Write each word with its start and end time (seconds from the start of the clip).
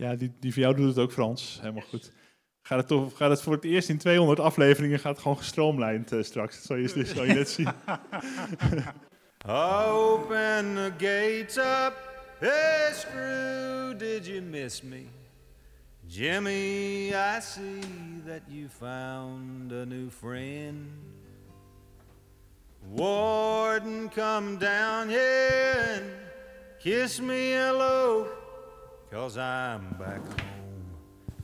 Ja, 0.00 0.14
die, 0.14 0.32
die 0.40 0.52
van 0.52 0.62
jou 0.62 0.74
doet 0.74 0.88
het 0.88 0.98
ook 0.98 1.12
Frans. 1.12 1.58
Helemaal 1.60 1.82
goed. 1.82 2.12
Gaat 2.62 2.78
het, 2.78 2.86
toch, 2.86 3.16
gaat 3.16 3.30
het 3.30 3.42
voor 3.42 3.52
het 3.52 3.64
eerst 3.64 3.88
in 3.88 3.98
200 3.98 4.40
afleveringen 4.40 4.98
gaat 4.98 5.18
gewoon 5.18 5.36
gestroomlijnd 5.36 6.12
eh, 6.12 6.22
straks. 6.22 6.56
Dat 6.56 6.64
zal 6.64 6.76
je, 6.76 6.92
dat 6.94 7.06
zal 7.06 7.24
je 7.24 7.32
net 7.32 7.48
zien. 7.48 7.68
Open 9.46 10.74
the 10.74 10.92
gates 10.98 11.56
up. 11.56 11.92
Hey, 12.38 12.92
Screw, 12.92 13.98
did 13.98 14.26
you 14.26 14.42
miss 14.42 14.82
me? 14.82 15.06
Jimmy, 16.06 17.08
I 17.08 17.40
see 17.40 17.80
that 18.26 18.40
you 18.46 18.68
found 18.68 19.72
a 19.72 19.84
new 19.84 20.10
friend. 20.10 20.76
Warden, 22.94 24.10
come 24.14 24.58
down 24.58 25.08
here 25.08 26.20
kiss 26.82 27.20
me 27.20 27.50
hello, 27.50 28.26
cause 29.10 29.36
I'm 29.36 29.96
back 29.98 30.20
home 30.24 30.84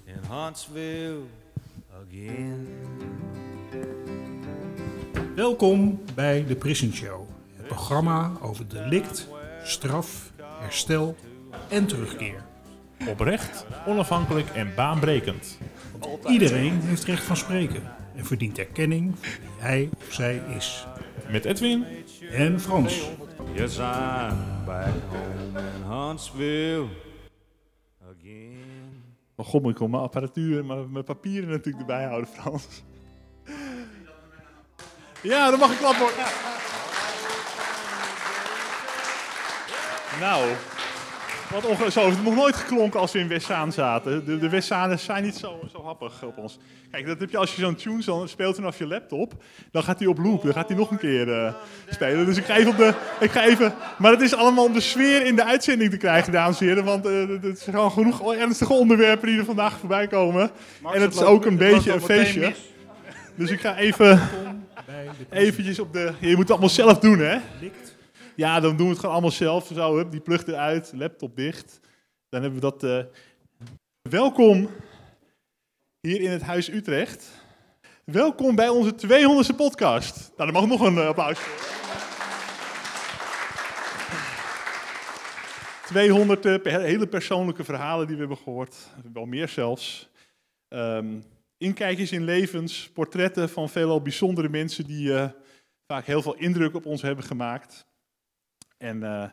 in 0.05 0.19
Huntsville 0.29 1.23
again. 1.91 2.69
Welkom 5.35 6.03
bij 6.15 6.45
de 6.47 6.57
Prison 6.57 6.93
Show, 6.93 7.29
het 7.57 7.67
programma 7.67 8.33
over 8.41 8.69
delict, 8.69 9.29
straf, 9.65 10.33
herstel 10.61 11.17
en 11.69 11.87
terugkeer. 11.87 12.45
Oprecht, 13.09 13.67
onafhankelijk 13.87 14.49
en 14.49 14.75
baanbrekend. 14.75 15.59
Iedereen 16.27 16.81
heeft 16.81 17.05
recht 17.05 17.25
van 17.25 17.37
spreken 17.37 17.83
en 18.17 18.25
verdient 18.25 18.59
erkenning 18.59 19.15
voor 19.19 19.39
wie 19.41 19.51
hij 19.59 19.91
of 19.97 20.13
zij 20.13 20.43
is. 20.57 20.87
Met 21.31 21.45
Edwin 21.45 21.85
En 22.31 22.61
Frans. 22.61 23.11
Yes, 23.55 23.79
I'm 23.79 24.65
back 24.65 24.95
home 25.09 25.61
in 25.61 25.91
Huntsville 25.91 26.87
Oh 29.37 29.47
god, 29.47 29.63
maar 29.63 29.71
ik 29.71 29.77
kon 29.77 29.91
mijn 29.91 30.03
apparatuur 30.03 30.59
en 30.59 30.93
mijn, 30.93 31.05
papieren 31.05 31.49
natuurlijk 31.49 31.79
erbij 31.79 32.05
houden, 32.05 32.29
Frans. 32.29 32.83
Ja, 35.23 35.51
dan 35.51 35.59
mag 35.59 35.73
ik 35.73 35.79
klappen 35.79 36.01
worden. 36.01 36.25
Nou, 40.21 40.53
wat 41.51 41.63
zo, 41.63 41.85
het 41.85 41.95
heeft 41.95 42.23
nog 42.23 42.35
nooit 42.35 42.57
geklonken 42.57 43.01
als 43.01 43.13
we 43.13 43.19
in 43.19 43.29
Westzaan 43.29 43.73
zaten. 43.73 44.25
De, 44.25 44.49
de 44.49 44.61
zijn 44.97 45.23
niet 45.23 45.37
zo, 45.37 45.61
zo 45.73 45.83
happig 45.85 46.23
op 46.23 46.39
ons. 46.39 46.59
Kijk, 46.91 47.07
dat 47.07 47.21
heb 47.21 47.31
je 47.31 47.37
als 47.37 47.55
je 47.55 47.61
zo'n 47.61 47.75
tune 47.75 48.03
zo 48.03 48.27
speelt 48.27 48.55
vanaf 48.55 48.79
je 48.79 48.87
laptop. 48.87 49.33
Dan 49.71 49.83
gaat 49.83 49.99
hij 49.99 50.09
op 50.09 50.19
loop, 50.19 50.43
dan 50.43 50.53
gaat 50.53 50.69
hij 50.69 50.77
nog 50.77 50.91
een 50.91 50.99
keer 50.99 51.33
eh, 51.33 51.55
spelen. 51.91 52.27
Dus 52.27 52.37
ik 52.37 52.45
ga 52.45 52.57
even 52.57 52.71
op 52.71 52.77
de... 52.77 52.95
Ik 53.21 53.31
ga 53.31 53.45
even, 53.45 53.75
maar 53.99 54.11
het 54.11 54.21
is 54.21 54.35
allemaal 54.35 54.65
om 54.65 54.73
de 54.73 54.81
sfeer 54.81 55.27
in 55.27 55.37
de 55.37 55.45
uitzending 55.45 55.91
te 55.91 55.97
krijgen, 55.97 56.33
dames 56.33 56.61
en 56.61 56.67
heren. 56.67 56.85
Want 56.85 57.07
eh, 57.07 57.13
het 57.43 57.59
zijn 57.59 57.77
gewoon 57.77 57.93
genoeg 57.93 58.35
ernstige 58.35 58.73
onderwerpen 58.73 59.29
die 59.29 59.39
er 59.39 59.45
vandaag 59.45 59.79
voorbij 59.79 60.07
komen. 60.07 60.51
en 60.93 61.01
het 61.01 61.15
is 61.15 61.23
ook 61.23 61.45
een 61.45 61.57
beetje 61.57 61.93
een 61.93 62.01
feestje. 62.01 62.55
Dus 63.35 63.51
ik 63.51 63.61
ga 63.61 63.77
even, 63.77 64.21
eventjes 65.31 65.79
op 65.79 65.93
de... 65.93 66.13
Je 66.19 66.29
moet 66.29 66.39
het 66.39 66.51
allemaal 66.51 66.69
zelf 66.69 66.99
doen, 66.99 67.19
hè? 67.19 67.37
Ja, 68.37 68.61
dan 68.61 68.77
doen 68.77 68.85
we 68.87 68.91
het 68.91 68.99
gewoon 68.99 69.15
allemaal 69.15 69.31
zelf. 69.31 69.71
Zo, 69.75 69.97
hup, 69.97 70.11
die 70.11 70.21
plug 70.21 70.47
eruit, 70.47 70.93
laptop 70.95 71.37
dicht. 71.37 71.81
Dan 72.29 72.43
hebben 72.43 72.61
we 72.61 72.71
dat. 72.71 72.83
eh, 72.85 73.05
Welkom 74.11 74.69
hier 76.01 76.21
in 76.21 76.31
het 76.31 76.43
Huis 76.43 76.69
Utrecht. 76.69 77.31
Welkom 78.05 78.55
bij 78.55 78.69
onze 78.69 78.95
200ste 78.95 79.57
podcast. 79.57 80.33
Nou, 80.37 80.53
dan 80.53 80.61
mag 80.63 80.79
nog 80.79 80.81
een 80.81 80.99
eh, 80.99 81.07
applaus. 81.07 81.39
200 85.87 86.45
eh, 86.47 86.75
hele 86.83 87.07
persoonlijke 87.07 87.65
verhalen 87.65 88.07
die 88.07 88.15
we 88.15 88.21
hebben 88.21 88.39
gehoord. 88.39 88.77
Wel 89.13 89.27
meer 89.27 89.49
zelfs. 89.49 90.09
Ehm, 90.69 91.07
inkijkjes 91.59 92.13
in 92.13 92.25
levens, 92.25 92.91
portretten 92.95 93.49
van 93.49 93.69
veelal 93.69 94.03
bijzondere 94.03 94.49
mensen 94.49 94.85
die 94.85 95.13
vaak 95.87 96.07
heel 96.07 96.23
veel 96.23 96.35
indruk 96.35 96.75
op 96.75 96.87
ons 96.87 97.03
hebben 97.03 97.25
gemaakt. 97.25 97.87
En 98.77 99.03
eh, 99.03 99.29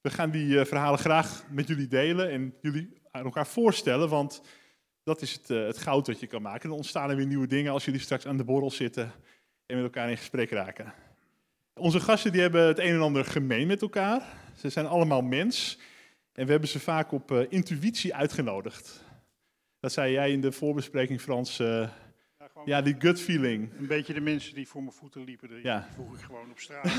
we 0.00 0.10
gaan 0.10 0.30
die 0.30 0.60
eh, 0.60 0.66
verhalen 0.66 0.98
graag 0.98 1.44
met 1.50 1.66
jullie 1.68 1.88
delen 1.88 2.30
en 2.30 2.54
jullie 2.62 2.92
aan 3.10 3.24
elkaar 3.24 3.46
voorstellen, 3.46 4.08
want 4.08 4.42
dat 5.02 5.22
is 5.22 5.32
het, 5.32 5.50
eh, 5.50 5.66
het 5.66 5.78
goud 5.78 6.06
dat 6.06 6.20
je 6.20 6.26
kan 6.26 6.42
maken. 6.42 6.62
En 6.62 6.68
dan 6.68 6.76
ontstaan 6.78 7.10
er 7.10 7.16
weer 7.16 7.26
nieuwe 7.26 7.46
dingen 7.46 7.72
als 7.72 7.84
jullie 7.84 8.00
straks 8.00 8.26
aan 8.26 8.36
de 8.36 8.44
borrel 8.44 8.70
zitten 8.70 9.12
en 9.66 9.76
met 9.76 9.84
elkaar 9.84 10.10
in 10.10 10.16
gesprek 10.16 10.50
raken. 10.50 10.94
Onze 11.74 12.00
gasten 12.00 12.32
die 12.32 12.40
hebben 12.40 12.66
het 12.66 12.78
een 12.78 12.94
en 12.94 13.00
ander 13.00 13.24
gemeen 13.24 13.66
met 13.66 13.82
elkaar. 13.82 14.22
Ze 14.56 14.68
zijn 14.68 14.86
allemaal 14.86 15.22
mens 15.22 15.78
en 16.32 16.44
we 16.44 16.50
hebben 16.50 16.68
ze 16.68 16.80
vaak 16.80 17.12
op 17.12 17.32
intuïtie 17.48 18.14
uitgenodigd. 18.14 19.04
Dat 19.80 19.92
zei 19.92 20.12
jij 20.12 20.30
in 20.32 20.40
de 20.40 20.52
voorbespreking, 20.52 21.20
Frans. 21.20 21.56
ja, 22.64 22.82
die 22.82 22.96
gut 22.98 23.20
feeling. 23.20 23.72
Een 23.78 23.86
beetje 23.86 24.14
de 24.14 24.20
mensen 24.20 24.54
die 24.54 24.68
voor 24.68 24.82
mijn 24.82 24.94
voeten 24.94 25.24
liepen, 25.24 25.48
die 25.48 25.62
Ja. 25.62 25.88
vroeg 25.94 26.14
ik 26.14 26.20
gewoon 26.20 26.50
op 26.50 26.58
straat. 26.58 26.84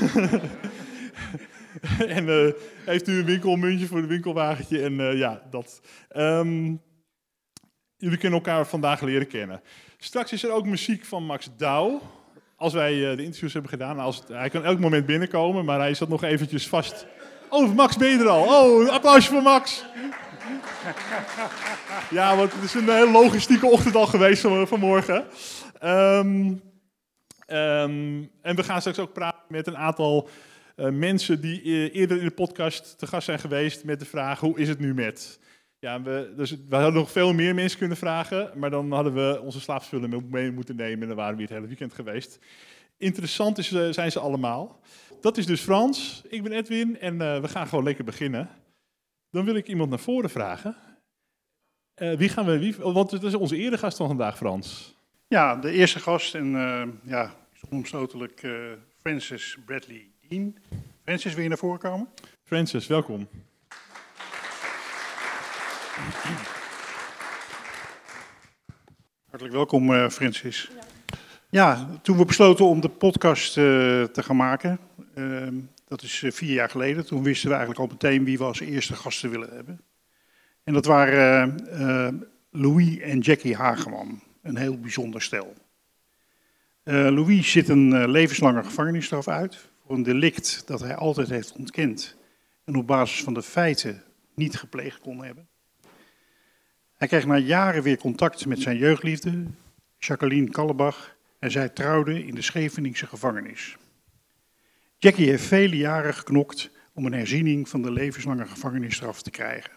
en 2.16 2.28
eh, 2.28 2.52
heeft 2.84 3.08
u 3.08 3.18
een 3.18 3.24
winkelmuntje 3.24 3.86
voor 3.86 3.98
het 3.98 4.06
winkelwagentje? 4.06 4.82
En 4.82 5.00
eh, 5.00 5.18
ja, 5.18 5.42
dat. 5.50 5.80
Ehm, 6.08 6.74
jullie 7.96 8.18
kunnen 8.18 8.38
elkaar 8.38 8.66
vandaag 8.66 9.00
leren 9.00 9.26
kennen. 9.26 9.62
Straks 9.98 10.32
is 10.32 10.44
er 10.44 10.52
ook 10.52 10.66
muziek 10.66 11.04
van 11.04 11.24
Max 11.24 11.50
Douw. 11.56 12.00
Als 12.56 12.72
wij 12.72 13.10
eh, 13.10 13.16
de 13.16 13.22
interviews 13.22 13.52
hebben 13.52 13.70
gedaan. 13.70 13.96
Nou, 13.96 14.06
Als 14.06 14.22
hij 14.28 14.50
kan 14.50 14.64
elk 14.64 14.78
moment 14.78 15.06
binnenkomen, 15.06 15.64
maar 15.64 15.78
hij 15.78 15.94
zat 15.94 16.08
nog 16.08 16.22
eventjes 16.22 16.68
vast. 16.68 17.06
Oh, 17.48 17.74
Max, 17.74 17.96
ben 17.96 18.08
je 18.08 18.18
er 18.18 18.28
al? 18.28 18.42
Oh, 18.42 18.82
een 18.82 18.90
applausje 18.90 19.30
voor 19.30 19.42
Max. 19.42 19.84
Ja, 22.10 22.36
want 22.36 22.52
het 22.52 22.62
is 22.62 22.74
een 22.74 22.88
hele 22.88 23.10
logistieke 23.10 23.66
ochtend 23.66 23.94
al 23.94 24.06
geweest 24.06 24.42
van, 24.42 24.68
vanmorgen. 24.68 25.24
Ehm, 25.78 26.54
ehm, 27.46 28.22
en 28.42 28.56
we 28.56 28.62
gaan 28.62 28.80
straks 28.80 28.98
ook 28.98 29.12
praten 29.12 29.40
met 29.48 29.66
een 29.66 29.76
aantal 29.76 30.28
mensen 30.88 31.40
die 31.40 31.62
eh, 31.62 31.94
eerder 31.94 32.18
in 32.18 32.24
de 32.24 32.30
podcast 32.30 32.98
te 32.98 33.06
gast 33.06 33.24
zijn 33.24 33.38
geweest 33.38 33.84
met 33.84 33.98
de 34.00 34.06
vraag: 34.06 34.40
hoe 34.40 34.58
is 34.58 34.68
het 34.68 34.78
nu 34.78 34.94
met? 34.94 35.40
Ja, 35.78 36.02
we, 36.02 36.32
dus 36.36 36.50
we 36.50 36.74
hadden 36.76 36.94
nog 36.94 37.10
veel 37.10 37.32
meer 37.32 37.54
mensen 37.54 37.78
kunnen 37.78 37.96
vragen, 37.96 38.50
maar 38.58 38.70
dan 38.70 38.92
hadden 38.92 39.14
we 39.14 39.40
onze 39.40 39.60
slaapspullen 39.60 40.28
mee- 40.30 40.50
moeten 40.50 40.76
nemen 40.76 41.00
en 41.02 41.08
dan 41.08 41.16
waren 41.16 41.36
we 41.36 41.42
het 41.42 41.50
hele 41.50 41.66
weekend 41.66 41.94
geweest. 41.94 42.38
Interessant 42.98 43.58
is, 43.58 43.72
eh, 43.72 43.88
zijn 43.90 44.12
ze 44.12 44.18
allemaal. 44.20 44.80
Dat 45.20 45.36
is 45.36 45.46
dus 45.46 45.60
Frans, 45.60 46.22
ik 46.28 46.42
ben 46.42 46.52
Edwin 46.52 46.98
en 47.00 47.20
eh, 47.20 47.40
we 47.40 47.48
gaan 47.48 47.66
gewoon 47.66 47.84
lekker 47.84 48.04
beginnen. 48.04 48.48
Dan 49.30 49.44
wil 49.44 49.54
ik 49.54 49.68
iemand 49.68 49.90
naar 49.90 49.98
voren 49.98 50.30
vragen. 50.30 50.76
Eh, 51.94 52.16
wie 52.16 52.28
gaan 52.28 52.44
we, 52.46 52.58
wie, 52.58 52.74
want 52.76 53.10
het 53.10 53.22
is 53.22 53.34
onze 53.34 53.56
eregast 53.56 53.96
van 53.96 54.06
vandaag, 54.06 54.36
Frans. 54.36 54.94
ja, 55.28 55.56
de 55.56 55.70
eerste 55.70 56.00
gast 56.00 56.34
en 56.34 56.54
eh, 56.54 56.82
ja, 57.02 57.34
onomstotelijk 57.70 58.42
eh, 58.42 58.52
Francis 59.00 59.56
Bradley 59.66 60.09
Dean. 60.30 60.54
Francis, 61.02 61.34
wil 61.34 61.42
je 61.42 61.48
naar 61.48 61.58
voren 61.58 61.78
komen? 61.78 62.08
Francis, 62.44 62.86
welkom. 62.86 63.28
Hartelijk 69.28 69.54
welkom, 69.54 69.94
eh, 69.94 70.08
Francis. 70.08 70.70
Ja, 71.48 71.88
toen 72.02 72.16
we 72.16 72.24
besloten 72.24 72.64
om 72.64 72.80
de 72.80 72.88
podcast 72.88 73.56
eh, 73.56 73.64
te 74.02 74.22
gaan 74.22 74.36
maken, 74.36 74.78
ehm, 75.14 75.54
dat 75.84 76.02
is 76.02 76.22
eh, 76.22 76.30
vier 76.30 76.52
jaar 76.52 76.70
geleden, 76.70 77.06
toen 77.06 77.22
wisten 77.22 77.48
we 77.48 77.54
eigenlijk 77.54 77.84
al 77.84 77.96
meteen 77.96 78.24
wie 78.24 78.38
we 78.38 78.44
als 78.44 78.60
eerste 78.60 78.94
gasten 78.94 79.30
willen 79.30 79.54
hebben. 79.54 79.80
En 80.64 80.72
dat 80.72 80.84
waren 80.84 81.56
Louis 82.50 82.98
en 82.98 83.18
Jackie 83.18 83.56
Hageman, 83.56 84.22
een 84.42 84.56
heel 84.56 84.78
bijzonder 84.78 85.22
stel. 85.22 85.54
Louis 86.84 87.50
zit 87.50 87.68
een 87.68 88.10
levenslange 88.10 88.64
gevangenisstraf 88.64 89.28
uit 89.28 89.69
voor 89.90 89.98
een 89.98 90.04
delict 90.04 90.62
dat 90.66 90.80
hij 90.80 90.94
altijd 90.94 91.28
heeft 91.28 91.52
ontkend 91.52 92.16
en 92.64 92.76
op 92.76 92.86
basis 92.86 93.22
van 93.22 93.34
de 93.34 93.42
feiten 93.42 94.02
niet 94.34 94.56
gepleegd 94.56 95.00
kon 95.00 95.24
hebben. 95.24 95.48
Hij 96.96 97.08
kreeg 97.08 97.26
na 97.26 97.36
jaren 97.36 97.82
weer 97.82 97.98
contact 97.98 98.46
met 98.46 98.60
zijn 98.60 98.76
jeugdliefde, 98.76 99.44
Jacqueline 99.98 100.50
Kallebach, 100.50 101.16
en 101.38 101.50
zij 101.50 101.68
trouwden 101.68 102.24
in 102.26 102.34
de 102.34 102.42
Scheveningse 102.42 103.06
gevangenis. 103.06 103.76
Jackie 104.98 105.28
heeft 105.28 105.44
vele 105.44 105.76
jaren 105.76 106.14
geknokt 106.14 106.70
om 106.94 107.06
een 107.06 107.12
herziening 107.12 107.68
van 107.68 107.82
de 107.82 107.92
levenslange 107.92 108.46
gevangenisstraf 108.46 109.22
te 109.22 109.30
krijgen. 109.30 109.72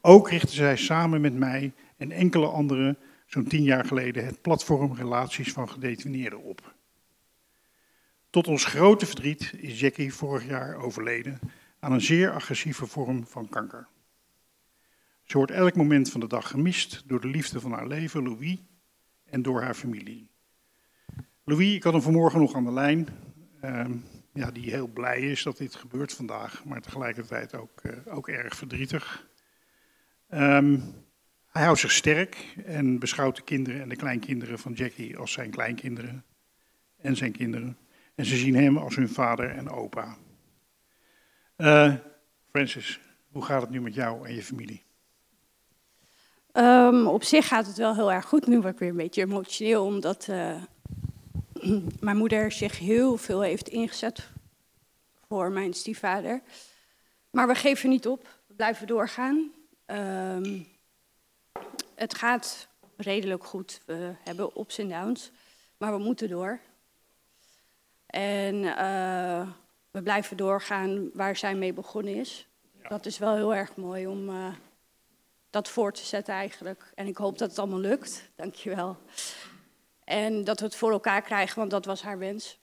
Ook 0.00 0.30
richtte 0.30 0.54
zij 0.54 0.76
samen 0.76 1.20
met 1.20 1.34
mij 1.34 1.72
en 1.96 2.12
enkele 2.12 2.46
anderen 2.46 2.98
zo'n 3.26 3.48
tien 3.48 3.62
jaar 3.62 3.84
geleden 3.84 4.24
het 4.24 4.42
platform 4.42 4.94
Relaties 4.94 5.52
van 5.52 5.68
Gedetineerden 5.68 6.42
op. 6.42 6.78
Tot 8.30 8.48
ons 8.48 8.64
grote 8.64 9.06
verdriet 9.06 9.52
is 9.56 9.80
Jackie 9.80 10.14
vorig 10.14 10.46
jaar 10.46 10.76
overleden 10.76 11.38
aan 11.78 11.92
een 11.92 12.00
zeer 12.00 12.32
agressieve 12.32 12.86
vorm 12.86 13.26
van 13.26 13.48
kanker. 13.48 13.88
Ze 15.24 15.36
wordt 15.36 15.52
elk 15.52 15.74
moment 15.74 16.10
van 16.10 16.20
de 16.20 16.26
dag 16.26 16.48
gemist 16.48 17.02
door 17.06 17.20
de 17.20 17.28
liefde 17.28 17.60
van 17.60 17.72
haar 17.72 17.86
leven, 17.86 18.22
Louis, 18.22 18.58
en 19.24 19.42
door 19.42 19.62
haar 19.62 19.74
familie. 19.74 20.30
Louis, 21.44 21.74
ik 21.74 21.82
had 21.82 21.92
hem 21.92 22.02
vanmorgen 22.02 22.40
nog 22.40 22.54
aan 22.54 22.64
de 22.64 22.72
lijn, 22.72 23.08
ehm, 23.60 23.96
ja, 24.32 24.50
die 24.50 24.70
heel 24.70 24.88
blij 24.88 25.20
is 25.20 25.42
dat 25.42 25.56
dit 25.56 25.74
gebeurt 25.74 26.12
vandaag, 26.12 26.64
maar 26.64 26.80
tegelijkertijd 26.80 27.54
ook, 27.54 27.80
eh, 27.80 28.16
ook 28.16 28.28
erg 28.28 28.56
verdrietig. 28.56 29.28
Ehm, 30.28 30.80
hij 31.48 31.64
houdt 31.64 31.80
zich 31.80 31.92
sterk 31.92 32.54
en 32.64 32.98
beschouwt 32.98 33.36
de 33.36 33.42
kinderen 33.42 33.80
en 33.80 33.88
de 33.88 33.96
kleinkinderen 33.96 34.58
van 34.58 34.72
Jackie 34.72 35.18
als 35.18 35.32
zijn 35.32 35.50
kleinkinderen 35.50 36.24
en 36.96 37.16
zijn 37.16 37.32
kinderen. 37.32 37.78
En 38.14 38.24
ze 38.24 38.36
zien 38.36 38.54
hem 38.54 38.76
als 38.76 38.96
hun 38.96 39.08
vader 39.08 39.50
en 39.50 39.70
opa. 39.70 40.16
Eh, 41.56 41.94
Francis, 42.50 43.00
hoe 43.32 43.44
gaat 43.44 43.60
het 43.60 43.70
nu 43.70 43.80
met 43.80 43.94
jou 43.94 44.26
en 44.26 44.34
je 44.34 44.42
familie? 44.42 44.82
Ehm, 46.52 47.06
op 47.06 47.22
zich 47.22 47.48
gaat 47.48 47.66
het 47.66 47.76
wel 47.76 47.94
heel 47.94 48.12
erg 48.12 48.24
goed. 48.24 48.46
Nu 48.46 48.60
word 48.60 48.72
ik 48.72 48.78
weer 48.78 48.88
een 48.88 48.96
beetje 48.96 49.22
emotioneel, 49.22 49.84
omdat 49.84 50.28
eh, 50.28 50.62
mijn 52.00 52.16
moeder 52.16 52.52
zich 52.52 52.78
heel 52.78 53.16
veel 53.16 53.40
heeft 53.40 53.68
ingezet 53.68 54.28
voor 55.28 55.50
mijn 55.50 55.74
stiefvader. 55.74 56.40
Maar 57.30 57.46
we 57.46 57.54
geven 57.54 57.88
niet 57.88 58.06
op, 58.06 58.28
we 58.46 58.54
blijven 58.54 58.86
doorgaan. 58.86 59.52
Ehm, 59.86 60.58
het 61.94 62.14
gaat 62.14 62.68
redelijk 62.96 63.44
goed. 63.44 63.80
We 63.86 64.14
hebben 64.24 64.50
ups 64.60 64.78
en 64.78 64.88
downs, 64.88 65.30
maar 65.76 65.92
we 65.92 66.02
moeten 66.02 66.28
door. 66.28 66.60
En 68.10 68.64
eh, 68.64 69.48
we 69.90 70.02
blijven 70.02 70.36
doorgaan 70.36 71.10
waar 71.14 71.36
zij 71.36 71.54
mee 71.54 71.72
begonnen 71.72 72.14
is. 72.14 72.48
Dat 72.88 73.06
is 73.06 73.18
wel 73.18 73.34
heel 73.34 73.54
erg 73.54 73.76
mooi 73.76 74.06
om 74.06 74.28
eh, 74.28 74.54
dat 75.50 75.68
voor 75.68 75.92
te 75.92 76.04
zetten 76.04 76.34
eigenlijk. 76.34 76.92
En 76.94 77.06
ik 77.06 77.16
hoop 77.16 77.38
dat 77.38 77.48
het 77.48 77.58
allemaal 77.58 77.78
lukt. 77.78 78.30
Dankjewel. 78.36 78.96
En 80.04 80.44
dat 80.44 80.60
we 80.60 80.64
het 80.64 80.76
voor 80.76 80.90
elkaar 80.90 81.22
krijgen, 81.22 81.58
want 81.58 81.70
dat 81.70 81.84
was 81.84 82.02
haar 82.02 82.18
wens. 82.18 82.58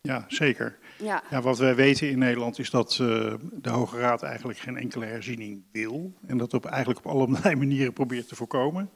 Ja, 0.00 0.24
zeker. 0.28 0.78
Ja, 0.98 1.22
Ja, 1.30 1.40
wat 1.40 1.58
wij 1.58 1.74
weten 1.74 2.10
in 2.10 2.18
Nederland 2.18 2.58
is 2.58 2.70
dat 2.70 2.90
eh, 2.90 3.34
de 3.52 3.70
Hoge 3.70 3.98
Raad 3.98 4.22
eigenlijk 4.22 4.58
geen 4.58 4.76
enkele 4.76 5.04
herziening 5.04 5.64
wil. 5.72 6.14
En 6.26 6.38
dat 6.38 6.54
op, 6.54 6.64
eigenlijk 6.64 7.06
op 7.06 7.12
allerlei 7.12 7.54
manieren 7.64 7.92
probeert 7.92 8.28
te 8.28 8.36
voorkomen. 8.36 8.90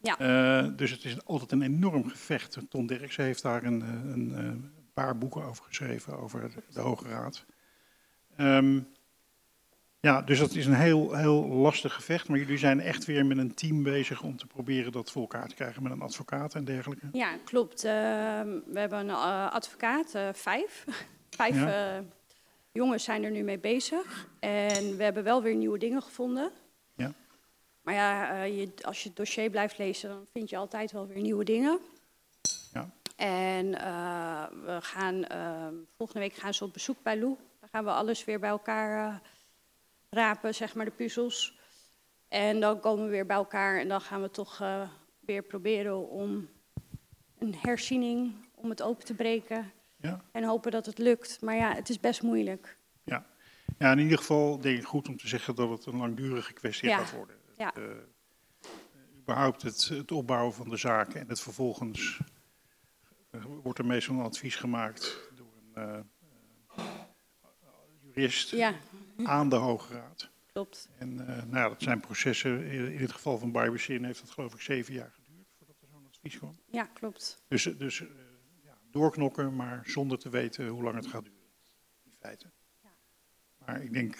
Ja. 0.00 0.62
Dus 0.62 0.90
het 0.90 1.04
is 1.04 1.24
altijd 1.24 1.52
een 1.52 1.62
enorm 1.62 2.08
gevecht. 2.08 2.58
Ton 2.68 2.86
Derksen 2.86 3.24
heeft 3.24 3.42
daar 3.42 3.64
een, 3.64 3.80
een, 3.80 4.74
paar 5.02 5.18
boeken 5.18 5.42
over 5.44 5.64
geschreven, 5.64 6.18
over 6.18 6.40
de, 6.40 6.62
de 6.72 6.80
Hoge 6.80 7.08
Raad. 7.08 7.44
Ehm, 8.36 8.80
ja, 10.00 10.22
dus 10.22 10.38
dat 10.38 10.54
is 10.54 10.66
een 10.66 10.74
heel, 10.74 11.14
heel 11.14 11.46
lastig 11.46 11.94
gevecht. 11.94 12.28
Maar 12.28 12.38
jullie 12.38 12.58
zijn 12.58 12.80
echt 12.80 13.04
weer 13.04 13.26
met 13.26 13.38
een 13.38 13.54
team 13.54 13.82
bezig 13.82 14.22
om 14.22 14.36
te 14.36 14.46
proberen 14.46 14.92
dat 14.92 15.10
voor 15.10 15.22
elkaar 15.22 15.48
te 15.48 15.54
krijgen 15.54 15.82
met 15.82 15.92
een 15.92 16.00
advocaat 16.02 16.54
en 16.54 16.64
dergelijke. 16.64 17.06
ja 17.12 17.36
klopt. 17.44 17.84
Ehm, 17.84 18.48
we 18.66 18.78
hebben 18.78 18.98
een 18.98 19.08
eh, 19.10 19.52
advocaat, 19.52 20.14
eh, 20.14 20.28
vijf. 20.32 20.84
vijf 21.40 21.54
Ja. 21.54 21.96
eh, 21.96 22.02
jongens 22.72 23.04
zijn 23.04 23.24
er 23.24 23.30
nu 23.30 23.42
mee 23.42 23.58
bezig. 23.58 24.28
En 24.38 24.96
we 24.96 25.02
hebben 25.02 25.24
wel 25.24 25.42
weer 25.42 25.54
nieuwe 25.54 25.78
dingen 25.78 26.02
gevonden. 26.02 26.50
Ja. 26.96 27.12
Maar 27.82 27.94
ja, 27.94 28.42
je, 28.42 28.72
als 28.82 29.02
je 29.02 29.08
het 29.08 29.16
dossier 29.16 29.50
blijft 29.50 29.78
lezen, 29.78 30.08
dan 30.08 30.26
vind 30.32 30.50
je 30.50 30.56
altijd 30.56 30.92
wel 30.92 31.06
weer 31.06 31.20
nieuwe 31.20 31.44
dingen. 31.44 31.78
Ja. 33.16 33.24
En 33.24 33.74
eh, 33.74 34.44
we 34.64 34.78
gaan, 34.80 35.24
ehm, 35.24 35.74
volgende 35.96 36.20
week 36.20 36.34
gaan 36.34 36.54
ze 36.54 36.64
op 36.64 36.72
bezoek 36.72 37.02
bij 37.02 37.18
Lou. 37.18 37.36
Dan 37.60 37.68
gaan 37.68 37.84
we 37.84 37.90
alles 37.90 38.24
weer 38.24 38.40
bij 38.40 38.50
elkaar 38.50 39.08
eh, 39.08 39.16
rapen, 40.10 40.54
zeg 40.54 40.74
maar, 40.74 40.84
de 40.84 40.90
puzzels. 40.90 41.58
En 42.28 42.60
dan 42.60 42.80
komen 42.80 43.04
we 43.04 43.10
weer 43.10 43.26
bij 43.26 43.36
elkaar 43.36 43.80
en 43.80 43.88
dan 43.88 44.00
gaan 44.00 44.22
we 44.22 44.30
toch 44.30 44.60
eh, 44.60 44.88
weer 45.20 45.42
proberen 45.42 46.08
om 46.10 46.48
een 47.38 47.54
herziening, 47.54 48.34
om 48.54 48.70
het 48.70 48.82
open 48.82 49.04
te 49.04 49.14
breken. 49.14 49.72
Ja. 49.96 50.24
En 50.32 50.44
hopen 50.44 50.70
dat 50.70 50.86
het 50.86 50.98
lukt. 50.98 51.40
Maar 51.40 51.56
ja, 51.56 51.74
het 51.74 51.88
is 51.88 52.00
best 52.00 52.22
moeilijk. 52.22 52.76
Ja, 53.78 53.92
in 53.92 53.98
ieder 53.98 54.18
geval 54.18 54.58
denk 54.60 54.78
ik 54.78 54.84
goed 54.84 55.08
om 55.08 55.16
te 55.16 55.28
zeggen 55.28 55.54
dat 55.54 55.70
het 55.70 55.86
een 55.86 55.96
langdurige 55.96 56.52
kwestie 56.52 56.88
Ja. 56.88 56.98
gaat 56.98 57.12
worden. 57.12 57.36
Ja. 57.56 57.72
Überhaupt 59.18 59.62
het, 59.62 59.88
het 59.88 60.12
opbouwen 60.12 60.54
van 60.54 60.68
de 60.68 60.76
zaken 60.76 61.20
en 61.20 61.28
het 61.28 61.40
vervolgens 61.40 62.20
wordt 63.62 63.78
er 63.78 63.86
meestal 63.86 64.14
een 64.14 64.20
advies 64.24 64.56
gemaakt 64.56 65.30
door 65.34 65.52
een 65.56 65.74
eh, 65.74 65.98
eh, 66.76 66.84
jurist 68.00 68.50
Ja, 68.50 68.74
aan 69.24 69.48
de 69.48 69.56
Hoge 69.56 69.92
Raad. 69.94 70.30
klopt. 70.52 70.88
En 70.98 71.20
eh, 71.20 71.36
nou 71.36 71.56
ja, 71.56 71.68
dat 71.68 71.82
zijn 71.82 72.00
processen. 72.00 72.64
In, 72.70 72.98
het 72.98 73.12
geval 73.12 73.38
van 73.38 73.52
Barbicin 73.52 74.04
heeft 74.04 74.20
dat 74.20 74.30
geloof 74.30 74.54
ik 74.54 74.60
zeven 74.60 74.94
jaar 74.94 75.10
geduurd 75.12 75.48
voordat 75.58 75.76
er 75.80 75.88
zo'n 75.88 76.06
advies 76.06 76.38
kwam. 76.38 76.58
Ja, 76.66 76.84
klopt. 76.84 77.44
Dus, 77.48 77.62
dus 77.62 78.00
eh, 78.00 78.06
ja, 78.64 78.78
doorknokken, 78.90 79.56
maar 79.56 79.82
zonder 79.86 80.18
te 80.18 80.28
weten 80.28 80.68
hoe 80.68 80.82
lang 80.82 80.96
het 80.96 81.06
gaat 81.06 81.24
duren. 81.24 81.40
In 82.04 82.14
feite. 82.20 82.50
Ja. 82.82 82.90
Maar 83.58 83.82
ik 83.82 83.92
denk 83.92 84.16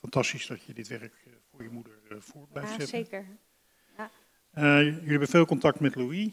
fantastisch 0.00 0.46
dat 0.46 0.62
je 0.62 0.72
dit 0.74 0.88
werk 0.88 1.22
eh, 1.26 1.32
voor 1.50 1.62
je 1.62 1.68
moeder 1.70 1.98
eh, 2.08 2.16
voort 2.20 2.48
blijft 2.48 2.70
Ja, 2.70 2.76
zetten. 2.76 2.98
zeker. 2.98 3.26
Eh, 4.50 4.82
jullie 4.82 5.10
hebben 5.10 5.28
veel 5.28 5.46
contact 5.46 5.80
met 5.80 5.94
Louis. 5.94 6.30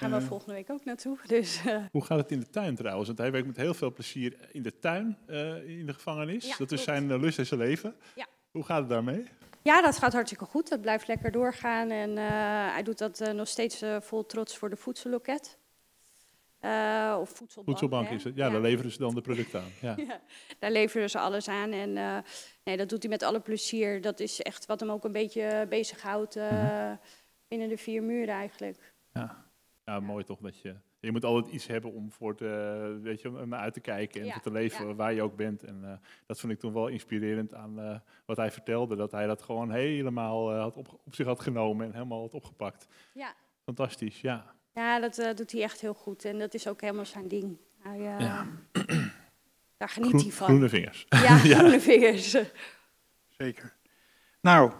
Daar 0.00 0.08
gaan 0.08 0.18
we 0.18 0.24
Eh. 0.24 0.30
volgende 0.30 0.54
week 0.54 0.70
ook 0.70 0.84
naartoe. 0.84 1.18
Dus 1.26 1.60
eh, 1.66 1.84
Hoe 1.92 2.04
gaat 2.04 2.18
het 2.18 2.30
in 2.30 2.40
de 2.40 2.50
tuin 2.50 2.74
trouwens? 2.74 3.06
Want 3.06 3.18
hij 3.18 3.30
werkt 3.32 3.46
met 3.46 3.56
heel 3.56 3.74
veel 3.74 3.92
plezier 3.92 4.36
in 4.52 4.62
de 4.62 4.78
tuin 4.78 5.18
eh, 5.26 5.68
in 5.78 5.86
de 5.86 5.92
gevangenis. 5.94 6.46
Ja, 6.46 6.54
dat 6.58 6.72
is 6.72 6.82
zijn 6.82 7.16
lust 7.20 7.38
en 7.38 7.46
zijn 7.46 7.60
leven. 7.60 7.94
Ja. 8.14 8.26
Hoe 8.50 8.64
gaat 8.64 8.78
het 8.80 8.88
daarmee? 8.88 9.24
ja, 9.62 9.82
dat 9.82 9.98
gaat 9.98 10.12
hartstikke 10.12 10.44
goed. 10.44 10.68
Dat 10.68 10.80
blijft 10.80 11.06
lekker 11.08 11.30
doorgaan. 11.30 11.90
En 11.90 12.16
hij 12.72 12.82
doet 12.82 12.98
dat 12.98 13.32
nog 13.34 13.48
steeds 13.48 13.82
vol 14.00 14.26
trots 14.26 14.56
voor 14.56 14.70
de 14.70 14.76
voedselloket. 14.76 15.58
Of 17.20 17.28
voedselbank. 17.30 17.64
Voedselbank 17.68 18.08
is 18.10 18.24
het. 18.24 18.36
Ja, 18.36 18.50
daar 18.50 18.60
leveren 18.60 18.90
ze 18.92 18.98
dan 18.98 19.14
de 19.14 19.20
producten 19.20 19.60
aan. 19.60 19.70
Ja. 19.80 19.94
Ja, 20.08 20.20
daar 20.58 20.70
leveren 20.70 21.10
ze 21.10 21.18
alles 21.18 21.48
aan. 21.48 21.72
En 21.72 21.92
nee, 22.64 22.76
dat 22.76 22.88
doet 22.88 23.02
hij 23.02 23.10
met 23.10 23.22
alle 23.22 23.40
plezier. 23.40 24.00
Dat 24.00 24.20
is 24.20 24.42
echt 24.42 24.66
wat 24.66 24.80
hem 24.80 24.90
ook 24.90 25.04
een 25.04 25.12
beetje 25.12 25.66
bezighoudt 25.68 26.34
Mhm. 26.34 26.94
binnen 27.48 27.68
de 27.68 27.76
vier 27.78 28.02
muren 28.02 28.34
eigenlijk. 28.34 28.92
Ja. 29.12 29.44
Ja, 29.86 30.00
mooi 30.00 30.24
toch 30.24 30.38
dat 30.40 30.60
je... 30.60 30.74
Je 31.00 31.12
moet 31.12 31.24
altijd 31.24 31.54
iets 31.54 31.66
hebben 31.66 31.92
om 31.92 32.12
voor 32.12 32.34
te, 32.36 32.98
weet 33.02 33.20
je, 33.20 33.28
om 33.40 33.48
naar 33.48 33.60
uit 33.60 33.74
te 33.74 33.80
kijken 33.80 34.20
en 34.20 34.26
Ja, 34.26 34.32
voor 34.32 34.42
te 34.42 34.50
leven 34.50 34.86
ja. 34.88 34.94
waar 34.94 35.12
je 35.12 35.22
ook 35.22 35.36
bent. 35.36 35.64
En 35.64 35.80
eh, 35.84 35.92
dat 36.26 36.40
vond 36.40 36.52
ik 36.52 36.58
toen 36.58 36.72
wel 36.72 36.86
inspirerend 36.88 37.54
aan 37.54 37.80
eh, 37.80 37.98
wat 38.24 38.36
hij 38.36 38.50
vertelde. 38.50 38.96
Dat 38.96 39.10
hij 39.12 39.26
dat 39.26 39.42
gewoon 39.42 39.70
helemaal 39.70 40.52
eh, 40.52 40.60
had 40.60 40.76
op, 40.76 41.00
op 41.04 41.14
zich 41.14 41.26
had 41.26 41.40
genomen 41.40 41.86
en 41.86 41.92
helemaal 41.92 42.20
had 42.20 42.34
opgepakt. 42.34 42.86
Ja, 43.14 43.34
Fantastisch, 43.64 44.20
ja. 44.20 44.54
ja 44.74 45.00
dat 45.00 45.36
doet 45.36 45.52
hij 45.52 45.62
echt 45.62 45.80
heel 45.80 45.94
goed. 45.94 46.24
En 46.24 46.38
dat 46.38 46.54
is 46.54 46.68
ook 46.68 46.80
helemaal 46.80 47.04
zijn 47.04 47.28
ding. 47.28 47.56
Hij, 47.78 47.98
Ja. 47.98 48.46
Daar 49.76 49.88
geniet 49.88 50.08
Groen- 50.10 50.20
hij 50.22 50.30
van. 50.30 50.46
groene 50.46 50.68
vingers. 50.68 51.06
Ja, 51.08 51.36
groene 51.56 51.80
vingers. 51.80 52.36
Zeker. 53.28 53.76
Nou, 54.40 54.70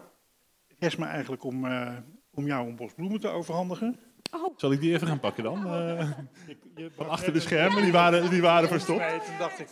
het 0.68 0.78
rest 0.78 0.98
me 0.98 1.04
eigenlijk 1.04 1.44
om, 1.44 1.64
eh, 1.66 1.96
om 2.30 2.46
jou 2.46 2.68
een 2.68 2.76
bos 2.76 2.94
bloemen 2.94 3.20
te 3.20 3.28
overhandigen. 3.28 3.98
Oh, 4.30 4.54
Zal 4.56 4.72
ik 4.72 4.80
die 4.80 4.92
even 4.94 5.06
gaan 5.06 5.20
pakken 5.20 5.44
dan? 5.44 5.66
Eh, 5.66 6.10
Je, 6.46 6.56
je 6.74 6.90
van 6.96 7.08
achter 7.08 7.32
de 7.32 7.40
schermen, 7.40 7.82
die 7.82 7.92
waren, 7.92 8.30
die 8.30 8.42
waren 8.42 8.68
verstopt. 8.68 9.02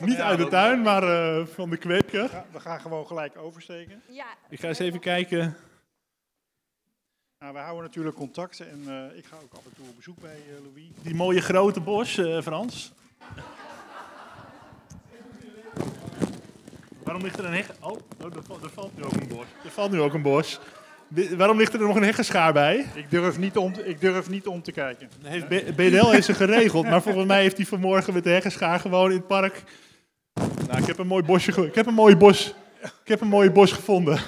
Niet 0.01 0.19
uit 0.21 0.39
de 0.39 0.49
tuin, 0.49 0.83
maar 0.83 1.03
eh, 1.03 1.47
van 1.47 1.71
de 1.71 1.77
kweker. 1.77 2.23
Ja, 2.33 2.45
we 2.53 2.61
gaan 2.61 2.81
gewoon 2.81 3.07
gelijk 3.07 3.37
oversteken. 3.39 4.03
ja. 4.09 4.27
Ik 4.49 4.61
ga 4.61 4.69
eens 4.69 4.79
even 4.79 5.01
kijken. 5.01 5.57
Nou, 7.39 7.53
we 7.57 7.63
houden 7.63 7.83
natuurlijk 7.85 8.17
contact 8.17 8.61
en 8.61 8.83
eh, 8.87 9.19
ik 9.19 9.25
ga 9.25 9.37
ook 9.43 9.53
af 9.53 9.65
en 9.65 9.73
toe 9.77 9.85
op 9.89 9.97
bezoek 9.97 10.21
bij 10.21 10.31
eh, 10.49 10.65
Louis. 10.65 10.89
Die 11.03 11.15
mooie 11.15 11.41
grote 11.41 11.81
bos, 11.81 12.19
eh, 12.19 12.41
Frans. 12.43 12.93
Waarom 17.03 17.23
ligt 17.23 17.39
er 17.39 17.45
een 17.45 17.53
heg... 17.55 17.71
Oh, 17.81 17.91
oh 17.91 18.35
er, 18.37 18.43
valt, 18.43 18.63
er 18.63 18.71
valt 18.71 18.97
nu 18.97 19.05
ook 19.05 19.13
een 19.13 19.29
bos. 19.29 19.45
Er 19.65 19.71
valt 19.71 19.91
nu 19.91 20.01
ook 20.01 20.15
een 20.15 20.23
bos. 20.23 20.61
Waarom 21.37 21.59
ligt 21.59 21.73
er 21.75 21.81
nog 21.81 21.97
een 21.97 22.03
heggenschaar 22.03 22.53
bij? 22.53 22.87
Ik 22.95 23.11
durf 23.11 23.39
niet 23.39 23.57
om, 23.57 23.73
te- 23.73 23.87
ik 23.87 24.01
durf 24.01 24.29
niet 24.31 24.47
om 24.47 24.63
te 24.63 24.73
kijken. 24.73 25.09
Heeft 25.25 25.47
B- 25.49 25.77
BNL 25.77 26.11
heeft 26.11 26.27
ze 26.27 26.35
geregeld, 26.35 26.89
maar 26.89 27.03
volgens 27.03 27.27
mij 27.27 27.41
heeft 27.41 27.57
hij 27.57 27.67
vanmorgen 27.67 28.13
met 28.15 28.25
de 28.25 28.31
heggenschaar 28.31 28.81
gewoon 28.81 29.11
in 29.11 29.17
het 29.17 29.27
park... 29.27 29.63
Nou, 30.69 30.81
ik 30.81 30.87
heb 30.87 30.99
een 30.99 31.07
mooi 31.07 31.23
bosje... 31.23 31.53
ge- 31.53 31.67
Ik 31.67 31.75
heb 31.75 31.87
een 31.87 31.95
mooi 31.95 32.17
bos... 32.17 32.55
Ik 32.83 33.09
heb 33.09 33.21
een 33.21 33.29
mooi 33.29 33.51
bos 33.51 33.73
gevonden. 33.73 34.19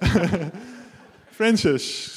Francis. 1.36 2.12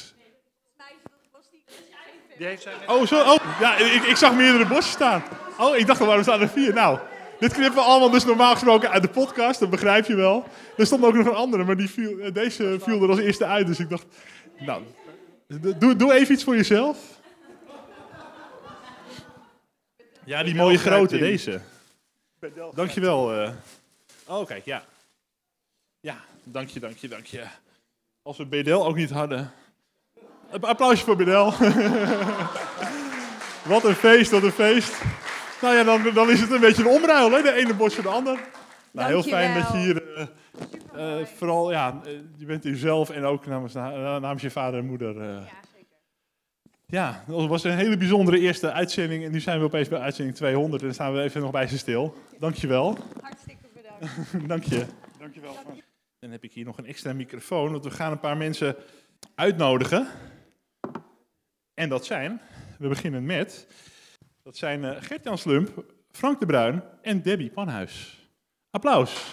Die 2.38 2.46
heeft 2.46 2.62
zijn 2.62 2.74
Oh, 2.86 3.06
zo. 3.06 3.20
Oh, 3.20 3.36
ja, 3.60 3.76
ik, 3.76 4.02
ik 4.02 4.16
zag 4.16 4.34
meerdere 4.34 4.66
bossen 4.66 4.92
staan. 4.92 5.22
Oh, 5.58 5.76
ik 5.76 5.86
dacht 5.86 6.00
al, 6.00 6.06
waarom 6.06 6.24
staan 6.24 6.40
er 6.40 6.48
vier? 6.48 6.72
Nou, 6.74 6.98
dit 7.38 7.52
knippen 7.52 7.74
we 7.74 7.80
allemaal 7.80 8.10
dus 8.10 8.24
normaal 8.24 8.52
gesproken 8.52 8.90
uit 8.90 9.02
de 9.02 9.08
podcast, 9.08 9.60
dat 9.60 9.70
begrijp 9.70 10.06
je 10.06 10.14
wel. 10.14 10.44
Er 10.76 10.86
stond 10.86 11.04
ook 11.04 11.14
nog 11.14 11.26
een 11.26 11.34
andere, 11.34 11.64
maar 11.64 11.76
die 11.76 11.90
viel, 11.90 12.18
eh, 12.18 12.32
deze 12.34 12.78
viel 12.80 13.02
er 13.02 13.08
als 13.08 13.18
eerste 13.18 13.44
uit. 13.44 13.66
Dus 13.66 13.78
ik 13.78 13.88
dacht, 13.88 14.06
nou, 14.58 14.82
doe, 15.78 15.96
doe 15.96 16.12
even 16.14 16.34
iets 16.34 16.44
voor 16.44 16.56
jezelf. 16.56 16.98
Ja, 20.24 20.42
die 20.42 20.54
mooie 20.54 20.78
grote, 20.78 21.18
deze. 21.18 21.60
Dankjewel. 22.74 23.32
eh. 23.34 23.50
Oh, 24.26 24.46
kijk, 24.46 24.64
ja. 24.64 24.84
Ja, 26.00 26.16
dank 26.44 26.68
je, 26.68 26.80
dank 26.80 26.96
je, 26.96 27.08
dank 27.08 27.26
je. 27.26 27.44
Als 28.22 28.36
we 28.36 28.46
BDL 28.46 28.72
ook 28.72 28.96
niet 28.96 29.10
hadden. 29.10 29.52
Een 30.50 30.62
applausje 30.62 31.04
voor 31.04 31.16
BDL. 31.16 31.50
Wat 33.68 33.84
een 33.84 33.94
feest, 33.94 34.30
wat 34.30 34.42
een 34.42 34.50
feest. 34.52 34.92
Nou 35.62 35.74
ja, 35.76 35.84
dan, 35.84 36.14
dan 36.14 36.30
is 36.30 36.40
het 36.40 36.50
een 36.50 36.60
beetje 36.60 36.82
een 36.82 36.88
omruil, 36.96 37.30
hè? 37.30 37.42
de 37.42 37.52
ene 37.52 37.74
bos 37.74 37.94
voor 37.94 38.02
de 38.02 38.08
ander. 38.08 38.38
Nou, 38.92 39.08
heel 39.08 39.22
fijn 39.22 39.60
dat 39.62 39.72
je 39.72 39.78
hier 39.78 40.14
eh, 40.16 40.26
Eh, 41.20 41.26
vooral, 41.26 41.70
ja, 41.70 42.00
eh, 42.04 42.12
je 42.36 42.44
bent 42.46 42.64
u 42.64 42.76
zelf 42.76 43.10
en 43.10 43.24
ook 43.24 43.46
namens, 43.46 43.72
na- 43.72 44.18
namens 44.18 44.42
je 44.42 44.50
vader 44.50 44.78
en 44.80 44.86
moeder. 44.86 45.20
eh. 45.20 45.36
Ja, 46.86 47.24
dat 47.26 47.46
was 47.46 47.64
een 47.64 47.76
hele 47.76 47.96
bijzondere 47.96 48.38
eerste 48.38 48.72
uitzending. 48.72 49.24
En 49.24 49.30
nu 49.30 49.40
zijn 49.40 49.58
we 49.58 49.64
opeens 49.64 49.88
bij 49.88 49.98
uitzending 49.98 50.36
200 50.36 50.80
en 50.80 50.86
dan 50.86 50.94
staan 50.94 51.14
we 51.14 51.22
even 51.22 51.40
nog 51.40 51.50
bij 51.50 51.66
ze 51.66 51.78
stil. 51.78 52.14
Dankjewel. 52.38 52.98
Hartstikke 53.22 53.64
bedankt. 53.74 54.48
Dank 54.48 54.62
je. 54.64 54.84
Dankjewel. 55.18 55.52
Frans. 55.52 55.80
Dan 56.18 56.30
heb 56.30 56.44
ik 56.44 56.52
hier 56.52 56.64
nog 56.64 56.78
een 56.78 56.86
extra 56.86 57.12
microfoon, 57.12 57.70
want 57.72 57.84
we 57.84 57.90
gaan 57.90 58.12
een 58.12 58.20
paar 58.20 58.36
mensen 58.36 58.76
uitnodigen. 59.34 60.08
En 61.74 61.88
dat 61.88 62.06
zijn, 62.06 62.40
we 62.78 62.88
beginnen 62.88 63.26
met, 63.26 63.66
dat 64.48 64.56
zijn 64.56 64.84
eh, 64.84 65.02
Gert-Jan 65.02 65.38
Slump, 65.38 65.84
Frank 66.10 66.40
de 66.40 66.46
Bruin 66.46 66.82
en 67.02 67.22
Debbie 67.22 67.50
Panhuis. 67.50 68.26
Applaus. 68.70 69.30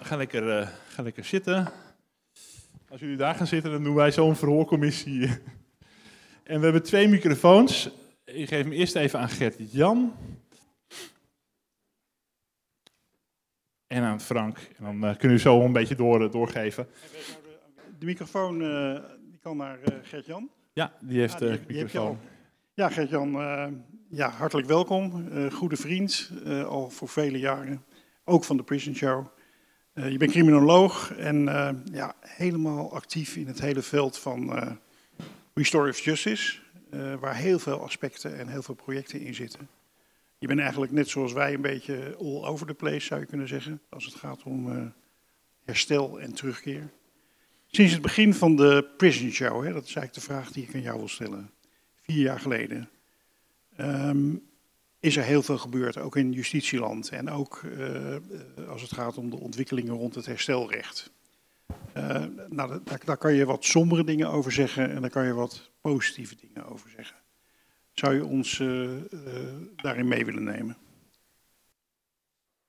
Ga 0.00 0.16
lekker, 0.16 0.58
eh, 0.58 0.68
ga 0.88 1.02
lekker 1.02 1.24
zitten. 1.24 1.72
Als 2.88 3.00
jullie 3.00 3.16
daar 3.16 3.34
gaan 3.34 3.46
zitten, 3.46 3.70
dan 3.70 3.82
doen 3.82 3.94
wij 3.94 4.12
zo'n 4.12 4.36
verhoorcommissie. 4.36 5.28
en 6.44 6.58
we 6.58 6.64
hebben 6.64 6.82
twee 6.82 7.08
microfoons. 7.08 7.90
Ik 8.24 8.48
geef 8.48 8.62
hem 8.62 8.72
eerst 8.72 8.96
even 8.96 9.18
aan 9.18 9.28
Gert-Jan. 9.28 10.14
En 13.86 14.02
aan 14.02 14.20
Frank. 14.20 14.58
En 14.58 14.84
dan 14.84 15.04
eh, 15.04 15.16
kunnen 15.16 15.36
we 15.36 15.42
zo 15.42 15.60
een 15.60 15.72
beetje 15.72 15.94
door, 15.94 16.30
doorgeven. 16.30 16.88
De 17.98 18.06
microfoon 18.06 18.62
eh, 19.50 19.56
naar 19.56 19.80
eh, 19.82 19.94
Gert-Jan. 20.02 20.50
Ja, 20.72 20.92
die 21.00 21.20
heeft 21.20 21.34
Ah, 21.34 21.40
de 21.40 21.46
je 21.46 21.60
microfoon. 21.66 22.18
Ja, 22.74 22.88
Gert-Jan, 22.88 23.40
eh, 23.40 23.66
ja, 24.08 24.30
hartelijk 24.30 24.66
welkom. 24.68 25.28
Eh, 25.32 25.52
goede 25.52 25.76
vriend, 25.76 26.30
eh, 26.44 26.64
al 26.64 26.90
voor 26.90 27.08
vele 27.08 27.38
jaren. 27.38 27.84
Ook 28.24 28.44
van 28.44 28.56
de 28.56 28.62
Prison 28.62 28.94
Show. 28.94 29.26
Eh, 29.92 30.10
je 30.10 30.16
bent 30.18 30.30
criminoloog 30.30 31.12
en 31.16 31.48
eh, 31.48 31.70
ja, 31.92 32.14
helemaal 32.20 32.92
actief 32.94 33.36
in 33.36 33.46
het 33.46 33.60
hele 33.60 33.82
veld 33.82 34.18
van 34.18 34.56
eh 34.56 34.70
Restorative 35.54 36.02
Justice. 36.02 36.58
eh, 36.90 37.14
waar 37.14 37.36
heel 37.36 37.58
veel 37.58 37.80
aspecten 37.82 38.38
en 38.38 38.48
heel 38.48 38.62
veel 38.62 38.74
projecten 38.74 39.20
in 39.20 39.34
zitten. 39.34 39.68
Je 40.38 40.46
bent 40.46 40.60
eigenlijk 40.60 40.92
net 40.92 41.08
zoals 41.08 41.32
wij 41.32 41.54
een 41.54 41.60
beetje 41.60 42.16
all 42.18 42.44
over 42.44 42.66
the 42.66 42.74
place, 42.74 43.00
zou 43.00 43.20
je 43.20 43.26
kunnen 43.26 43.48
zeggen. 43.48 43.80
Als 43.90 44.04
het 44.04 44.14
gaat 44.14 44.42
om 44.42 44.72
eh, 44.72 44.86
herstel 45.64 46.20
en 46.20 46.32
terugkeer. 46.32 46.90
Sinds 47.78 47.92
het 47.92 48.02
begin 48.02 48.34
van 48.34 48.56
de 48.56 48.88
Prison 48.96 49.30
Show, 49.30 49.64
hè, 49.64 49.72
dat 49.72 49.84
is 49.84 49.94
eigenlijk 49.94 50.14
de 50.14 50.20
vraag 50.20 50.52
die 50.52 50.64
ik 50.64 50.74
aan 50.74 50.80
jou 50.80 50.98
wil 50.98 51.08
stellen, 51.08 51.50
vier 52.02 52.22
jaar 52.22 52.40
geleden, 52.40 52.88
ehm, 53.76 54.34
is 55.00 55.16
er 55.16 55.22
heel 55.22 55.42
veel 55.42 55.58
gebeurd, 55.58 55.98
ook 55.98 56.16
in 56.16 56.32
justitieland 56.32 57.08
en 57.08 57.30
ook 57.30 57.62
eh, 57.78 58.68
als 58.68 58.82
het 58.82 58.92
gaat 58.92 59.18
om 59.18 59.30
de 59.30 59.36
ontwikkelingen 59.36 59.94
rond 59.94 60.14
het 60.14 60.26
herstelrecht. 60.26 61.10
Eh, 61.92 62.24
nou, 62.48 62.80
daar, 62.84 63.00
daar 63.04 63.16
kan 63.16 63.34
je 63.34 63.44
wat 63.44 63.64
sombere 63.64 64.04
dingen 64.04 64.28
over 64.28 64.52
zeggen 64.52 64.90
en 64.90 65.00
daar 65.00 65.10
kan 65.10 65.26
je 65.26 65.32
wat 65.34 65.70
positieve 65.80 66.36
dingen 66.40 66.70
over 66.70 66.90
zeggen. 66.90 67.16
Zou 67.92 68.14
je 68.14 68.24
ons 68.24 68.60
eh, 68.60 68.88
daarin 69.76 70.08
mee 70.08 70.24
willen 70.24 70.44
nemen? 70.44 70.76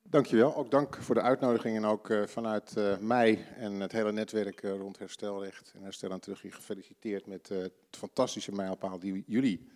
Dankjewel. 0.10 0.56
Ook 0.56 0.72
dank 0.72 0.98
voor 1.02 1.16
de 1.16 1.22
uitnodiging 1.22 1.76
en 1.76 1.86
ook 1.86 2.10
eh, 2.10 2.24
vanuit 2.26 2.78
eh, 2.78 2.98
mij 2.98 3.46
en 3.56 3.80
het 3.80 3.92
hele 3.92 4.12
netwerk 4.12 4.64
eh, 4.64 4.72
rond 4.78 5.00
herstelrecht 5.00 5.72
en 5.76 5.84
herstel 5.84 6.12
en 6.12 6.20
terugkeer 6.20 6.54
gefeliciteerd 6.54 7.26
met 7.26 7.50
het 7.50 7.74
fantastische 7.92 8.52
mijlpaal 8.52 9.00
die 9.00 9.24
jullie 9.28 9.68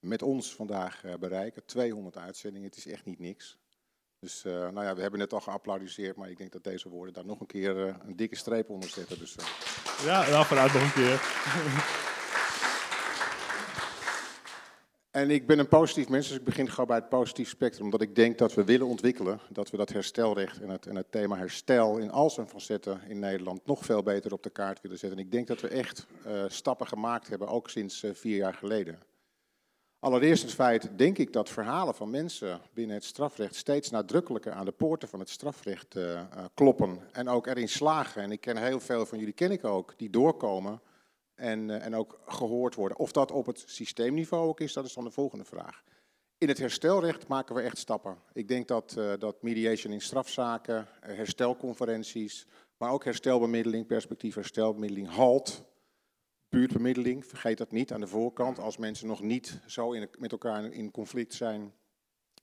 met 0.00 0.22
ons 0.22 0.54
vandaag 0.54 1.02
bereiken. 1.20 1.64
200 1.64 2.16
uitzendingen, 2.16 2.68
het 2.68 2.76
is 2.76 2.86
echt 2.86 3.04
niet 3.04 3.18
niks. 3.18 3.58
Dus 4.18 4.42
nou 4.42 4.82
ja, 4.82 4.94
we 4.94 5.00
hebben 5.00 5.18
net 5.20 5.32
al 5.32 5.40
geapplaudiseerd, 5.40 6.16
maar 6.16 6.30
ik 6.30 6.38
denk 6.38 6.52
dat 6.52 6.64
deze 6.64 6.88
woorden 6.88 7.14
daar 7.14 7.26
nog 7.26 7.40
een 7.40 7.46
keer 7.46 7.76
een 7.76 8.16
dikke 8.16 8.36
streep 8.36 8.70
onder 8.70 8.88
zetten. 8.88 9.18
Dus, 9.18 9.36
Ja, 10.04 10.28
nou, 10.28 10.46
vooruit 10.46 10.72
nog 10.72 10.82
een 10.82 10.92
keer. 10.92 11.20
En 15.10 15.30
ik 15.30 15.46
ben 15.46 15.58
een 15.58 15.68
positief 15.68 16.08
mens, 16.08 16.28
dus 16.28 16.36
ik 16.36 16.44
begin 16.44 16.68
gewoon 16.70 16.86
bij 16.86 16.96
het 16.96 17.08
positief 17.08 17.48
spectrum. 17.48 17.84
Omdat 17.84 18.00
ik 18.00 18.14
denk 18.14 18.38
dat 18.38 18.54
we 18.54 18.64
willen 18.64 18.86
ontwikkelen, 18.86 19.40
dat 19.48 19.70
we 19.70 19.76
dat 19.76 19.88
herstelrecht 19.88 20.60
en 20.60 20.68
het, 20.68 20.86
en 20.86 20.96
het 20.96 21.12
thema 21.12 21.36
herstel 21.36 21.96
in 21.96 22.10
al 22.10 22.30
zijn 22.30 22.48
facetten 22.48 23.00
in 23.08 23.18
Nederland 23.18 23.66
nog 23.66 23.84
veel 23.84 24.02
beter 24.02 24.32
op 24.32 24.42
de 24.42 24.50
kaart 24.50 24.80
willen 24.80 24.98
zetten. 24.98 25.18
En 25.18 25.24
ik 25.24 25.32
denk 25.32 25.46
dat 25.46 25.60
we 25.60 25.68
echt 25.68 26.06
eh, 26.24 26.44
stappen 26.48 26.86
gemaakt 26.86 27.28
hebben, 27.28 27.48
ook 27.48 27.70
sinds 27.70 28.02
eh, 28.02 28.10
vier 28.14 28.36
jaar 28.36 28.54
geleden. 28.54 28.98
Allereerst 29.98 30.42
het 30.42 30.54
feit, 30.54 30.90
denk 30.96 31.18
ik, 31.18 31.32
dat 31.32 31.48
verhalen 31.48 31.94
van 31.94 32.10
mensen 32.10 32.60
binnen 32.72 32.96
het 32.96 33.04
strafrecht 33.04 33.54
steeds 33.54 33.90
nadrukkelijker 33.90 34.52
aan 34.52 34.64
de 34.64 34.72
poorten 34.72 35.08
van 35.08 35.18
het 35.18 35.30
strafrecht 35.30 35.96
eh, 35.96 36.20
kloppen. 36.54 37.00
En 37.12 37.28
ook 37.28 37.46
erin 37.46 37.68
slagen. 37.68 38.22
En 38.22 38.32
ik 38.32 38.40
ken 38.40 38.56
heel 38.56 38.80
veel 38.80 39.06
van 39.06 39.18
jullie, 39.18 39.34
ken 39.34 39.50
ik 39.50 39.64
ook, 39.64 39.94
die 39.96 40.10
doorkomen 40.10 40.80
en, 41.40 41.70
eh, 41.70 41.86
en 41.86 41.94
ook 41.94 42.20
gehoord 42.26 42.74
worden. 42.74 42.98
Of 42.98 43.12
dat 43.12 43.30
op 43.30 43.46
het 43.46 43.62
systeemniveau 43.66 44.48
ook 44.48 44.60
is, 44.60 44.72
dat 44.72 44.84
is 44.84 44.92
dan 44.92 45.04
de 45.04 45.10
volgende 45.10 45.44
vraag. 45.44 45.82
In 46.38 46.48
het 46.48 46.58
herstelrecht 46.58 47.28
maken 47.28 47.54
we 47.54 47.60
echt 47.60 47.78
stappen. 47.78 48.18
Ik 48.32 48.48
denk 48.48 48.68
dat, 48.68 48.94
eh, 48.96 49.12
dat 49.18 49.42
mediation 49.42 49.92
in 49.92 50.00
strafzaken, 50.00 50.88
eh, 51.00 51.16
herstelconferenties, 51.16 52.46
maar 52.76 52.90
ook 52.90 53.04
herstelbemiddeling, 53.04 53.86
perspectief 53.86 54.34
herstelbemiddeling, 54.34 55.08
HALT, 55.08 55.64
buurtbemiddeling, 56.48 57.26
vergeet 57.26 57.58
dat 57.58 57.72
niet 57.72 57.92
aan 57.92 58.00
de 58.00 58.06
voorkant. 58.06 58.58
Als 58.58 58.76
mensen 58.76 59.06
nog 59.06 59.22
niet 59.22 59.60
zo 59.66 59.92
in, 59.92 60.08
met 60.18 60.32
elkaar 60.32 60.64
in 60.64 60.90
conflict 60.90 61.34
zijn, 61.34 61.72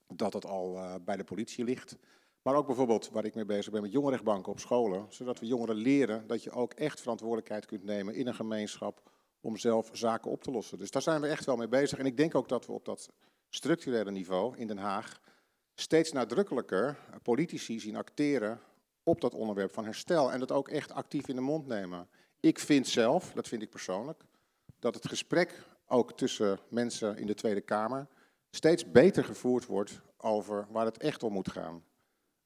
dat 0.06 0.32
het 0.32 0.46
al 0.46 0.78
bij 1.04 1.16
de 1.16 1.24
politie 1.24 1.64
ligt. 1.64 1.96
Maar 2.42 2.54
ook 2.54 2.66
bijvoorbeeld 2.66 3.10
waar 3.10 3.24
ik 3.24 3.34
mee 3.34 3.44
bezig 3.44 3.72
ben 3.72 3.82
met 3.82 3.92
jongerenrechtbanken 3.92 4.52
op 4.52 4.60
scholen, 4.60 5.06
zodat 5.08 5.38
we 5.38 5.46
jongeren 5.46 5.76
leren 5.76 6.26
dat 6.26 6.42
je 6.42 6.50
ook 6.50 6.72
echt 6.72 7.00
verantwoordelijkheid 7.00 7.66
kunt 7.66 7.84
nemen 7.84 8.14
in 8.14 8.26
een 8.26 8.34
gemeenschap 8.34 9.10
om 9.40 9.56
zelf 9.56 9.90
zaken 9.92 10.30
op 10.30 10.42
te 10.42 10.50
lossen. 10.50 10.78
Dus 10.78 10.90
daar 10.90 11.02
zijn 11.02 11.20
we 11.20 11.26
echt 11.26 11.44
wel 11.44 11.56
mee 11.56 11.68
bezig. 11.68 11.98
En 11.98 12.06
ik 12.06 12.16
denk 12.16 12.34
ook 12.34 12.48
dat 12.48 12.66
we 12.66 12.72
op 12.72 12.84
dat 12.84 13.10
structurele 13.48 14.10
niveau 14.10 14.56
in 14.56 14.66
Den 14.66 14.78
Haag 14.78 15.20
steeds 15.74 16.12
nadrukkelijker 16.12 16.98
politici 17.22 17.80
zien 17.80 17.96
acteren 17.96 18.60
op 19.02 19.20
dat 19.20 19.34
onderwerp 19.34 19.72
van 19.72 19.84
herstel 19.84 20.32
en 20.32 20.38
dat 20.38 20.52
ook 20.52 20.68
echt 20.68 20.92
actief 20.92 21.28
in 21.28 21.34
de 21.34 21.40
mond 21.40 21.66
nemen. 21.66 22.08
Ik 22.40 22.58
vind 22.58 22.86
zelf, 22.86 23.32
dat 23.32 23.48
vind 23.48 23.62
ik 23.62 23.70
persoonlijk, 23.70 24.22
dat 24.78 24.94
het 24.94 25.08
gesprek 25.08 25.62
ook 25.86 26.12
tussen 26.12 26.58
mensen 26.68 27.16
in 27.16 27.26
de 27.26 27.34
Tweede 27.34 27.60
Kamer 27.60 28.06
steeds 28.50 28.90
beter 28.90 29.24
gevoerd 29.24 29.66
wordt 29.66 30.00
over 30.16 30.66
waar 30.70 30.84
het 30.84 30.98
echt 30.98 31.22
om 31.22 31.32
moet 31.32 31.50
gaan. 31.50 31.82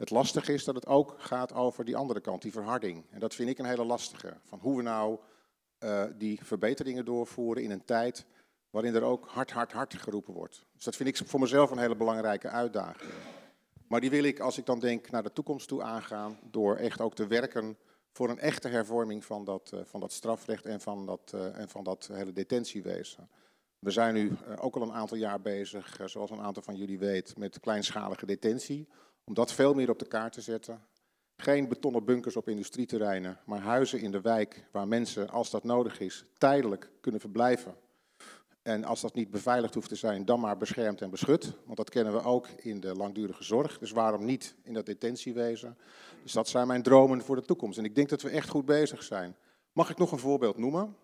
Het 0.03 0.11
lastige 0.11 0.53
is 0.53 0.65
dat 0.65 0.75
het 0.75 0.87
ook 0.87 1.15
gaat 1.19 1.53
over 1.53 1.85
die 1.85 1.97
andere 1.97 2.21
kant, 2.21 2.43
die 2.43 2.53
verharding. 2.53 3.05
En 3.11 3.21
dat 3.21 3.35
vind 3.35 3.49
ik 3.49 3.59
een 3.59 3.65
hele 3.65 3.85
lastige. 3.85 4.37
Van 4.43 4.59
hoe 4.59 4.77
we 4.77 4.83
nou 4.83 5.19
uh, 5.81 6.05
die 6.19 6.39
verbeteringen 6.43 7.05
doorvoeren 7.05 7.63
in 7.63 7.71
een 7.71 7.85
tijd 7.85 8.27
waarin 8.71 8.95
er 8.95 9.03
ook 9.03 9.27
hard, 9.29 9.51
hard, 9.51 9.73
hard 9.73 9.95
geroepen 9.95 10.35
wordt. 10.35 10.65
Dus 10.75 10.85
dat 10.85 10.97
vind 10.97 11.09
ik 11.09 11.29
voor 11.29 11.41
mezelf 11.41 11.71
een 11.71 11.79
hele 11.79 11.97
belangrijke 11.97 12.49
uitdaging. 12.49 13.13
Maar 13.87 14.01
die 14.01 14.11
wil 14.11 14.25
ik, 14.25 14.41
als 14.41 14.59
ik 14.59 14.67
dan 14.67 14.81
denk 14.81 15.11
naar 15.11 15.23
de 15.23 15.33
toekomst 15.33 15.69
toe 15.69 15.83
aangaan, 15.83 16.39
door 16.51 16.77
echt 16.77 17.01
ook 17.01 17.15
te 17.15 17.27
werken 17.27 17.77
voor 18.13 18.31
een 18.31 18.39
echte 18.39 18.69
hervorming 18.69 19.25
van 19.25 19.45
dat, 19.45 19.71
uh, 19.75 19.81
van 19.85 20.01
dat 20.01 20.13
strafrecht 20.13 20.67
en 20.67 20.81
van 20.81 21.07
dat, 21.07 21.33
uh, 21.35 21.59
en 21.59 21.69
van 21.69 21.85
dat 21.85 22.09
hele 22.13 22.33
detentiewezen. 22.33 23.29
We 23.79 23.91
zijn 23.91 24.15
nu 24.15 24.33
ook 24.61 24.77
al 24.77 24.83
een 24.83 24.93
aantal 24.93 25.17
jaar 25.17 25.41
bezig, 25.41 26.01
zoals 26.05 26.31
een 26.31 26.41
aantal 26.41 26.63
van 26.63 26.77
jullie 26.77 26.99
weet, 26.99 27.37
met 27.37 27.61
kleinschalige 27.61 28.27
detentie. 28.27 28.89
Om 29.25 29.35
dat 29.35 29.53
veel 29.53 29.75
meer 29.75 29.91
op 29.91 29.99
de 29.99 30.09
kaart 30.09 30.33
te 30.33 30.41
zetten. 30.41 30.83
Geen 31.37 31.69
betonnen 31.69 32.05
bunkers 32.05 32.37
op 32.37 32.49
industrieterreinen, 32.49 33.39
maar 33.45 33.61
huizen 33.61 34.01
in 34.01 34.11
de 34.11 34.21
wijk 34.21 34.65
waar 34.73 34.89
mensen, 34.89 35.29
als 35.29 35.51
dat 35.51 35.65
nodig 35.65 36.01
is, 36.01 36.25
tijdelijk 36.39 36.91
kunnen 37.01 37.21
verblijven. 37.21 37.77
En 38.63 38.85
als 38.85 39.01
dat 39.01 39.15
niet 39.15 39.31
beveiligd 39.31 39.75
hoeft 39.75 39.89
te 39.89 39.95
zijn, 39.95 40.25
dan 40.25 40.41
maar 40.41 40.57
beschermd 40.57 41.01
en 41.01 41.11
beschut. 41.11 41.53
Want 41.65 41.77
dat 41.77 41.91
kennen 41.91 42.13
we 42.13 42.23
ook 42.23 42.49
in 42.49 42.81
de 42.81 42.95
langdurige 42.95 43.45
zorg. 43.45 43.79
Dus 43.79 43.91
waarom 43.91 44.25
niet 44.25 44.55
in 44.63 44.75
dat 44.75 44.87
detentiewezen? 44.87 45.79
Dus 46.23 46.33
dat 46.33 46.49
zijn 46.49 46.67
mijn 46.67 46.83
dromen 46.83 47.23
voor 47.23 47.37
de 47.37 47.45
toekomst. 47.45 47.79
En 47.79 47.85
ik 47.85 47.95
denk 47.95 48.09
dat 48.09 48.23
we 48.23 48.31
echt 48.31 48.49
goed 48.49 48.65
bezig 48.65 49.03
zijn. 49.03 49.37
Mag 49.73 49.91
ik 49.91 49.99
nog 49.99 50.13
een 50.13 50.19
voorbeeld 50.19 50.59
noemen? 50.59 50.97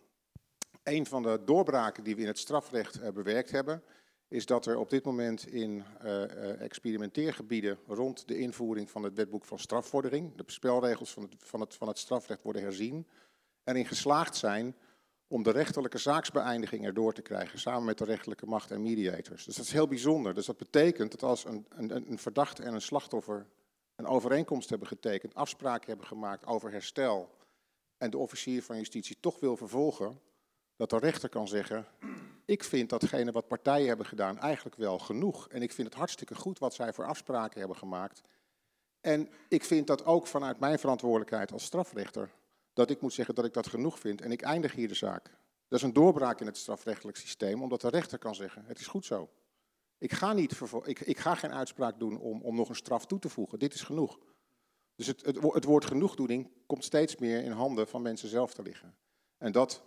Een 0.82 1.06
van 1.06 1.22
de 1.22 1.40
doorbraken 1.44 2.04
die 2.04 2.14
we 2.14 2.20
in 2.20 2.26
het 2.26 2.38
strafrecht 2.38 3.00
uh, 3.00 3.08
bewerkt 3.08 3.50
hebben, 3.50 3.82
is 4.28 4.46
dat 4.46 4.66
er 4.66 4.78
op 4.78 4.90
dit 4.90 5.04
moment 5.04 5.46
in 5.46 5.84
uh, 6.04 6.60
experimenteergebieden 6.60 7.78
rond 7.86 8.28
de 8.28 8.38
invoering 8.38 8.90
van 8.90 9.02
het 9.02 9.14
wetboek 9.14 9.44
van 9.44 9.58
strafvordering, 9.58 10.36
de 10.36 10.42
spelregels 10.46 11.12
van 11.12 11.22
het, 11.22 11.34
van, 11.38 11.60
het, 11.60 11.74
van 11.74 11.88
het 11.88 11.98
strafrecht 11.98 12.42
worden 12.42 12.62
herzien, 12.62 13.06
erin 13.64 13.86
geslaagd 13.86 14.36
zijn 14.36 14.76
om 15.26 15.42
de 15.42 15.50
rechterlijke 15.50 15.98
zaaksbeëindiging 15.98 16.84
erdoor 16.84 17.12
te 17.12 17.22
krijgen, 17.22 17.58
samen 17.58 17.84
met 17.84 17.98
de 17.98 18.04
rechterlijke 18.04 18.46
macht 18.46 18.70
en 18.70 18.82
mediators. 18.82 19.44
Dus 19.44 19.56
dat 19.56 19.64
is 19.64 19.72
heel 19.72 19.88
bijzonder. 19.88 20.34
Dus 20.34 20.46
dat 20.46 20.56
betekent 20.56 21.10
dat 21.10 21.22
als 21.22 21.44
een, 21.44 21.66
een, 21.68 22.10
een 22.10 22.18
verdachte 22.18 22.62
en 22.62 22.74
een 22.74 22.80
slachtoffer 22.80 23.46
een 23.96 24.06
overeenkomst 24.06 24.68
hebben 24.70 24.88
getekend, 24.88 25.34
afspraken 25.34 25.88
hebben 25.88 26.06
gemaakt 26.06 26.46
over 26.46 26.70
herstel, 26.70 27.36
en 27.98 28.10
de 28.10 28.18
officier 28.18 28.62
van 28.62 28.76
justitie 28.76 29.16
toch 29.20 29.40
wil 29.40 29.56
vervolgen, 29.56 30.20
dat 30.78 30.90
de 30.90 30.98
rechter 30.98 31.28
kan 31.28 31.48
zeggen, 31.48 31.86
Ik 32.44 32.64
vind 32.64 32.90
datgene 32.90 33.32
wat 33.32 33.48
partijen 33.48 33.88
hebben 33.88 34.06
gedaan 34.06 34.38
eigenlijk 34.38 34.76
wel 34.76 34.98
genoeg. 34.98 35.48
En 35.48 35.62
ik 35.62 35.72
vind 35.72 35.88
het 35.88 35.96
hartstikke 35.96 36.34
goed 36.34 36.58
wat 36.58 36.74
zij 36.74 36.92
voor 36.92 37.06
afspraken 37.06 37.58
hebben 37.58 37.76
gemaakt. 37.76 38.22
En 39.00 39.28
ik 39.48 39.64
vind 39.64 39.86
dat 39.86 40.04
ook 40.04 40.26
vanuit 40.26 40.58
mijn 40.58 40.78
verantwoordelijkheid 40.78 41.52
als 41.52 41.64
strafrechter, 41.64 42.30
dat 42.72 42.90
ik 42.90 43.00
moet 43.00 43.12
zeggen 43.12 43.34
dat 43.34 43.44
ik 43.44 43.52
dat 43.52 43.66
genoeg 43.66 43.98
vind. 43.98 44.20
En 44.20 44.32
ik 44.32 44.42
eindig 44.42 44.72
hier 44.72 44.88
de 44.88 44.94
zaak. 44.94 45.30
Dat 45.68 45.78
is 45.78 45.84
een 45.84 45.92
doorbraak 45.92 46.40
in 46.40 46.46
het 46.46 46.56
strafrechtelijk 46.56 47.16
systeem, 47.16 47.62
omdat 47.62 47.80
de 47.80 47.88
rechter 47.88 48.18
kan 48.18 48.34
zeggen, 48.34 48.64
het 48.66 48.78
is 48.78 48.86
goed 48.86 49.04
zo. 49.04 49.28
Ik 49.98 50.12
ga, 50.12 50.32
niet 50.32 50.60
ik, 50.84 51.00
ik 51.00 51.18
ga 51.18 51.34
geen 51.34 51.52
uitspraak 51.52 51.98
doen 51.98 52.18
om, 52.18 52.42
om 52.42 52.56
nog 52.56 52.68
een 52.68 52.74
straf 52.74 53.06
toe 53.06 53.18
te 53.18 53.28
voegen. 53.28 53.58
Dit 53.58 53.74
is 53.74 53.82
genoeg. 53.82 54.18
Dus 54.94 55.06
het, 55.06 55.24
het, 55.24 55.42
het 55.42 55.64
woord 55.64 55.84
genoegdoening 55.84 56.50
komt 56.66 56.84
steeds 56.84 57.16
meer 57.16 57.42
in 57.42 57.50
handen 57.50 57.88
van 57.88 58.02
mensen 58.02 58.28
zelf 58.28 58.54
te 58.54 58.62
liggen. 58.62 58.94
En 59.38 59.52
dat, 59.52 59.82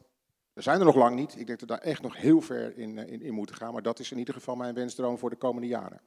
we 0.62 0.68
zijn 0.68 0.80
er 0.80 0.86
nog 0.86 0.96
lang 0.96 1.16
niet. 1.16 1.32
Ik 1.40 1.48
denk 1.48 1.60
dat 1.60 1.60
we 1.60 1.66
daar 1.66 1.78
echt 1.78 2.02
nog 2.02 2.18
heel 2.18 2.42
ver 2.42 2.78
in, 2.78 2.98
eh, 2.98 3.14
in, 3.14 3.22
in 3.22 3.34
moeten 3.34 3.56
gaan. 3.56 3.74
Maar 3.74 3.82
dat 3.82 4.00
is 4.00 4.12
in 4.12 4.18
ieder 4.18 4.34
geval 4.34 4.56
mijn 4.56 4.74
wensdroom 4.74 5.18
voor 5.18 5.30
de 5.30 5.36
komende 5.36 5.68
jaren. 5.68 6.02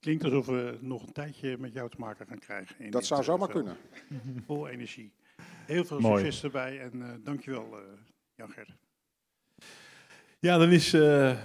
Klinkt 0.00 0.24
alsof 0.24 0.46
we 0.46 0.78
nog 0.80 1.02
een 1.02 1.12
tijdje 1.12 1.58
met 1.58 1.72
jou 1.72 1.90
te 1.90 1.96
maken 1.98 2.26
gaan 2.26 2.38
krijgen. 2.38 2.90
dat 2.90 3.04
zou 3.04 3.22
zomaar 3.22 3.48
uh, 3.48 3.54
kunnen. 3.54 3.76
Vol 4.46 4.68
energie. 4.68 5.12
Heel 5.66 5.84
veel 5.84 6.00
succes 6.00 6.42
erbij 6.42 6.80
en 6.80 6.96
uh, 6.96 7.08
dankjewel 7.24 7.66
uh, 7.72 7.78
Jan 8.34 8.50
Gert. 8.50 8.70
Ja, 10.38 10.58
dan 10.58 10.70
is 10.70 10.96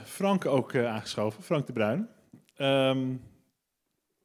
Frank 0.04 0.46
ook 0.46 0.76
aangeschoven, 0.76 1.44
Frank 1.44 1.68
de 1.68 1.74
Bruin. 1.74 2.10
Um, 2.58 3.22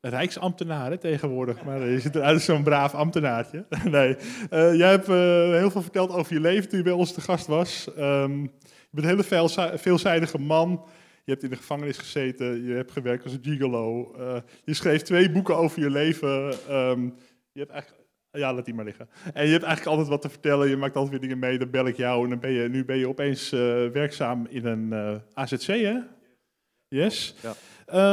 Rijksambtenaar 0.08 0.98
tegenwoordig, 0.98 1.64
maar 1.64 1.88
je 1.88 2.00
ziet 2.00 2.14
eruit 2.14 2.34
als 2.34 2.44
zo'n 2.44 2.62
braaf 2.62 2.94
ambtenaartje. 2.94 3.66
nee, 3.90 4.16
uh, 4.50 4.74
jij 4.74 4.90
hebt 4.90 5.08
uh, 5.08 5.16
heel 5.50 5.70
veel 5.70 5.82
verteld 5.82 6.10
over 6.10 6.32
je 6.32 6.40
leven 6.40 6.68
toen 6.68 6.78
je 6.78 6.84
bij 6.84 6.92
ons 6.92 7.12
te 7.12 7.20
gast 7.20 7.46
was. 7.46 7.88
Um, 7.98 8.42
je 8.42 9.00
bent 9.00 9.06
een 9.06 9.26
hele 9.28 9.78
veelzijdige 9.78 10.38
man. 10.38 10.84
Je 11.24 11.30
hebt 11.30 11.42
in 11.42 11.50
de 11.50 11.56
gevangenis 11.56 11.98
gezeten, 11.98 12.64
je 12.64 12.74
hebt 12.74 12.92
gewerkt 12.92 13.24
als 13.24 13.32
een 13.32 13.42
gigolo. 13.42 14.14
Uh, 14.18 14.36
je 14.64 14.74
schreef 14.74 15.02
twee 15.02 15.30
boeken 15.30 15.56
over 15.56 15.80
je 15.80 15.90
leven. 15.90 16.54
Um, 16.70 17.14
je 17.52 17.60
hebt 17.60 17.72
eigenlijk 17.72 18.02
ja, 18.30 18.54
laat 18.54 18.64
die 18.64 18.74
maar 18.74 18.84
liggen. 18.84 19.08
En 19.34 19.44
je 19.44 19.52
hebt 19.52 19.64
eigenlijk 19.64 19.86
altijd 19.86 20.08
wat 20.08 20.22
te 20.22 20.28
vertellen. 20.28 20.68
Je 20.68 20.76
maakt 20.76 20.94
altijd 20.94 21.10
weer 21.10 21.20
dingen 21.20 21.38
mee. 21.38 21.58
Dan 21.58 21.70
bel 21.70 21.86
ik 21.86 21.96
jou. 21.96 22.24
En 22.24 22.30
dan 22.30 22.40
ben 22.40 22.50
je, 22.50 22.68
nu 22.68 22.84
ben 22.84 22.96
je 22.96 23.08
opeens 23.08 23.50
werkzaam 23.92 24.46
in 24.50 24.66
een 24.66 25.20
AZC, 25.34 25.66
hè? 25.66 25.98
Yes. 26.88 27.34
Ja. 27.42 27.54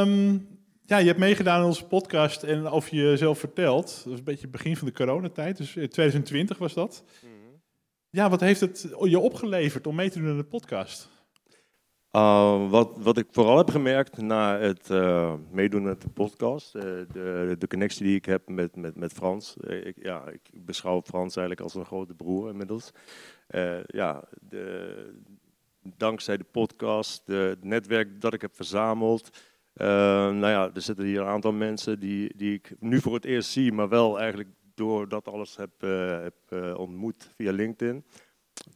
Um, 0.00 0.49
ja, 0.90 0.98
je 0.98 1.06
hebt 1.06 1.18
meegedaan 1.18 1.60
in 1.60 1.66
onze 1.66 1.86
podcast 1.86 2.42
en 2.42 2.66
over 2.66 2.94
jezelf 2.94 3.38
verteld. 3.38 3.86
Dat 3.86 4.04
was 4.04 4.18
een 4.18 4.24
beetje 4.24 4.42
het 4.42 4.50
begin 4.50 4.76
van 4.76 4.86
de 4.86 4.94
coronatijd, 4.94 5.56
dus 5.56 5.76
in 5.76 5.88
2020 5.88 6.58
was 6.58 6.74
dat. 6.74 7.04
Mhm. 7.22 7.32
Ja, 8.10 8.30
wat 8.30 8.40
heeft 8.40 8.60
het 8.60 8.94
je 9.02 9.18
opgeleverd 9.18 9.86
om 9.86 9.94
mee 9.94 10.10
te 10.10 10.18
doen 10.18 10.30
aan 10.30 10.36
de 10.36 10.44
podcast? 10.44 11.08
Uh, 12.12 12.70
wat, 12.70 12.98
wat 12.98 13.18
ik 13.18 13.26
vooral 13.30 13.56
heb 13.56 13.70
gemerkt 13.70 14.16
na 14.16 14.58
het 14.58 14.88
uh, 14.90 15.34
meedoen 15.50 15.82
met 15.82 16.02
de 16.02 16.08
podcast, 16.08 16.74
uh, 16.74 16.82
de, 16.82 17.56
de 17.58 17.68
connectie 17.68 18.04
die 18.06 18.16
ik 18.16 18.24
heb 18.24 18.48
met, 18.48 18.76
met, 18.76 18.96
met 18.96 19.12
Frans. 19.12 19.56
ik, 19.56 19.96
ja, 20.02 20.28
ik 20.28 20.50
beschouw 20.52 21.02
Frans 21.02 21.36
eigenlijk 21.36 21.60
als 21.60 21.74
een 21.74 21.86
grote 21.86 22.14
broer 22.14 22.48
inmiddels. 22.48 22.90
ja, 23.86 24.24
de, 24.40 24.94
dankzij 25.96 26.36
de 26.36 26.44
podcast, 26.44 27.22
het 27.26 27.64
netwerk 27.64 28.20
dat 28.20 28.34
ik 28.34 28.40
heb 28.40 28.54
verzameld, 28.54 29.30
nou 29.86 30.46
ja, 30.46 30.70
er 30.74 30.82
zitten 30.82 31.04
hier 31.04 31.20
een 31.20 31.26
aantal 31.26 31.52
mensen 31.52 32.00
die, 32.00 32.36
die 32.36 32.54
ik 32.54 32.72
nu 32.78 33.00
voor 33.00 33.14
het 33.14 33.24
eerst 33.24 33.50
zie, 33.50 33.72
maar 33.72 33.88
wel 33.88 34.18
eigenlijk 34.18 34.48
door 34.74 35.08
dat 35.08 35.28
alles 35.28 35.56
heb, 35.56 35.70
uh, 35.80 36.22
heb 36.22 36.34
uh, 36.50 36.78
ontmoet 36.78 37.32
via 37.36 37.52
LinkedIn. 37.52 38.04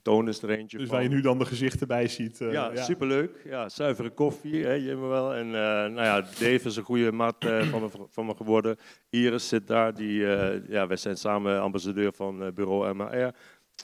Toon 0.02 0.28
is 0.28 0.42
er 0.42 0.50
eentje 0.50 0.78
Dus 0.78 0.86
van. 0.86 0.96
waar 0.96 1.04
je 1.04 1.14
nu 1.14 1.20
dan 1.20 1.38
de 1.38 1.44
gezichten 1.44 1.86
bij 1.86 2.08
ziet. 2.08 2.38
Ja, 2.38 2.70
ja, 2.72 2.82
superleuk. 2.82 3.40
Ja, 3.44 3.68
zuivere 3.68 4.10
koffie, 4.10 4.64
hè, 4.64 4.72
je 4.72 4.96
me 4.96 5.06
wel. 5.06 5.34
En 5.34 5.50
nou 5.50 5.94
ja, 5.94 6.20
Dave 6.20 6.60
is 6.62 6.76
een 6.76 6.82
goede 6.82 7.12
maat 7.12 7.36
van, 7.70 7.80
me, 7.80 7.88
van 8.08 8.26
me 8.26 8.34
geworden. 8.34 8.76
Iris 9.10 9.48
zit 9.48 9.66
daar, 9.66 9.94
die, 9.94 10.18
ja, 10.68 10.86
wij 10.86 10.96
zijn 10.96 11.16
samen 11.16 11.60
ambassadeur 11.60 12.12
van 12.12 12.54
bureau 12.54 12.94
MAR. 12.94 13.34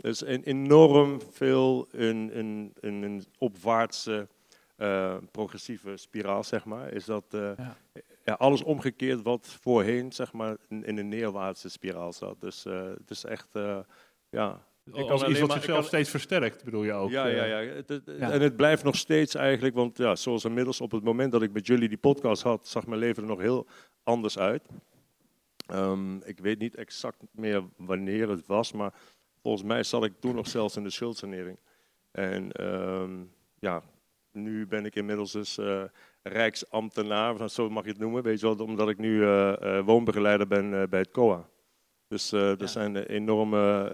Dus 0.01 0.27
een 0.27 0.43
enorm 0.43 1.21
veel 1.31 1.89
een, 1.93 2.31
een, 2.39 2.73
een, 2.81 3.03
een 3.03 3.25
opwaartse 3.39 4.29
uh, 4.81 5.17
progressieve 5.31 5.97
spiraal, 5.97 6.45
zeg 6.45 6.65
maar, 6.65 6.93
is 6.93 7.05
dat 7.05 7.25
uh, 7.35 7.51
ja. 7.57 7.77
ja. 8.25 8.33
alles 8.33 8.63
omgekeerd 8.63 9.23
wat 9.23 9.47
voorheen, 9.61 10.13
zeg 10.13 10.33
maar, 10.33 10.57
in, 10.69 10.85
in 10.85 10.99
een 10.99 11.09
neerwaartse 11.09 11.69
spiraal 11.69 12.13
zat. 12.13 12.41
Dus 12.41 12.67
uh, 12.67 12.83
het 12.83 13.11
is 13.11 13.25
echt, 13.25 13.49
ja... 14.31 14.69
Ik 14.93 15.11
Als 15.11 15.25
iets 15.25 15.41
wat 15.41 15.53
zichzelf 15.53 15.79
kan... 15.79 15.85
steeds 15.87 16.11
versterkt, 16.11 16.65
bedoel 16.65 16.83
je 16.83 16.93
ook? 16.93 17.11
Ja, 17.11 17.27
ja, 17.27 17.45
ja. 17.45 17.83
En 18.19 18.41
het 18.41 18.57
blijft 18.57 18.85
nog 18.85 18.97
steeds 18.97 19.35
eigenlijk, 19.35 19.75
want 19.75 19.99
ja, 19.99 20.17
zoals 20.17 20.45
inmiddels 20.45 20.81
op 20.81 20.91
het 20.91 21.05
moment 21.05 21.33
dat 21.33 21.43
ik 21.43 21.53
met 21.53 21.67
jullie 21.67 21.89
die 21.89 21.99
podcast 21.99 22.43
had, 22.43 22.69
zag 22.69 22.87
mijn 22.87 23.01
leven 23.01 23.23
er 23.23 23.29
nog 23.29 23.41
heel 23.41 23.67
anders 24.03 24.39
uit. 24.39 24.69
Um, 25.73 26.23
ik 26.25 26.39
weet 26.39 26.59
niet 26.59 26.75
exact 26.75 27.23
meer 27.31 27.63
wanneer 27.77 28.29
het 28.29 28.47
was, 28.47 28.73
maar 28.73 28.93
volgens 29.43 29.65
mij 29.65 29.83
zat 29.83 30.05
ik 30.05 30.13
toen 30.21 30.35
nog 30.35 30.49
zelfs 30.49 30.77
in 30.77 30.83
de 30.83 30.91
schuldsanering. 30.91 31.59
En 32.11 32.65
um, 32.65 33.33
ja, 33.59 33.83
nu 34.33 34.67
ben 34.67 34.85
ik 34.85 34.95
inmiddels 34.95 35.33
dus 35.33 35.59
uh, 35.59 35.83
rijksambtenaar, 36.23 37.51
zo 37.51 37.71
mag 37.71 37.85
je 37.85 37.91
het 37.91 37.99
noemen, 37.99 38.23
weet 38.23 38.41
je 38.41 38.57
wel, 38.57 38.67
omdat 38.67 38.89
ik 38.89 38.99
nu 38.99 39.17
uh, 39.17 39.53
uh, 39.63 39.81
woonbegeleider 39.85 40.47
ben 40.47 40.91
bij 40.91 41.01
het 41.01 41.11
COA. 41.11 41.49
Dus 42.09 42.33
er 42.33 42.57
ja. 42.59 42.67
zijn 42.67 42.97
enorme 42.97 43.89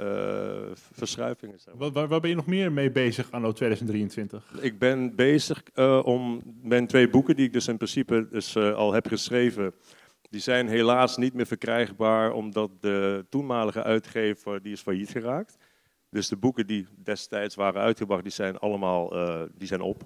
verschuivingen. 0.93 1.59
Zeg 1.59 1.75
maar. 1.75 1.93
waar, 1.93 2.09
waar, 2.09 2.21
ben 2.21 2.31
je 2.31 2.37
nog 2.37 2.47
meer 2.47 2.73
mee 2.73 2.91
bezig 2.91 3.31
anno 3.31 3.53
2023? 3.53 4.53
Ik 4.61 4.79
ben 4.79 5.15
bezig 5.15 5.63
om 6.03 6.43
mijn 6.63 6.87
twee 6.87 7.09
boeken, 7.09 7.37
die 7.37 7.47
ik 7.47 7.53
dus 7.53 7.69
in 7.69 7.77
principe 7.77 8.29
dus, 8.31 8.57
al 8.57 8.93
heb 8.93 9.07
geschreven, 9.07 9.75
die 10.31 10.41
zijn 10.41 10.69
helaas 10.69 11.17
niet 11.17 11.35
meer 11.35 11.47
verkrijgbaar, 11.47 12.33
omdat 12.33 12.71
de 12.81 13.27
toenmalige 13.29 13.83
uitgever 13.83 14.63
die 14.63 14.73
is 14.73 14.81
failliet 14.81 15.11
geraakt. 15.11 15.57
Dus 16.11 16.29
de 16.29 16.37
boeken 16.37 16.67
die 16.67 16.87
destijds 17.03 17.55
waren 17.55 17.81
uitgebracht, 17.81 18.23
die 18.23 18.33
zijn 18.33 18.59
allemaal 18.59 19.09
die 19.55 19.69
zijn 19.69 19.81
op. 19.81 20.05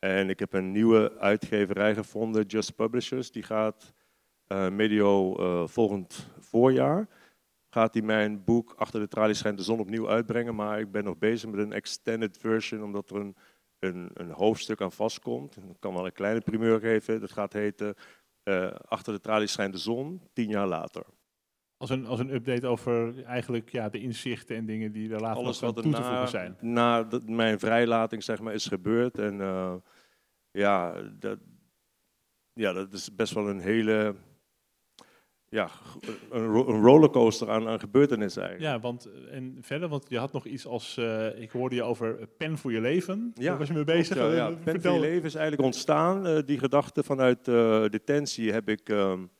En 0.00 0.30
ik 0.30 0.38
heb 0.38 0.52
een 0.52 0.72
nieuwe 0.72 1.18
uitgeverij 1.18 1.94
gevonden, 1.94 2.46
Just 2.46 2.76
Publishers. 2.76 3.30
Die 3.30 3.42
gaat 3.42 3.92
uh, 4.48 4.68
medio 4.68 5.40
uh, 5.40 5.66
volgend 5.66 6.28
voorjaar 6.38 7.08
gaat 7.70 7.92
die 7.92 8.02
mijn 8.02 8.44
boek 8.44 8.74
Achter 8.76 9.00
de 9.00 9.08
tralies 9.08 9.38
schijnt 9.38 9.58
de 9.58 9.64
zon 9.64 9.80
opnieuw 9.80 10.08
uitbrengen. 10.08 10.54
Maar 10.54 10.80
ik 10.80 10.90
ben 10.90 11.04
nog 11.04 11.18
bezig 11.18 11.50
met 11.50 11.60
een 11.60 11.72
extended 11.72 12.38
version, 12.38 12.82
omdat 12.82 13.10
er 13.10 13.16
een, 13.16 13.36
een, 13.78 14.10
een 14.14 14.30
hoofdstuk 14.30 14.80
aan 14.80 14.92
vastkomt. 14.92 15.56
Ik 15.56 15.80
kan 15.80 15.94
wel 15.94 16.06
een 16.06 16.12
kleine 16.12 16.40
primeur 16.40 16.80
geven. 16.80 17.20
Dat 17.20 17.32
gaat 17.32 17.52
heten 17.52 17.94
uh, 18.44 18.70
Achter 18.70 19.12
de 19.12 19.20
tralies 19.20 19.52
schijnt 19.52 19.72
de 19.72 19.78
zon, 19.78 20.22
tien 20.32 20.48
jaar 20.48 20.66
later. 20.66 21.04
Als 21.80 21.90
een, 21.90 22.06
als 22.06 22.20
een 22.20 22.34
update 22.34 22.66
over 22.66 23.24
eigenlijk 23.24 23.72
ja, 23.72 23.88
de 23.88 24.00
inzichten 24.00 24.56
en 24.56 24.66
dingen 24.66 24.92
die 24.92 25.12
er 25.12 25.20
later 25.20 25.42
Alles 25.42 25.60
wat 25.60 25.74
toe 25.82 25.92
te 25.92 26.02
voegen 26.02 26.28
zijn. 26.28 26.56
Na 26.60 27.02
de, 27.02 27.22
mijn 27.26 27.58
vrijlating 27.58 28.22
zeg 28.22 28.40
maar, 28.40 28.54
is 28.54 28.66
gebeurd. 28.66 29.18
En 29.18 29.34
uh, 29.38 29.74
ja, 30.50 30.94
dat, 31.18 31.38
ja, 32.52 32.72
dat 32.72 32.92
is 32.92 33.14
best 33.14 33.34
wel 33.34 33.48
een 33.48 33.60
hele 33.60 34.14
ja, 35.48 35.70
een, 36.30 36.42
een 36.42 36.82
rollercoaster 36.82 37.50
aan, 37.50 37.68
aan 37.68 37.80
gebeurtenissen 37.80 38.42
eigenlijk. 38.42 38.74
Ja, 38.74 38.80
want 38.80 39.08
en 39.30 39.56
verder, 39.60 39.88
want 39.88 40.06
je 40.08 40.18
had 40.18 40.32
nog 40.32 40.46
iets 40.46 40.66
als, 40.66 40.96
uh, 40.98 41.40
ik 41.40 41.50
hoorde 41.50 41.74
je 41.74 41.82
over 41.82 42.28
pen 42.36 42.58
voor 42.58 42.72
je 42.72 42.80
leven. 42.80 43.32
Ja, 43.34 43.48
Daar 43.48 43.58
was 43.58 43.68
je 43.68 43.74
mee 43.74 43.84
bezig? 43.84 44.16
Ja, 44.16 44.32
ja. 44.32 44.50
pen 44.64 44.82
voor 44.82 44.92
je 44.92 45.00
leven 45.00 45.24
is 45.24 45.34
eigenlijk 45.34 45.64
ontstaan. 45.64 46.26
Uh, 46.26 46.38
die 46.44 46.58
gedachte 46.58 47.02
vanuit 47.02 47.48
uh, 47.48 47.84
detentie 47.88 48.52
heb 48.52 48.68
ik 48.68 48.88
um, 48.88 49.30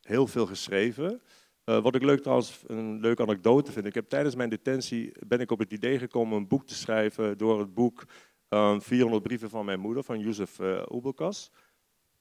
heel 0.00 0.26
veel 0.26 0.46
geschreven. 0.46 1.20
Uh, 1.66 1.82
wat 1.82 1.94
ik 1.94 2.02
leuk 2.02 2.20
trouwens, 2.20 2.62
een 2.66 3.00
leuke 3.00 3.22
anekdote 3.22 3.72
vind. 3.72 3.86
Ik 3.86 3.94
heb 3.94 4.08
tijdens 4.08 4.34
mijn 4.34 4.48
detentie 4.48 5.12
ben 5.26 5.40
ik 5.40 5.50
op 5.50 5.58
het 5.58 5.72
idee 5.72 5.98
gekomen 5.98 6.36
een 6.36 6.48
boek 6.48 6.66
te 6.66 6.74
schrijven 6.74 7.38
door 7.38 7.58
het 7.58 7.74
boek 7.74 8.04
um, 8.48 8.82
400 8.82 9.22
brieven 9.22 9.50
van 9.50 9.64
mijn 9.64 9.80
moeder, 9.80 10.04
van 10.04 10.18
Yusuf 10.18 10.58
uh, 10.58 10.82
Oebelkas. 10.88 11.50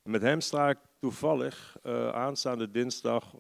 Met 0.04 0.22
hem 0.22 0.42
sta 0.42 0.70
ik 0.70 0.78
toevallig 1.00 1.78
uh, 1.84 2.10
aanstaande 2.10 2.72
dinsdag 2.72 3.36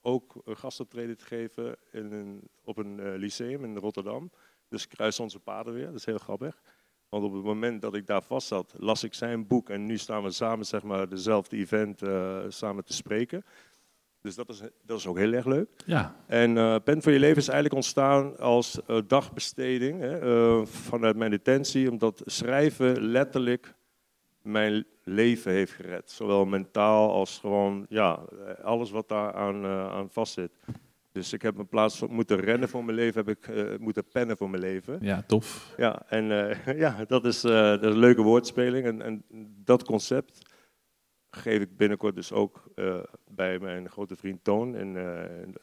ook 0.00 0.34
een 0.44 0.56
gastoptreden 0.56 1.16
te 1.16 1.24
geven 1.24 1.76
in 1.92 2.40
op 2.64 2.78
een 2.78 3.16
lyceum 3.16 3.64
in 3.64 3.76
Rotterdam. 3.76 4.30
Dus 4.68 4.88
kruis 4.88 5.20
onze 5.20 5.40
paden 5.40 5.74
weer, 5.74 5.86
dat 5.86 5.94
is 5.94 6.04
heel 6.04 6.18
grappig. 6.18 6.62
Want 7.08 7.24
op 7.24 7.32
het 7.32 7.44
moment 7.44 7.82
dat 7.82 7.94
ik 7.94 8.06
daar 8.06 8.22
vast 8.22 8.46
zat, 8.46 8.74
las 8.76 9.04
ik 9.04 9.14
zijn 9.14 9.46
boek 9.46 9.70
en 9.70 9.86
nu 9.86 9.98
staan 9.98 10.22
we 10.22 10.30
samen, 10.30 10.66
zeg 10.66 10.82
maar, 10.82 11.08
dezelfde 11.08 11.56
event 11.56 12.02
samen 12.48 12.84
te 12.84 12.92
spreken. 12.92 13.44
Dus 14.24 14.34
dat 14.34 14.48
is, 14.48 14.60
dat 14.86 14.98
is 14.98 15.06
ook 15.06 15.18
heel 15.18 15.32
erg 15.32 15.46
leuk. 15.46 15.68
Ja. 15.86 16.16
En 16.26 16.56
uh, 16.56 16.76
Pen 16.84 17.02
voor 17.02 17.12
je 17.12 17.18
leven 17.18 17.36
is 17.36 17.48
eigenlijk 17.48 17.74
ontstaan 17.74 18.38
als 18.38 18.80
uh, 18.88 18.98
dagbesteding 19.06 20.00
hè, 20.00 20.22
uh, 20.22 20.66
vanuit 20.66 21.16
mijn 21.16 21.30
detentie, 21.30 21.90
omdat 21.90 22.22
schrijven 22.24 23.02
letterlijk 23.02 23.74
mijn 24.42 24.84
leven 25.02 25.52
heeft 25.52 25.72
gered. 25.72 26.10
Zowel 26.10 26.44
mentaal 26.44 27.12
als 27.12 27.38
gewoon, 27.38 27.86
ja, 27.88 28.20
alles 28.62 28.90
wat 28.90 29.08
daar 29.08 29.32
aan, 29.32 29.66
aan 29.66 30.10
vastzit. 30.10 30.52
Dus 31.12 31.32
ik 31.32 31.42
heb 31.42 31.58
in 31.58 31.68
plaats 31.68 31.98
van 31.98 32.10
moeten 32.10 32.40
rennen 32.40 32.68
voor 32.68 32.84
mijn 32.84 32.96
leven, 32.96 33.24
heb 33.26 33.36
ik 33.36 33.48
uh, 33.48 33.78
moeten 33.78 34.04
pennen 34.12 34.36
voor 34.36 34.50
mijn 34.50 34.62
leven. 34.62 34.98
Ja, 35.00 35.24
tof. 35.26 35.74
Ja, 35.76 36.02
en 36.08 36.30
uh, 36.30 36.78
ja, 36.84 37.04
dat 37.06 37.24
is, 37.24 37.44
uh, 37.44 37.52
dat 37.52 37.82
is 37.82 37.88
een 37.88 37.98
leuke 37.98 38.22
woordspeling. 38.22 38.86
En, 38.86 39.02
en, 39.02 39.24
dat 39.64 39.84
concept 39.84 40.53
geef 41.34 41.60
ik 41.60 41.76
binnenkort 41.76 42.14
dus 42.14 42.32
ook 42.32 42.64
bij 43.28 43.58
mijn 43.58 43.88
grote 43.88 44.16
vriend 44.16 44.44
Toon 44.44 44.76
in, 44.76 44.96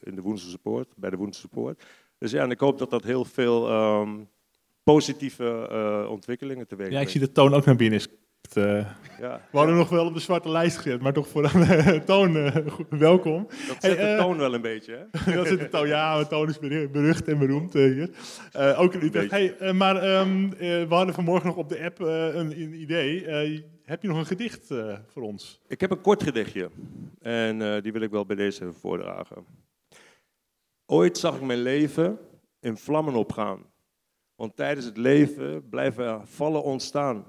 in 0.03 0.15
de 0.15 0.21
Woenselse 0.21 0.57
Poort, 0.57 0.87
bij 0.95 1.09
de 1.09 1.17
Woenselse 1.17 1.47
Poort. 1.47 1.83
Dus 2.17 2.31
ja, 2.31 2.43
en 2.43 2.51
ik 2.51 2.59
hoop 2.59 2.77
dat 2.77 2.89
dat 2.89 3.03
heel 3.03 3.25
veel 3.25 3.71
um, 4.01 4.29
positieve 4.83 5.67
ontwikkelingen 6.09 6.67
teweeg 6.67 6.89
Ja, 6.89 6.99
ik 6.99 7.09
zie 7.09 7.19
de 7.19 7.31
Toon 7.31 7.53
ook 7.53 7.65
naar 7.65 7.75
binnen 7.75 7.99
is 7.99 8.07
uh, 8.57 8.85
ja, 9.19 9.41
we 9.51 9.57
hadden 9.57 9.75
nog 9.75 9.89
wel 9.89 10.05
op 10.05 10.13
de 10.13 10.19
zwarte 10.19 10.49
lijst 10.49 10.77
gezet, 10.77 11.01
maar 11.01 11.13
toch 11.13 11.27
voor 11.27 11.41
de 11.41 12.01
toon 12.05 12.35
uh, 12.35 12.55
welkom. 12.89 13.47
Dat 13.67 13.77
zet 13.79 13.97
de 13.97 14.15
toon 14.19 14.37
wel 14.37 14.53
een 14.53 14.61
beetje, 14.61 15.07
hè? 15.11 15.33
dat 15.35 15.47
zit 15.47 15.59
de 15.59 15.69
toon, 15.69 15.87
ja, 15.87 16.19
de 16.19 16.27
toon 16.27 16.49
is 16.49 16.59
berucht 16.91 17.27
en 17.27 17.37
beroemd 17.37 17.73
hier. 17.73 18.09
ook 18.77 18.93
in 18.93 19.01
Utrecht. 19.01 19.31
Hey, 19.31 19.73
maar 19.73 20.19
um, 20.19 20.49
we 20.59 20.85
hadden 20.89 21.15
vanmorgen 21.15 21.47
nog 21.47 21.55
op 21.55 21.69
de 21.69 21.83
app 21.83 21.99
een, 21.99 22.61
een, 22.61 22.81
idee. 22.81 23.25
Heb 23.91 24.01
je 24.01 24.07
nog 24.07 24.17
een 24.17 24.25
gedicht 24.25 24.67
voor 25.07 25.21
ons? 25.21 25.61
Ik 25.67 25.81
heb 25.81 25.91
een 25.91 26.01
kort 26.01 26.23
gedichtje 26.23 26.71
en 27.19 27.81
die 27.81 27.91
wil 27.91 28.01
ik 28.01 28.09
wel 28.09 28.25
bij 28.25 28.35
deze 28.35 28.73
voordragen. 28.73 29.45
Ooit 30.85 31.17
zag 31.17 31.35
ik 31.35 31.41
mijn 31.41 31.61
leven 31.61 32.19
in 32.59 32.77
vlammen 32.77 33.13
opgaan. 33.13 33.71
Want 34.35 34.55
tijdens 34.55 34.85
het 34.85 34.97
leven 34.97 35.69
blijven 35.69 36.27
vallen 36.27 36.63
ontstaan. 36.63 37.25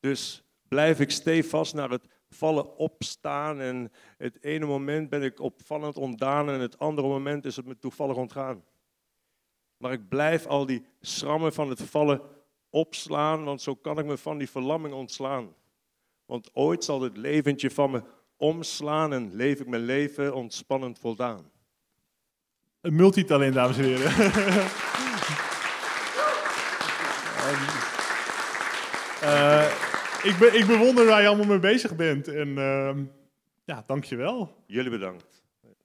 Dus 0.00 0.44
blijf 0.68 1.00
ik 1.00 1.10
stevast 1.10 1.74
naar 1.74 1.90
het 1.90 2.06
vallen 2.28 2.76
opstaan. 2.76 3.60
En 3.60 3.92
het 4.16 4.42
ene 4.42 4.66
moment 4.66 5.08
ben 5.08 5.22
ik 5.22 5.40
opvallend 5.40 5.96
ontdaan 5.96 6.50
en 6.50 6.60
het 6.60 6.78
andere 6.78 7.08
moment 7.08 7.44
is 7.44 7.56
het 7.56 7.66
me 7.66 7.78
toevallig 7.78 8.16
ontgaan. 8.16 8.64
Maar 9.76 9.92
ik 9.92 10.08
blijf 10.08 10.46
al 10.46 10.66
die 10.66 10.84
schrammen 11.00 11.52
van 11.52 11.68
het 11.68 11.82
vallen 11.82 12.20
opslaan, 12.74 13.44
want 13.44 13.62
zo 13.62 13.74
kan 13.74 13.98
ik 13.98 14.04
me 14.04 14.16
van 14.16 14.38
die 14.38 14.50
verlamming 14.50 14.94
ontslaan. 14.94 15.54
Want 16.26 16.50
ooit 16.52 16.84
zal 16.84 17.00
het 17.00 17.16
leventje 17.16 17.70
van 17.70 17.90
me 17.90 18.02
omslaan 18.36 19.12
en 19.12 19.34
leef 19.34 19.60
ik 19.60 19.66
mijn 19.66 19.84
leven 19.84 20.34
ontspannend 20.34 20.98
voldaan. 20.98 21.50
Een 22.80 22.94
multitalent, 22.94 23.54
dames 23.54 23.76
en 23.76 23.84
heren. 23.84 24.10
uh, 29.22 29.66
ik, 30.30 30.38
be, 30.38 30.46
ik 30.46 30.66
bewonder 30.66 31.06
waar 31.06 31.20
je 31.20 31.28
allemaal 31.28 31.46
mee 31.46 31.58
bezig 31.58 31.96
bent. 31.96 32.28
En 32.28 32.48
uh, 32.48 32.96
ja, 33.64 33.84
dankjewel. 33.86 34.64
Jullie 34.66 34.90
bedankt. 34.90 35.43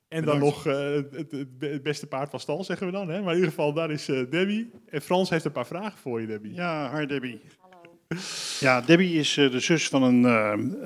En 0.09 0.25
dan 0.25 0.39
nog 0.39 0.67
uh, 0.67 0.73
het, 1.11 1.31
het, 1.59 1.83
beste 1.83 2.07
paard 2.07 2.29
van 2.29 2.39
stal, 2.39 2.63
zeggen 2.63 2.85
we 2.85 2.91
dan. 2.91 3.09
Hè? 3.09 3.21
Maar 3.21 3.29
in 3.29 3.35
ieder 3.35 3.49
geval, 3.49 3.73
daar 3.73 3.91
is 3.91 4.09
uh, 4.09 4.29
Debbie. 4.29 4.71
En 4.89 5.01
Frans 5.01 5.29
heeft 5.29 5.45
een 5.45 5.51
paar 5.51 5.65
vragen 5.65 5.99
voor 5.99 6.21
je, 6.21 6.27
Debbie. 6.27 6.53
Ja, 6.53 6.97
hi 6.97 7.05
Debbie. 7.05 7.41
Hallo. 7.57 7.97
Ja, 8.59 8.81
Debbie 8.81 9.19
is 9.19 9.37
uh, 9.37 9.51
de 9.51 9.59
zus 9.59 9.87
van 9.87 10.03
een, 10.03 10.23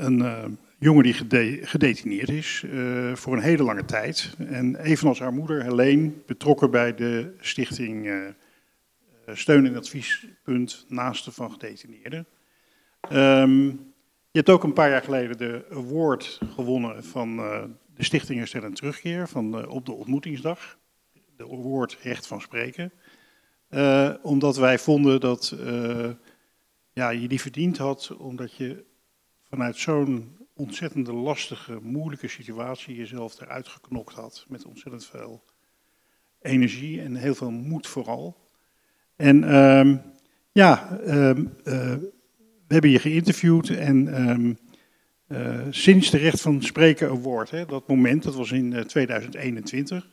een 0.05 0.57
jongen 0.79 1.03
die 1.03 1.13
gede 1.13 1.59
gedetineerd 1.61 2.29
is 2.29 2.65
voor 3.13 3.33
een 3.33 3.41
hele 3.41 3.63
lange 3.63 3.85
tijd. 3.85 4.35
En 4.47 4.75
evenals 4.75 5.19
haar 5.19 5.33
moeder, 5.33 5.63
Helene, 5.63 6.11
betrokken 6.25 6.71
bij 6.71 6.95
de 6.95 7.33
stichting 7.39 8.09
Steun 9.27 9.65
en 9.65 9.75
Adviespunt 9.75 10.85
Naasten 10.87 11.33
van 11.33 11.51
Gedetineerden. 11.51 12.27
Um, 13.11 13.93
je 14.33 14.39
hebt 14.39 14.49
ook 14.49 14.63
een 14.63 14.73
paar 14.73 14.89
jaar 14.89 15.01
geleden 15.01 15.37
de 15.37 15.65
award 15.71 16.39
gewonnen 16.55 17.03
van 17.03 17.39
uh, 17.39 17.63
de 17.95 18.03
Stichting 18.03 18.37
Herstel 18.37 18.63
en 18.63 18.73
Terugkeer 18.73 19.27
van, 19.27 19.59
uh, 19.59 19.69
op 19.69 19.85
de 19.85 19.91
ontmoetingsdag. 19.91 20.77
De 21.35 21.43
award 21.43 21.97
Recht 22.01 22.27
van 22.27 22.41
Spreken. 22.41 22.91
Uh, 23.69 24.13
omdat 24.21 24.57
wij 24.57 24.79
vonden 24.79 25.19
dat 25.19 25.55
ja, 26.93 27.09
je 27.09 27.27
die 27.27 27.41
verdiend 27.41 27.77
had, 27.77 28.15
omdat 28.17 28.55
je 28.55 28.83
vanuit 29.49 29.77
zo'n 29.77 30.37
ontzettende 30.53 31.13
lastige, 31.13 31.79
moeilijke 31.81 32.27
situatie 32.27 32.95
jezelf 32.95 33.41
eruit 33.41 33.67
geknokt 33.67 34.13
had. 34.13 34.45
Met 34.47 34.65
ontzettend 34.65 35.05
veel 35.05 35.43
energie 36.41 37.01
en 37.01 37.15
heel 37.15 37.35
veel 37.35 37.51
moed 37.51 37.87
vooral. 37.87 38.37
En 39.15 39.55
um, 39.55 40.01
ja, 40.51 40.99
um, 41.07 41.53
we 42.67 42.73
hebben 42.73 42.89
je 42.89 42.99
geïnterviewd 42.99 43.69
en 43.69 44.29
um, 44.29 44.57
uh, 45.33 45.67
sinds 45.69 46.09
de 46.09 46.17
Recht 46.17 46.41
van 46.41 46.61
Spreken 46.61 47.09
Award, 47.09 47.49
hè, 47.49 47.65
dat 47.65 47.87
moment, 47.87 48.23
dat 48.23 48.35
was 48.35 48.51
in 48.51 48.71
uh, 48.71 48.81
2021, 48.81 50.07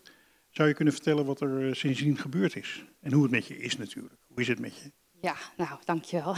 zou 0.51 0.69
je 0.69 0.75
kunnen 0.75 0.95
vertellen 0.95 1.25
wat 1.25 1.41
er 1.41 1.61
uh, 1.61 1.75
sindsdien 1.75 2.17
gebeurd 2.17 2.57
is? 2.57 2.85
En 3.01 3.13
hoe 3.13 3.23
het 3.23 3.31
met 3.31 3.47
je 3.47 3.59
is 3.59 3.77
natuurlijk. 3.77 4.15
Hoe 4.29 4.41
is 4.41 4.49
het 4.49 4.59
met 4.59 4.77
je? 4.77 4.91
Ja, 5.21 5.35
nou, 5.57 5.79
dankjewel. 5.85 6.35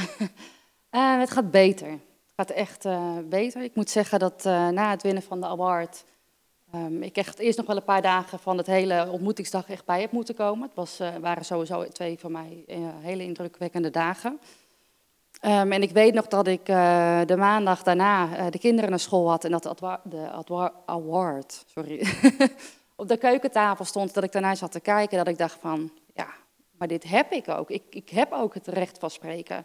uh, 0.90 1.18
het 1.24 1.30
gaat 1.30 1.50
beter. 1.50 1.88
Het 1.90 2.48
gaat 2.48 2.50
echt 2.50 2.86
beter. 3.28 3.62
Ik 3.62 3.74
moet 3.74 3.90
zeggen 3.90 4.18
dat 4.18 4.44
na 4.44 4.90
het 4.90 5.02
winnen 5.02 5.22
van 5.22 5.40
de 5.40 5.46
award... 5.46 6.04
Um, 6.74 7.02
ik 7.02 7.16
echt 7.16 7.38
eerst 7.38 7.58
nog 7.58 7.66
wel 7.66 7.76
een 7.76 7.84
paar 7.84 8.02
dagen 8.02 8.38
van 8.38 8.56
het 8.56 8.66
hele 8.66 9.08
ontmoetingsdag 9.10 9.68
echt 9.68 9.84
bij 9.84 10.00
heb 10.00 10.12
moeten 10.12 10.34
komen. 10.34 10.66
Het 10.66 10.74
was, 10.74 11.00
waren 11.20 11.44
sowieso 11.44 11.88
twee 11.88 12.18
van 12.18 12.32
mij 12.32 12.64
hele 13.00 13.22
indrukwekkende 13.22 13.90
dagen... 13.90 14.38
Um, 15.44 15.72
en 15.72 15.82
ik 15.82 15.90
weet 15.90 16.14
nog 16.14 16.26
dat 16.26 16.46
ik 16.46 16.68
uh, 16.68 17.20
de 17.26 17.36
maandag 17.36 17.82
daarna 17.82 18.38
uh, 18.38 18.50
de 18.50 18.58
kinderen 18.58 18.90
naar 18.90 18.98
school 18.98 19.28
had 19.28 19.44
en 19.44 19.50
dat 19.50 19.62
de, 20.04 20.70
award 20.86 21.64
sorry, 21.66 22.06
op 22.96 23.08
de 23.08 23.16
keukentafel 23.16 23.84
stond. 23.84 24.14
Dat 24.14 24.24
ik 24.24 24.32
daarna 24.32 24.54
zat 24.54 24.72
te 24.72 24.80
kijken 24.80 25.18
dat 25.18 25.28
ik 25.28 25.38
dacht 25.38 25.58
van, 25.60 25.90
ja, 26.14 26.26
maar 26.78 26.88
dit 26.88 27.04
heb 27.04 27.32
ik 27.32 27.48
ook. 27.48 27.70
Ik, 27.70 27.82
ik 27.90 28.08
heb 28.08 28.32
ook 28.32 28.54
het 28.54 28.66
recht 28.66 28.98
van 28.98 29.10
spreken. 29.10 29.64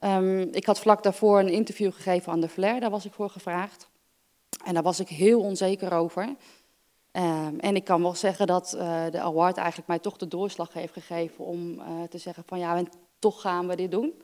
Um, 0.00 0.40
ik 0.40 0.66
had 0.66 0.80
vlak 0.80 1.02
daarvoor 1.02 1.38
een 1.38 1.48
interview 1.48 1.92
gegeven 1.92 2.32
aan 2.32 2.40
de 2.40 2.48
Flair, 2.48 2.80
daar 2.80 2.90
was 2.90 3.04
ik 3.04 3.12
voor 3.12 3.30
gevraagd. 3.30 3.88
En 4.64 4.74
daar 4.74 4.82
was 4.82 5.00
ik 5.00 5.08
heel 5.08 5.40
onzeker 5.40 5.92
over. 5.92 6.22
Um, 7.12 7.60
en 7.60 7.76
ik 7.76 7.84
kan 7.84 8.02
wel 8.02 8.14
zeggen 8.14 8.46
dat 8.46 8.74
uh, 8.76 9.04
de 9.10 9.20
award 9.20 9.56
eigenlijk 9.56 9.88
mij 9.88 9.98
toch 9.98 10.16
de 10.16 10.28
doorslag 10.28 10.72
heeft 10.72 10.92
gegeven 10.92 11.44
om 11.44 11.82
te 12.10 12.18
zeggen 12.18 12.42
van 12.46 12.58
ja, 12.58 12.76
en 12.76 12.88
toch 13.18 13.40
gaan 13.40 13.66
we 13.66 13.76
dit 13.76 13.90
doen. 13.90 14.14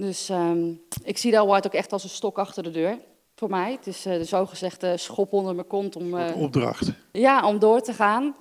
Dus 0.00 0.28
um, 0.28 0.80
ik 1.04 1.18
zie 1.18 1.30
de 1.30 1.38
award 1.38 1.66
ook 1.66 1.72
echt 1.72 1.92
als 1.92 2.02
een 2.02 2.08
stok 2.08 2.38
achter 2.38 2.62
de 2.62 2.70
deur 2.70 2.98
voor 3.34 3.50
mij. 3.50 3.72
Het 3.72 3.86
is 3.86 4.06
uh, 4.06 4.12
de 4.12 4.24
zogezegde 4.24 4.96
schop 4.96 5.32
onder 5.32 5.54
mijn 5.54 5.66
kont 5.66 5.96
om... 5.96 6.14
Uh, 6.14 6.42
opdracht. 6.42 6.92
Ja, 7.12 7.46
om 7.46 7.58
door 7.58 7.80
te 7.80 7.92
gaan. 7.92 8.36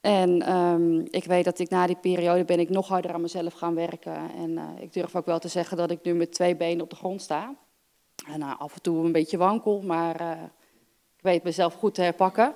En 0.00 0.54
um, 0.54 1.06
ik 1.10 1.24
weet 1.24 1.44
dat 1.44 1.58
ik 1.58 1.70
na 1.70 1.86
die 1.86 1.96
periode 1.96 2.44
ben 2.44 2.60
ik 2.60 2.68
nog 2.68 2.88
harder 2.88 3.12
aan 3.12 3.20
mezelf 3.20 3.52
gaan 3.52 3.74
werken. 3.74 4.30
En 4.36 4.50
uh, 4.50 4.62
ik 4.78 4.92
durf 4.92 5.16
ook 5.16 5.26
wel 5.26 5.38
te 5.38 5.48
zeggen 5.48 5.76
dat 5.76 5.90
ik 5.90 6.02
nu 6.02 6.14
met 6.14 6.32
twee 6.32 6.56
benen 6.56 6.82
op 6.82 6.90
de 6.90 6.96
grond 6.96 7.22
sta. 7.22 7.54
En 8.26 8.42
af 8.42 8.74
en 8.74 8.82
toe 8.82 9.04
een 9.04 9.12
beetje 9.12 9.36
wankel, 9.36 9.82
maar 9.82 10.20
ik 11.16 11.22
weet 11.22 11.42
mezelf 11.42 11.74
goed 11.74 11.94
te 11.94 12.02
herpakken. 12.02 12.54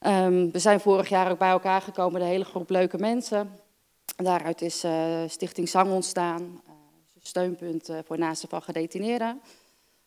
Um, 0.00 0.50
we 0.52 0.58
zijn 0.58 0.80
vorig 0.80 1.08
jaar 1.08 1.30
ook 1.30 1.38
bij 1.38 1.50
elkaar 1.50 1.82
gekomen, 1.82 2.20
de 2.20 2.26
hele 2.26 2.44
groep 2.44 2.70
leuke 2.70 2.98
mensen. 2.98 3.50
Daaruit 4.16 4.62
is 4.62 4.84
Stichting 5.26 5.68
Zang 5.68 5.90
ontstaan 5.90 6.60
steunpunt 7.26 7.90
voor 8.04 8.18
naasten 8.18 8.48
van 8.48 8.62
gedetineerden. 8.62 9.40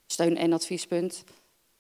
Steun- 0.06 0.38
en 0.38 0.54
adviespunt. 0.54 1.24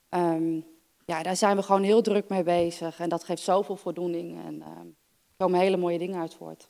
Um, 0.09 0.65
ja, 1.05 1.23
daar 1.23 1.35
zijn 1.35 1.55
we 1.55 1.63
gewoon 1.63 1.83
heel 1.83 2.01
druk 2.01 2.29
mee 2.29 2.43
bezig. 2.43 2.99
En 2.99 3.09
dat 3.09 3.23
geeft 3.23 3.41
zoveel 3.41 3.75
voldoening. 3.75 4.45
En 4.45 4.61
er 4.61 4.85
komen 5.37 5.59
hele 5.59 5.77
mooie 5.77 5.97
dingen 5.97 6.19
uit 6.19 6.33
voort. 6.33 6.69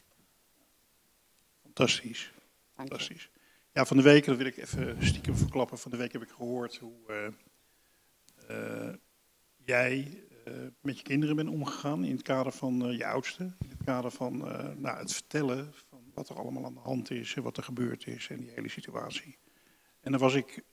Fantastisch. 1.62 2.32
Fantastisch. 2.74 3.30
Ja, 3.74 3.86
van 3.86 3.98
de 3.98 4.04
week, 4.04 4.26
dat 4.26 4.38
wil 4.38 4.46
ik 4.46 4.58
even 4.58 4.98
stiekem 5.00 5.36
verklappen. 5.36 5.78
Van 5.78 5.92
de 5.92 5.98
week 5.98 6.12
heb 6.12 6.22
ik 6.22 6.30
gehoord 6.30 6.78
hoe 6.78 7.00
uh, 7.08 7.28
uh, 8.50 8.94
jij 9.58 10.24
met 10.82 10.98
je 10.98 11.04
kinderen 11.04 11.36
bent 11.36 11.50
omgegaan 11.50 12.04
in 12.04 12.12
het 12.12 12.22
kader 12.22 12.52
van 12.52 12.98
je 12.98 13.06
oudste. 13.06 13.44
In 13.44 13.70
het 13.70 13.84
kader 13.86 14.12
van 14.12 14.38
nou, 14.78 14.98
het 14.98 15.14
vertellen 15.14 15.74
wat 16.20 16.30
er 16.30 16.40
allemaal 16.40 16.66
aan 16.66 16.74
de 16.74 16.80
hand 16.80 17.12
is 17.12 17.34
en 17.36 17.44
wat 17.44 17.58
er 17.58 17.64
gebeurd 17.64 18.08
is 18.08 18.28
en 18.30 18.38
die 18.38 18.52
hele 18.56 18.70
situatie. 18.70 19.38
En 20.00 20.12
daar 20.12 20.20
was 20.20 20.34
ik 20.34 20.64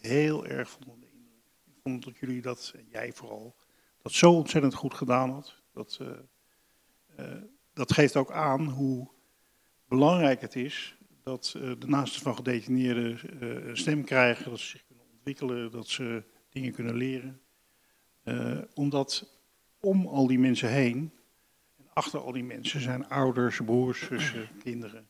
heel 0.00 0.46
erg 0.46 0.70
van 0.70 0.80
de 0.84 0.90
indruk. 0.90 1.42
Ik 1.66 1.74
vond 1.82 2.04
dat 2.04 2.16
jullie 2.16 2.42
dat, 2.42 2.72
en 2.76 2.86
jij 2.88 3.12
vooral, 3.12 3.56
dat 4.02 4.12
zo 4.12 4.32
ontzettend 4.32 4.74
goed 4.74 4.94
gedaan 4.94 5.30
had. 5.30 5.62
Dat, 5.72 5.98
uh, 6.02 6.08
uh, 7.18 7.42
dat 7.72 7.92
geeft 7.92 8.16
ook 8.16 8.30
aan 8.30 8.68
hoe 8.68 9.08
belangrijk 9.88 10.40
het 10.40 10.56
is 10.56 10.96
dat 11.22 11.54
uh, 11.56 11.72
de 11.78 11.86
naasten 11.86 12.22
van 12.22 12.34
gedetineerden 12.34 13.18
een 13.68 13.76
stem 13.76 14.04
krijgen, 14.04 14.50
dat 14.50 14.58
ze 14.58 14.66
zich 14.66 14.84
kunnen 14.86 15.04
ontwikkelen, 15.12 15.70
dat 15.70 15.88
ze 15.88 16.24
dingen 16.50 16.72
kunnen 16.72 16.94
leren. 16.94 17.40
omdat 18.74 19.38
om 19.80 20.06
al 20.06 20.26
die 20.26 20.38
mensen 20.38 20.70
heen 20.70 21.12
achter 21.96 22.20
al 22.20 22.32
die 22.32 22.44
mensen 22.44 22.80
zijn 22.80 23.08
ouders, 23.08 23.60
broers, 23.64 24.06
zussen, 24.06 24.48
kinderen. 24.62 25.08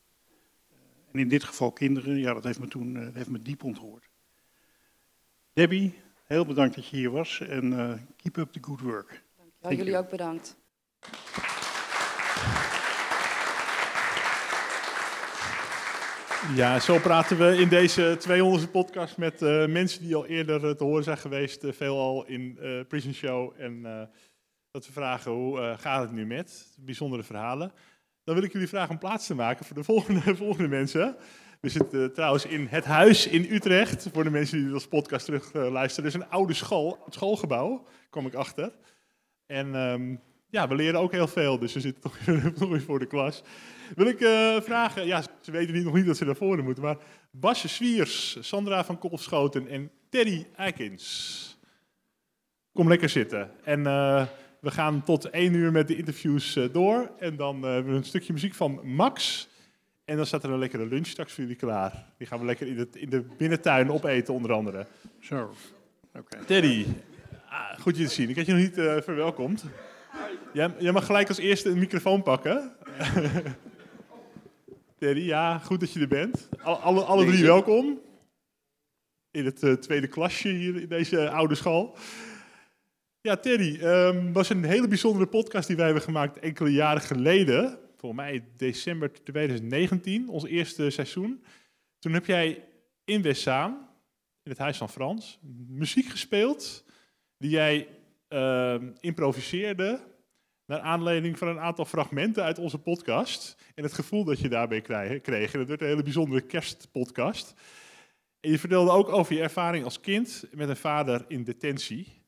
Eh, 0.69 0.77
en 1.11 1.19
in 1.19 1.27
dit 1.27 1.43
geval 1.43 1.71
kinderen, 1.71 2.17
ja, 2.17 2.33
dat 2.33 2.43
heeft 2.43 2.59
me 2.59 2.67
toen 2.67 2.97
eh, 2.97 3.07
heeft 3.13 3.29
me 3.29 3.41
diep 3.41 3.63
ontroerd. 3.63 4.09
Debbie, 5.53 5.93
heel 6.23 6.45
bedankt 6.45 6.75
dat 6.75 6.87
je 6.87 6.95
hier 6.95 7.11
was 7.11 7.39
en 7.39 7.79
eh, 7.79 7.93
keep 8.15 8.37
up 8.37 8.51
the 8.51 8.59
good 8.61 8.81
work. 8.81 9.23
Dankjewel, 9.37 9.77
jullie 9.77 9.97
ook 9.97 10.09
bedankt. 10.09 10.57
Ja, 16.55 16.79
zo 16.79 16.99
praten 16.99 17.37
we 17.37 17.57
in 17.57 17.69
deze 17.69 18.17
200e 18.19 18.71
podcast 18.71 19.17
met 19.17 19.39
mensen 19.69 20.01
die 20.01 20.15
al 20.15 20.25
eerder 20.25 20.77
te 20.77 20.83
horen 20.83 21.03
zijn 21.03 21.17
geweest, 21.17 21.65
veelal 21.67 22.25
in 22.25 22.57
Prison 22.87 23.13
Show 23.13 23.53
en 23.57 24.09
dat 24.77 24.85
we 24.85 24.93
vragen 24.93 25.31
hoe 25.31 25.75
gaat 25.79 26.01
het 26.01 26.11
nu 26.11 26.25
met 26.25 26.77
bijzondere 26.79 27.23
verhalen. 27.23 27.71
Dan 28.23 28.35
wil 28.35 28.43
ik 28.43 28.51
jullie 28.51 28.67
vragen 28.67 28.89
om 28.89 28.97
plaats 28.97 29.27
te 29.27 29.35
maken 29.35 29.65
voor 29.65 29.75
de 29.75 29.83
volgende, 29.83 30.35
volgende 30.35 30.67
mensen. 30.67 31.15
We 31.61 31.69
zitten 31.69 32.13
trouwens 32.13 32.45
in 32.45 32.67
het 32.69 32.85
huis 32.85 33.27
in 33.27 33.47
Utrecht, 33.49 34.09
voor 34.13 34.23
de 34.23 34.29
mensen 34.29 34.63
die 34.63 34.73
als 34.73 34.87
podcast 34.87 35.25
terug 35.25 35.53
luisteren. 35.53 36.11
Dus 36.11 36.21
een 36.21 36.29
oude 36.29 36.53
school, 36.53 37.01
het 37.05 37.13
schoolgebouw, 37.13 37.87
kom 38.09 38.25
ik 38.25 38.33
achter. 38.33 38.71
En 39.45 39.75
um, 39.75 40.21
ja, 40.49 40.67
we 40.67 40.75
leren 40.75 40.99
ook 40.99 41.11
heel 41.11 41.27
veel, 41.27 41.59
dus 41.59 41.73
we 41.73 41.79
zitten 41.79 42.01
toch, 42.01 42.25
nog 42.59 42.69
weer 42.69 42.81
voor 42.81 42.99
de 42.99 43.07
klas. 43.07 43.43
Wil 43.95 44.07
ik 44.07 44.17
vragen, 44.63 45.05
ja, 45.05 45.23
ze 45.41 45.51
weten 45.51 45.73
niet, 45.73 45.83
nog 45.83 45.93
niet 45.93 46.05
dat 46.05 46.17
ze 46.17 46.25
naar 46.25 46.35
voren 46.35 46.63
moeten, 46.63 46.83
maar 46.83 46.97
Basje 47.31 47.67
Swiers, 47.67 48.37
Sandra 48.39 48.83
van 48.83 48.97
Kolfschoten 48.97 49.67
en 49.67 49.91
Terry 50.09 50.47
Eikins. 50.55 51.57
Kom 52.73 52.87
lekker 52.87 53.09
zitten. 53.09 53.51
En 53.63 53.85
we 54.67 54.73
gaan 54.73 55.03
tot 55.03 55.29
één 55.29 55.53
uur 55.53 55.71
met 55.71 55.87
de 55.87 55.95
interviews 55.95 56.55
uh, 56.55 56.73
door. 56.73 57.11
En 57.19 57.35
dan 57.35 57.63
hebben 57.63 57.91
we 57.91 57.97
een 57.97 58.03
stukje 58.03 58.33
muziek 58.33 58.53
van 58.53 58.79
Max. 58.83 59.47
En 60.05 60.17
dan 60.17 60.25
staat 60.25 60.43
er 60.43 60.49
een 60.49 60.59
lekkere 60.59 60.85
lunch 60.85 61.07
straks 61.07 61.33
voor 61.33 61.43
jullie 61.43 61.59
klaar. 61.59 62.05
Die 62.17 62.27
gaan 62.27 62.39
we 62.39 62.45
lekker 62.45 62.67
in 62.67 62.75
de, 62.75 62.87
in 62.93 63.09
de 63.09 63.25
binnentuin 63.37 63.91
opeten, 63.91 64.33
onder 64.33 64.53
andere. 64.53 64.85
Zo. 65.19 65.53
Okay. 66.15 66.41
Teddy, 66.45 66.85
ah, 67.49 67.79
goed 67.79 67.97
je 67.97 68.03
te 68.03 68.13
zien. 68.13 68.29
Ik 68.29 68.35
had 68.35 68.45
je 68.45 68.53
nog 68.53 68.61
niet 68.61 69.03
verwelkomd. 69.03 69.65
Jij, 70.53 70.73
jij, 70.79 70.91
mag 70.91 71.05
gelijk 71.05 71.27
als 71.27 71.37
eerste 71.37 71.69
een 71.69 71.79
microfoon 71.79 72.23
pakken. 72.23 72.71
Terry, 74.99 75.25
ja, 75.25 75.57
goed 75.57 75.79
dat 75.79 75.93
je 75.93 75.99
er 75.99 76.07
bent. 76.07 76.49
Alle, 76.61 77.01
alle 77.03 77.25
drie 77.25 77.43
welkom. 77.43 77.99
In 79.31 79.45
het 79.45 79.63
uh, 79.63 79.73
tweede 79.73 80.07
klasje 80.07 80.49
hier 80.49 80.81
in 80.81 80.87
deze 80.87 81.29
oude 81.29 81.55
school. 81.55 81.97
Ja, 83.27 83.35
Terry, 83.35 83.81
um, 83.83 84.33
was 84.33 84.49
een 84.49 84.63
hele 84.63 84.87
bijzondere 84.87 85.27
podcast 85.27 85.67
die 85.67 85.75
wij 85.75 85.85
hebben 85.85 86.03
gemaakt 86.03 86.39
enkele 86.39 86.71
jaren 86.71 87.01
geleden. 87.01 87.79
Volgens 87.97 88.21
mij 88.21 88.43
december 88.57 89.23
2019, 89.23 90.29
ons 90.29 90.45
eerste 90.45 90.89
seizoen. 90.89 91.43
Toen 91.99 92.13
heb 92.13 92.25
jij 92.25 92.63
in 93.05 93.21
Westzaan, 93.21 93.89
in 94.43 94.51
het 94.51 94.57
Huis 94.57 94.77
van 94.77 94.89
Frans, 94.89 95.39
muziek 95.67 96.09
gespeeld 96.09 96.85
die 97.37 97.49
jij 97.49 97.87
uh, 98.29 98.75
improviseerde 98.99 99.99
naar 100.65 100.79
aanleiding 100.79 101.37
van 101.37 101.47
een 101.47 101.59
aantal 101.59 101.85
fragmenten 101.85 102.43
uit 102.43 102.59
onze 102.59 102.77
podcast. 102.77 103.57
En 103.75 103.83
het 103.83 103.93
gevoel 103.93 104.23
dat 104.23 104.39
je 104.39 104.49
daarbij 104.49 104.81
kreeg. 105.21 105.53
En 105.53 105.59
het 105.59 105.67
werd 105.67 105.81
een 105.81 105.87
hele 105.87 106.03
bijzondere 106.03 106.41
kerstpodcast. 106.41 107.53
En 108.39 108.51
je 108.51 108.59
vertelde 108.59 108.91
ook 108.91 109.09
over 109.09 109.35
je 109.35 109.41
ervaring 109.41 109.83
als 109.83 109.99
kind 109.99 110.43
met 110.51 110.69
een 110.69 110.77
vader 110.77 111.25
in 111.27 111.43
detentie. 111.43 112.25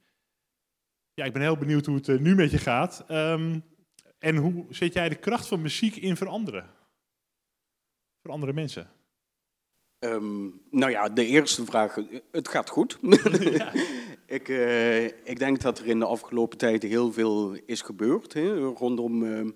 Ja, 1.20 1.26
ik 1.26 1.34
ben 1.34 1.42
heel 1.42 1.58
benieuwd 1.58 1.86
hoe 1.86 1.96
het 1.96 2.08
eh, 2.08 2.18
nu 2.18 2.36
met 2.36 2.52
je 2.52 2.58
gaat. 2.58 3.06
Um, 3.12 3.64
en 4.20 4.36
hoe 4.36 4.66
zet 4.70 4.94
jij 4.94 5.10
de 5.10 5.16
kracht 5.16 5.48
van 5.48 5.62
muziek 5.62 5.96
in 5.96 6.18
veranderen? 6.18 6.70
Voor 8.22 8.32
andere 8.32 8.54
mensen? 8.54 8.90
Um, 10.00 10.62
nou 10.70 10.92
ja, 10.92 11.10
de 11.10 11.26
eerste 11.26 11.66
vraag. 11.66 11.98
Het 12.32 12.48
gaat 12.48 12.70
goed. 12.70 12.98
Ja. 13.58 13.74
Ik, 14.26 14.48
uh, 14.48 15.06
ik 15.06 15.40
denk 15.40 15.62
dat 15.62 15.80
er 15.80 15.86
in 15.86 16.00
de 16.00 16.06
afgelopen 16.06 16.58
tijd 16.58 16.84
heel 16.84 17.12
veel 17.14 17.54
is 17.66 17.82
gebeurd 17.82 18.34
hè, 18.34 18.58
rondom, 18.58 19.24
uh, 19.24 19.52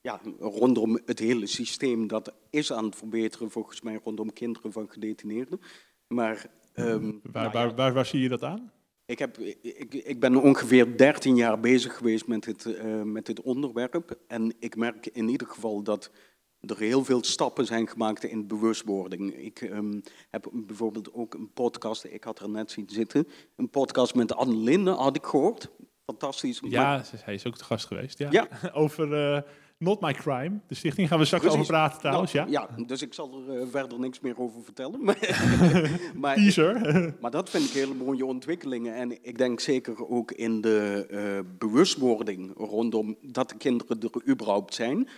ja, 0.00 0.20
rondom 0.38 1.00
het 1.04 1.18
hele 1.18 1.46
systeem. 1.46 2.06
Dat 2.06 2.34
is 2.50 2.72
aan 2.72 2.84
het 2.84 2.96
verbeteren 2.96 3.50
volgens 3.50 3.80
mij 3.80 4.00
rondom 4.04 4.32
kinderen 4.32 4.72
van 4.72 4.90
gedetineerden. 4.90 5.60
Maar, 6.06 6.46
um, 6.74 7.20
waar, 7.22 7.42
nou, 7.42 7.52
waar, 7.52 7.74
waar, 7.74 7.92
waar, 7.92 8.06
zie 8.06 8.20
je 8.20 8.28
dat 8.28 8.42
aan? 8.42 8.72
Ik, 9.10 9.18
heb, 9.18 9.38
ik, 9.62 9.94
ik 9.94 10.20
ben 10.20 10.36
ongeveer 10.36 10.96
13 10.96 11.36
jaar 11.36 11.60
bezig 11.60 11.96
geweest 11.96 12.26
met 12.26 12.42
dit, 12.42 12.64
uh, 12.64 13.02
met 13.02 13.26
dit 13.26 13.40
onderwerp. 13.40 14.18
En 14.26 14.54
ik 14.58 14.76
merk 14.76 15.06
in 15.06 15.28
ieder 15.28 15.46
geval 15.46 15.82
dat 15.82 16.10
er 16.60 16.78
heel 16.78 17.04
veel 17.04 17.24
stappen 17.24 17.66
zijn 17.66 17.88
gemaakt 17.88 18.24
in 18.24 18.46
bewustwording. 18.46 19.34
Ik 19.34 19.60
um, 19.60 20.02
heb 20.30 20.48
bijvoorbeeld 20.52 21.14
ook 21.14 21.34
een 21.34 21.52
podcast, 21.52 22.04
ik 22.04 22.24
had 22.24 22.40
er 22.40 22.50
net 22.50 22.70
zien 22.70 22.88
zitten, 22.88 23.28
een 23.56 23.70
podcast 23.70 24.14
met 24.14 24.34
Anne 24.34 24.56
Linde 24.56 24.90
had 24.90 25.16
ik 25.16 25.24
gehoord. 25.24 25.70
Fantastisch. 26.04 26.60
Ja, 26.64 26.82
maar... 26.82 27.10
hij 27.24 27.34
is 27.34 27.46
ook 27.46 27.56
te 27.56 27.64
gast 27.64 27.86
geweest. 27.86 28.18
Ja. 28.18 28.28
ja. 28.30 28.48
Over 28.72 29.34
uh, 29.34 29.42
Not 29.82 30.00
My 30.00 30.12
Crime, 30.12 30.60
de 30.66 30.74
stichting, 30.74 31.08
gaan 31.08 31.18
we 31.18 31.24
straks 31.24 31.44
Precies. 31.44 31.60
over 31.60 31.74
praten 31.74 31.98
trouwens. 31.98 32.32
Nou, 32.32 32.50
ja. 32.50 32.68
ja, 32.76 32.84
dus 32.84 33.02
ik 33.02 33.14
zal 33.14 33.44
er 33.48 33.60
uh, 33.60 33.66
verder 33.70 33.98
niks 33.98 34.20
meer 34.20 34.38
over 34.38 34.62
vertellen. 34.62 35.04
maar, 36.14 36.34
Teaser. 36.34 37.14
maar 37.20 37.30
dat 37.30 37.50
vind 37.50 37.64
ik 37.64 37.70
hele 37.70 37.94
mooie 37.94 38.24
ontwikkelingen. 38.26 38.94
En 38.94 39.24
ik 39.24 39.38
denk 39.38 39.60
zeker 39.60 40.08
ook 40.08 40.32
in 40.32 40.60
de 40.60 41.06
uh, 41.10 41.38
bewustwording 41.58 42.52
rondom 42.56 43.16
dat 43.22 43.48
de 43.48 43.56
kinderen 43.56 44.00
er 44.00 44.28
überhaupt 44.28 44.74
zijn. 44.74 45.08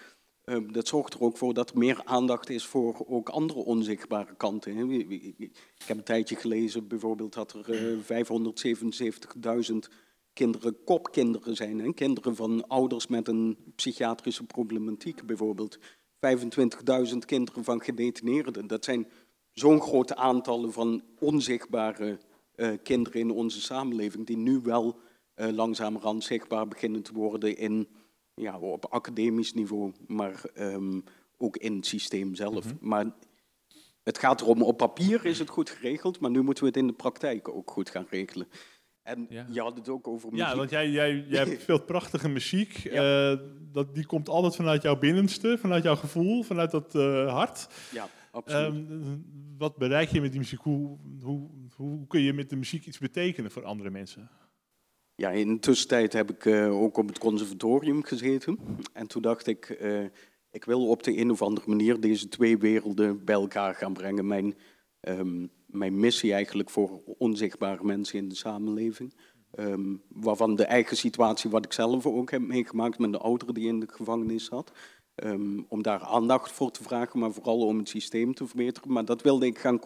Ehm, 0.45 0.73
dat 0.73 0.89
zorgt 0.89 1.15
er 1.15 1.21
ook 1.21 1.37
voor 1.37 1.55
dat 1.55 1.71
er 1.71 1.79
meer 1.79 2.01
aandacht 2.05 2.51
is 2.51 2.67
voor 2.67 3.05
ook 3.09 3.29
andere 3.29 3.59
onzichtbare 3.59 4.35
kanten. 4.37 4.91
Ik 4.91 5.53
heb 5.87 5.97
een 5.97 6.03
tijdje 6.03 6.37
gelezen 6.37 6.89
bijvoorbeeld 6.89 7.35
dat 7.35 7.53
er 7.53 7.99
577.000 8.03 8.09
eh, 9.39 9.97
kinderen 10.33 10.85
kopkinderen 10.85 11.57
zijn. 11.57 11.79
Hè? 11.79 11.93
Kinderen 11.93 12.37
van 12.37 12.69
ouders 12.69 13.07
met 13.07 13.29
een 13.29 13.57
psychiatrische 13.77 14.45
problematiek 14.45 15.27
bijvoorbeeld. 15.27 15.79
25.000 15.79 17.19
kinderen 17.27 17.65
van 17.65 17.83
gedetineerden. 17.83 18.67
Dat 18.67 18.85
zijn 18.85 19.09
zo'n 19.53 19.81
grote 19.81 20.17
aantallen 20.17 20.73
van 20.73 21.03
onzichtbare 21.19 22.19
uh, 22.57 22.73
kinderen 22.83 23.21
in 23.21 23.31
onze 23.31 23.61
samenleving 23.61 24.27
die 24.27 24.37
nu 24.37 24.61
wel 24.63 24.99
uh, 25.37 25.49
langzamerhand 25.49 26.25
zichtbaar 26.25 26.69
beginnen 26.69 27.03
te 27.03 27.13
worden 27.13 27.57
in 27.57 27.89
ja, 28.35 28.59
op 28.59 28.87
academisch 28.87 29.53
niveau, 29.53 29.93
maar 30.07 30.43
um, 30.55 31.05
ook 31.39 31.57
in 31.57 31.77
het 31.77 31.87
systeem 31.87 32.35
zelf. 32.35 32.65
Mm 32.65 32.71
-hmm. 32.71 32.89
Maar 32.89 33.07
het 34.03 34.19
gaat 34.19 34.41
erom, 34.41 34.63
op 34.63 34.77
papier 34.77 35.25
is 35.25 35.39
het 35.39 35.49
goed 35.49 35.71
geregeld, 35.71 36.21
maar 36.21 36.31
nu 36.31 36.43
moeten 36.43 36.63
we 36.65 36.69
het 36.69 36.79
in 36.79 36.87
de 36.87 36.93
praktijk 36.93 37.49
ook 37.49 37.71
goed 37.71 37.91
gaan 37.91 38.07
regelen. 38.11 38.49
En 39.03 39.27
ja. 39.29 39.47
je 39.51 39.61
had 39.61 39.77
het 39.77 39.89
ook 39.89 40.09
over 40.09 40.31
muziek. 40.31 40.47
Ja, 40.47 40.57
want 40.57 40.71
jij, 40.71 40.91
jij, 40.91 41.25
jij 41.29 41.57
speelt 41.61 41.87
prachtige 41.95 42.29
muziek. 42.29 42.73
Ja. 42.73 43.33
Uh, 43.33 43.39
dat, 43.73 43.95
die 43.95 44.07
komt 44.07 44.29
altijd 44.29 44.57
vanuit 44.57 44.83
jouw 44.83 44.99
binnenste, 44.99 45.59
vanuit 45.59 45.83
jouw 45.83 45.97
gevoel, 45.97 46.43
vanuit 46.43 46.71
dat 46.71 46.95
uh, 46.95 47.33
hart. 47.33 47.69
Ja, 47.93 48.09
absoluut. 48.31 48.91
Um, 48.91 49.25
wat 49.59 49.77
bereik 49.77 50.09
je 50.09 50.21
met 50.21 50.31
die 50.31 50.41
muziek? 50.41 50.61
Hoe, 50.61 50.99
hoe, 51.23 51.51
hoe 51.77 52.07
kun 52.07 52.21
je 52.21 52.33
met 52.33 52.51
de 52.51 52.57
muziek 52.57 52.87
iets 52.87 52.99
betekenen 52.99 53.51
voor 53.51 53.65
andere 53.65 53.91
mensen? 53.91 54.31
Ja, 55.15 55.31
in 55.31 55.55
de 55.55 55.59
tussentijd 55.59 56.13
heb 56.13 56.31
ik 56.31 56.45
uh, 56.45 56.81
ook 56.81 56.97
op 56.97 57.09
het 57.09 57.19
conservatorium 57.19 58.03
gezeten. 58.03 58.59
En 58.93 59.07
toen 59.07 59.23
dacht 59.23 59.47
ik, 59.47 59.79
ik 60.51 60.65
wil 60.65 60.89
op 60.89 61.03
de 61.03 61.19
een 61.19 61.31
of 61.31 61.43
andere 61.43 61.69
manier 61.69 62.01
deze 62.01 62.29
twee 62.29 62.59
werelden 62.59 63.25
bij 63.25 63.35
elkaar 63.35 63.75
gaan 63.75 63.93
brengen. 63.93 64.27
Mijn, 64.27 64.55
um, 65.01 65.51
mijn 65.73 66.01
missie 66.01 66.33
eigenlijk 66.33 66.71
voor 66.71 67.01
onzichtbare 67.19 67.85
mensen 67.85 68.19
in 68.19 68.29
de 68.29 68.35
samenleving. 68.35 69.15
Um, 69.59 70.03
waarvan 70.09 70.57
de 70.57 70.65
eigen 70.65 70.97
situatie, 70.97 71.51
wat 71.51 71.65
ik 71.65 71.73
zelf 71.73 72.07
ook 72.07 72.31
heb 72.31 72.41
meegemaakt 72.41 72.99
met 72.99 73.13
de 73.13 73.19
ouderen 73.19 73.55
die 73.55 73.69
in 73.69 73.81
de 73.81 73.89
gevangenis 73.91 74.45
zat. 74.45 74.73
Um, 75.25 75.67
om 75.69 75.83
daar 75.83 76.01
aandacht 76.01 76.53
voor 76.53 76.71
te 76.71 76.83
vragen, 76.83 77.19
maar 77.19 77.33
vooral 77.33 77.67
om 77.67 77.79
het 77.79 77.89
systeem 77.89 78.35
te 78.35 78.47
verbeteren. 78.47 78.93
Maar 78.93 79.05
dat 79.05 79.23
wilde 79.23 79.47
ik 79.47 79.59
gaan 79.59 79.81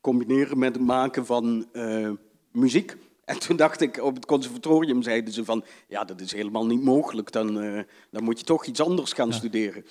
combineren 0.00 0.58
met 0.58 0.74
het 0.74 0.84
maken 0.84 1.26
van 1.26 1.66
uh, 1.72 2.10
muziek. 2.52 2.96
En 3.24 3.38
toen 3.38 3.56
dacht 3.56 3.80
ik, 3.80 4.02
op 4.02 4.14
het 4.14 4.26
conservatorium 4.26 5.02
zeiden 5.02 5.32
ze 5.32 5.44
van, 5.44 5.64
ja, 5.88 6.04
dat 6.04 6.20
is 6.20 6.32
helemaal 6.32 6.66
niet 6.66 6.82
mogelijk, 6.82 7.32
dan, 7.32 7.64
uh, 7.64 7.82
dan 8.10 8.24
moet 8.24 8.38
je 8.38 8.44
toch 8.44 8.66
iets 8.66 8.80
anders 8.80 9.12
gaan 9.12 9.28
ja. 9.28 9.34
studeren. 9.34 9.84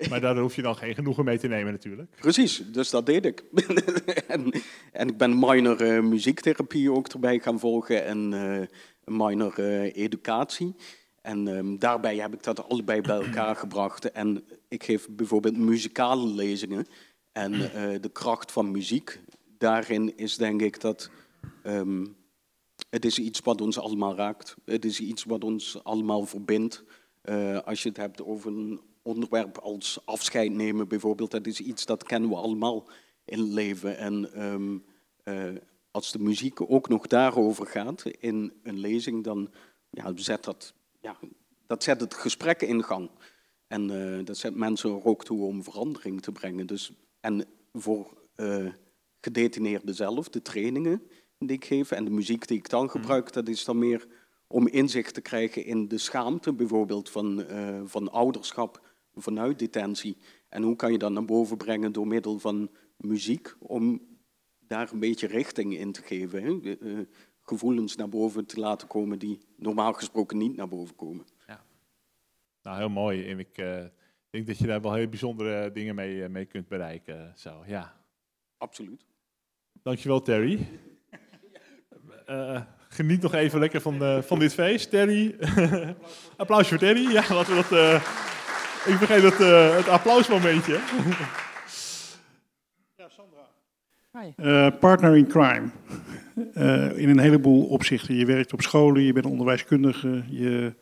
Maar 0.10 0.20
daar 0.20 0.38
hoef 0.38 0.56
je 0.56 0.62
dan 0.62 0.76
geen 0.76 0.94
genoegen 0.94 1.24
mee 1.24 1.38
te 1.38 1.48
nemen 1.48 1.72
natuurlijk. 1.72 2.10
Precies, 2.16 2.62
dus 2.72 2.90
dat 2.90 3.06
deed 3.06 3.24
ik. 3.24 3.44
en, 4.28 4.52
en, 4.92 5.08
ik 5.08 5.16
ben 5.16 5.38
minor 5.38 5.82
uh, 5.82 6.02
muziektherapie 6.02 6.92
ook 6.92 7.08
erbij 7.08 7.38
gaan 7.38 7.58
volgen 7.58 8.04
en 8.04 8.32
uh, 8.32 8.66
minor 9.04 9.58
educatie. 9.92 10.74
En 11.22 11.46
um, 11.46 11.78
daarbij 11.78 12.16
heb 12.16 12.34
ik 12.34 12.42
dat 12.42 12.68
allebei 12.68 13.00
bij 13.00 13.20
elkaar 13.20 13.56
gebracht. 13.64 14.10
En 14.10 14.44
ik 14.68 14.84
geef 14.84 15.08
bijvoorbeeld 15.10 15.56
muzikale 15.56 16.26
lezingen. 16.26 16.86
En 17.32 17.52
de 18.04 18.10
kracht 18.12 18.52
van 18.52 18.70
muziek, 18.70 19.20
daarin 19.58 20.16
is 20.16 20.36
denk 20.36 20.62
ik 20.62 20.80
dat... 20.80 21.10
Um, 21.66 22.18
het 22.90 23.04
is 23.04 23.18
iets 23.18 23.40
wat 23.40 23.60
ons 23.60 23.78
allemaal 23.78 24.16
raakt. 24.16 24.56
Het 24.64 24.84
is 24.84 25.00
iets 25.00 25.24
wat 25.24 25.44
ons 25.44 25.84
allemaal 25.84 26.26
verbindt. 26.26 26.84
Uh, 27.24 27.58
als 27.58 27.82
je 27.82 27.88
het 27.88 27.98
hebt 27.98 28.22
over 28.22 28.50
een 28.52 28.80
onderwerp 29.02 29.58
als 29.58 29.98
afscheid 30.04 30.52
nemen 30.52 30.88
bijvoorbeeld, 30.88 31.30
dat 31.30 31.46
is 31.46 31.60
iets 31.60 31.86
dat 31.86 32.04
kennen 32.04 32.30
we 32.30 32.36
allemaal 32.36 32.88
in 33.24 33.38
het 33.38 33.48
leven. 33.48 33.98
En 33.98 34.44
um, 34.44 34.84
uh, 35.24 35.56
als 35.90 36.12
de 36.12 36.18
muziek 36.18 36.70
ook 36.70 36.88
nog 36.88 37.06
daarover 37.06 37.66
gaat 37.66 38.04
in 38.04 38.52
een 38.62 38.78
lezing, 38.78 39.24
dan 39.24 39.50
ja, 39.90 40.12
zet 40.14 40.44
dat, 40.44 40.74
ja, 41.00 41.16
dat 41.66 41.82
zet 41.82 42.00
het 42.00 42.14
gesprek 42.14 42.62
in 42.62 42.84
gang. 42.84 43.10
En 43.66 43.90
uh, 43.90 44.24
dat 44.24 44.36
zet 44.36 44.54
mensen 44.54 44.90
er 44.90 45.04
ook 45.04 45.24
toe 45.24 45.44
om 45.44 45.62
verandering 45.62 46.22
te 46.22 46.32
brengen. 46.32 46.66
Dus, 46.66 46.92
en 47.20 47.44
voor 47.72 48.18
uh, 48.36 48.72
gedetineerden 49.20 49.94
zelf, 49.94 50.28
de 50.28 50.42
trainingen 50.42 51.02
die 51.38 51.56
ik 51.56 51.64
geef 51.64 51.90
en 51.90 52.04
de 52.04 52.10
muziek 52.10 52.46
die 52.46 52.58
ik 52.58 52.68
dan 52.68 52.84
mhm. 52.84 52.90
gebruik, 52.90 53.32
dat 53.32 53.48
is 53.48 53.64
dan 53.64 53.78
meer 53.78 54.06
om 54.46 54.68
inzicht 54.68 55.14
te 55.14 55.20
krijgen 55.20 55.64
in 55.64 55.88
de 55.88 55.98
schaamte 55.98 56.52
bijvoorbeeld 56.52 57.10
van, 57.10 57.40
uh, 57.40 57.80
van 57.84 58.10
ouderschap 58.10 58.89
vanuit 59.14 59.58
detentie. 59.58 60.16
En 60.48 60.62
hoe 60.62 60.76
kan 60.76 60.92
je 60.92 60.98
dat 60.98 61.12
naar 61.12 61.24
boven 61.24 61.56
brengen 61.56 61.92
door 61.92 62.06
middel 62.06 62.38
van 62.38 62.70
muziek, 62.96 63.54
om 63.58 64.00
daar 64.58 64.92
een 64.92 65.00
beetje 65.00 65.26
richting 65.26 65.76
in 65.76 65.92
te 65.92 66.02
geven. 66.02 66.42
Hè? 66.42 66.76
Uh, 66.78 66.98
gevoelens 67.42 67.96
naar 67.96 68.08
boven 68.08 68.46
te 68.46 68.60
laten 68.60 68.88
komen 68.88 69.18
die 69.18 69.38
normaal 69.56 69.92
gesproken 69.92 70.38
niet 70.38 70.56
naar 70.56 70.68
boven 70.68 70.96
komen. 70.96 71.26
Ja. 71.46 71.64
Nou, 72.62 72.76
heel 72.78 72.88
mooi. 72.88 73.28
En 73.28 73.38
ik 73.38 73.58
uh, 73.58 73.84
denk 74.30 74.46
dat 74.46 74.58
je 74.58 74.66
daar 74.66 74.80
wel 74.80 74.94
heel 74.94 75.08
bijzondere 75.08 75.72
dingen 75.72 75.94
mee, 75.94 76.28
mee 76.28 76.44
kunt 76.44 76.68
bereiken. 76.68 77.32
Zo, 77.36 77.62
ja. 77.66 77.96
Absoluut. 78.58 79.06
Dankjewel, 79.82 80.22
Terry. 80.22 80.66
Geniet 82.88 83.22
nog 83.22 83.34
even 83.34 83.58
lekker 83.60 83.80
van, 83.80 84.22
van 84.22 84.38
dit 84.38 84.54
feest. 84.54 84.90
Terry, 84.90 85.36
applaus 86.36 86.68
voor 86.68 86.78
Terry. 86.78 87.10
Ja, 87.10 87.34
laten 87.34 87.56
we 87.56 87.66
dat... 87.68 88.02
Uh, 88.86 88.92
ik 88.92 88.98
vergeet 88.98 89.22
het, 89.22 89.38
het 89.76 89.88
applausmomentje. 89.88 90.80
ja, 92.96 93.08
Sandra. 93.08 94.70
partner 94.70 95.16
in 95.16 95.26
crime. 95.26 95.68
in 96.94 97.08
een 97.08 97.18
heleboel 97.18 97.66
opzichten. 97.66 98.14
Je 98.14 98.26
werkt 98.26 98.52
op 98.52 98.62
scholen, 98.62 99.02
je 99.02 99.12
bent 99.12 99.26
onderwijskundige, 99.26 100.22
je 100.28 100.74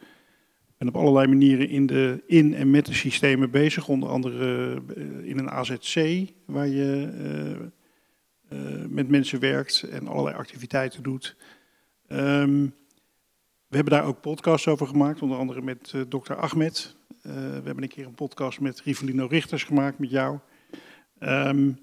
bent 0.79 0.91
op 0.91 0.97
allerlei 0.97 1.27
manieren 1.27 1.69
in, 1.69 1.87
de, 1.87 2.23
in 2.27 2.55
en 2.55 2.71
met 2.71 2.87
de 2.87 2.95
systemen 2.95 3.51
bezig. 3.51 3.89
Onder 3.89 4.09
andere 4.09 4.77
in 5.23 5.39
een 5.39 5.51
AZC, 5.51 6.25
waar 6.45 6.69
je 6.69 7.71
met 8.89 9.09
mensen 9.09 9.41
werkt 9.41 9.83
en 9.83 10.07
allerlei 10.07 10.37
activiteiten 10.37 11.03
doet. 11.03 11.37
Um, 12.09 12.75
we 13.69 13.77
hebben 13.77 13.95
daar 13.95 14.05
ook 14.05 14.21
podcasts 14.21 14.69
over 14.69 14.87
gemaakt, 14.87 15.23
onder 15.23 15.39
andere 15.39 15.63
met 15.63 15.93
uh, 15.95 16.03
dokter 16.09 16.37
Ahmed. 16.37 16.97
Uh, 17.23 17.33
we 17.33 17.41
hebben 17.41 17.83
een 17.83 17.89
keer 17.89 18.07
een 18.07 18.15
podcast 18.15 18.61
met 18.61 18.81
Rivelino 18.81 19.27
Richters 19.27 19.65
gemaakt 19.65 19.99
met 19.99 20.11
jou. 20.11 20.39
Um, 21.19 21.79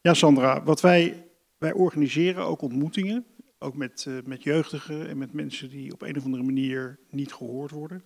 ja, 0.00 0.14
Sandra, 0.14 0.62
wat 0.62 0.80
wij, 0.80 1.26
wij 1.58 1.72
organiseren 1.72 2.44
ook 2.44 2.62
ontmoetingen, 2.62 3.26
ook 3.58 3.76
met, 3.76 4.04
uh, 4.08 4.18
met 4.24 4.42
jeugdigen 4.42 5.08
en 5.08 5.18
met 5.18 5.32
mensen 5.32 5.68
die 5.70 5.92
op 5.92 6.02
een 6.02 6.16
of 6.16 6.24
andere 6.24 6.42
manier 6.42 6.98
niet 7.10 7.32
gehoord 7.32 7.70
worden. 7.70 8.02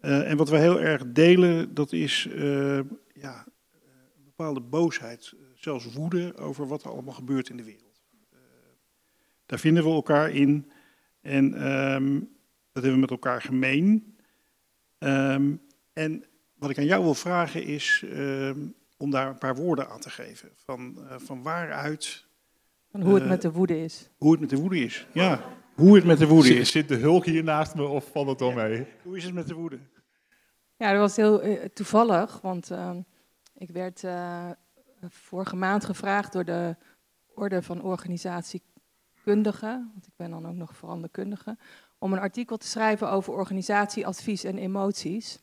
en 0.00 0.36
wat 0.36 0.48
wij 0.48 0.60
heel 0.60 0.80
erg 0.80 1.02
delen, 1.06 1.74
dat 1.74 1.92
is 1.92 2.28
ja, 3.12 3.46
een 4.16 4.24
bepaalde 4.24 4.60
boosheid, 4.60 5.34
zelfs 5.54 5.92
woede 5.92 6.36
over 6.36 6.66
wat 6.66 6.84
er 6.84 6.90
allemaal 6.90 7.14
gebeurt 7.14 7.48
in 7.48 7.56
de 7.56 7.64
wereld. 7.64 8.02
Daar 9.46 9.58
vinden 9.58 9.84
we 9.84 9.90
elkaar 9.90 10.30
in. 10.30 10.70
En 11.24 11.72
um, 11.94 12.18
dat 12.72 12.82
hebben 12.82 12.92
we 12.92 12.98
met 12.98 13.10
elkaar 13.10 13.42
gemeen. 13.42 14.16
Um, 14.98 15.62
en 15.92 16.24
wat 16.54 16.70
ik 16.70 16.78
aan 16.78 16.84
jou 16.84 17.02
wil 17.02 17.14
vragen 17.14 17.64
is 17.64 18.04
um, 18.12 18.74
om 18.96 19.10
daar 19.10 19.28
een 19.28 19.38
paar 19.38 19.56
woorden 19.56 19.88
aan 19.88 20.00
te 20.00 20.10
geven. 20.10 20.50
Van, 20.54 20.96
uh, 20.98 21.14
van 21.18 21.42
waaruit. 21.42 22.26
Van 22.90 23.02
hoe 23.02 23.14
het 23.14 23.22
uh, 23.22 23.28
met 23.28 23.42
de 23.42 23.52
woede 23.52 23.82
is. 23.84 24.10
Hoe 24.16 24.30
het 24.30 24.40
met 24.40 24.50
de 24.50 24.56
woede 24.56 24.78
is, 24.78 25.06
ja. 25.12 25.44
Hoe 25.74 25.94
het 25.94 26.04
met 26.04 26.18
de 26.18 26.26
woede 26.26 26.54
is. 26.54 26.70
Zit 26.70 26.88
de 26.88 26.96
hulk 26.96 27.24
hier 27.24 27.44
naast 27.44 27.74
me 27.74 27.82
of 27.82 28.10
valt 28.10 28.28
het 28.28 28.40
al 28.40 28.52
mee? 28.52 28.86
Hoe 29.02 29.16
is 29.16 29.24
het 29.24 29.34
met 29.34 29.48
de 29.48 29.54
woede? 29.54 29.78
Ja, 30.76 30.90
dat 30.90 31.00
was 31.00 31.16
heel 31.16 31.46
uh, 31.46 31.64
toevallig, 31.64 32.40
want 32.40 32.70
ik 33.54 33.70
werd 33.70 34.04
vorige 35.08 35.56
maand 35.56 35.84
gevraagd 35.84 36.32
door 36.32 36.44
de 36.44 36.76
Orde 37.34 37.62
van 37.62 37.82
Organisatie 37.82 38.62
kundige, 39.24 39.88
want 39.92 40.06
ik 40.06 40.12
ben 40.16 40.30
dan 40.30 40.46
ook 40.46 40.54
nog 40.54 40.76
veranderkundige, 40.76 41.56
om 41.98 42.12
een 42.12 42.18
artikel 42.18 42.56
te 42.56 42.66
schrijven 42.66 43.10
over 43.10 43.32
organisatie, 43.32 44.06
advies 44.06 44.44
en 44.44 44.58
emoties. 44.58 45.38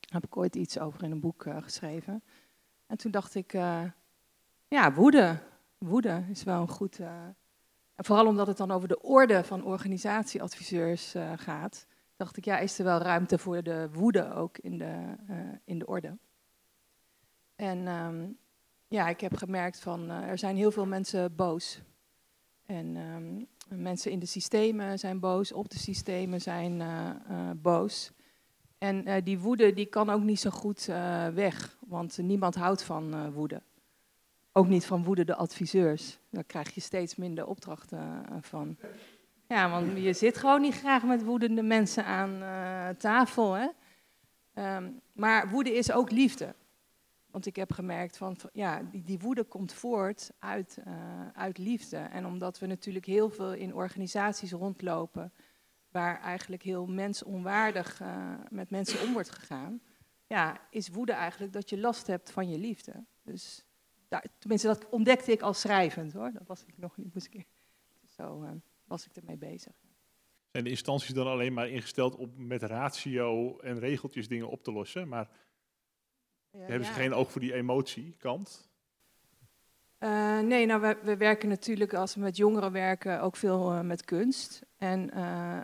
Daar 0.00 0.20
heb 0.20 0.24
ik 0.24 0.36
ooit 0.36 0.56
iets 0.56 0.78
over 0.78 1.02
in 1.02 1.10
een 1.10 1.20
boek 1.20 1.44
uh, 1.44 1.62
geschreven. 1.62 2.22
En 2.86 2.96
toen 2.96 3.10
dacht 3.10 3.34
ik, 3.34 3.52
uh, 3.52 3.82
ja, 4.68 4.92
woede. 4.92 5.38
Woede 5.78 6.24
is 6.30 6.42
wel 6.42 6.60
een 6.60 6.68
goed. 6.68 6.98
Uh, 6.98 7.08
en 7.94 8.04
vooral 8.04 8.26
omdat 8.26 8.46
het 8.46 8.56
dan 8.56 8.70
over 8.70 8.88
de 8.88 9.02
orde 9.02 9.44
van 9.44 9.64
organisatieadviseurs 9.64 11.14
gaat, 11.36 11.86
dacht 12.16 12.36
ik, 12.36 12.44
ja, 12.44 12.58
is 12.58 12.78
er 12.78 12.84
wel 12.84 12.98
ruimte 12.98 13.38
voor 13.38 13.62
de 13.62 13.88
woede 13.92 14.34
ook 14.34 14.58
in 14.58 14.78
de, 14.78 15.16
in 15.64 15.78
de 15.78 15.86
orde. 15.86 16.16
En 17.56 17.86
um, 17.86 18.38
ja, 18.88 19.08
ik 19.08 19.20
heb 19.20 19.36
gemerkt 19.36 19.80
van, 19.80 20.10
er 20.10 20.38
zijn 20.38 20.56
heel 20.56 20.70
veel 20.70 20.86
mensen 20.86 21.36
boos 21.36 21.82
en 22.66 22.96
um, 22.96 23.46
mensen 23.78 24.10
in 24.10 24.18
de 24.18 24.26
systemen 24.26 24.98
zijn 24.98 25.20
boos, 25.20 25.52
op 25.52 25.70
de 25.70 25.78
systemen 25.78 26.40
zijn 26.40 26.80
uh, 26.80 27.10
uh, 27.30 27.50
boos. 27.56 28.12
En 28.78 29.08
uh, 29.08 29.14
die 29.24 29.38
woede 29.38 29.72
die 29.72 29.86
kan 29.86 30.10
ook 30.10 30.22
niet 30.22 30.40
zo 30.40 30.50
goed 30.50 30.84
weg, 31.34 31.76
want 31.86 32.18
niemand 32.18 32.54
houdt 32.54 32.82
van 32.82 33.32
woede. 33.32 33.62
Ook 34.52 34.68
niet 34.68 34.86
van 34.86 35.04
woede 35.04 35.24
de 35.24 35.34
adviseurs. 35.34 36.18
Daar 36.30 36.44
krijg 36.44 36.74
je 36.74 36.80
steeds 36.80 37.16
minder 37.16 37.46
opdrachten 37.46 38.24
van. 38.40 38.76
Ja, 39.48 39.70
want 39.70 39.98
je 39.98 40.12
zit 40.12 40.36
gewoon 40.36 40.60
niet 40.60 40.74
graag 40.74 41.02
met 41.02 41.24
woedende 41.24 41.62
mensen 41.62 42.04
aan 42.04 42.42
tafel. 42.96 43.52
Hè? 43.52 43.68
Um, 44.76 45.00
maar 45.12 45.50
woede 45.50 45.74
is 45.74 45.92
ook 45.92 46.10
liefde. 46.10 46.54
Want 47.32 47.46
ik 47.46 47.56
heb 47.56 47.72
gemerkt 47.72 48.16
van, 48.16 48.36
ja, 48.52 48.82
die, 48.82 49.02
die 49.02 49.18
woede 49.18 49.44
komt 49.44 49.72
voort 49.72 50.30
uit, 50.38 50.78
uh, 50.86 51.28
uit 51.32 51.58
liefde. 51.58 51.96
En 51.96 52.26
omdat 52.26 52.58
we 52.58 52.66
natuurlijk 52.66 53.06
heel 53.06 53.30
veel 53.30 53.52
in 53.52 53.74
organisaties 53.74 54.52
rondlopen, 54.52 55.32
waar 55.90 56.20
eigenlijk 56.20 56.62
heel 56.62 56.86
mensonwaardig 56.86 58.00
uh, 58.00 58.34
met 58.50 58.70
mensen 58.70 59.06
om 59.06 59.12
wordt 59.12 59.30
gegaan, 59.30 59.80
ja, 60.26 60.60
is 60.70 60.88
woede 60.88 61.12
eigenlijk 61.12 61.52
dat 61.52 61.70
je 61.70 61.78
last 61.78 62.06
hebt 62.06 62.30
van 62.30 62.48
je 62.48 62.58
liefde. 62.58 63.04
Dus 63.22 63.64
daar, 64.08 64.24
tenminste, 64.38 64.66
dat 64.66 64.88
ontdekte 64.88 65.32
ik 65.32 65.42
als 65.42 65.60
schrijvend 65.60 66.12
hoor. 66.12 66.32
Dat 66.32 66.46
was 66.46 66.64
ik 66.64 66.78
nog 66.78 66.96
niet. 66.96 67.28
Ik, 67.30 67.46
zo 68.06 68.42
uh, 68.42 68.50
was 68.84 69.06
ik 69.06 69.16
ermee 69.16 69.36
bezig. 69.36 69.72
Zijn 70.50 70.64
de 70.64 70.70
instanties 70.70 71.14
dan 71.14 71.26
alleen 71.26 71.52
maar 71.52 71.68
ingesteld 71.68 72.16
om 72.16 72.32
met 72.36 72.62
ratio 72.62 73.58
en 73.58 73.78
regeltjes 73.78 74.28
dingen 74.28 74.48
op 74.48 74.64
te 74.64 74.72
lossen? 74.72 75.08
Maar 75.08 75.28
ja, 76.52 76.58
Hebben 76.58 76.86
ze 76.86 76.92
geen 76.92 77.14
oog 77.14 77.32
voor 77.32 77.40
die 77.40 77.54
emotiekant? 77.54 78.70
Uh, 80.02 80.38
nee, 80.40 80.66
nou, 80.66 80.80
we, 80.80 80.96
we, 81.02 81.16
werken 81.16 81.48
natuurlijk 81.48 81.94
als 81.94 82.14
we 82.14 82.20
met 82.20 82.36
jongeren 82.36 82.72
werken 82.72 83.20
ook 83.20 83.36
veel 83.36 83.72
uh, 83.72 83.80
met 83.80 84.04
kunst. 84.04 84.62
En, 84.78 85.10
uh, 85.14 85.56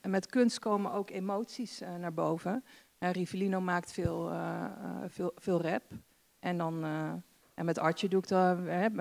en, 0.00 0.10
met 0.10 0.26
kunst 0.26 0.58
komen 0.58 0.92
ook 0.92 1.10
emoties 1.10 1.80
naar 1.98 2.12
boven. 2.12 2.64
Rivellino 2.98 3.60
maakt 3.60 3.92
veel, 3.92 4.32
veel, 5.06 5.32
veel 5.36 5.62
rap. 5.62 5.82
En, 6.38 6.58
dan, 6.58 6.84
en 7.54 7.64
met 7.64 7.78
Artje 7.78 8.08
doe 8.08 8.20
ik 8.20 8.28
dat, 8.28 8.58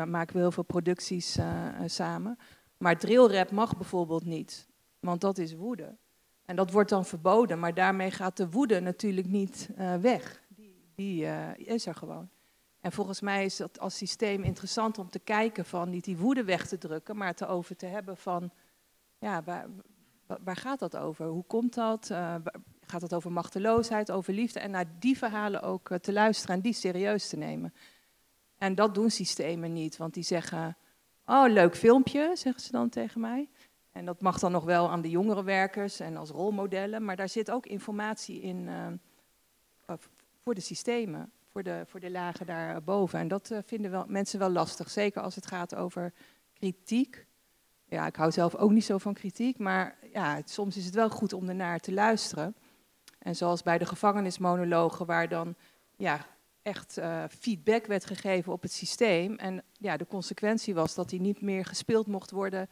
maken 0.07 0.33
we 0.33 0.39
heel 0.39 0.51
veel 0.51 0.63
producties 0.63 1.37
samen. 1.85 2.37
Maar 2.77 2.97
drillrap 2.97 3.51
mag 3.51 3.77
bijvoorbeeld 3.77 4.25
niet, 4.25 4.67
want 4.99 5.21
dat 5.21 5.37
is 5.37 5.55
woede. 5.55 5.95
En 6.45 6.55
dat 6.55 6.71
wordt 6.71 6.89
dan 6.89 7.05
verboden, 7.05 7.59
maar 7.59 7.73
daarmee 7.73 8.11
gaat 8.11 8.37
de 8.37 8.49
woede 8.49 8.79
natuurlijk 8.79 9.27
niet 9.27 9.69
weg 10.01 10.38
die 10.99 11.23
uh, 11.23 11.47
is 11.55 11.85
er 11.85 11.95
gewoon. 11.95 12.29
En 12.81 12.91
volgens 12.91 13.21
mij 13.21 13.45
is 13.45 13.57
dat 13.57 13.79
als 13.79 13.97
systeem 13.97 14.43
interessant 14.43 14.97
om 14.97 15.09
te 15.09 15.19
kijken 15.19 15.65
van 15.65 15.89
niet 15.89 16.03
die 16.03 16.17
woede 16.17 16.43
weg 16.43 16.67
te 16.67 16.77
drukken, 16.77 17.17
maar 17.17 17.35
te 17.35 17.47
over 17.47 17.75
te 17.75 17.85
hebben 17.85 18.17
van, 18.17 18.51
ja, 19.19 19.43
waar, 19.43 19.67
waar 20.43 20.55
gaat 20.55 20.79
dat 20.79 20.97
over? 20.97 21.25
Hoe 21.25 21.43
komt 21.43 21.73
dat? 21.73 22.09
Uh, 22.11 22.35
gaat 22.81 23.01
het 23.01 23.13
over 23.13 23.31
machteloosheid, 23.31 24.11
over 24.11 24.33
liefde? 24.33 24.59
En 24.59 24.71
naar 24.71 24.85
die 24.99 25.17
verhalen 25.17 25.61
ook 25.61 25.89
uh, 25.89 25.97
te 25.97 26.13
luisteren 26.13 26.55
en 26.55 26.61
die 26.61 26.73
serieus 26.73 27.29
te 27.29 27.37
nemen. 27.37 27.73
En 28.57 28.75
dat 28.75 28.95
doen 28.95 29.09
systemen 29.09 29.73
niet, 29.73 29.97
want 29.97 30.13
die 30.13 30.23
zeggen, 30.23 30.77
oh 31.25 31.45
leuk 31.47 31.75
filmpje, 31.75 32.31
zeggen 32.33 32.61
ze 32.61 32.71
dan 32.71 32.89
tegen 32.89 33.21
mij. 33.21 33.49
En 33.91 34.05
dat 34.05 34.21
mag 34.21 34.39
dan 34.39 34.51
nog 34.51 34.63
wel 34.63 34.89
aan 34.89 35.01
de 35.01 35.09
jongere 35.09 35.43
werkers 35.43 35.99
en 35.99 36.17
als 36.17 36.29
rolmodellen, 36.29 37.03
maar 37.05 37.15
daar 37.15 37.29
zit 37.29 37.51
ook 37.51 37.65
informatie 37.65 38.41
in 38.41 38.67
voor 40.49 40.57
de 40.57 40.65
systemen, 40.65 41.31
voor 41.51 41.63
de, 41.63 41.83
voor 41.85 41.99
de 41.99 42.11
lagen 42.11 42.45
daarboven. 42.45 43.19
En 43.19 43.27
dat 43.27 43.51
uh, 43.51 43.57
vinden 43.65 43.91
wel, 43.91 44.05
mensen 44.07 44.39
wel 44.39 44.49
lastig, 44.49 44.89
zeker 44.89 45.21
als 45.21 45.35
het 45.35 45.45
gaat 45.45 45.75
over 45.75 46.13
kritiek. 46.53 47.25
Ja, 47.85 48.05
ik 48.05 48.15
hou 48.15 48.31
zelf 48.31 48.55
ook 48.55 48.71
niet 48.71 48.83
zo 48.83 48.97
van 48.97 49.13
kritiek, 49.13 49.57
maar 49.57 49.97
ja, 50.13 50.41
soms 50.45 50.77
is 50.77 50.85
het 50.85 50.93
wel 50.93 51.09
goed 51.09 51.33
om 51.33 51.49
ernaar 51.49 51.79
te 51.79 51.93
luisteren. 51.93 52.55
En 53.19 53.35
zoals 53.35 53.63
bij 53.63 53.77
de 53.77 53.85
gevangenismonologen, 53.85 55.05
waar 55.05 55.29
dan 55.29 55.55
ja, 55.95 56.25
echt 56.61 56.97
uh, 56.97 57.23
feedback 57.39 57.85
werd 57.85 58.05
gegeven 58.05 58.53
op 58.53 58.61
het 58.61 58.71
systeem. 58.71 59.35
En 59.35 59.63
ja, 59.71 59.97
de 59.97 60.07
consequentie 60.07 60.73
was 60.73 60.95
dat 60.95 61.09
die 61.09 61.21
niet 61.21 61.41
meer 61.41 61.65
gespeeld 61.65 62.07
mocht 62.07 62.31
worden 62.31 62.69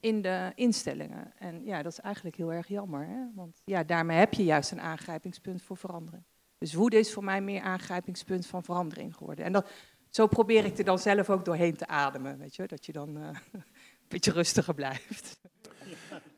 in 0.00 0.22
de 0.22 0.52
instellingen. 0.54 1.32
En 1.38 1.64
ja, 1.64 1.82
dat 1.82 1.92
is 1.92 2.00
eigenlijk 2.00 2.36
heel 2.36 2.52
erg 2.52 2.68
jammer. 2.68 3.06
Hè? 3.06 3.20
Want 3.34 3.62
ja, 3.64 3.84
daarmee 3.84 4.18
heb 4.18 4.34
je 4.34 4.44
juist 4.44 4.70
een 4.70 4.80
aangrijpingspunt 4.80 5.62
voor 5.62 5.76
verandering. 5.76 6.24
Dus 6.58 6.74
woede 6.74 6.98
is 6.98 7.12
voor 7.12 7.24
mij 7.24 7.40
meer 7.40 7.60
aangrijpingspunt 7.60 8.46
van 8.46 8.64
verandering 8.64 9.14
geworden. 9.16 9.44
En 9.44 9.52
dat, 9.52 9.70
zo 10.08 10.26
probeer 10.26 10.64
ik 10.64 10.78
er 10.78 10.84
dan 10.84 10.98
zelf 10.98 11.30
ook 11.30 11.44
doorheen 11.44 11.76
te 11.76 11.86
ademen, 11.86 12.38
weet 12.38 12.56
je, 12.56 12.66
dat 12.66 12.86
je 12.86 12.92
dan 12.92 13.18
uh, 13.18 13.26
een 13.52 13.64
beetje 14.08 14.32
rustiger 14.32 14.74
blijft. 14.74 15.40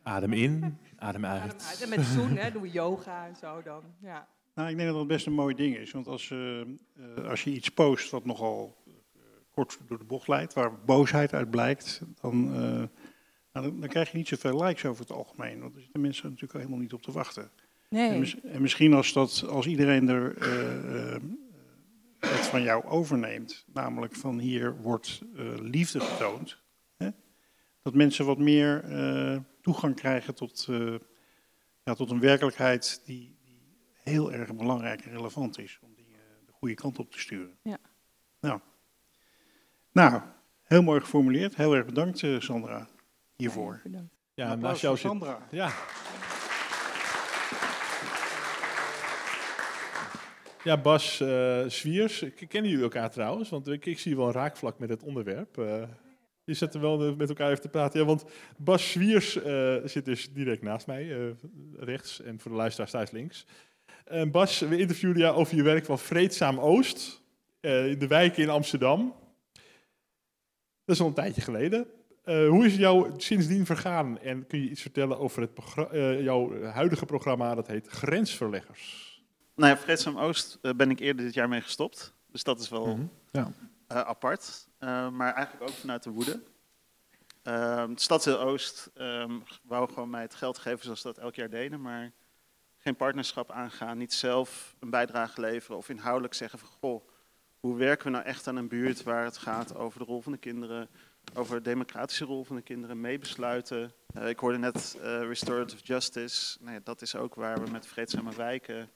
Adem 0.03 0.33
in, 0.33 0.79
adem 0.97 1.25
uit. 1.25 1.43
Adem 1.43 1.67
uit. 1.67 1.83
En 1.83 1.89
met 1.89 2.05
zoen, 2.05 2.37
hè, 2.37 2.53
doe 2.53 2.71
yoga 2.71 3.27
en 3.27 3.37
zo 3.37 3.63
dan, 3.63 3.83
ja. 4.01 4.29
Nou, 4.55 4.71
ik 4.71 4.77
denk 4.77 4.89
dat 4.89 4.99
dat 4.99 5.07
best 5.07 5.27
een 5.27 5.33
mooi 5.33 5.55
ding 5.55 5.77
is, 5.77 5.91
want 5.91 6.07
als, 6.07 6.31
uh, 6.31 6.63
als 7.29 7.45
je 7.45 7.51
iets 7.51 7.69
post 7.69 8.11
wat 8.11 8.25
nogal 8.25 8.77
kort 9.51 9.79
door 9.87 9.99
de 9.99 10.05
bocht 10.05 10.29
leidt, 10.29 10.55
waar 10.55 10.85
boosheid 10.85 11.33
uit 11.33 11.51
blijkt, 11.51 12.01
dan, 12.21 12.51
nou, 13.53 13.81
dan, 13.81 13.89
krijg 13.89 14.11
je 14.11 14.17
niet 14.17 14.29
zoveel 14.29 14.65
likes 14.65 14.85
over 14.85 15.03
het 15.03 15.13
algemeen, 15.13 15.61
want 15.61 15.73
daar 15.73 15.83
zitten 15.83 16.01
mensen 16.01 16.25
natuurlijk 16.25 16.53
helemaal 16.53 16.79
niet 16.79 16.93
op 16.93 17.03
te 17.03 17.13
wachten. 17.13 17.51
Nee. 17.89 18.11
En, 18.11 18.51
en 18.53 18.63
misschien 18.63 18.95
als, 18.95 19.13
dat, 19.13 19.45
als 19.49 19.67
iedereen 19.67 20.09
er 20.09 20.35
het 22.19 22.47
van 22.47 22.63
jou 22.63 22.85
overneemt, 22.85 23.65
namelijk 23.73 24.15
van 24.15 24.39
hier 24.39 24.77
wordt 24.77 25.23
uh, 25.35 25.55
liefde 25.61 26.01
getoond, 26.01 26.59
hè? 26.97 27.11
dat 27.83 27.95
mensen 27.95 28.27
wat 28.27 28.39
meer 28.39 28.85
uh, 28.85 29.39
toegang 29.61 29.95
krijgen 29.95 30.35
tot, 30.35 30.67
uh, 30.71 30.95
ja, 31.85 31.95
tot 31.95 32.11
een 32.11 32.21
werkelijkheid 32.21 33.03
die, 33.05 33.37
die, 33.45 33.77
heel 34.03 34.33
erg 34.33 34.55
belangrijk 34.55 35.01
en 35.01 35.11
relevant 35.11 35.59
is 35.59 35.79
om 35.83 35.95
dingen 35.95 36.19
de 36.47 36.53
goede 36.53 36.75
kant 36.75 36.99
op 36.99 37.11
te 37.11 37.19
sturen. 37.19 37.59
Ja. 37.63 37.79
Nou, 38.41 38.61
nou 39.93 40.23
heel 40.63 40.83
mooi 40.83 41.01
geformuleerd. 41.01 41.57
Heel 41.57 41.75
erg 41.75 41.87
bedankt 41.87 42.25
Sandra 42.39 42.89
hiervoor. 43.37 43.75
Ja, 43.75 43.83
bedankt. 43.83 44.15
Ja, 44.35 44.55
naast 44.55 44.81
jou 44.81 44.97
Sandra. 44.97 45.47
Ja. 45.51 45.73
Ja, 50.69 50.77
Bas 50.77 51.21
uh, 51.21 51.65
Zwiers. 51.67 52.25
Kennen 52.49 52.71
jullie 52.71 52.85
elkaar 52.85 53.11
trouwens? 53.11 53.49
Want 53.49 53.69
ik, 53.69 53.87
ik 53.87 53.99
zie 53.99 54.17
wel 54.17 54.27
een 54.27 54.33
raakvlak 54.33 54.79
met 54.79 54.89
het 54.89 55.03
onderwerp. 55.03 55.59
Uh, 55.59 55.83
je 56.45 56.55
zit 56.55 56.75
er 56.75 56.81
wel 56.81 57.17
met 57.17 57.29
elkaar 57.29 57.51
even 57.51 57.63
te 57.63 57.69
praten. 57.69 58.01
Ja, 58.01 58.07
want 58.07 58.25
Bas 58.57 58.91
Zwiers 58.91 59.37
uh, 59.37 59.77
zit 59.85 60.05
dus 60.05 60.33
direct 60.33 60.63
naast 60.63 60.87
mij, 60.87 61.35
rechts. 61.77 62.21
En 62.21 62.41
voor 62.41 62.51
de 62.51 62.57
luisteraars 62.57 62.91
thuis 62.91 63.11
links. 63.11 63.47
Bas, 64.31 64.59
we 64.59 64.79
interviewden 64.79 65.23
jou 65.23 65.37
over 65.37 65.57
je 65.57 65.63
werk 65.63 65.85
van 65.85 65.99
Vreedzaam 65.99 66.59
Oost. 66.59 67.23
in 67.61 67.99
de 67.99 68.07
wijken 68.07 68.43
in 68.43 68.49
Amsterdam. 68.49 69.15
Dat 70.85 70.95
is 70.95 71.01
al 71.01 71.07
een 71.07 71.15
tijdje 71.15 71.41
geleden. 71.41 71.87
hoe 72.25 72.65
is 72.65 72.73
het 72.73 72.81
jou 72.81 73.13
sindsdien 73.17 73.67
vergaan? 73.67 74.19
En 74.19 74.47
kun 74.47 74.63
je 74.63 74.71
iets 74.71 74.83
vertellen 74.83 75.19
over 75.19 75.41
het 75.41 75.51
jouw 76.23 76.63
huidige 76.63 77.07
programma? 77.07 77.55
Dat 77.55 77.67
heet 77.67 77.87
Grensverleggers. 77.87 79.08
Nou 79.59 79.71
ja, 79.71 79.79
Vreedzaam 79.79 80.19
Oost 80.19 80.59
uh, 80.63 80.73
ben 80.73 80.91
ik 80.91 81.01
eerder 81.01 81.25
dit 81.25 81.35
jaar 81.35 81.49
mee 81.49 81.61
gestopt. 81.61 82.13
Dus 82.27 82.43
dat 82.43 82.61
is 82.61 82.69
wel 82.69 82.87
mm 82.87 82.93
-hmm. 82.93 83.11
ja. 83.31 83.51
uh, 83.93 84.01
apart. 84.01 84.69
Uh, 84.81 85.09
maar 85.09 85.35
eigenlijk 85.35 85.71
ook 85.71 85.77
vanuit 85.77 86.03
de 86.03 86.11
woede. 86.11 86.43
Ehm, 87.43 87.97
Stadsdeel 87.97 88.41
Oost 88.41 88.91
um, 88.97 89.43
wou 89.63 89.89
gewoon 89.89 90.11
mij 90.11 90.23
het 90.23 90.35
geld 90.35 90.59
geven 90.59 90.85
zoals 90.85 91.01
ze 91.01 91.07
dat 91.07 91.19
elk 91.19 91.35
jaar 91.35 91.51
deden. 91.51 91.81
Maar 91.81 92.13
geen 92.77 92.97
partnerschap 92.97 93.51
aangaan, 93.51 93.99
niet 93.99 94.13
zelf 94.13 94.77
een 94.79 94.91
bijdrage 94.91 95.41
leveren 95.41 95.77
of 95.77 95.89
inhoudelijk 95.89 96.35
zeggen 96.35 96.59
van... 96.59 96.69
Goh, 96.69 97.09
hoe 97.61 97.77
werken 97.77 98.05
we 98.05 98.13
nou 98.13 98.25
echt 98.25 98.47
aan 98.47 98.57
een 98.57 98.69
buurt 98.69 99.03
waar 99.03 99.25
het 99.25 99.37
gaat 99.37 99.75
over 99.75 99.99
de 99.99 100.05
rol 100.05 100.21
van 100.21 100.33
de 100.33 100.39
kinderen... 100.39 100.89
over 101.35 101.57
de 101.57 101.63
democratische 101.63 102.25
rol 102.25 102.45
van 102.45 102.57
de 102.57 102.63
kinderen, 102.63 103.01
meebesluiten. 103.01 103.93
ik 104.27 104.39
hoorde 104.39 104.59
net 104.59 104.99
restorative 105.01 105.83
justice. 105.83 106.59
Nee, 106.61 106.81
dat 106.83 107.03
is 107.03 107.17
ook 107.17 107.35
waar 107.35 107.65
we 107.65 107.71
met 107.71 107.87
vreedzame 107.87 108.35
wijken 108.35 108.91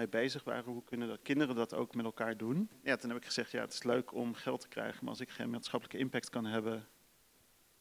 mee 0.00 0.08
bezig 0.08 0.44
waren. 0.44 0.72
Hoe 0.72 0.84
kunnen 0.84 1.08
de 1.08 1.18
kinderen 1.22 1.54
dat 1.54 1.74
ook 1.74 1.94
met 1.94 2.04
elkaar 2.04 2.36
doen? 2.36 2.70
Ja, 2.82 2.96
toen 2.96 3.10
heb 3.10 3.18
ik 3.18 3.24
gezegd, 3.24 3.50
ja, 3.50 3.60
het 3.60 3.72
is 3.72 3.82
leuk 3.82 4.14
om 4.14 4.34
geld 4.34 4.60
te 4.60 4.68
krijgen, 4.68 4.98
maar 5.00 5.10
als 5.10 5.20
ik 5.20 5.30
geen 5.30 5.50
maatschappelijke 5.50 6.02
impact 6.02 6.30
kan 6.30 6.44
hebben, 6.44 6.88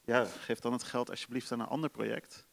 ja, 0.06 0.26
geef 0.26 0.60
dan 0.60 0.74
het 0.74 0.84
geld 0.84 1.10
alsjeblieft 1.10 1.52
aan 1.52 1.60
een 1.60 1.68
ander 1.68 1.90
project. 1.90 2.46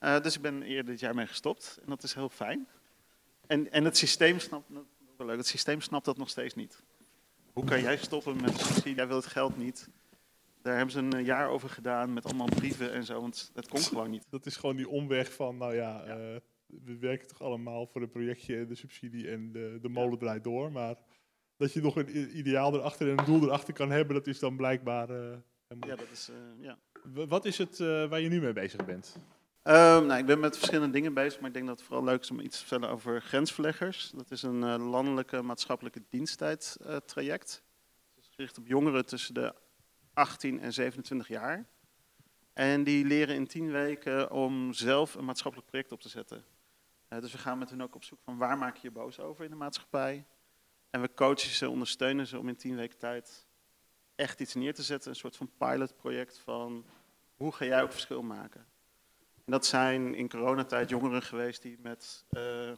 Uh, 0.00 0.20
dus 0.20 0.36
ik 0.36 0.42
ben 0.42 0.62
eerder 0.62 0.84
dit 0.84 1.00
jaar 1.00 1.14
mee 1.14 1.26
gestopt 1.26 1.78
en 1.82 1.88
dat 1.88 2.02
is 2.02 2.14
heel 2.14 2.28
fijn. 2.28 2.68
En, 3.46 3.72
en 3.72 3.84
het 3.84 3.96
systeem 3.96 4.38
snapt, 4.38 4.70
wel 5.16 5.26
leuk, 5.26 5.36
het 5.36 5.46
systeem 5.46 5.80
snapt 5.80 6.04
dat 6.04 6.16
nog 6.16 6.28
steeds 6.28 6.54
niet. 6.54 6.82
Hoe 7.52 7.64
kan 7.64 7.80
jij 7.80 7.96
stoppen 7.96 8.40
met 8.40 8.58
subsidie? 8.58 8.94
Jij 8.94 9.06
wil 9.06 9.16
het 9.16 9.26
geld 9.26 9.56
niet. 9.56 9.88
Daar 10.62 10.76
hebben 10.76 10.92
ze 10.92 10.98
een 10.98 11.24
jaar 11.24 11.48
over 11.48 11.68
gedaan 11.68 12.12
met 12.12 12.24
allemaal 12.24 12.46
brieven 12.46 12.92
en 12.92 13.04
zo, 13.04 13.20
want 13.20 13.50
het 13.54 13.68
komt 13.68 13.86
gewoon 13.86 14.10
niet. 14.10 14.26
Dat 14.30 14.46
is 14.46 14.56
gewoon 14.56 14.76
die 14.76 14.88
omweg 14.88 15.32
van, 15.32 15.56
nou 15.56 15.74
ja, 15.74 16.02
ja. 16.06 16.18
Uh, 16.18 16.36
we 16.66 16.98
werken 16.98 17.28
toch 17.28 17.42
allemaal 17.42 17.86
voor 17.86 18.02
een 18.02 18.10
projectje, 18.10 18.66
de 18.66 18.74
subsidie 18.74 19.30
en 19.30 19.52
de, 19.52 19.78
de 19.80 19.88
molen 19.88 20.18
draait 20.18 20.44
door. 20.44 20.72
Maar 20.72 20.96
dat 21.56 21.72
je 21.72 21.80
nog 21.80 21.96
een 21.96 22.38
ideaal 22.38 22.74
erachter 22.74 23.10
en 23.10 23.18
een 23.18 23.24
doel 23.24 23.42
erachter 23.42 23.74
kan 23.74 23.90
hebben, 23.90 24.14
dat 24.14 24.26
is 24.26 24.38
dan 24.38 24.56
blijkbaar. 24.56 25.10
Uh, 25.10 25.36
ja, 25.80 25.96
dat 25.96 26.10
is. 26.12 26.30
Uh, 26.30 26.64
ja. 26.64 26.78
Wat 27.26 27.44
is 27.44 27.58
het 27.58 27.78
uh, 27.78 28.08
waar 28.08 28.20
je 28.20 28.28
nu 28.28 28.40
mee 28.40 28.52
bezig 28.52 28.84
bent? 28.84 29.16
Um, 29.62 30.06
nou, 30.06 30.18
ik 30.18 30.26
ben 30.26 30.40
met 30.40 30.58
verschillende 30.58 30.92
dingen 30.92 31.14
bezig, 31.14 31.40
maar 31.40 31.48
ik 31.48 31.54
denk 31.54 31.66
dat 31.66 31.78
het 31.78 31.86
vooral 31.86 32.04
leuk 32.04 32.20
is 32.20 32.30
om 32.30 32.40
iets 32.40 32.58
te 32.58 32.66
vertellen 32.66 32.94
over 32.94 33.22
grensverleggers. 33.22 34.10
Dat 34.14 34.30
is 34.30 34.42
een 34.42 34.78
landelijke 34.78 35.42
maatschappelijke 35.42 36.02
diensttijdtraject. 36.08 37.62
Het 38.14 38.24
is 38.24 38.30
gericht 38.34 38.58
op 38.58 38.66
jongeren 38.66 39.06
tussen 39.06 39.34
de 39.34 39.54
18 40.12 40.60
en 40.60 40.72
27 40.72 41.28
jaar. 41.28 41.66
En 42.52 42.84
die 42.84 43.04
leren 43.04 43.34
in 43.34 43.46
10 43.46 43.70
weken 43.70 44.30
om 44.30 44.72
zelf 44.72 45.14
een 45.14 45.24
maatschappelijk 45.24 45.68
project 45.68 45.92
op 45.92 46.00
te 46.00 46.08
zetten. 46.08 46.44
Uh, 47.08 47.20
dus 47.20 47.32
we 47.32 47.38
gaan 47.38 47.58
met 47.58 47.70
hen 47.70 47.80
ook 47.80 47.94
op 47.94 48.04
zoek 48.04 48.20
van 48.22 48.36
waar 48.36 48.58
maak 48.58 48.76
je 48.76 48.88
je 48.88 48.94
boos 48.94 49.20
over 49.20 49.44
in 49.44 49.50
de 49.50 49.56
maatschappij. 49.56 50.26
En 50.90 51.00
we 51.00 51.14
coachen 51.14 51.50
ze, 51.50 51.70
ondersteunen 51.70 52.26
ze 52.26 52.38
om 52.38 52.48
in 52.48 52.56
tien 52.56 52.76
weken 52.76 52.98
tijd 52.98 53.46
echt 54.14 54.40
iets 54.40 54.54
neer 54.54 54.74
te 54.74 54.82
zetten. 54.82 55.10
Een 55.10 55.16
soort 55.16 55.36
van 55.36 55.50
pilotproject 55.58 56.38
van 56.38 56.86
hoe 57.34 57.52
ga 57.52 57.64
jij 57.64 57.82
ook 57.82 57.92
verschil 57.92 58.22
maken. 58.22 58.66
En 59.44 59.52
dat 59.52 59.66
zijn 59.66 60.14
in 60.14 60.28
coronatijd 60.28 60.88
jongeren 60.88 61.22
geweest 61.22 61.62
die 61.62 61.78
met 61.80 62.24
uh, 62.30 62.72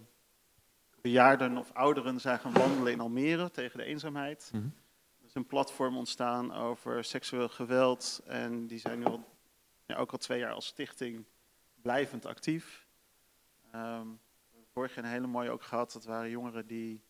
bejaarden 1.01 1.57
of 1.57 1.72
ouderen 1.72 2.20
zijn 2.20 2.39
gaan 2.39 2.53
wandelen 2.53 2.93
in 2.93 3.01
Almere 3.01 3.51
tegen 3.51 3.79
de 3.79 3.85
eenzaamheid. 3.85 4.51
Mm 4.53 4.61
-hmm. 4.61 4.74
Er 5.20 5.26
is 5.26 5.35
een 5.35 5.47
platform 5.47 5.97
ontstaan 5.97 6.53
over 6.53 7.05
seksueel 7.05 7.49
geweld 7.49 8.20
en 8.26 8.66
die 8.66 8.79
zijn 8.79 8.99
nu 8.99 9.05
al, 9.05 9.24
ja, 9.87 9.97
ook 9.97 10.12
al 10.12 10.18
twee 10.18 10.39
jaar 10.39 10.53
als 10.53 10.66
stichting 10.66 11.24
blijvend 11.83 12.26
actief. 12.26 12.88
Um, 13.75 14.21
vorig 14.73 14.95
jaar 14.95 15.05
een 15.05 15.11
hele 15.11 15.27
mooie 15.27 15.51
ook 15.51 15.62
gehad. 15.62 15.93
Dat 15.93 16.05
waren 16.05 16.31
jongeren 16.31 16.66
die 16.66 17.03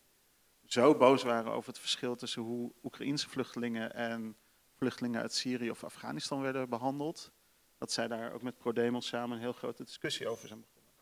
zo 0.65 0.95
boos 0.95 1.23
waren 1.23 1.51
over 1.51 1.69
het 1.69 1.79
verschil 1.79 2.15
tussen 2.15 2.41
hoe 2.41 2.73
Oekraïense 2.83 3.29
vluchtelingen 3.29 3.93
en 3.93 4.37
vluchtelingen 4.75 5.21
uit 5.21 5.33
Syrië 5.33 5.69
of 5.69 5.83
Afghanistan 5.83 6.41
werden 6.41 6.69
behandeld. 6.69 7.31
Dat 7.77 7.91
zij 7.91 8.07
daar 8.07 8.33
ook 8.33 8.41
met 8.41 8.57
ProDemos 8.57 9.07
samen 9.07 9.35
een 9.35 9.41
heel 9.41 9.53
grote 9.53 9.83
discussie 9.83 10.27
over 10.27 10.47
zijn 10.47 10.59
begonnen. 10.59 10.93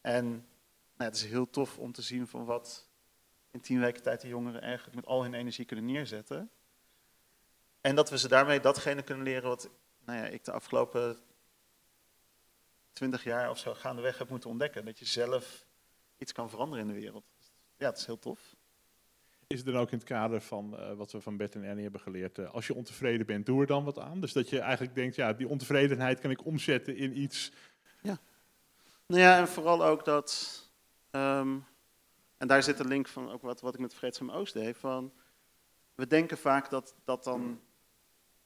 En 0.00 0.24
nou, 0.96 1.10
het 1.10 1.14
is 1.14 1.24
heel 1.24 1.50
tof 1.50 1.78
om 1.78 1.92
te 1.92 2.02
zien 2.02 2.26
van 2.26 2.44
wat 2.44 2.88
in 3.50 3.60
tien 3.60 3.80
weken 3.80 4.02
tijd 4.02 4.20
die 4.20 4.30
jongeren 4.30 4.60
eigenlijk 4.60 4.96
met 4.96 5.06
al 5.06 5.22
hun 5.22 5.34
energie 5.34 5.64
kunnen 5.64 5.84
neerzetten. 5.84 6.50
En 7.80 7.94
dat 7.94 8.10
we 8.10 8.18
ze 8.18 8.28
daarmee 8.28 8.60
datgene 8.60 9.02
kunnen 9.02 9.24
leren 9.24 9.48
wat 9.48 9.70
nou 10.04 10.18
ja, 10.18 10.24
ik 10.24 10.44
de 10.44 10.52
afgelopen 10.52 11.18
twintig 12.92 13.24
jaar 13.24 13.50
of 13.50 13.58
zo 13.58 13.74
gaandeweg 13.74 14.18
hebt 14.18 14.30
moeten 14.30 14.50
ontdekken. 14.50 14.84
Dat 14.84 14.98
je 14.98 15.04
zelf 15.04 15.66
iets 16.18 16.32
kan 16.32 16.50
veranderen 16.50 16.86
in 16.86 16.94
de 16.94 17.00
wereld. 17.00 17.24
Ja, 17.76 17.86
het 17.86 17.98
is 17.98 18.06
heel 18.06 18.18
tof. 18.18 18.56
Is 19.46 19.58
het 19.58 19.66
dan 19.66 19.76
ook 19.76 19.90
in 19.90 19.98
het 19.98 20.06
kader 20.06 20.40
van 20.40 20.74
uh, 20.74 20.92
wat 20.92 21.12
we 21.12 21.20
van 21.20 21.36
Bert 21.36 21.54
en 21.54 21.68
Annie 21.68 21.82
hebben 21.82 22.00
geleerd, 22.00 22.38
uh, 22.38 22.54
als 22.54 22.66
je 22.66 22.74
ontevreden 22.74 23.26
bent, 23.26 23.46
doe 23.46 23.60
er 23.60 23.66
dan 23.66 23.84
wat 23.84 23.98
aan? 23.98 24.20
Dus 24.20 24.32
dat 24.32 24.48
je 24.48 24.60
eigenlijk 24.60 24.94
denkt, 24.94 25.14
ja, 25.14 25.32
die 25.32 25.48
ontevredenheid 25.48 26.20
kan 26.20 26.30
ik 26.30 26.44
omzetten 26.44 26.96
in 26.96 27.18
iets. 27.18 27.52
Ja. 28.02 28.18
Nou 29.06 29.20
ja, 29.20 29.38
en 29.38 29.48
vooral 29.48 29.84
ook 29.84 30.04
dat, 30.04 30.60
um, 31.10 31.64
en 32.36 32.48
daar 32.48 32.62
zit 32.62 32.76
de 32.76 32.84
link 32.84 33.08
van 33.08 33.30
ook 33.30 33.42
wat, 33.42 33.60
wat 33.60 33.74
ik 33.74 33.80
met 33.80 33.94
Vreedzaam 33.94 34.30
Oost 34.30 34.52
deed, 34.52 34.76
van 34.76 35.12
we 35.94 36.06
denken 36.06 36.38
vaak 36.38 36.70
dat, 36.70 36.94
dat 37.04 37.24
dan, 37.24 37.60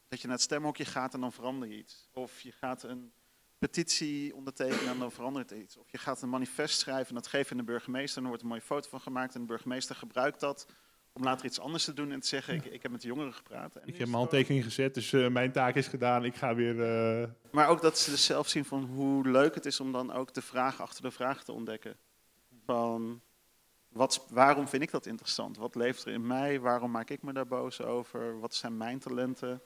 dat 0.08 0.20
je 0.20 0.26
naar 0.26 0.36
het 0.36 0.44
stemhokje 0.44 0.84
gaat 0.84 1.14
en 1.14 1.20
dan 1.20 1.32
verander 1.32 1.68
je 1.68 1.76
iets. 1.76 2.08
Of 2.12 2.40
je 2.40 2.52
gaat 2.52 2.82
een 2.82 3.12
petitie 3.58 4.34
ondertekenen 4.34 4.92
en 4.92 4.98
dan 4.98 5.12
verandert 5.12 5.50
er 5.50 5.56
iets. 5.56 5.76
Of 5.76 5.90
je 5.90 5.98
gaat 5.98 6.22
een 6.22 6.28
manifest 6.28 6.78
schrijven 6.78 7.08
en 7.08 7.14
dat 7.14 7.26
geef 7.26 7.44
je 7.44 7.50
aan 7.50 7.56
de 7.56 7.64
burgemeester 7.64 8.16
en 8.16 8.22
er 8.22 8.28
wordt 8.28 8.42
een 8.42 8.48
mooie 8.48 8.60
foto 8.60 8.88
van 8.88 9.00
gemaakt 9.00 9.34
en 9.34 9.40
de 9.40 9.46
burgemeester 9.46 9.96
gebruikt 9.96 10.40
dat 10.40 10.66
om 11.12 11.22
later 11.22 11.46
iets 11.46 11.60
anders 11.60 11.84
te 11.84 11.92
doen 11.92 12.12
en 12.12 12.20
te 12.20 12.26
zeggen, 12.26 12.54
ik, 12.54 12.64
ik 12.64 12.82
heb 12.82 12.92
met 12.92 13.00
de 13.00 13.06
jongeren 13.06 13.34
gepraat. 13.34 13.76
En 13.76 13.88
ik 13.88 13.96
heb 13.96 14.06
mijn 14.06 14.18
handtekening 14.18 14.64
gezet, 14.64 14.94
dus 14.94 15.12
uh, 15.12 15.28
mijn 15.28 15.52
taak 15.52 15.74
is 15.74 15.86
gedaan, 15.86 16.24
ik 16.24 16.34
ga 16.34 16.54
weer... 16.54 16.74
Uh... 17.20 17.28
Maar 17.50 17.68
ook 17.68 17.82
dat 17.82 17.98
ze 17.98 18.10
dus 18.10 18.24
zelf 18.24 18.48
zien 18.48 18.64
van 18.64 18.84
hoe 18.84 19.28
leuk 19.28 19.54
het 19.54 19.66
is 19.66 19.80
om 19.80 19.92
dan 19.92 20.12
ook 20.12 20.34
de 20.34 20.42
vraag 20.42 20.80
achter 20.80 21.02
de 21.02 21.10
vraag 21.10 21.44
te 21.44 21.52
ontdekken. 21.52 21.96
Van, 22.64 23.20
wat, 23.88 24.26
waarom 24.30 24.68
vind 24.68 24.82
ik 24.82 24.90
dat 24.90 25.06
interessant? 25.06 25.56
Wat 25.56 25.74
leeft 25.74 26.04
er 26.04 26.12
in 26.12 26.26
mij? 26.26 26.60
Waarom 26.60 26.90
maak 26.90 27.10
ik 27.10 27.22
me 27.22 27.32
daar 27.32 27.46
boos 27.46 27.82
over? 27.82 28.40
Wat 28.40 28.54
zijn 28.54 28.76
mijn 28.76 28.98
talenten? 28.98 29.62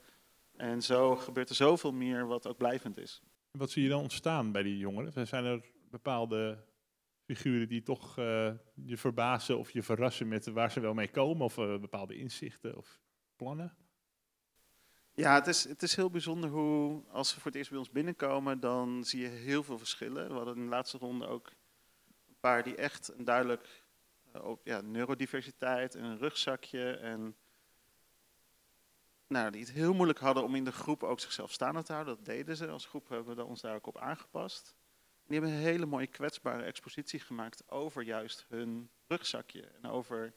En 0.57 0.81
zo 0.81 1.15
gebeurt 1.15 1.49
er 1.49 1.55
zoveel 1.55 1.93
meer 1.93 2.27
wat 2.27 2.47
ook 2.47 2.57
blijvend 2.57 2.97
is. 2.97 3.21
Wat 3.51 3.71
zie 3.71 3.83
je 3.83 3.89
dan 3.89 4.01
ontstaan 4.01 4.51
bij 4.51 4.63
die 4.63 4.77
jongeren? 4.77 5.27
Zijn 5.27 5.45
er 5.45 5.71
bepaalde 5.89 6.65
figuren 7.23 7.67
die 7.67 7.83
toch 7.83 8.17
uh, 8.17 8.51
je 8.75 8.97
verbazen 8.97 9.57
of 9.57 9.71
je 9.71 9.83
verrassen 9.83 10.27
met 10.27 10.45
waar 10.45 10.71
ze 10.71 10.79
wel 10.79 10.93
mee 10.93 11.09
komen? 11.09 11.45
Of 11.45 11.57
uh, 11.57 11.79
bepaalde 11.79 12.15
inzichten? 12.15 12.77
Of... 12.77 12.99
plannen? 13.35 13.75
Ja, 15.13 15.33
het 15.33 15.47
is, 15.47 15.63
het 15.63 15.83
is 15.83 15.95
heel 15.95 16.09
bijzonder 16.09 16.49
hoe, 16.49 17.03
als 17.09 17.29
ze 17.29 17.35
voor 17.35 17.45
het 17.45 17.55
eerst 17.55 17.69
bij 17.69 17.79
ons 17.79 17.91
binnenkomen, 17.91 18.59
dan 18.59 19.03
zie 19.03 19.21
je 19.21 19.27
heel 19.27 19.63
veel 19.63 19.77
verschillen. 19.77 20.27
We 20.27 20.33
hadden 20.33 20.55
in 20.55 20.63
de 20.63 20.69
laatste 20.69 20.97
ronde 20.97 21.27
ook 21.27 21.47
een 22.27 22.39
paar 22.39 22.63
die 22.63 22.75
echt 22.75 23.13
een 23.17 23.25
duidelijk 23.25 23.83
uh, 24.35 24.45
ook, 24.45 24.61
ja, 24.63 24.81
neurodiversiteit 24.81 25.95
en 25.95 26.03
een 26.03 26.17
rugzakje 26.17 26.91
en 26.91 27.35
nou, 29.31 29.51
die 29.51 29.61
het 29.61 29.71
heel 29.71 29.93
moeilijk 29.93 30.19
hadden 30.19 30.43
om 30.43 30.55
in 30.55 30.63
de 30.63 30.71
groep 30.71 31.03
ook 31.03 31.19
zichzelf 31.19 31.51
staande 31.51 31.83
te 31.83 31.93
houden. 31.93 32.15
Dat 32.15 32.25
deden 32.25 32.55
ze. 32.55 32.67
Als 32.67 32.85
groep 32.85 33.09
hebben 33.09 33.35
we 33.35 33.45
ons 33.45 33.61
daar 33.61 33.75
ook 33.75 33.87
op 33.87 33.97
aangepast. 33.97 34.75
Die 35.27 35.39
hebben 35.39 35.57
een 35.57 35.63
hele 35.63 35.85
mooie 35.85 36.07
kwetsbare 36.07 36.63
expositie 36.63 37.19
gemaakt 37.19 37.63
over 37.69 38.03
juist 38.03 38.45
hun 38.49 38.89
rugzakje. 39.07 39.61
En, 39.81 39.89
over, 39.89 40.33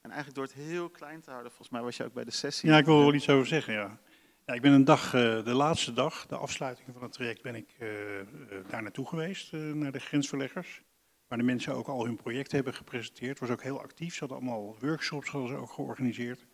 en 0.00 0.10
eigenlijk 0.10 0.34
door 0.34 0.44
het 0.44 0.54
heel 0.54 0.88
klein 0.88 1.20
te 1.20 1.30
houden, 1.30 1.50
volgens 1.50 1.70
mij 1.70 1.82
was 1.82 1.96
je 1.96 2.04
ook 2.04 2.12
bij 2.12 2.24
de 2.24 2.30
sessie. 2.30 2.68
Ja, 2.68 2.78
ik 2.78 2.84
wil 2.84 2.98
er 2.98 3.04
wel 3.04 3.14
iets 3.14 3.28
over 3.28 3.46
zeggen, 3.46 3.72
ja. 3.72 3.98
ja 4.46 4.54
ik 4.54 4.62
ben 4.62 4.72
een 4.72 4.84
dag, 4.84 5.14
uh, 5.14 5.44
de 5.44 5.54
laatste 5.54 5.92
dag, 5.92 6.26
de 6.26 6.36
afsluiting 6.36 6.88
van 6.92 7.02
het 7.02 7.12
traject, 7.12 7.42
ben 7.42 7.54
ik 7.54 7.76
uh, 7.78 8.18
uh, 8.18 8.24
daar 8.68 8.82
naartoe 8.82 9.06
geweest, 9.06 9.52
naar 9.52 9.92
de 9.92 10.00
grensverleggers. 10.00 10.82
Waar 11.28 11.38
de 11.38 11.44
mensen 11.44 11.74
ook 11.74 11.88
al 11.88 12.04
hun 12.04 12.16
project 12.16 12.52
hebben 12.52 12.74
gepresenteerd. 12.74 13.38
Was 13.38 13.50
ook 13.50 13.62
heel 13.62 13.80
actief, 13.80 14.12
ze 14.14 14.18
hadden 14.18 14.38
allemaal 14.38 14.76
workshops 14.80 15.28
hadden 15.28 15.50
ze 15.50 15.56
ook 15.56 15.70
georganiseerd. 15.70 16.46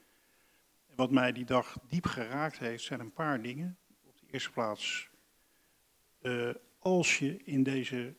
Wat 0.97 1.11
mij 1.11 1.33
die 1.33 1.45
dag 1.45 1.79
diep 1.89 2.07
geraakt 2.07 2.59
heeft, 2.59 2.85
zijn 2.85 3.01
een 3.01 3.13
paar 3.13 3.43
dingen. 3.43 3.79
Op 4.07 4.19
de 4.19 4.27
eerste 4.31 4.51
plaats, 4.51 5.11
als 6.79 7.19
je 7.19 7.37
in 7.45 7.63
deze, 7.63 8.15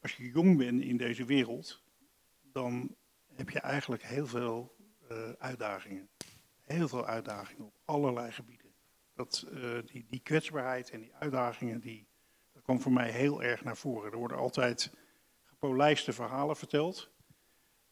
als 0.00 0.16
je 0.16 0.30
jong 0.30 0.56
bent 0.56 0.82
in 0.82 0.96
deze 0.96 1.24
wereld, 1.24 1.82
dan 2.52 2.96
heb 3.34 3.50
je 3.50 3.60
eigenlijk 3.60 4.02
heel 4.02 4.26
veel 4.26 4.76
uh, 5.10 5.30
uitdagingen. 5.38 6.08
Heel 6.62 6.88
veel 6.88 7.06
uitdagingen 7.06 7.64
op 7.64 7.74
allerlei 7.84 8.32
gebieden. 8.32 8.72
Dat, 9.14 9.46
uh, 9.52 9.78
die, 9.86 10.06
die 10.08 10.20
kwetsbaarheid 10.20 10.90
en 10.90 11.00
die 11.00 11.14
uitdagingen, 11.14 11.80
die, 11.80 12.06
dat 12.52 12.62
kwam 12.62 12.80
voor 12.80 12.92
mij 12.92 13.10
heel 13.10 13.42
erg 13.42 13.64
naar 13.64 13.76
voren. 13.76 14.12
Er 14.12 14.18
worden 14.18 14.36
altijd 14.36 14.92
gepolijste 15.44 16.12
verhalen 16.12 16.56
verteld. 16.56 17.10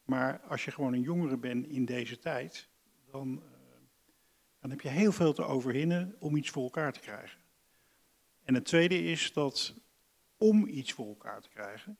Maar 0.03 0.39
als 0.39 0.65
je 0.65 0.71
gewoon 0.71 0.93
een 0.93 1.01
jongere 1.01 1.37
bent 1.37 1.67
in 1.67 1.85
deze 1.85 2.17
tijd, 2.17 2.69
dan, 3.11 3.43
dan 4.59 4.69
heb 4.69 4.81
je 4.81 4.89
heel 4.89 5.11
veel 5.11 5.33
te 5.33 5.43
overwinnen 5.43 6.15
om 6.19 6.35
iets 6.35 6.49
voor 6.49 6.63
elkaar 6.63 6.93
te 6.93 6.99
krijgen. 6.99 7.39
En 8.43 8.53
het 8.53 8.65
tweede 8.65 9.03
is 9.03 9.33
dat 9.33 9.75
om 10.37 10.67
iets 10.67 10.93
voor 10.93 11.07
elkaar 11.07 11.41
te 11.41 11.49
krijgen, 11.49 11.97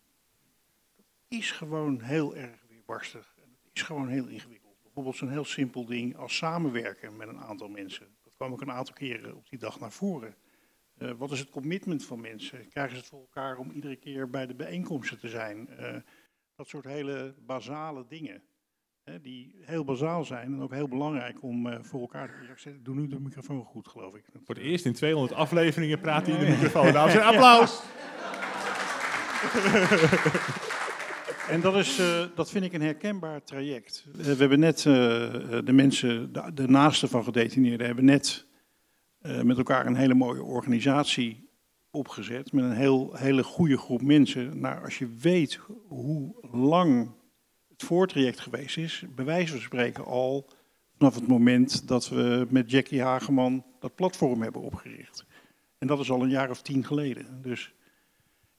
dat 0.95 1.05
is 1.27 1.51
gewoon 1.51 2.01
heel 2.01 2.35
erg 2.35 2.65
weerbarstig. 2.67 3.33
En 3.43 3.57
is 3.73 3.81
gewoon 3.81 4.07
heel 4.07 4.27
ingewikkeld. 4.27 4.81
Bijvoorbeeld 4.83 5.15
zo'n 5.15 5.29
heel 5.29 5.45
simpel 5.45 5.85
ding 5.85 6.17
als 6.17 6.35
samenwerken 6.35 7.15
met 7.15 7.27
een 7.27 7.39
aantal 7.39 7.67
mensen. 7.67 8.07
Dat 8.23 8.33
kwam 8.35 8.51
ook 8.51 8.61
een 8.61 8.71
aantal 8.71 8.93
keren 8.93 9.35
op 9.35 9.49
die 9.49 9.59
dag 9.59 9.79
naar 9.79 9.91
voren. 9.91 10.35
Uh, 10.97 11.11
wat 11.11 11.31
is 11.31 11.39
het 11.39 11.49
commitment 11.49 12.05
van 12.05 12.21
mensen? 12.21 12.67
Krijgen 12.67 12.93
ze 12.93 12.99
het 12.99 13.09
voor 13.09 13.19
elkaar 13.19 13.57
om 13.57 13.71
iedere 13.71 13.95
keer 13.95 14.29
bij 14.29 14.47
de 14.47 14.55
bijeenkomsten 14.55 15.19
te 15.19 15.29
zijn? 15.29 15.69
Uh, 15.79 15.95
dat 16.55 16.67
soort 16.67 16.85
hele 16.85 17.35
basale 17.39 18.05
dingen. 18.07 18.43
Die 19.21 19.55
heel 19.61 19.83
bazaal 19.83 20.25
zijn 20.25 20.53
en 20.53 20.61
ook 20.61 20.73
heel 20.73 20.87
belangrijk 20.87 21.43
om 21.43 21.67
uh, 21.67 21.75
voor 21.81 22.01
elkaar 22.01 22.27
te. 22.27 22.69
Ik 22.69 22.85
doe 22.85 22.95
nu 22.95 23.07
de 23.07 23.19
microfoon 23.19 23.63
goed, 23.63 23.87
geloof 23.87 24.15
ik. 24.15 24.23
Voor 24.43 24.55
het 24.55 24.63
eerst 24.63 24.85
in 24.85 24.93
200 24.93 25.33
afleveringen 25.33 25.99
praat 25.99 26.25
hij 26.25 26.35
in 26.35 26.45
de 26.45 26.51
microfoon. 26.51 26.93
Dames 26.93 27.13
en 27.13 27.23
applaus! 27.23 27.81
En 31.49 31.61
dat, 31.61 31.75
is, 31.75 31.99
uh, 31.99 32.23
dat 32.35 32.51
vind 32.51 32.65
ik 32.65 32.73
een 32.73 32.81
herkenbaar 32.81 33.43
traject. 33.43 34.05
Uh, 34.17 34.25
we 34.25 34.35
hebben 34.35 34.59
net 34.59 34.77
uh, 34.77 34.93
de 35.63 35.71
mensen, 35.71 36.33
de, 36.33 36.51
de 36.53 36.67
naasten 36.67 37.09
van 37.09 37.23
gedetineerden, 37.23 37.85
hebben 37.85 38.05
net 38.05 38.47
met 39.43 39.57
elkaar 39.57 39.85
een 39.85 39.95
hele 39.95 40.13
mooie 40.13 40.43
organisatie 40.43 41.49
opgezet. 41.91 42.51
Met 42.51 42.63
een 42.63 42.71
heel, 42.71 43.15
hele 43.15 43.43
goede 43.43 43.77
groep 43.77 44.01
mensen. 44.01 44.59
Nou, 44.59 44.83
als 44.83 44.97
je 44.97 45.15
weet 45.19 45.59
hoe 45.87 46.35
lang 46.51 47.11
het 47.79 47.87
voortraject 47.87 48.39
geweest 48.39 48.77
is, 48.77 49.03
bij 49.15 49.25
wijze 49.25 49.51
van 49.51 49.61
spreken 49.61 50.05
al 50.05 50.49
vanaf 50.97 51.15
het 51.15 51.27
moment 51.27 51.87
dat 51.87 52.09
we 52.09 52.47
met 52.49 52.71
Jackie 52.71 53.01
Hageman 53.01 53.65
dat 53.79 53.95
platform 53.95 54.41
hebben 54.41 54.61
opgericht. 54.61 55.25
En 55.77 55.87
dat 55.87 55.99
is 55.99 56.11
al 56.11 56.21
een 56.23 56.29
jaar 56.29 56.49
of 56.49 56.61
tien 56.61 56.85
geleden. 56.85 57.41
Dus 57.41 57.73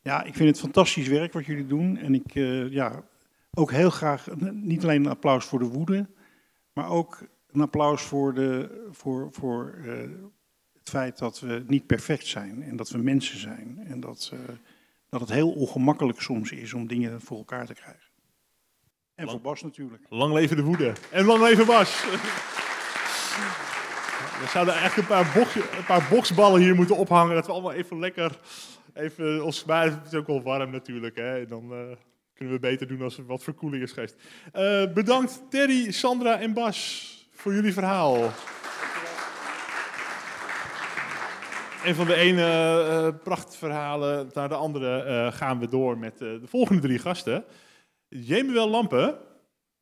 ja, 0.02 0.22
ik 0.24 0.34
vind 0.34 0.48
het 0.48 0.60
fantastisch 0.60 1.08
werk 1.08 1.32
wat 1.32 1.46
jullie 1.46 1.66
doen. 1.66 1.96
En 1.96 2.14
ik, 2.14 2.34
uh, 2.34 2.72
ja, 2.72 3.04
ook 3.50 3.70
heel 3.70 3.90
graag, 3.90 4.26
niet 4.52 4.82
alleen 4.82 5.04
een 5.04 5.10
applaus 5.10 5.44
voor 5.44 5.58
de 5.58 5.68
woede, 5.68 6.08
maar 6.72 6.88
ook 6.88 7.26
een 7.50 7.60
applaus 7.60 8.02
voor, 8.02 8.34
de, 8.34 8.86
voor, 8.90 9.28
voor 9.32 9.74
uh, 9.84 9.92
het 10.78 10.88
feit 10.88 11.18
dat 11.18 11.40
we 11.40 11.64
niet 11.66 11.86
perfect 11.86 12.26
zijn 12.26 12.62
en 12.62 12.76
dat 12.76 12.90
we 12.90 12.98
mensen 12.98 13.38
zijn. 13.38 13.78
En 13.84 14.00
dat, 14.00 14.30
uh, 14.34 14.40
dat 15.08 15.20
het 15.20 15.30
heel 15.30 15.50
ongemakkelijk 15.50 16.20
soms 16.20 16.50
is 16.50 16.74
om 16.74 16.86
dingen 16.86 17.20
voor 17.20 17.38
elkaar 17.38 17.66
te 17.66 17.74
krijgen. 17.74 18.09
En 19.20 19.26
lang, 19.26 19.40
voor 19.40 19.50
Bas 19.50 19.62
natuurlijk. 19.62 20.02
Lang 20.08 20.34
leven 20.34 20.56
de 20.56 20.62
woede. 20.62 20.92
En 21.10 21.24
lang 21.24 21.42
leven 21.42 21.66
Bas. 21.66 22.04
We 24.40 24.46
zouden 24.52 24.74
eigenlijk 24.74 25.08
een 25.08 25.16
paar, 25.16 25.32
box, 25.34 25.54
een 25.54 25.84
paar 25.86 26.06
boksballen 26.10 26.60
hier 26.60 26.74
moeten 26.74 26.96
ophangen, 26.96 27.34
dat 27.34 27.46
we 27.46 27.52
allemaal 27.52 27.72
even 27.72 27.98
lekker 27.98 28.38
even 28.94 29.44
ons 29.44 29.64
maar 29.64 29.84
het 29.84 30.06
is 30.06 30.14
ook 30.14 30.26
wel 30.26 30.42
warm 30.42 30.70
natuurlijk. 30.70 31.16
Hè? 31.16 31.40
En 31.40 31.48
dan 31.48 31.64
uh, 31.72 31.78
kunnen 32.34 32.54
we 32.54 32.60
beter 32.60 32.86
doen 32.86 33.02
als 33.02 33.18
er 33.18 33.26
wat 33.26 33.42
verkoeling 33.42 33.82
is 33.82 33.92
geweest. 33.92 34.16
Uh, 34.56 34.92
bedankt 34.92 35.42
Terry, 35.50 35.90
Sandra 35.92 36.40
en 36.40 36.52
Bas 36.52 37.28
voor 37.34 37.54
jullie 37.54 37.72
verhaal. 37.72 38.30
En 41.84 41.94
van 41.94 42.06
de 42.06 42.14
ene 42.14 42.42
uh, 42.42 43.22
prachtverhalen 43.24 44.30
naar 44.32 44.48
de 44.48 44.54
andere 44.54 45.30
gaan 45.32 45.58
we 45.58 45.68
door 45.68 45.98
met 45.98 46.18
de 46.18 46.40
volgende 46.44 46.80
drie 46.80 46.98
gasten. 46.98 47.44
Jemuel 48.10 48.68
Lampen, 48.68 49.18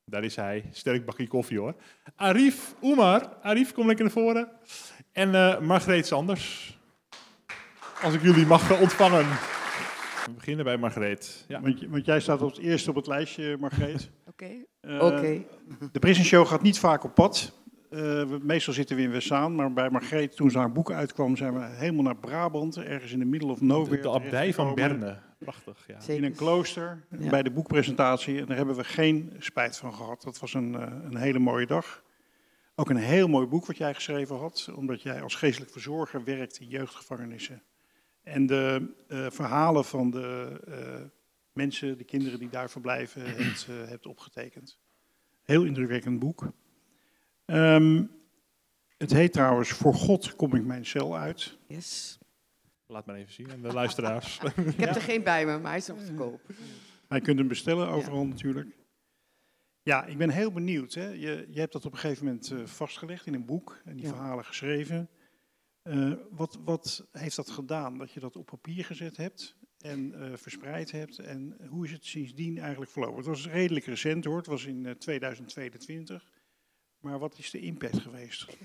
daar 0.04 0.24
is 0.24 0.36
hij, 0.36 0.64
sterk 0.72 1.04
bakje 1.04 1.28
koffie 1.28 1.58
hoor. 1.58 1.74
Arif 2.16 2.74
Oemar, 2.82 3.36
Arif 3.42 3.72
kom 3.72 3.86
lekker 3.86 4.04
naar 4.04 4.14
voren. 4.14 4.48
En 5.12 5.30
Margreet 5.64 6.06
Sanders. 6.06 6.78
Als 8.02 8.14
ik 8.14 8.22
jullie 8.22 8.46
mag 8.46 8.80
ontvangen. 8.80 9.26
We 10.28 10.34
beginnen 10.34 10.64
bij 10.64 10.76
Margreet. 10.76 11.44
Ja. 11.48 11.60
Want, 11.60 11.86
want, 11.88 12.04
jij 12.04 12.20
staat 12.20 12.40
het 12.40 12.58
eerste 12.58 12.90
op 12.90 12.96
het 12.96 13.06
lijstje, 13.06 13.56
Margreet. 13.60 14.10
Oké. 14.30 14.44
Okay. 14.44 14.96
Uh, 14.96 15.04
okay. 15.04 15.46
De 15.92 15.98
Prison 15.98 16.24
Show 16.24 16.46
gaat 16.46 16.62
niet 16.62 16.78
vaak 16.78 17.04
op 17.04 17.14
pad. 17.14 17.52
Uh, 17.90 18.00
we, 18.00 18.38
meestal 18.42 18.72
zitten 18.72 18.96
we 18.96 19.02
in 19.02 19.10
Wessaan, 19.10 19.54
maar 19.54 19.72
bij 19.72 19.90
Margreet, 19.90 20.36
toen 20.36 20.50
ze 20.50 20.58
haar 20.58 20.72
boek 20.72 20.92
uitkwam, 20.92 21.36
zijn 21.36 21.54
we 21.54 21.64
helemaal 21.64 22.02
naar 22.02 22.16
Brabant, 22.16 22.76
ergens 22.76 23.12
in 23.12 23.18
de 23.18 23.24
middle 23.24 23.50
of 23.50 23.60
nowhere. 23.60 23.96
De, 23.96 24.02
de 24.02 24.10
abdij 24.10 24.54
van 24.54 24.74
Berne. 24.74 25.18
Prachtig, 25.38 25.86
ja. 25.86 26.00
Zeker. 26.00 26.14
In 26.14 26.24
een 26.24 26.36
klooster, 26.36 27.04
ja. 27.18 27.30
bij 27.30 27.42
de 27.42 27.50
boekpresentatie. 27.50 28.38
En 28.40 28.46
daar 28.46 28.56
hebben 28.56 28.76
we 28.76 28.84
geen 28.84 29.36
spijt 29.38 29.76
van 29.76 29.94
gehad. 29.94 30.22
Dat 30.22 30.38
was 30.38 30.54
een, 30.54 30.72
uh, 30.72 30.80
een 30.80 31.16
hele 31.16 31.38
mooie 31.38 31.66
dag. 31.66 32.02
Ook 32.74 32.90
een 32.90 32.96
heel 32.96 33.28
mooi 33.28 33.46
boek 33.46 33.66
wat 33.66 33.76
jij 33.76 33.94
geschreven 33.94 34.36
had, 34.36 34.70
omdat 34.74 35.02
jij 35.02 35.22
als 35.22 35.34
geestelijk 35.34 35.72
verzorger 35.72 36.24
werkt 36.24 36.60
in 36.60 36.68
jeugdgevangenissen. 36.68 37.62
En 38.22 38.46
de 38.46 38.94
uh, 39.08 39.26
verhalen 39.30 39.84
van 39.84 40.10
de 40.10 40.60
uh, 40.68 41.06
mensen, 41.52 41.98
de 41.98 42.04
kinderen 42.04 42.38
die 42.38 42.48
daar 42.48 42.70
verblijven, 42.70 43.22
hebt, 43.42 43.66
uh, 43.70 43.88
hebt 43.88 44.06
opgetekend. 44.06 44.78
Heel 45.42 45.64
indrukwekkend 45.64 46.18
boek. 46.18 46.52
Um, 47.46 48.10
het 48.96 49.12
heet 49.12 49.32
trouwens 49.32 49.70
Voor 49.70 49.94
God 49.94 50.36
kom 50.36 50.54
ik 50.54 50.64
mijn 50.64 50.86
cel 50.86 51.16
uit. 51.16 51.58
Yes. 51.66 52.18
Laat 52.90 53.06
maar 53.06 53.16
even 53.16 53.32
zien 53.32 53.52
aan 53.52 53.62
de 53.62 53.72
luisteraars. 53.72 54.38
ik 54.40 54.54
heb 54.54 54.78
ja. 54.78 54.94
er 54.94 55.00
geen 55.00 55.22
bij 55.22 55.46
me, 55.46 55.58
maar 55.58 55.70
hij 55.70 55.80
is 55.80 55.86
nog 55.86 56.04
te 56.04 56.14
koop. 56.14 56.40
Hij 57.08 57.20
kunt 57.20 57.38
hem 57.38 57.48
bestellen 57.48 57.88
overal 57.88 58.22
ja. 58.22 58.28
natuurlijk. 58.28 58.76
Ja, 59.82 60.04
ik 60.04 60.18
ben 60.18 60.30
heel 60.30 60.52
benieuwd. 60.52 60.94
Hè. 60.94 61.08
Je, 61.08 61.46
je 61.50 61.60
hebt 61.60 61.72
dat 61.72 61.84
op 61.84 61.92
een 61.92 61.98
gegeven 61.98 62.24
moment 62.24 62.54
vastgelegd 62.64 63.26
in 63.26 63.34
een 63.34 63.44
boek 63.44 63.80
en 63.84 63.96
die 63.96 64.04
ja. 64.04 64.12
verhalen 64.12 64.44
geschreven. 64.44 65.08
Uh, 65.82 66.12
wat, 66.30 66.58
wat, 66.64 67.08
heeft 67.12 67.36
dat 67.36 67.50
gedaan 67.50 67.98
dat 67.98 68.12
je 68.12 68.20
dat 68.20 68.36
op 68.36 68.46
papier 68.46 68.84
gezet 68.84 69.16
hebt 69.16 69.56
en 69.78 70.14
uh, 70.14 70.36
verspreid 70.36 70.90
hebt? 70.90 71.18
En 71.18 71.56
hoe 71.68 71.84
is 71.84 71.92
het 71.92 72.04
sindsdien 72.04 72.58
eigenlijk 72.58 72.90
verlopen? 72.90 73.16
Het 73.16 73.26
was 73.26 73.48
redelijk 73.48 73.84
recent 73.84 74.24
hoor, 74.24 74.36
het 74.36 74.46
was 74.46 74.64
in 74.64 74.84
uh, 74.84 74.90
2022. 74.90 76.30
Maar 76.98 77.18
wat 77.18 77.38
is 77.38 77.50
de 77.50 77.60
impact 77.60 77.98
geweest? 77.98 78.56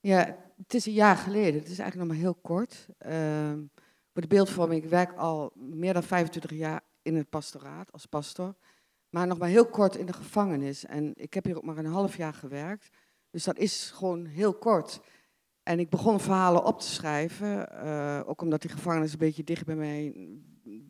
Ja, 0.00 0.36
het 0.56 0.74
is 0.74 0.86
een 0.86 0.92
jaar 0.92 1.16
geleden. 1.16 1.60
Het 1.60 1.68
is 1.70 1.78
eigenlijk 1.78 1.96
nog 1.96 2.06
maar 2.06 2.26
heel 2.26 2.38
kort. 2.42 2.88
Ehm, 2.98 3.58
voor 4.12 4.22
de 4.22 4.28
beeldvorming, 4.28 4.82
ik 4.82 4.90
werk 4.90 5.12
al 5.12 5.52
meer 5.54 5.92
dan 5.92 6.02
25 6.02 6.50
jaar 6.50 6.80
in 7.02 7.16
het 7.16 7.28
pastoraat 7.28 7.92
als 7.92 8.06
pastor. 8.06 8.54
Maar 9.08 9.26
nog 9.26 9.38
maar 9.38 9.48
heel 9.48 9.66
kort 9.66 9.96
in 9.96 10.06
de 10.06 10.12
gevangenis. 10.12 10.84
En 10.84 11.12
ik 11.14 11.34
heb 11.34 11.44
hier 11.44 11.56
ook 11.56 11.64
maar 11.64 11.76
een 11.76 11.86
half 11.86 12.16
jaar 12.16 12.34
gewerkt. 12.34 12.88
Dus 13.30 13.44
dat 13.44 13.58
is 13.58 13.90
gewoon 13.94 14.26
heel 14.26 14.54
kort. 14.54 15.00
En 15.62 15.78
ik 15.78 15.90
begon 15.90 16.20
verhalen 16.20 16.64
op 16.64 16.80
te 16.80 16.88
schrijven, 16.88 17.68
uh, 17.84 18.20
ook 18.26 18.42
omdat 18.42 18.62
die 18.62 18.70
gevangenis 18.70 19.12
een 19.12 19.18
beetje 19.18 19.44
dicht 19.44 19.64
bij 19.64 19.74
mij, 19.74 20.28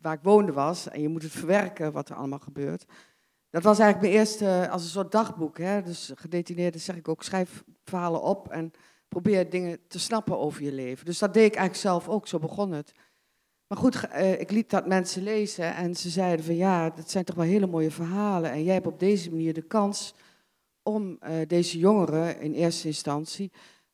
waar 0.01 0.13
ik 0.13 0.23
woonde 0.23 0.51
was. 0.51 0.89
En 0.89 1.01
je 1.01 1.09
moet 1.09 1.23
het 1.23 1.31
verwerken 1.31 1.91
wat 1.91 2.09
er 2.09 2.15
allemaal 2.15 2.39
gebeurt. 2.39 2.85
dat 3.49 3.63
was 3.63 3.79
eigenlijk 3.79 4.11
mijn 4.11 4.25
eerste, 4.25 4.69
als 4.69 4.83
een 4.83 4.89
soort 4.89 5.11
dagboek. 5.11 5.57
Hè? 5.57 5.81
Dus 5.81 6.11
gedetineerden 6.15 6.81
zeg 6.81 6.95
ik 6.95 7.07
ook, 7.07 7.23
schrijf 7.23 7.63
verhalen 7.83 8.21
op 8.21 8.49
en 8.49 8.71
probeer 9.11 9.49
dingen 9.49 9.79
te 9.87 9.99
snappen 9.99 10.37
over 10.37 10.63
je 10.63 10.71
leven. 10.71 11.05
Dus 11.05 11.19
dat 11.19 11.33
deed 11.33 11.45
ik 11.45 11.55
eigenlijk 11.55 11.87
zelf 11.87 12.09
ook, 12.09 12.27
zo 12.27 12.39
begon 12.39 12.71
het. 12.71 12.91
Maar 13.67 13.77
goed, 13.77 14.07
eh, 14.07 14.39
ik 14.39 14.51
liet 14.51 14.69
dat 14.69 14.87
mensen 14.87 15.23
lezen 15.23 15.75
en 15.75 15.95
ze 15.95 16.09
zeiden 16.09 16.45
van 16.45 16.55
ja, 16.55 16.89
dat 16.89 17.11
zijn 17.11 17.23
toch 17.23 17.35
wel 17.35 17.45
hele 17.45 17.67
mooie 17.67 17.91
verhalen. 17.91 18.51
En 18.51 18.63
jij 18.63 18.73
hebt 18.73 18.87
op 18.87 18.99
deze 18.99 19.29
manier 19.29 19.53
de 19.53 19.61
kans 19.61 20.13
om 20.83 21.17
eh, 21.19 21.33
deze 21.47 21.77
jongeren 21.77 22.39
in 22.39 22.53
eerste 22.53 22.87
instantie 22.87 23.51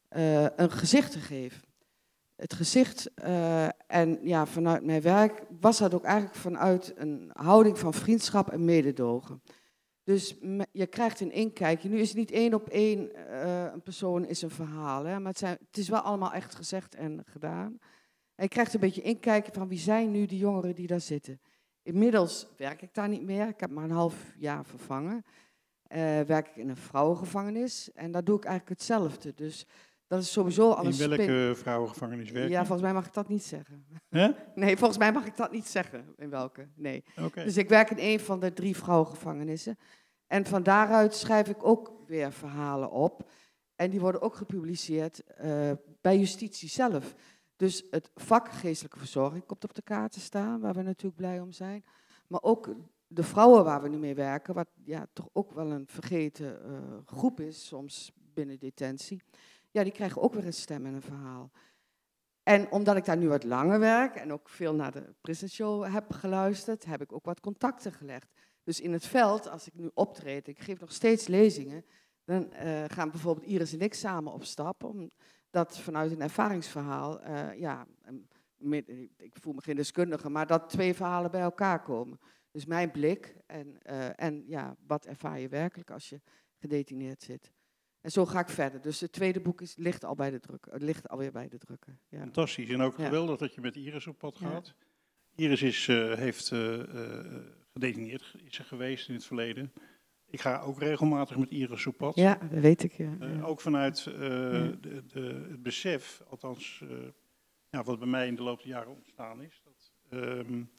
eh, 0.08 0.44
een 0.44 0.72
gezicht 0.72 1.12
te 1.12 1.20
geven. 1.20 1.62
Het 2.36 2.54
gezicht, 2.54 3.12
en 3.88 4.20
ja, 4.22 4.46
vanuit 4.46 4.84
mijn 4.84 5.02
werk 5.02 5.44
was 5.60 5.78
dat 5.78 5.94
ook 5.94 6.04
eigenlijk 6.04 6.36
vanuit 6.36 6.94
een 6.96 7.30
houding 7.34 7.80
van 7.80 7.94
vriendschap 7.94 8.50
en 8.50 8.66
mededogen. 8.66 9.42
Dus 10.08 10.36
je 10.72 10.88
krijgt 10.88 11.20
een 11.20 11.32
inkijkje. 11.32 11.90
Nu 11.90 12.00
is 12.00 12.08
het 12.08 12.18
niet 12.18 12.32
één 12.32 12.54
op 12.54 12.68
één 12.68 13.20
een 13.74 13.82
persoon 13.82 14.26
is 14.26 14.42
een 14.42 14.50
verhaal, 14.50 15.06
hè, 15.06 15.20
maar 15.20 15.30
het, 15.30 15.38
zijn, 15.38 15.58
het 15.68 15.78
is 15.78 15.90
wel 15.90 16.00
allemaal 16.00 16.34
echt 16.34 16.56
gezegd 16.56 16.96
en 16.96 17.24
gedaan. 17.26 17.80
En 18.36 18.44
je 18.44 18.48
krijgt 18.48 18.74
een 18.74 18.80
beetje 18.80 19.02
inkijken 19.02 19.54
van 19.54 19.68
wie 19.68 19.80
zijn 19.80 20.12
nu 20.12 20.26
de 20.26 20.38
jongeren 20.38 20.76
die 20.76 20.88
daar 20.88 21.02
zitten. 21.02 21.42
Inmiddels 21.84 22.48
werk 22.58 22.82
ik 22.82 22.94
daar 22.94 23.10
niet 23.10 23.24
meer. 23.24 23.48
Ik 23.48 23.60
heb 23.60 23.70
maar 23.70 23.84
een 23.84 23.92
half 23.92 24.34
jaar 24.38 24.66
vervangen. 24.66 25.24
Uh, 25.26 26.22
werk 26.22 26.48
ik 26.48 26.56
in 26.56 26.70
een 26.70 26.78
vrouwengevangenis. 26.78 27.92
En 27.94 28.12
daar 28.12 28.24
doe 28.24 28.38
ik 28.38 28.46
eigenlijk 28.46 28.80
hetzelfde. 28.80 29.34
Dus 29.36 29.66
dat 30.08 30.22
is 30.22 30.32
sowieso 30.32 30.72
al 30.72 30.86
In 30.86 30.98
welke 30.98 31.54
vrouwengevangenis 31.56 32.32
werk 32.32 32.46
je? 32.46 32.52
Ja, 32.52 32.60
volgens 32.60 32.82
mij 32.82 32.94
mag 32.94 33.06
ik 33.06 33.14
dat 33.14 33.28
niet 33.28 33.44
zeggen. 33.44 33.86
Nee, 34.56 34.78
volgens 34.78 35.00
mij 35.00 35.12
mag 35.12 35.26
ik 35.26 35.38
dat 35.38 35.52
niet 35.52 35.68
zeggen. 35.68 36.14
In 36.18 36.30
welke? 36.30 36.68
Nee. 36.76 37.04
Okay. 37.20 37.44
Dus 37.44 37.58
ik 37.58 37.70
werk 37.70 37.90
in 37.90 37.98
een 38.00 38.20
van 38.20 38.40
de 38.40 38.54
drie 38.54 38.76
vrouwengevangenissen. 38.76 39.78
En 40.28 40.46
van 40.46 40.64
daaruit 40.64 41.16
schrijf 41.16 41.48
ik 41.48 41.66
ook 41.66 41.94
weer 42.08 42.32
verhalen 42.32 42.92
op. 42.92 43.30
En 43.76 43.90
die 43.90 44.00
worden 44.00 44.22
ook 44.22 44.36
gepubliceerd 44.36 45.24
uh, 45.42 45.72
bij 46.02 46.18
justitie 46.18 46.70
zelf. 46.70 47.16
Dus 47.56 47.84
het 47.90 48.12
vak 48.16 48.52
geestelijke 48.52 48.98
verzorging 48.98 49.46
komt 49.46 49.64
op 49.64 49.74
de 49.74 49.82
kaart 49.82 50.12
te 50.12 50.20
staan, 50.20 50.60
waar 50.60 50.74
we 50.74 50.82
natuurlijk 50.82 51.16
blij 51.16 51.40
om 51.40 51.52
zijn. 51.52 51.84
Maar 52.28 52.42
ook 52.42 52.70
de 53.08 53.24
vrouwen 53.24 53.64
waar 53.64 53.82
we 53.82 53.90
nu 53.90 53.98
mee 53.98 54.16
werken, 54.16 54.54
wat 54.54 54.70
ja, 54.84 55.08
toch 55.14 55.30
ook 55.34 55.52
wel 55.52 55.72
een 55.72 55.88
vergeten 55.88 56.60
uh, 56.66 56.78
groep 57.06 57.40
is 57.40 57.68
soms 57.68 58.12
binnen 58.34 58.60
detentie. 58.60 59.22
Ja, 59.72 59.84
die 59.84 59.92
krijgen 59.92 60.22
ook 60.22 60.34
weer 60.34 60.46
een 60.46 60.54
stem 60.54 60.86
en 60.86 60.94
een 60.94 61.02
verhaal. 61.02 61.52
En 62.44 62.72
omdat 62.72 62.96
ik 62.96 63.06
daar 63.06 63.18
nu 63.18 63.28
wat 63.28 63.44
langer 63.44 63.80
werk 63.80 64.16
en 64.16 64.34
ook 64.34 64.50
veel 64.50 64.74
naar 64.74 64.92
de 64.92 65.14
Prison 65.22 65.50
Show 65.50 65.94
heb 65.94 66.12
geluisterd, 66.12 66.86
heb 66.86 67.02
ik 67.02 67.12
ook 67.12 67.26
wat 67.26 67.40
contacten 67.40 67.94
gelegd. 67.94 68.32
Dus 68.64 68.80
in 68.80 68.94
het 68.94 69.06
veld, 69.06 69.50
als 69.50 69.68
ik 69.68 69.74
nu 69.74 69.90
optreed, 69.94 70.48
ik 70.48 70.60
geef 70.60 70.80
nog 70.80 70.92
steeds 70.92 71.28
lezingen, 71.28 71.86
dan 72.24 72.54
uh, 72.54 72.84
gaan 72.88 73.12
bijvoorbeeld 73.12 73.48
Iris 73.48 73.74
en 73.74 73.80
ik 73.80 73.94
samen 73.94 74.34
op 74.34 74.44
stap 74.44 74.84
om 74.84 75.12
dat 75.50 75.80
vanuit 75.80 76.12
een 76.12 76.22
ervaringsverhaal, 76.22 77.28
uh, 77.28 77.60
ja, 77.60 77.88
ik 79.18 79.38
voel 79.42 79.54
me 79.54 79.62
geen 79.62 79.76
deskundige, 79.76 80.30
maar 80.30 80.48
dat 80.48 80.70
twee 80.70 80.94
verhalen 80.94 81.32
bij 81.32 81.42
elkaar 81.42 81.82
komen. 81.82 82.20
Dus 82.52 82.66
mijn 82.66 82.92
blik 82.92 83.36
en, 83.46 83.78
uh, 83.90 84.22
en 84.22 84.44
ja, 84.48 84.76
wat 84.88 85.06
ervaar 85.06 85.40
je 85.40 85.48
werkelijk 85.48 85.92
als 85.92 86.10
je 86.10 86.22
gedetineerd 86.56 87.22
zit. 87.22 87.52
En 88.08 88.14
zo 88.14 88.26
ga 88.26 88.40
ik 88.40 88.50
verder. 88.50 88.82
Dus 88.82 89.00
het 89.00 89.12
tweede 89.12 89.40
boek 89.40 89.62
is, 89.62 89.76
ligt, 89.76 90.06
al 90.06 90.16
bij 90.16 90.30
de 90.30 90.40
druk, 90.40 90.68
het 90.72 90.82
ligt 90.82 91.10
alweer 91.10 91.32
bij 91.32 91.48
de 91.48 91.58
drukker. 91.58 91.98
Ja. 92.10 92.20
Fantastisch. 92.20 92.70
En 92.70 92.82
ook 92.82 92.96
geweldig 92.96 93.38
dat 93.38 93.54
je 93.54 93.62
met 93.62 93.76
Iris 93.76 94.08
op 94.08 94.18
pad 94.18 94.38
gaat. 94.38 94.74
Iris 95.36 95.62
is, 95.62 95.88
uh, 95.88 96.14
heeft 96.14 96.48
gedetineerd 97.74 98.36
is 98.44 98.56
ze 98.56 98.64
geweest 98.64 99.08
in 99.08 99.14
het 99.14 99.26
verleden. 99.26 99.74
Ik 100.30 100.42
ga 100.42 100.60
ook 100.60 100.80
regelmatig 100.80 101.38
met 101.38 101.50
Iris 101.50 101.86
op 101.86 101.98
pad. 101.98 102.16
Ja, 102.16 102.36
dat 102.36 102.60
weet 102.60 102.84
ik. 102.84 102.92
Ja. 102.92 103.18
Uh, 103.22 103.48
ook 103.48 103.62
vanuit 103.62 104.06
uh, 104.06 104.14
de, 104.14 105.04
de, 105.08 105.46
het 105.50 105.64
besef, 105.64 106.22
althans 106.30 106.82
uh, 106.84 106.90
ja, 107.70 107.84
wat 107.84 108.00
bij 108.00 108.08
mij 108.08 108.28
in 108.28 108.36
de 108.36 108.44
loop 108.44 108.58
der 108.58 108.68
jaren 108.68 108.96
ontstaan 108.96 109.42
is, 109.42 109.62
dat 109.64 109.92
um, 110.10 110.70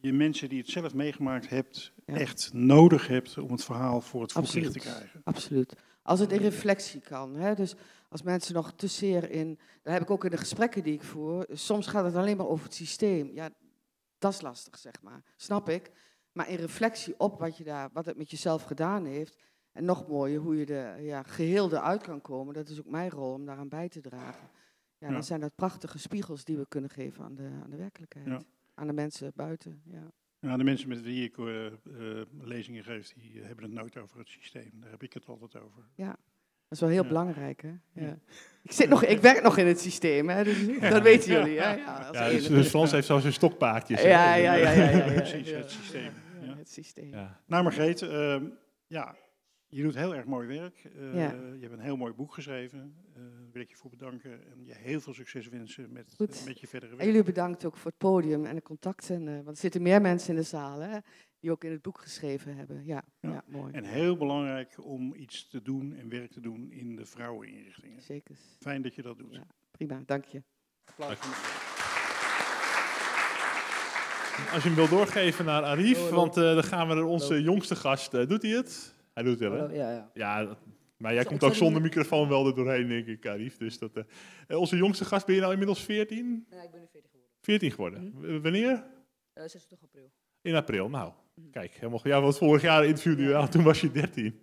je 0.00 0.12
mensen 0.12 0.48
die 0.48 0.58
het 0.58 0.68
zelf 0.68 0.94
meegemaakt 0.94 1.48
hebt, 1.48 1.92
ja. 2.06 2.14
echt 2.14 2.50
nodig 2.52 3.06
hebt 3.06 3.38
om 3.38 3.52
het 3.52 3.64
verhaal 3.64 4.00
voor 4.00 4.22
het 4.22 4.32
voetlicht 4.32 4.72
te 4.72 4.78
krijgen. 4.78 5.20
Absoluut. 5.24 5.76
Als 6.10 6.20
het 6.20 6.32
in 6.32 6.40
reflectie 6.40 7.00
kan. 7.00 7.36
Hè? 7.36 7.54
Dus 7.54 7.74
als 8.08 8.22
mensen 8.22 8.54
nog 8.54 8.72
te 8.72 8.86
zeer 8.86 9.30
in. 9.30 9.58
Dat 9.82 9.92
heb 9.92 10.02
ik 10.02 10.10
ook 10.10 10.24
in 10.24 10.30
de 10.30 10.36
gesprekken 10.36 10.82
die 10.82 10.94
ik 10.94 11.02
voer. 11.02 11.46
Soms 11.50 11.86
gaat 11.86 12.04
het 12.04 12.14
alleen 12.14 12.36
maar 12.36 12.48
over 12.48 12.64
het 12.64 12.74
systeem. 12.74 13.30
Ja, 13.34 13.50
dat 14.18 14.32
is 14.32 14.40
lastig, 14.40 14.78
zeg 14.78 15.02
maar. 15.02 15.22
Snap 15.36 15.68
ik. 15.68 15.90
Maar 16.32 16.48
in 16.48 16.56
reflectie 16.56 17.14
op 17.18 17.38
wat, 17.38 17.56
je 17.56 17.64
daar, 17.64 17.90
wat 17.92 18.06
het 18.06 18.16
met 18.16 18.30
jezelf 18.30 18.62
gedaan 18.62 19.04
heeft. 19.04 19.36
En 19.72 19.84
nog 19.84 20.08
mooier, 20.08 20.40
hoe 20.40 20.56
je 20.56 20.66
er 20.66 21.02
ja, 21.02 21.22
geheel 21.22 21.72
eruit 21.72 22.02
kan 22.02 22.20
komen. 22.20 22.54
Dat 22.54 22.68
is 22.68 22.78
ook 22.78 22.90
mijn 22.90 23.10
rol 23.10 23.32
om 23.32 23.44
daaraan 23.44 23.68
bij 23.68 23.88
te 23.88 24.00
dragen. 24.00 24.48
Ja, 24.98 25.06
ja. 25.06 25.12
Dan 25.12 25.24
zijn 25.24 25.40
dat 25.40 25.54
prachtige 25.54 25.98
spiegels 25.98 26.44
die 26.44 26.56
we 26.56 26.66
kunnen 26.68 26.90
geven 26.90 27.24
aan 27.24 27.34
de, 27.34 27.50
aan 27.62 27.70
de 27.70 27.76
werkelijkheid. 27.76 28.26
Ja. 28.26 28.40
Aan 28.74 28.86
de 28.86 28.92
mensen 28.92 29.32
buiten. 29.34 29.82
Ja. 29.84 30.10
Ja, 30.40 30.56
de 30.56 30.64
mensen 30.64 30.88
met 30.88 31.02
wie 31.02 31.24
ik 31.24 31.36
uh, 31.36 31.64
uh, 31.64 31.72
lezingen 32.40 32.84
geef, 32.84 33.12
die 33.12 33.42
hebben 33.42 33.64
het 33.64 33.72
nooit 33.72 33.96
over 33.96 34.18
het 34.18 34.28
systeem. 34.28 34.70
Daar 34.74 34.90
heb 34.90 35.02
ik 35.02 35.12
het 35.12 35.26
altijd 35.26 35.56
over. 35.64 35.82
Ja, 35.94 36.06
dat 36.06 36.18
is 36.68 36.80
wel 36.80 36.88
heel 36.88 37.06
belangrijk, 37.06 37.62
hè? 37.62 37.72
Ja. 37.92 38.18
Ik, 38.62 38.72
zit 38.72 38.88
nog, 38.88 39.04
ik 39.04 39.20
werk 39.20 39.42
nog 39.42 39.56
in 39.56 39.66
het 39.66 39.80
systeem, 39.80 40.28
hè? 40.28 40.44
Dus, 40.44 40.80
dat 40.80 41.02
weten 41.02 41.32
jullie. 41.32 41.60
Hè? 41.60 41.74
Ja, 41.74 42.10
ja 42.12 42.28
dus, 42.28 42.46
dus 42.46 42.68
Frans 42.68 42.90
heeft 42.90 43.06
zo 43.06 43.18
zijn 43.18 43.32
stokpaardjes. 43.32 44.02
Ja, 44.02 44.34
ja, 44.34 44.54
ja, 44.54 44.70
ja, 44.70 44.90
ja, 44.90 45.12
Precies, 45.12 45.50
het 45.50 45.70
systeem. 45.70 46.12
Het 46.40 46.70
systeem. 46.70 47.10
Nou, 47.46 47.62
Margreet, 47.62 48.00
uh, 48.00 48.36
ja, 48.86 49.16
je 49.66 49.82
doet 49.82 49.94
heel 49.94 50.14
erg 50.14 50.24
mooi 50.24 50.48
werk. 50.48 50.76
Je 50.82 51.58
hebt 51.60 51.72
een 51.72 51.80
heel 51.80 51.96
mooi 51.96 52.12
boek 52.12 52.34
geschreven. 52.34 52.94
Wil 53.52 53.62
ik 53.62 53.70
je 53.70 53.76
voor 53.76 53.90
bedanken 53.90 54.30
en 54.30 54.64
je 54.64 54.74
heel 54.74 55.00
veel 55.00 55.14
succes 55.14 55.48
wensen 55.48 55.92
met, 55.92 56.14
met 56.44 56.60
je 56.60 56.66
verdere 56.66 56.90
werk. 56.90 57.00
En 57.00 57.06
jullie 57.06 57.22
bedankt 57.22 57.64
ook 57.64 57.76
voor 57.76 57.90
het 57.90 57.98
podium 57.98 58.44
en 58.44 58.54
de 58.54 58.62
contacten. 58.62 59.24
want 59.24 59.48
er 59.48 59.56
zitten 59.56 59.82
meer 59.82 60.00
mensen 60.00 60.30
in 60.30 60.40
de 60.40 60.46
zaal, 60.46 60.80
hè? 60.80 60.98
die 61.40 61.50
ook 61.50 61.64
in 61.64 61.70
het 61.70 61.82
boek 61.82 62.00
geschreven 62.00 62.56
hebben. 62.56 62.84
Ja, 62.84 63.02
ja. 63.20 63.30
ja, 63.30 63.44
mooi. 63.46 63.72
En 63.72 63.84
heel 63.84 64.16
belangrijk 64.16 64.74
om 64.84 65.14
iets 65.14 65.48
te 65.48 65.62
doen 65.62 65.94
en 65.96 66.08
werk 66.08 66.30
te 66.30 66.40
doen 66.40 66.70
in 66.72 66.96
de 66.96 67.06
vrouweninrichtingen. 67.06 68.02
Zeker. 68.02 68.36
Fijn 68.58 68.82
dat 68.82 68.94
je 68.94 69.02
dat 69.02 69.18
doet. 69.18 69.34
Ja, 69.34 69.46
prima, 69.70 70.02
dank 70.06 70.24
je. 70.24 70.42
Applaus. 70.84 71.18
Als 74.52 74.62
je 74.62 74.68
hem 74.68 74.74
wil 74.74 74.88
doorgeven 74.88 75.44
naar 75.44 75.62
Arif, 75.62 76.02
oh, 76.02 76.14
want 76.14 76.36
uh, 76.36 76.54
dan 76.54 76.64
gaan 76.64 76.88
we 76.88 76.94
naar 76.94 77.04
onze 77.04 77.26
Hallo. 77.26 77.40
jongste 77.40 77.76
gast. 77.76 78.14
Uh, 78.14 78.26
doet 78.26 78.42
hij 78.42 78.50
het? 78.50 78.94
Hij 79.12 79.22
doet 79.22 79.40
het 79.40 79.48
wel, 79.48 79.68
hè? 79.68 79.74
Ja, 79.74 79.90
ja. 79.90 80.10
ja 80.14 80.56
maar 81.00 81.14
jij 81.14 81.24
komt 81.24 81.44
ook 81.44 81.54
zonder 81.54 81.82
microfoon 81.82 82.28
wel 82.28 82.46
er 82.46 82.54
doorheen, 82.54 82.88
denk 82.88 83.06
ik, 83.06 83.26
Arif. 83.26 83.56
Dus 83.56 83.78
dat, 83.78 83.90
uh, 84.48 84.58
onze 84.58 84.76
jongste 84.76 85.04
gast, 85.04 85.26
ben 85.26 85.34
je 85.34 85.40
nou 85.40 85.52
inmiddels 85.52 85.84
14? 85.84 86.46
Ja, 86.50 86.62
ik 86.62 86.70
ben 86.70 86.80
nu 86.80 86.86
14 86.90 87.10
geworden. 87.10 87.30
14 87.40 87.70
geworden. 87.70 88.12
-hmm. 88.14 88.42
Wanneer? 88.42 88.84
26 89.34 89.82
april. 89.82 90.10
In 90.42 90.54
april, 90.54 90.88
nou. 90.88 91.12
Kijk, 91.50 91.72
helemaal, 91.72 92.00
ja, 92.02 92.20
want 92.20 92.38
vorig 92.38 92.62
jaar 92.62 92.84
interviewde 92.84 93.22
je, 93.22 93.28
ja. 93.28 93.48
toen 93.48 93.62
was 93.62 93.80
je 93.80 93.90
13. 93.90 94.40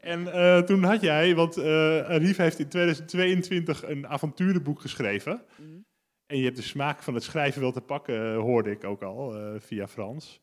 En 0.00 0.20
uh, 0.20 0.58
toen 0.58 0.82
had 0.82 1.00
jij, 1.00 1.34
want 1.34 1.58
uh, 1.58 1.64
Arif 2.08 2.36
heeft 2.36 2.58
in 2.58 2.68
2022 2.68 3.88
een 3.88 4.06
avonturenboek 4.06 4.80
geschreven. 4.80 5.44
Mm. 5.56 5.86
En 6.26 6.38
je 6.38 6.44
hebt 6.44 6.56
de 6.56 6.62
smaak 6.62 7.02
van 7.02 7.14
het 7.14 7.22
schrijven 7.22 7.60
wel 7.60 7.72
te 7.72 7.80
pakken, 7.80 8.34
hoorde 8.34 8.70
ik 8.70 8.84
ook 8.84 9.02
al, 9.02 9.40
uh, 9.40 9.60
via 9.60 9.88
Frans. 9.88 10.40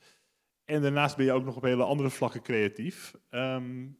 En 0.65 0.81
daarnaast 0.81 1.15
ben 1.15 1.25
je 1.25 1.31
ook 1.31 1.45
nog 1.45 1.55
op 1.55 1.63
hele 1.63 1.83
andere 1.83 2.09
vlakken 2.09 2.41
creatief. 2.41 3.13
Um, 3.29 3.97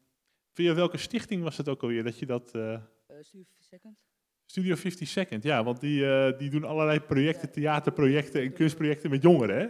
via 0.56 0.74
welke 0.74 0.98
stichting 0.98 1.44
was 1.44 1.58
het 1.58 1.70
ook 1.70 1.82
alweer 1.82 2.04
dat 2.04 2.20
je 2.20 2.26
dat... 2.26 2.48
Studio 2.48 3.46
50 3.46 3.64
Second. 3.70 3.98
Studio 4.46 4.76
50 4.76 5.08
Second, 5.08 5.44
ja, 5.44 5.64
want 5.64 5.80
die, 5.80 6.36
die 6.36 6.50
doen 6.50 6.64
allerlei 6.64 7.00
projecten, 7.00 7.52
theaterprojecten 7.52 8.42
en 8.42 8.54
kunstprojecten 8.54 9.10
met 9.10 9.22
jongeren, 9.22 9.60
hè? 9.60 9.68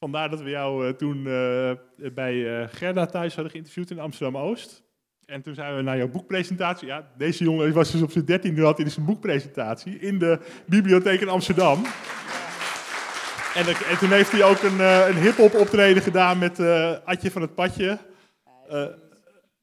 Vandaar 0.00 0.30
dat 0.30 0.42
we 0.42 0.50
jou 0.50 0.86
uh, 0.86 0.92
toen 0.92 1.16
uh, 1.16 1.72
bij 2.14 2.34
uh, 2.34 2.68
Gerda 2.68 3.06
thuis 3.06 3.34
hadden 3.34 3.52
geïnterviewd 3.52 3.90
in 3.90 3.98
Amsterdam-Oost. 3.98 4.82
En 5.24 5.42
toen 5.42 5.54
zijn 5.54 5.76
we 5.76 5.82
naar 5.82 5.96
jouw 5.96 6.08
boekpresentatie. 6.08 6.86
Ja, 6.86 7.10
deze 7.16 7.44
jongen 7.44 7.72
was 7.72 7.90
dus 7.92 8.02
op 8.02 8.10
zijn 8.10 8.24
dertiende, 8.24 8.62
had 8.62 8.76
hij 8.76 8.84
dus 8.84 8.96
een 8.96 9.04
boekpresentatie 9.04 9.98
in 9.98 10.18
de 10.18 10.38
bibliotheek 10.66 11.20
in 11.20 11.28
Amsterdam. 11.28 11.84
En, 13.54 13.66
en 13.66 13.98
toen 13.98 14.10
heeft 14.10 14.32
hij 14.32 14.44
ook 14.44 14.62
een, 14.62 14.80
een 14.80 15.22
hip-hop 15.22 15.54
optreden 15.54 16.02
gedaan 16.02 16.38
met 16.38 16.60
Adje 17.04 17.30
van 17.30 17.42
het 17.42 17.54
Padje. 17.54 17.98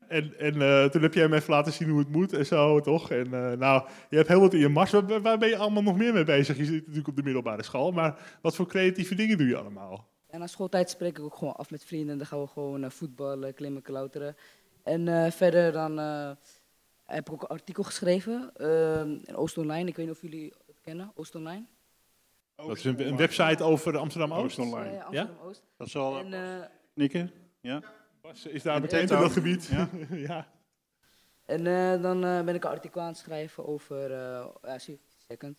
En 0.07 0.39
en 0.39 0.91
toen 0.91 1.01
heb 1.01 1.13
jij 1.13 1.23
hem 1.23 1.33
even 1.33 1.53
laten 1.53 1.73
zien 1.73 1.89
hoe 1.89 1.99
het 1.99 2.11
moet 2.11 2.33
en 2.33 2.45
zo, 2.45 2.79
toch? 2.79 3.11
En 3.11 3.29
nou, 3.59 3.87
je 4.09 4.15
hebt 4.15 4.27
heel 4.27 4.39
wat 4.39 4.53
in 4.53 4.59
je 4.59 4.69
mars. 4.69 4.91
Waar, 4.91 5.21
waar 5.21 5.37
ben 5.37 5.49
je 5.49 5.57
allemaal 5.57 5.83
nog 5.83 5.97
meer 5.97 6.13
mee 6.13 6.23
bezig? 6.23 6.57
Je 6.57 6.65
zit 6.65 6.79
natuurlijk 6.79 7.07
op 7.07 7.15
de 7.15 7.23
middelbare 7.23 7.63
school, 7.63 7.91
maar 7.91 8.37
wat 8.41 8.55
voor 8.55 8.67
creatieve 8.67 9.15
dingen 9.15 9.37
doe 9.37 9.47
je 9.47 9.57
allemaal? 9.57 10.07
En 10.29 10.39
na 10.39 10.47
schooltijd 10.47 10.89
spreek 10.89 11.17
ik 11.17 11.23
ook 11.23 11.35
gewoon 11.35 11.55
af 11.55 11.71
met 11.71 11.85
vrienden. 11.85 12.17
Dan 12.17 12.27
gaan 12.27 12.41
we 12.41 12.47
gewoon 12.47 12.83
uh, 12.83 12.89
voetballen, 12.89 13.53
klimmen, 13.53 13.81
klauteren. 13.81 14.35
En 14.83 15.07
uh, 15.07 15.31
verder 15.31 15.71
dan 15.71 15.99
uh, 15.99 16.31
heb 17.05 17.27
ik 17.27 17.33
ook 17.33 17.41
een 17.41 17.47
artikel 17.47 17.83
geschreven 17.83 18.51
in 19.25 19.35
Oost 19.35 19.57
Online. 19.57 19.87
Ik 19.87 19.95
weet 19.95 20.05
niet 20.05 20.15
of 20.15 20.21
jullie 20.21 20.53
het 20.67 20.79
kennen, 20.81 21.11
Oost 21.15 21.35
Online. 21.35 21.65
Dat 22.55 22.77
is 22.77 22.83
een, 22.83 23.07
een 23.07 23.17
website 23.17 23.63
over 23.63 23.97
Amsterdam 23.97 24.33
Oost. 24.33 24.43
Oost 24.43 24.59
Online. 24.59 24.91
Ja, 24.91 25.03
Amsterdam 25.03 25.37
Oost. 25.43 25.63
Dat 25.77 25.89
zal. 25.89 26.19
En, 26.19 26.69
Nikke? 26.93 27.29
Ja. 27.61 27.81
Bas 28.21 28.45
is 28.45 28.63
daar 28.63 28.75
En 28.75 28.81
bekend 28.81 29.07
Ted 29.07 29.17
in 29.17 29.23
dat 29.23 29.31
gebied. 29.31 29.65
Ja. 29.65 29.89
ja. 30.29 30.47
En 31.45 31.67
eh, 31.67 32.01
dan 32.01 32.25
eh, 32.25 32.43
ben 32.43 32.55
ik 32.55 32.63
een 32.63 32.69
artikel 32.69 33.01
aan 33.01 33.07
het 33.07 33.17
schrijven 33.17 33.65
over 33.65 34.11
uh, 34.11 34.47
ja, 34.61 34.77
second. 35.27 35.57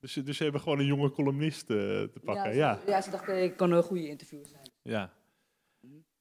Dus, 0.00 0.12
dus 0.12 0.36
ze 0.36 0.42
hebben 0.42 0.60
gewoon 0.60 0.78
een 0.78 0.86
jonge 0.86 1.10
columnist 1.10 1.70
uh, 1.70 1.76
te 1.76 2.20
pakken. 2.24 2.54
Ja, 2.54 2.78
ze, 2.84 2.90
ja, 2.90 3.00
ze 3.00 3.10
dachten 3.10 3.42
ik 3.42 3.56
kan 3.56 3.70
een 3.70 3.82
goede 3.82 4.08
interviewer 4.08 4.46
zijn. 4.46 4.70
Ja. 4.82 5.12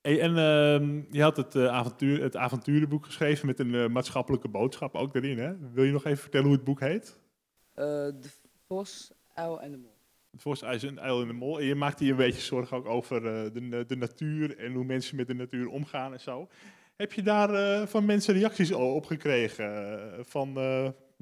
Hey, 0.01 0.21
en 0.21 0.31
uh, 0.31 1.03
je 1.11 1.21
had 1.21 1.37
het, 1.37 1.55
uh, 1.55 1.67
avontuur, 1.67 2.21
het 2.21 2.35
avonturenboek 2.35 3.05
geschreven 3.05 3.45
met 3.45 3.59
een 3.59 3.73
uh, 3.73 3.87
maatschappelijke 3.87 4.47
boodschap 4.47 4.95
ook 4.95 5.15
erin. 5.15 5.39
Hè? 5.39 5.71
Wil 5.71 5.83
je 5.83 5.91
nog 5.91 6.05
even 6.05 6.21
vertellen 6.21 6.47
hoe 6.47 6.55
het 6.55 6.65
boek 6.65 6.79
heet? 6.79 7.19
de 7.75 8.29
Vos, 8.67 9.11
Uil 9.33 9.61
en 9.61 9.71
de 9.71 9.77
Mol. 9.77 9.98
Het 10.31 10.41
Vos, 10.41 10.63
Uil 10.63 10.79
en, 10.81 10.97
en 10.97 11.27
de 11.27 11.33
Mol. 11.33 11.59
En 11.59 11.65
je 11.65 11.75
maakt 11.75 11.99
hier 11.99 12.11
een 12.11 12.15
beetje 12.15 12.41
zorgen 12.41 12.77
ook 12.77 12.85
over 12.85 13.21
de, 13.53 13.85
de 13.87 13.95
natuur 13.95 14.57
en 14.57 14.73
hoe 14.73 14.83
mensen 14.83 15.15
met 15.15 15.27
de 15.27 15.33
natuur 15.33 15.67
omgaan 15.67 16.13
en 16.13 16.19
zo. 16.19 16.47
Heb 16.95 17.13
je 17.13 17.21
daar 17.21 17.87
van 17.87 18.05
mensen 18.05 18.33
reacties 18.33 18.71
op 18.71 19.05
gekregen? 19.05 20.25
van 20.25 20.57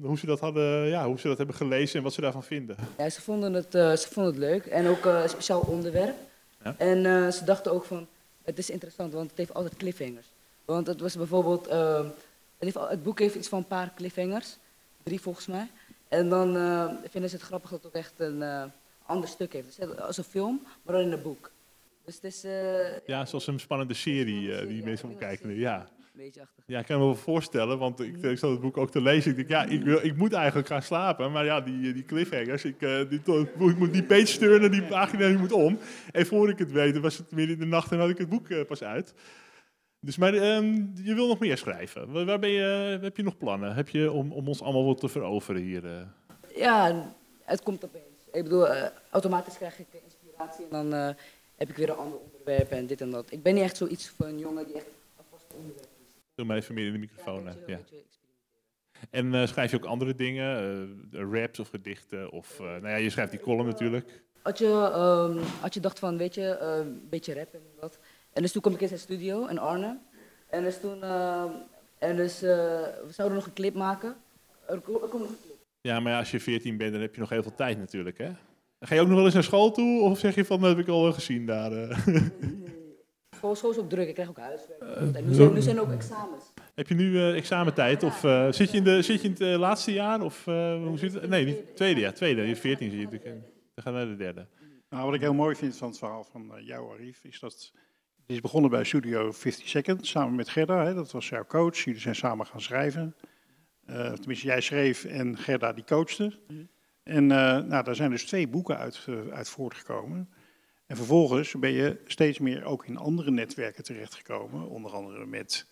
hoe 0.02 0.18
ze 0.18 0.26
dat 0.26 0.40
hadden, 0.40 0.86
ja, 0.86 1.06
hoe 1.06 1.18
ze 1.18 1.28
dat 1.28 1.36
hebben 1.36 1.56
gelezen 1.56 1.96
en 1.96 2.02
wat 2.02 2.12
ze 2.12 2.20
daarvan 2.20 2.44
vinden? 2.44 2.76
Ja, 2.98 3.10
ze 3.10 3.20
vonden 3.20 3.52
het, 3.52 3.72
ze 3.72 4.06
vonden 4.10 4.32
het 4.32 4.42
leuk 4.42 4.66
en 4.66 4.86
ook 4.86 5.04
een 5.04 5.28
speciaal 5.28 5.60
onderwerp. 5.60 6.16
Ja. 6.64 6.74
En 6.78 7.32
ze 7.32 7.44
dachten 7.44 7.72
ook 7.72 7.84
van, 7.84 8.06
het 8.42 8.58
is 8.58 8.70
interessant, 8.70 9.12
want 9.12 9.28
het 9.28 9.38
heeft 9.38 9.54
altijd 9.54 9.76
cliffhangers. 9.76 10.26
Want 10.64 10.86
het 10.86 11.00
was 11.00 11.16
bijvoorbeeld, 11.16 11.68
uh, 11.68 11.96
het, 11.96 12.12
heeft, 12.58 12.74
het, 12.74 13.02
boek 13.02 13.18
heeft 13.18 13.34
iets 13.34 13.48
van 13.48 13.58
een 13.58 13.66
paar 13.66 13.92
cliffhangers, 13.96 14.56
drie 15.02 15.20
volgens 15.20 15.46
mij. 15.46 15.70
En 16.08 16.28
dan 16.28 16.52
vinden 17.10 17.30
ze 17.30 17.36
het 17.36 17.44
grappig 17.44 17.70
dat 17.70 17.82
het 17.82 17.88
ook 17.88 17.98
echt 18.02 18.12
een 18.16 18.42
ander 19.08 19.28
stuk 19.28 19.52
heeft. 19.52 20.00
Als 20.00 20.18
een 20.18 20.24
film, 20.24 20.60
maar 20.82 20.94
dan 20.94 21.04
in 21.04 21.12
een 21.12 21.22
boek. 21.22 21.50
Dus 22.04 22.14
het 22.14 22.24
is... 22.24 22.42
ja, 23.06 23.24
zoals 23.26 23.46
een 23.46 23.60
spannende 23.60 23.94
serie 23.94 24.66
die 24.66 24.84
mensen 24.84 25.08
gaan 25.08 25.18
kijken. 25.18 25.54
Ja. 25.54 25.88
Ja, 26.66 26.78
ik 26.78 26.86
kan 26.86 26.98
me 26.98 27.04
wel 27.04 27.14
voorstellen, 27.14 27.78
want 27.78 28.00
ik, 28.00 28.22
ik 28.22 28.38
zat 28.38 28.50
het 28.50 28.60
boek 28.60 28.76
ook 28.76 28.90
te 28.90 29.00
lezen. 29.00 29.30
Ik 29.30 29.36
denk, 29.36 29.48
ja, 29.48 29.64
ik, 29.64 29.82
wil, 29.82 30.04
ik 30.04 30.16
moet 30.16 30.32
eigenlijk 30.32 30.68
gaan 30.68 30.82
slapen. 30.82 31.32
Maar 31.32 31.44
ja, 31.44 31.60
die, 31.60 31.92
die 31.92 32.04
cliffhangers, 32.04 32.64
ik, 32.64 32.78
die, 32.78 33.20
ik 33.56 33.78
moet 33.78 33.92
die 33.92 34.04
page 34.04 34.38
turnen, 34.38 34.70
die 34.70 34.82
pagina 34.82 35.28
die 35.28 35.38
moet 35.38 35.52
om. 35.52 35.78
En 36.12 36.26
voor 36.26 36.48
ik 36.48 36.58
het 36.58 36.72
weet, 36.72 36.98
was 36.98 37.18
het 37.18 37.30
midden 37.30 37.54
in 37.54 37.60
de 37.60 37.66
nacht 37.66 37.92
en 37.92 37.98
had 37.98 38.08
ik 38.08 38.18
het 38.18 38.28
boek 38.28 38.66
pas 38.66 38.82
uit. 38.82 39.14
Dus 40.00 40.16
maar 40.16 40.34
um, 40.34 40.92
je 40.94 41.14
wil 41.14 41.28
nog 41.28 41.38
meer 41.38 41.58
schrijven. 41.58 42.12
Waar, 42.12 42.24
waar 42.24 42.38
ben 42.38 42.50
je, 42.50 42.98
heb 43.02 43.16
je 43.16 43.22
nog 43.22 43.38
plannen? 43.38 43.74
Heb 43.74 43.88
je 43.88 44.12
om, 44.12 44.32
om 44.32 44.48
ons 44.48 44.62
allemaal 44.62 44.84
wat 44.84 45.00
te 45.00 45.08
veroveren 45.08 45.62
hier? 45.62 46.08
Ja, 46.54 47.06
het 47.44 47.62
komt 47.62 47.84
opeens. 47.84 48.07
Ik 48.32 48.42
bedoel, 48.42 48.66
uh, 48.66 48.86
automatisch 49.10 49.56
krijg 49.56 49.78
ik 49.78 49.86
inspiratie 50.04 50.64
en 50.64 50.70
dan 50.70 50.94
uh, 50.94 51.14
heb 51.56 51.68
ik 51.68 51.76
weer 51.76 51.90
een 51.90 51.96
ander 51.96 52.18
onderwerp 52.18 52.70
en 52.70 52.86
dit 52.86 53.00
en 53.00 53.10
dat. 53.10 53.32
Ik 53.32 53.42
ben 53.42 53.54
niet 53.54 53.62
echt 53.62 53.76
zoiets 53.76 54.08
van 54.08 54.26
een 54.26 54.38
jongen 54.38 54.66
die 54.66 54.74
echt 54.74 54.86
een 55.18 55.24
vast 55.30 55.46
onderwerp 55.54 55.88
Doe 56.34 56.46
maar 56.46 56.56
even 56.56 56.74
meer 56.74 56.86
in 56.86 56.92
de 56.92 56.98
microfoon. 56.98 57.44
Ja, 57.44 57.54
ja. 57.66 57.78
En 59.10 59.32
uh, 59.32 59.46
schrijf 59.46 59.70
je 59.70 59.76
ook 59.76 59.84
andere 59.84 60.14
dingen, 60.14 61.10
raps 61.12 61.58
of 61.58 61.68
gedichten? 61.68 62.30
Of, 62.30 62.58
nou 62.58 62.88
ja, 62.88 62.96
je 62.96 63.10
schrijft 63.10 63.30
die 63.30 63.40
column 63.40 63.66
natuurlijk. 63.66 64.22
Had 64.42 64.58
je, 64.58 64.66
um, 64.66 65.38
had 65.60 65.74
je 65.74 65.80
dacht 65.80 65.98
van, 65.98 66.16
weet 66.16 66.34
je, 66.34 66.58
een 66.58 67.06
beetje 67.08 67.34
rap 67.34 67.54
en 67.54 67.60
dat. 67.80 67.98
En 68.32 68.42
dus 68.42 68.52
toen 68.52 68.62
kwam 68.62 68.74
ik 68.74 68.80
in 68.80 68.88
zijn 68.88 69.00
studio 69.00 69.46
in 69.46 69.58
Arnhem. 69.58 70.00
En 70.48 70.62
dus 70.62 70.80
toen, 70.80 71.02
en 71.98 72.16
dus, 72.16 72.40
we 72.40 73.08
zouden 73.08 73.36
nog 73.36 73.46
een 73.46 73.52
clip 73.52 73.74
maken. 73.74 74.16
Er, 74.66 74.80
komt 74.80 75.00
nog 75.00 75.12
een 75.12 75.38
clip. 75.42 75.47
Ja, 75.88 76.00
maar 76.00 76.12
ja, 76.12 76.18
als 76.18 76.30
je 76.30 76.40
14 76.40 76.76
bent, 76.76 76.92
dan 76.92 77.00
heb 77.00 77.14
je 77.14 77.20
nog 77.20 77.28
heel 77.28 77.42
veel 77.42 77.54
tijd 77.54 77.78
natuurlijk, 77.78 78.18
hè? 78.18 78.30
Ga 78.80 78.94
je 78.94 79.00
ook 79.00 79.06
nog 79.06 79.16
wel 79.16 79.24
eens 79.24 79.34
naar 79.34 79.42
school 79.42 79.70
toe? 79.70 80.00
Of 80.00 80.18
zeg 80.18 80.34
je 80.34 80.44
van, 80.44 80.60
dat 80.60 80.68
heb 80.68 80.78
ik 80.78 80.88
al 80.88 81.12
gezien 81.12 81.46
daar? 81.46 81.70
School, 83.36 83.54
school 83.54 83.70
is 83.70 83.78
ook 83.78 83.88
druk, 83.88 84.08
ik 84.08 84.14
krijg 84.14 84.28
ook 84.28 84.38
huiswerk. 84.38 84.82
Uh, 84.82 85.22
nu, 85.24 85.34
zijn, 85.34 85.52
nu 85.52 85.60
zijn 85.60 85.76
er 85.76 85.82
ook 85.82 85.90
examens. 85.90 86.52
Heb 86.74 86.88
je 86.88 86.94
nu 86.94 87.10
uh, 87.10 87.36
examentijd? 87.36 88.02
Of 88.02 88.24
uh, 88.24 88.52
zit, 88.52 88.70
je 88.70 88.76
in 88.76 88.84
de, 88.84 89.02
zit 89.02 89.22
je 89.22 89.28
in 89.28 89.46
het 89.46 89.58
laatste 89.58 89.92
jaar? 89.92 90.20
Of 90.20 90.44
hoe 90.44 90.98
zit 90.98 91.12
het? 91.12 91.28
Nee, 91.28 91.44
niet 91.44 91.76
tweede 91.76 92.00
jaar. 92.00 92.14
Tweede. 92.14 92.42
Je 92.42 92.56
14 92.56 92.90
zie 92.90 93.00
je. 93.00 93.08
Dan 93.08 93.40
gaan 93.74 93.92
we 93.92 93.98
naar 93.98 94.08
de 94.08 94.16
derde. 94.16 94.46
Nou, 94.88 95.04
wat 95.04 95.14
ik 95.14 95.20
heel 95.20 95.34
mooi 95.34 95.56
vind 95.56 95.76
van 95.76 95.88
het 95.88 95.98
verhaal 95.98 96.24
van 96.24 96.52
jou, 96.60 96.92
Arif, 96.92 97.24
is 97.24 97.40
dat 97.40 97.52
het 97.52 98.36
is 98.36 98.40
begonnen 98.40 98.70
bij 98.70 98.84
Studio 98.84 99.32
50 99.32 99.68
Seconds 99.68 100.10
samen 100.10 100.34
met 100.34 100.48
Gerda. 100.48 100.84
Hè, 100.84 100.94
dat 100.94 101.12
was 101.12 101.28
jouw 101.28 101.44
coach. 101.44 101.76
Jullie 101.76 102.00
zijn 102.00 102.16
samen 102.16 102.46
gaan 102.46 102.60
schrijven. 102.60 103.14
Tenminste, 103.94 104.46
jij 104.46 104.60
schreef 104.60 105.04
en 105.04 105.36
Gerda 105.36 105.72
die 105.72 105.84
coachte. 105.84 106.38
Mm. 106.48 106.68
En 107.02 107.26
nou, 107.26 107.84
daar 107.84 107.94
zijn 107.94 108.10
dus 108.10 108.24
twee 108.24 108.48
boeken 108.48 108.78
uit, 108.78 109.06
uit 109.30 109.48
voortgekomen. 109.48 110.28
En 110.86 110.96
vervolgens 110.96 111.54
ben 111.58 111.72
je 111.72 112.00
steeds 112.06 112.38
meer 112.38 112.64
ook 112.64 112.86
in 112.86 112.96
andere 112.96 113.30
netwerken 113.30 113.84
terechtgekomen. 113.84 114.68
Onder 114.68 114.90
andere 114.90 115.26
met 115.26 115.66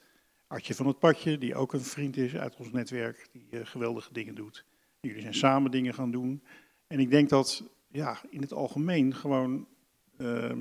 Artje 0.47 0.75
van 0.75 0.87
het 0.87 0.99
Padje, 0.99 1.39
die 1.39 1.55
ook 1.55 1.73
een 1.73 1.81
vriend 1.81 2.17
is 2.17 2.37
uit 2.37 2.57
ons 2.57 2.73
netwerk, 2.73 3.29
die 3.33 3.47
uh, 3.51 3.61
geweldige 3.64 4.12
dingen 4.12 4.35
doet. 4.35 4.64
Jullie 5.01 5.21
zijn 5.21 5.35
samen 5.35 5.71
dingen 5.71 5.95
gaan 5.95 6.11
doen. 6.11 6.43
En 6.87 7.01
ik 7.01 7.11
denk 7.11 7.29
dat 7.29 7.64
ja, 7.91 8.21
in 8.31 8.41
het 8.41 8.53
algemeen 8.53 9.14
gewoon 9.14 9.69
uh, 10.19 10.53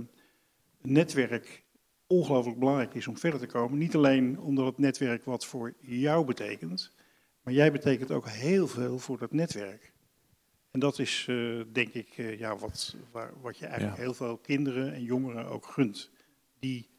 netwerk 0.81 1.63
ongelooflijk 2.07 2.59
belangrijk 2.59 2.93
is 2.93 3.07
om 3.07 3.17
verder 3.17 3.39
te 3.39 3.47
komen. 3.47 3.77
Niet 3.77 3.95
alleen 3.95 4.39
omdat 4.39 4.65
het 4.65 4.77
netwerk 4.77 5.23
wat 5.23 5.45
voor 5.45 5.73
jou 5.79 6.25
betekent, 6.25 6.93
maar 7.45 7.53
jij 7.53 7.71
betekent 7.71 8.11
ook 8.11 8.27
heel 8.27 8.67
veel 8.67 8.99
voor 8.99 9.17
dat 9.17 9.31
netwerk. 9.31 9.93
En 10.71 10.79
dat 10.79 10.99
is, 10.99 11.27
uh, 11.29 11.63
denk 11.71 11.93
ik, 11.93 12.17
uh, 12.17 12.39
ja, 12.39 12.57
wat, 12.57 12.95
waar, 13.11 13.41
wat 13.41 13.57
je 13.57 13.65
eigenlijk 13.65 13.97
ja. 13.97 14.03
heel 14.03 14.13
veel 14.13 14.37
kinderen 14.37 14.93
en 14.93 15.03
jongeren 15.03 15.45
ook 15.45 15.65
gunt. 15.65 16.11
Die 16.59 16.89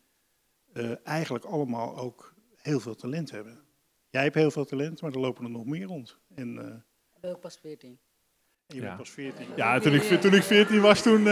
uh, 0.72 1.07
eigenlijk 1.07 1.44
allemaal 1.44 1.97
ook 1.97 2.34
heel 2.57 2.80
veel 2.80 2.94
talent 2.94 3.30
hebben. 3.30 3.61
Jij 4.11 4.22
hebt 4.22 4.34
heel 4.34 4.51
veel 4.51 4.64
talent, 4.64 5.01
maar 5.01 5.12
er 5.12 5.18
lopen 5.18 5.44
er 5.44 5.51
nog 5.51 5.64
meer 5.64 5.86
rond. 5.86 6.18
En, 6.34 6.59
ik 7.14 7.20
ben 7.20 7.30
ook 7.30 7.40
pas 7.40 7.59
14. 7.59 7.99
En 8.67 8.77
je 8.77 8.83
ja. 8.83 8.87
bent 8.87 8.99
pas 8.99 9.11
14. 9.11 9.47
Ja, 9.57 9.79
toen 9.79 9.95
ik, 9.95 10.03
toen 10.03 10.35
ik 10.35 10.43
14 10.43 10.81
was, 10.81 11.03
toen, 11.03 11.25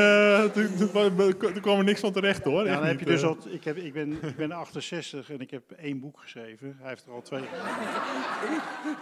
toen, 0.52 0.76
toen, 0.76 1.38
toen, 1.38 1.60
kwam 1.60 1.78
er 1.78 1.84
niks 1.84 2.00
van 2.00 2.12
terecht 2.12 2.44
hoor. 2.44 2.64
Ja, 2.66 2.76
dan 2.76 2.86
heb 2.86 2.98
je 2.98 3.04
dus 3.04 3.22
al, 3.22 3.38
ik, 3.44 3.64
heb, 3.64 3.76
ik, 3.76 3.92
ben, 3.92 4.12
ik 4.22 4.36
ben 4.36 4.52
68 4.52 5.30
en 5.30 5.40
ik 5.40 5.50
heb 5.50 5.70
één 5.70 6.00
boek 6.00 6.20
geschreven. 6.20 6.76
Hij 6.80 6.88
heeft 6.88 7.06
er 7.06 7.12
al 7.12 7.22
twee. 7.22 7.42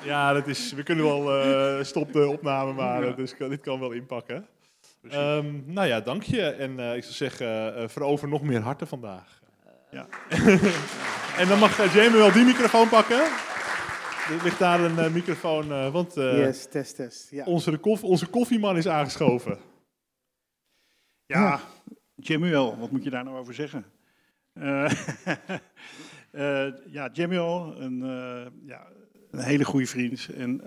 Ja, 0.05 0.33
dat 0.33 0.47
is, 0.47 0.72
we 0.72 0.83
kunnen 0.83 1.05
wel 1.05 1.47
uh, 1.78 1.85
stop 1.85 2.12
de 2.12 2.26
opname, 2.26 2.72
maar 2.72 3.05
ja. 3.05 3.12
dus, 3.12 3.35
dit 3.39 3.61
kan 3.61 3.80
wel 3.80 3.91
inpakken. 3.91 4.47
Um, 5.12 5.64
nou 5.66 5.87
ja, 5.87 6.01
dank 6.01 6.22
je. 6.22 6.43
En 6.43 6.78
uh, 6.78 6.97
ik 6.97 7.03
zou 7.03 7.14
zeggen, 7.14 7.78
uh, 7.78 7.89
verover 7.89 8.28
nog 8.28 8.43
meer 8.43 8.61
harten 8.61 8.87
vandaag. 8.87 9.41
Ja. 9.91 10.07
en 11.41 11.49
dan 11.49 11.59
mag 11.59 11.95
Jamie 11.95 12.18
wel 12.18 12.33
die 12.33 12.45
microfoon 12.45 12.89
pakken. 12.89 13.22
Er 14.29 14.43
ligt 14.43 14.59
daar 14.59 14.81
een 14.81 14.99
uh, 14.99 15.12
microfoon, 15.12 15.68
uh, 15.68 15.93
want 15.93 16.16
uh, 16.16 16.39
yes, 16.39 16.66
test, 16.66 16.97
test. 16.97 17.31
Ja. 17.31 17.45
onze, 17.45 17.79
koff 17.79 18.05
onze 18.05 18.27
koffieman 18.27 18.77
is 18.77 18.89
aangeschoven. 18.89 19.59
Ja, 21.27 21.61
Jemuel, 22.14 22.79
wat 22.79 22.91
moet 22.91 23.05
je 23.05 23.11
daar 23.11 23.25
nou 23.25 23.39
over 23.39 23.55
zeggen? 23.55 23.85
ja, 26.97 27.11
Jemuel, 27.12 27.81
een, 27.81 27.99
ja, 28.66 28.87
een 29.31 29.39
hele 29.41 29.64
goede 29.64 29.87
vriend. 29.87 30.29
En 30.37 30.61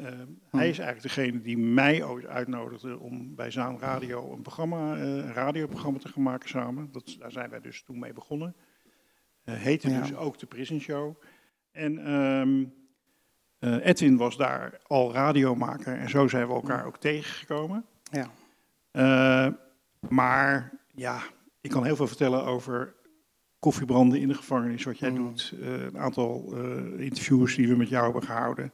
hij 0.49 0.69
is 0.69 0.79
eigenlijk 0.79 1.15
degene 1.15 1.41
die 1.41 1.57
mij 1.57 2.03
ooit 2.03 2.25
uitnodigde 2.25 2.99
om 2.99 3.35
bij 3.35 3.51
Zaan 3.51 3.79
Radio 3.79 4.33
een, 4.33 4.41
programma, 4.41 4.97
een 4.97 5.33
radioprogramma 5.33 5.99
te 5.99 6.07
gaan 6.07 6.23
maken 6.23 6.49
samen. 6.49 6.91
Dat, 6.91 7.15
daar 7.19 7.31
zijn 7.31 7.49
wij 7.49 7.61
dus 7.61 7.83
toen 7.83 7.99
mee 7.99 8.13
begonnen. 8.13 8.55
heette 9.43 9.89
ja. 9.89 10.01
dus 10.01 10.15
ook 10.15 10.39
de 10.39 10.45
Prison 10.45 10.79
Show. 10.79 11.21
En... 11.71 12.13
Um, 12.13 12.83
Uh, 13.65 13.85
Edwin 13.85 14.17
was 14.17 14.37
daar 14.37 14.79
al 14.87 15.13
radiomaker 15.13 15.97
en 15.97 16.09
zo 16.09 16.27
zijn 16.27 16.47
we 16.47 16.53
elkaar 16.53 16.85
ook 16.85 16.97
tegengekomen. 16.97 17.85
Ja. 18.11 18.29
Uh, 18.91 19.53
maar 20.09 20.71
ja, 20.93 21.21
ik 21.61 21.69
kan 21.69 21.85
heel 21.85 21.95
veel 21.95 22.07
vertellen 22.07 22.43
over 22.43 22.93
koffiebranden 23.59 24.19
in 24.19 24.27
de 24.27 24.33
gevangenis, 24.33 24.83
wat 24.83 24.99
jij 24.99 25.09
mm. 25.09 25.15
doet. 25.15 25.53
Uh, 25.59 25.83
een 25.83 25.97
aantal 25.97 26.53
interviews 26.97 27.55
die 27.55 27.67
we 27.67 27.75
met 27.75 27.89
jou 27.89 28.03
hebben 28.03 28.23
gehouden. 28.23 28.73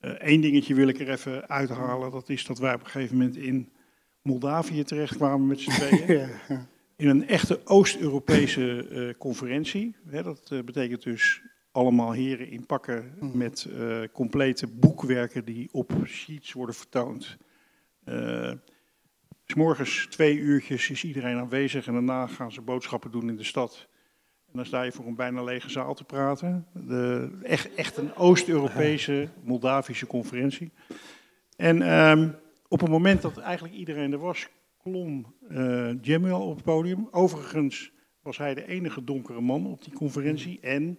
Eén 0.00 0.40
dingetje 0.40 0.74
wil 0.74 0.88
ik 0.88 1.00
er 1.00 1.10
even 1.10 1.48
uithalen. 1.48 2.10
Dat 2.10 2.28
is 2.28 2.44
dat 2.44 2.58
wij 2.58 2.74
op 2.74 2.80
een 2.80 2.86
gegeven 2.86 3.16
moment 3.16 3.36
in 3.36 3.72
Moldavië 4.22 4.84
terechtkwamen 4.84 5.46
met 5.46 5.60
z'n 5.60 5.70
tweeën. 5.70 6.18
ja. 6.48 6.66
In 6.96 7.08
een 7.08 7.28
echte 7.28 7.60
Oost-Europese 7.64 9.14
conferentie. 9.18 9.96
Hè, 10.06 10.22
dat 10.22 10.52
betekent 10.64 11.02
dus 11.02 11.42
allemaal 11.72 12.12
heren 12.12 12.50
in 12.50 12.66
pakken 12.66 13.14
met 13.32 13.68
uh, 13.70 14.02
complete 14.12 14.66
boekwerken 14.66 15.44
die 15.44 15.68
op 15.72 15.92
sheets 16.04 16.52
worden 16.52 16.74
vertoond. 16.74 17.36
Uh, 18.04 18.52
s 19.46 19.54
morgens 19.54 20.06
twee 20.10 20.38
uurtjes 20.38 20.90
is 20.90 21.04
iedereen 21.04 21.36
aanwezig 21.36 21.86
en 21.86 21.92
daarna 21.92 22.26
gaan 22.26 22.52
ze 22.52 22.60
boodschappen 22.60 23.10
doen 23.10 23.28
in 23.28 23.36
de 23.36 23.44
stad. 23.44 23.88
En 24.46 24.52
dan 24.56 24.66
sta 24.66 24.82
je 24.82 24.92
voor 24.92 25.06
een 25.06 25.14
bijna 25.14 25.42
lege 25.42 25.70
zaal 25.70 25.94
te 25.94 26.04
praten. 26.04 26.66
De, 26.72 27.30
echt, 27.42 27.74
echt 27.74 27.96
een 27.96 28.14
Oost-Europese, 28.14 29.28
Moldavische 29.42 30.06
conferentie. 30.06 30.70
En 31.56 31.92
um, 31.92 32.36
op 32.68 32.80
het 32.80 32.90
moment 32.90 33.22
dat 33.22 33.38
eigenlijk 33.38 33.74
iedereen 33.74 34.12
er 34.12 34.18
was, 34.18 34.48
klom 34.82 35.34
uh, 35.50 36.40
op 36.40 36.54
het 36.54 36.64
podium. 36.64 37.08
Overigens 37.10 37.92
was 38.22 38.38
hij 38.38 38.54
de 38.54 38.66
enige 38.66 39.04
donkere 39.04 39.40
man 39.40 39.66
op 39.66 39.84
die 39.84 39.92
conferentie. 39.92 40.60
En 40.60 40.98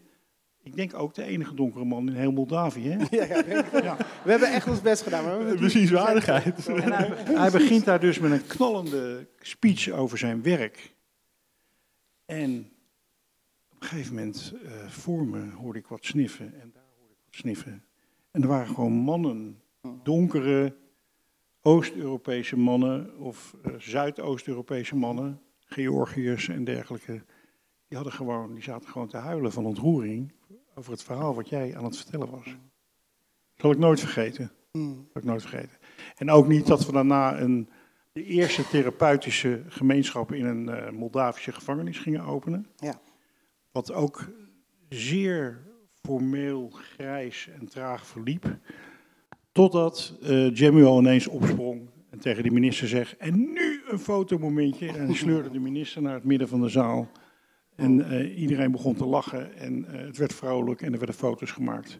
ik 0.63 0.75
denk 0.75 0.93
ook 0.93 1.13
de 1.13 1.23
enige 1.23 1.53
donkere 1.53 1.85
man 1.85 2.07
in 2.07 2.15
heel 2.15 2.31
Moldavië. 2.31 2.89
Hè? 2.89 2.97
Ja, 3.09 3.23
ja, 3.25 3.43
we, 3.43 3.63
we 4.23 4.31
hebben 4.31 4.51
echt 4.51 4.67
ons 4.67 4.81
best 4.81 5.01
gedaan. 5.01 5.23
Maar 5.23 5.37
we 5.37 5.43
hebben 5.43 5.63
Bezienswaardigheid. 5.63 6.67
En 6.67 6.91
hij, 6.91 7.07
hij 7.23 7.51
begint 7.51 7.85
daar 7.85 7.99
dus 7.99 8.19
met 8.19 8.31
een 8.31 8.47
knallende 8.47 9.27
speech 9.39 9.89
over 9.89 10.17
zijn 10.17 10.41
werk. 10.43 10.95
En 12.25 12.71
op 13.73 13.81
een 13.81 13.87
gegeven 13.87 14.15
moment 14.15 14.53
eh, 14.65 14.87
voor 14.87 15.27
me 15.27 15.51
hoorde 15.51 15.79
ik 15.79 15.87
wat 15.87 16.05
sniffen 16.05 16.45
en 16.45 16.71
daar 16.73 16.83
hoorde 16.97 17.13
ik 17.13 17.19
wat 17.25 17.35
sniffen. 17.35 17.83
En 18.31 18.41
er 18.41 18.47
waren 18.47 18.73
gewoon 18.73 18.93
mannen, 18.93 19.61
donkere 20.03 20.75
Oost-Europese 21.61 22.57
mannen 22.57 23.17
of 23.17 23.55
eh, 23.63 23.73
Zuidoost-Europese 23.77 24.95
mannen, 24.95 25.41
Georgiërs 25.65 26.47
en 26.47 26.63
dergelijke. 26.63 27.23
Die, 27.87 27.97
hadden 27.97 28.13
gewoon, 28.13 28.53
die 28.53 28.63
zaten 28.63 28.89
gewoon 28.89 29.07
te 29.07 29.17
huilen 29.17 29.51
van 29.51 29.65
ontroering 29.65 30.33
over 30.75 30.91
het 30.91 31.03
verhaal 31.03 31.35
wat 31.35 31.49
jij 31.49 31.77
aan 31.77 31.83
het 31.83 31.97
vertellen 31.97 32.29
was. 32.29 32.55
Zal 33.55 33.71
ik 33.71 33.77
nooit 33.77 33.99
vergeten. 33.99 34.51
Hmm. 34.71 34.93
Zal 34.93 35.21
ik 35.21 35.27
nooit 35.27 35.41
vergeten. 35.41 35.77
En 36.17 36.29
ook 36.29 36.47
niet 36.47 36.67
dat 36.67 36.85
we 36.85 36.91
daarna 36.91 37.39
een, 37.39 37.69
de 38.11 38.23
eerste 38.23 38.67
therapeutische 38.67 39.63
gemeenschap 39.67 40.31
in 40.31 40.45
een 40.45 40.69
eh, 40.69 40.91
Moldavische 40.91 41.51
gevangenis 41.51 41.99
gingen 41.99 42.23
openen. 42.23 42.67
Ja. 42.75 42.99
Wat 43.71 43.93
ook 43.93 44.29
zeer 44.89 45.61
formeel, 46.01 46.69
grijs 46.69 47.49
en 47.59 47.67
traag 47.67 48.07
verliep. 48.07 48.57
Totdat 49.51 50.17
uh, 50.21 50.55
Jemuel 50.55 50.99
ineens 50.99 51.27
opsprong 51.27 51.89
en 52.09 52.19
tegen 52.19 52.43
de 52.43 52.51
minister 52.51 52.87
zegt: 52.87 53.17
En 53.17 53.39
nu 53.39 53.81
een 53.87 53.99
fotomomentje. 53.99 54.97
En 54.97 55.15
sleurde 55.15 55.49
de 55.49 55.59
minister 55.59 56.01
naar 56.01 56.13
het 56.13 56.23
midden 56.23 56.47
van 56.47 56.61
de 56.61 56.69
zaal. 56.69 57.09
En 57.75 58.09
eh, 58.09 58.37
iedereen 58.37 58.71
begon 58.71 58.95
te 58.95 59.05
lachen 59.05 59.55
en 59.55 59.85
eh, 59.85 60.05
het 60.05 60.17
werd 60.17 60.33
vrolijk 60.33 60.81
en 60.81 60.91
er 60.91 60.97
werden 60.97 61.15
foto's 61.15 61.51
gemaakt. 61.51 61.99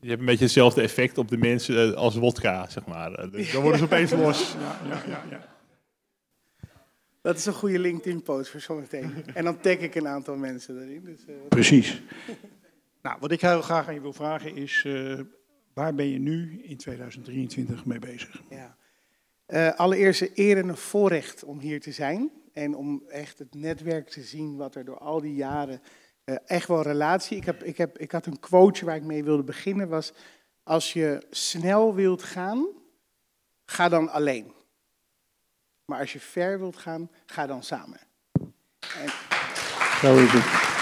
Je 0.00 0.08
hebt 0.08 0.20
een 0.20 0.26
beetje 0.26 0.44
hetzelfde 0.44 0.82
effect 0.82 1.18
op 1.18 1.28
de 1.28 1.36
mensen 1.36 1.92
eh, 1.92 1.96
als 1.96 2.16
wodka, 2.16 2.68
zeg 2.68 2.86
maar. 2.86 3.12
Eh, 3.12 3.52
Dan 3.52 3.62
worden 3.62 3.78
ze 3.78 3.84
opeens 3.84 4.10
los. 4.10 4.56
Ja, 4.60 4.88
ja, 4.88 5.02
ja, 5.06 5.24
ja. 5.30 5.52
Dat 7.22 7.36
is 7.36 7.46
een 7.46 7.52
goede 7.52 7.78
LinkedIn-post 7.78 8.50
voor 8.50 8.60
zometeen. 8.60 9.12
En 9.34 9.44
dan 9.44 9.60
tag 9.60 9.76
ik 9.76 9.94
een 9.94 10.08
aantal 10.08 10.36
mensen 10.36 10.82
erin. 10.82 11.04
Dus, 11.04 11.26
eh, 11.26 11.34
Precies. 11.48 12.02
Nou, 13.02 13.16
wat 13.20 13.30
ik 13.30 13.40
heel 13.40 13.62
graag 13.62 13.88
aan 13.88 13.94
je 13.94 14.00
wil 14.00 14.12
vragen 14.12 14.56
is: 14.56 14.82
eh, 14.86 15.20
waar 15.74 15.94
ben 15.94 16.08
je 16.08 16.18
nu 16.18 16.60
in 16.62 16.76
2023 16.76 17.84
mee 17.84 17.98
bezig? 17.98 18.42
Ja. 18.50 18.76
Eh, 19.46 19.74
allereerst 19.74 20.20
een 20.20 20.30
eer 20.34 20.56
en 20.56 20.68
een 20.68 20.76
voorrecht 20.76 21.44
om 21.44 21.58
hier 21.58 21.80
te 21.80 21.92
zijn. 21.92 22.30
En 22.54 22.74
om 22.76 23.02
echt 23.08 23.38
het 23.38 23.54
netwerk 23.54 24.08
te 24.08 24.22
zien 24.22 24.56
wat 24.56 24.74
er 24.74 24.84
door 24.84 24.98
al 24.98 25.20
die 25.20 25.34
jaren 25.34 25.80
eh, 26.24 26.36
echt 26.44 26.68
wel 26.68 26.82
relatie. 26.82 27.36
Ik, 27.36 27.44
heb, 27.44 27.62
ik, 27.62 27.76
heb, 27.76 27.98
ik 27.98 28.12
had 28.12 28.26
een 28.26 28.40
quote 28.40 28.84
waar 28.84 28.96
ik 28.96 29.02
mee 29.02 29.24
wilde 29.24 29.44
beginnen. 29.44 29.88
Was 29.88 30.12
als 30.62 30.92
je 30.92 31.26
snel 31.30 31.94
wilt 31.94 32.22
gaan, 32.22 32.66
ga 33.64 33.88
dan 33.88 34.08
alleen. 34.08 34.52
Maar 35.84 35.98
als 36.00 36.12
je 36.12 36.20
ver 36.20 36.58
wilt 36.58 36.76
gaan, 36.76 37.10
ga 37.26 37.46
dan 37.46 37.62
samen. 37.62 38.00
En, 38.80 39.08
Zo 40.00 40.16
is 40.16 40.30
het. 40.32 40.72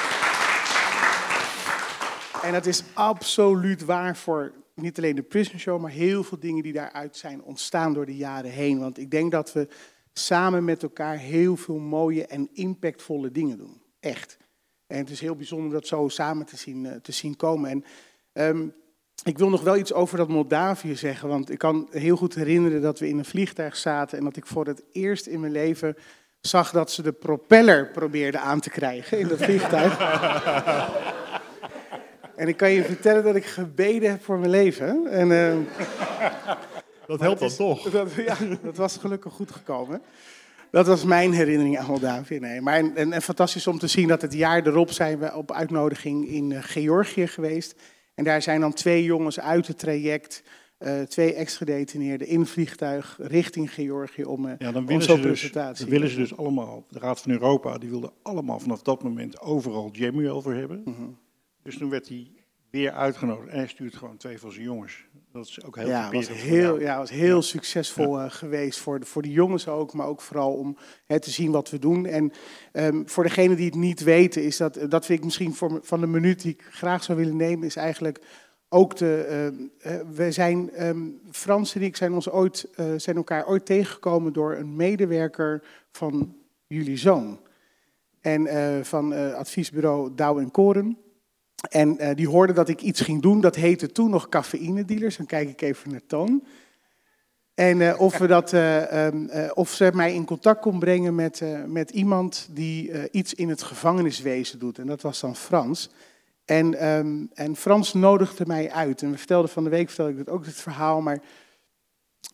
En 2.42 2.52
dat 2.52 2.66
is 2.66 2.82
absoluut 2.92 3.84
waar 3.84 4.16
voor 4.16 4.52
niet 4.74 4.98
alleen 4.98 5.16
de 5.16 5.22
Prison 5.22 5.58
Show, 5.58 5.80
maar 5.80 5.90
heel 5.90 6.24
veel 6.24 6.38
dingen 6.38 6.62
die 6.62 6.72
daaruit 6.72 7.16
zijn 7.16 7.42
ontstaan 7.42 7.94
door 7.94 8.06
de 8.06 8.16
jaren 8.16 8.50
heen. 8.50 8.78
Want 8.78 8.98
ik 8.98 9.10
denk 9.10 9.30
dat 9.30 9.52
we 9.52 9.68
samen 10.12 10.64
met 10.64 10.82
elkaar 10.82 11.16
heel 11.16 11.56
veel 11.56 11.78
mooie 11.78 12.26
en 12.26 12.48
impactvolle 12.52 13.30
dingen 13.30 13.58
doen. 13.58 13.82
Echt. 14.00 14.38
En 14.86 14.98
het 14.98 15.10
is 15.10 15.20
heel 15.20 15.36
bijzonder 15.36 15.72
dat 15.72 15.86
zo 15.86 16.08
samen 16.08 16.46
te 16.46 16.56
zien, 16.56 16.86
eh, 16.86 16.96
te 16.96 17.12
zien 17.12 17.36
komen. 17.36 17.70
En 17.70 17.84
ehm, 18.32 18.66
ik 19.24 19.38
wil 19.38 19.48
nog 19.48 19.62
wel 19.62 19.76
iets 19.76 19.92
over 19.92 20.16
dat 20.16 20.28
Moldavië 20.28 20.96
zeggen, 20.96 21.28
want 21.28 21.50
ik 21.50 21.58
kan 21.58 21.88
heel 21.90 22.16
goed 22.16 22.34
herinneren 22.34 22.82
dat 22.82 22.98
we 22.98 23.08
in 23.08 23.18
een 23.18 23.24
vliegtuig 23.24 23.76
zaten 23.76 24.18
en 24.18 24.24
dat 24.24 24.36
ik 24.36 24.46
voor 24.46 24.66
het 24.66 24.82
eerst 24.92 25.26
in 25.26 25.40
mijn 25.40 25.52
leven 25.52 25.96
zag 26.40 26.70
dat 26.70 26.90
ze 26.90 27.02
de 27.02 27.12
propeller 27.12 27.90
probeerden 27.90 28.40
aan 28.40 28.60
te 28.60 28.70
krijgen 28.70 29.18
in 29.18 29.28
dat 29.28 29.42
vliegtuig. 29.48 29.98
En 32.36 32.48
ik 32.48 32.56
kan 32.56 32.70
je 32.70 32.84
vertellen 32.84 33.24
dat 33.24 33.34
ik 33.34 33.44
gebeden 33.44 34.10
heb 34.10 34.24
voor 34.24 34.38
mijn 34.38 34.50
leven. 34.50 35.06
En, 35.06 35.32
eh, 35.32 35.56
Dat 37.18 37.20
helpt 37.20 37.40
dan 37.40 37.48
is- 37.48 37.56
toch? 37.56 37.90
Dat, 37.90 38.12
ja, 38.12 38.36
dat 38.62 38.76
was 38.76 38.96
gelukkig 38.96 39.32
goed 39.32 39.50
gekomen. 39.50 40.02
Dat 40.70 40.86
was 40.86 41.04
mijn 41.04 41.32
herinnering 41.32 41.78
aan 41.78 41.86
Moldavië. 41.86 42.38
Nee, 42.38 42.60
maar 42.60 42.74
en, 42.74 42.96
en, 42.96 43.12
en 43.12 43.22
fantastisch 43.22 43.66
om 43.66 43.78
te 43.78 43.86
zien 43.86 44.08
dat 44.08 44.22
het 44.22 44.32
jaar 44.32 44.66
erop 44.66 44.90
zijn 44.90 45.18
we 45.18 45.34
op 45.34 45.52
uitnodiging 45.52 46.28
in 46.28 46.52
eh, 46.52 46.58
Georgië 46.62 47.26
geweest. 47.26 47.74
En 48.14 48.24
daar 48.24 48.42
zijn 48.42 48.60
dan 48.60 48.72
twee 48.72 49.04
jongens 49.04 49.40
uit 49.40 49.66
het 49.66 49.78
traject, 49.78 50.42
eh, 50.78 51.00
twee 51.00 51.34
ex-gedetineerden 51.34 52.26
in 52.26 52.46
vliegtuig 52.46 53.18
richting 53.20 53.74
Georgië 53.74 54.24
om 54.24 54.46
eh 54.46 54.54
Ja, 54.58 54.72
dan 54.72 54.86
willen, 54.86 55.02
ze 55.02 55.12
dus, 55.14 55.20
presentatie. 55.20 55.84
dan 55.84 55.94
willen 55.94 56.08
ze 56.10 56.16
dus 56.16 56.36
allemaal, 56.36 56.84
de 56.88 56.98
Raad 56.98 57.20
van 57.20 57.32
Europa, 57.32 57.78
die 57.78 57.88
wilde 57.90 58.12
allemaal 58.22 58.58
vanaf 58.60 58.82
dat 58.82 59.02
moment 59.02 59.40
overal 59.40 59.88
Jemuel 59.92 60.42
voor 60.42 60.54
hebben. 60.54 60.82
Mhm. 60.84 61.02
Dus 61.62 61.78
toen 61.78 61.90
werd 61.90 62.08
hij 62.08 62.30
weer 62.70 62.92
uitgenodigd 62.92 63.48
en 63.48 63.56
hij 63.58 63.68
stuurt 63.68 63.96
gewoon 63.96 64.16
twee 64.16 64.38
van 64.38 64.52
zijn 64.52 64.64
jongens. 64.64 65.04
Dat 65.32 65.46
is 65.46 65.64
ook 65.64 65.76
heel 65.76 65.86
ja, 65.86 66.10
was 66.10 66.28
heel, 66.28 66.80
ja, 66.80 66.98
was 66.98 67.10
heel 67.10 67.42
succesvol 67.42 68.20
eh, 68.20 68.30
geweest 68.30 68.78
voor 68.78 69.00
de, 69.00 69.06
voor 69.06 69.22
de 69.22 69.30
jongens 69.30 69.68
ook, 69.68 69.92
maar 69.92 70.06
ook 70.06 70.20
vooral 70.20 70.52
om 70.52 70.76
hè, 71.06 71.20
te 71.20 71.30
zien 71.30 71.50
wat 71.50 71.70
we 71.70 71.78
doen. 71.78 72.06
En 72.06 72.32
ehm, 72.72 73.02
voor 73.04 73.24
degenen 73.24 73.56
die 73.56 73.66
het 73.66 73.74
niet 73.74 74.02
weten, 74.02 74.44
is 74.44 74.56
dat, 74.56 74.78
dat 74.88 75.06
vind 75.06 75.18
ik 75.18 75.24
misschien 75.24 75.54
voor, 75.54 75.78
van 75.82 76.00
de 76.00 76.06
minuut 76.06 76.42
die 76.42 76.52
ik 76.52 76.66
graag 76.70 77.02
zou 77.04 77.18
willen 77.18 77.36
nemen, 77.36 77.66
is 77.66 77.76
eigenlijk 77.76 78.20
ook 78.72 78.96
de. 78.96 79.24
ehm, 79.28 79.54
eh, 79.78 80.00
we 80.14 80.32
zijn, 80.32 80.70
ehm, 80.70 81.08
Frans 81.30 81.74
en 81.74 81.82
ik 81.82 81.96
zijn, 81.96 82.12
ons 82.12 82.30
ooit, 82.30 82.68
eh, 82.74 82.86
zijn 82.96 83.16
elkaar 83.16 83.46
ooit 83.46 83.66
tegengekomen 83.66 84.32
door 84.32 84.56
een 84.56 84.76
medewerker 84.76 85.64
van 85.90 86.36
jullie 86.66 86.96
zoon. 86.96 87.40
En 88.20 88.46
eh, 88.46 88.84
van 88.84 89.12
adviesbureau 89.34 90.14
Douw 90.14 90.38
en 90.38 90.50
Koren. 90.50 91.01
En 91.70 91.98
eh, 91.98 92.16
die 92.16 92.28
hoorde 92.28 92.52
dat 92.52 92.68
ik 92.68 92.80
iets 92.80 93.00
ging 93.00 93.22
doen. 93.22 93.40
Dat 93.40 93.56
heette 93.56 93.92
toen 93.92 94.10
nog 94.10 94.28
cafeïne 94.28 94.84
dealers. 94.84 95.16
Dan 95.16 95.26
kijk 95.26 95.48
ik 95.48 95.60
even 95.60 95.90
naar 95.90 96.06
Toon. 96.06 96.42
En 97.54 97.80
eh, 97.80 98.00
of, 98.00 98.18
we 98.18 98.26
dat, 98.26 98.52
eh, 98.52 99.06
ehm, 99.06 99.26
eh, 99.26 99.50
of 99.54 99.70
ze 99.70 99.90
mij 99.94 100.14
in 100.14 100.24
contact 100.24 100.60
kon 100.60 100.78
brengen 100.78 101.14
met, 101.14 101.42
met 101.66 101.90
iemand 101.90 102.48
die 102.50 103.10
iets 103.10 103.34
in 103.34 103.48
het 103.48 103.62
gevangeniswezen 103.62 104.58
doet. 104.58 104.78
En 104.78 104.86
dat 104.86 105.02
was 105.02 105.20
dan 105.20 105.36
Frans. 105.36 105.90
En, 106.44 106.74
ehm, 106.74 107.24
en 107.34 107.56
Frans 107.56 107.92
nodigde 107.92 108.46
mij 108.46 108.70
uit. 108.70 109.02
En 109.02 109.10
we 109.10 109.16
vertelden 109.18 109.50
van 109.50 109.64
de 109.64 109.70
week 109.70 109.88
vertelde 109.88 110.12
ik 110.12 110.18
dat 110.18 110.34
ook 110.34 110.44
het 110.44 110.54
verhaal. 110.54 111.00
Maar 111.00 111.22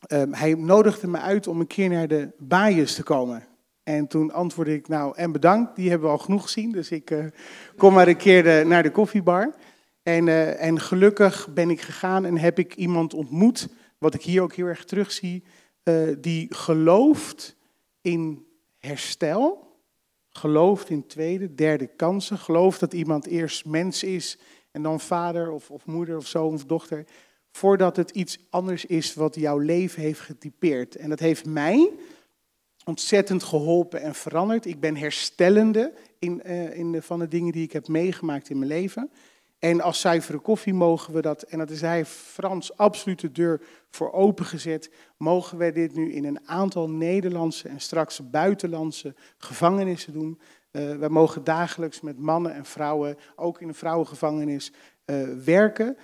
ehm, 0.06 0.32
hij 0.32 0.54
nodigde 0.54 1.08
me 1.08 1.18
uit 1.18 1.46
om 1.46 1.60
een 1.60 1.66
keer 1.66 1.88
naar 1.88 2.08
de 2.08 2.28
baaiers 2.38 2.94
te 2.94 3.02
komen. 3.02 3.47
En 3.88 4.06
toen 4.06 4.32
antwoordde 4.32 4.74
ik, 4.74 4.88
nou, 4.88 5.16
en 5.16 5.32
bedankt, 5.32 5.76
die 5.76 5.90
hebben 5.90 6.08
we 6.08 6.14
al 6.14 6.22
genoeg 6.22 6.42
gezien. 6.42 6.72
Dus 6.72 6.90
ik 6.90 7.10
eh, 7.10 7.24
kom 7.76 7.94
maar 7.94 8.08
een 8.08 8.16
keer 8.16 8.42
de- 8.42 8.64
naar 8.66 8.82
de 8.82 8.90
koffiebar. 8.90 9.54
En, 10.02 10.28
eh, 10.28 10.62
en 10.62 10.80
gelukkig 10.80 11.48
ben 11.54 11.70
ik 11.70 11.80
gegaan 11.80 12.24
en 12.24 12.38
heb 12.38 12.58
ik 12.58 12.74
iemand 12.74 13.14
ontmoet, 13.14 13.68
wat 13.98 14.14
ik 14.14 14.22
hier 14.22 14.42
ook 14.42 14.54
heel 14.54 14.66
erg 14.66 14.84
terugzie, 14.84 15.42
eh 15.82 15.94
die 16.20 16.54
gelooft 16.54 17.56
in 18.00 18.46
herstel, 18.78 19.76
gelooft 20.28 20.90
in 20.90 21.06
tweede, 21.06 21.54
derde 21.54 21.86
kansen, 21.86 22.38
gelooft 22.38 22.80
dat 22.80 22.92
iemand 22.92 23.26
eerst 23.26 23.64
mens 23.64 24.02
is 24.02 24.38
en 24.70 24.82
dan 24.82 25.00
vader 25.00 25.50
of, 25.50 25.70
of 25.70 25.86
moeder 25.86 26.16
of 26.16 26.26
zoon 26.26 26.54
of 26.54 26.64
dochter, 26.64 27.04
voordat 27.50 27.96
het 27.96 28.10
iets 28.10 28.38
anders 28.50 28.84
is 28.84 29.14
wat 29.14 29.34
jouw 29.34 29.58
leven 29.58 30.02
heeft 30.02 30.20
getypeerd. 30.20 30.96
En 30.96 31.08
dat 31.08 31.18
heeft 31.18 31.46
mij 31.46 31.90
ontzettend 32.88 33.42
geholpen 33.42 34.00
en 34.00 34.14
veranderd. 34.14 34.66
Ik 34.66 34.80
ben 34.80 34.96
herstellende 34.96 35.92
in, 36.18 36.42
eh, 36.42 36.76
in 36.76 36.92
de, 36.92 37.02
van 37.02 37.18
de 37.18 37.28
dingen 37.28 37.52
die 37.52 37.62
ik 37.62 37.72
heb 37.72 37.88
meegemaakt 37.88 38.50
in 38.50 38.58
mijn 38.58 38.70
leven. 38.70 39.10
En 39.58 39.80
als 39.80 40.00
zuivere 40.00 40.38
koffie 40.38 40.74
mogen 40.74 41.14
we 41.14 41.20
dat, 41.20 41.42
en 41.42 41.58
dat 41.58 41.70
is 41.70 41.80
hij 41.80 42.04
Frans 42.04 42.76
absoluut 42.76 43.20
de 43.20 43.32
deur 43.32 43.60
voor 43.90 44.12
opengezet, 44.12 44.90
mogen 45.16 45.58
wij 45.58 45.72
dit 45.72 45.94
nu 45.94 46.12
in 46.12 46.24
een 46.24 46.48
aantal 46.48 46.90
Nederlandse 46.90 47.68
en 47.68 47.80
straks 47.80 48.30
buitenlandse 48.30 49.14
gevangenissen 49.38 50.12
doen. 50.12 50.40
Eh 50.70 50.96
wij 50.96 51.08
mogen 51.08 51.44
dagelijks 51.44 52.00
met 52.00 52.18
mannen 52.18 52.54
en 52.54 52.64
vrouwen, 52.64 53.16
ook 53.36 53.60
in 53.60 53.68
een 53.68 53.74
vrouwengevangenis, 53.74 54.72
eh, 55.04 55.22
werken 55.44 55.96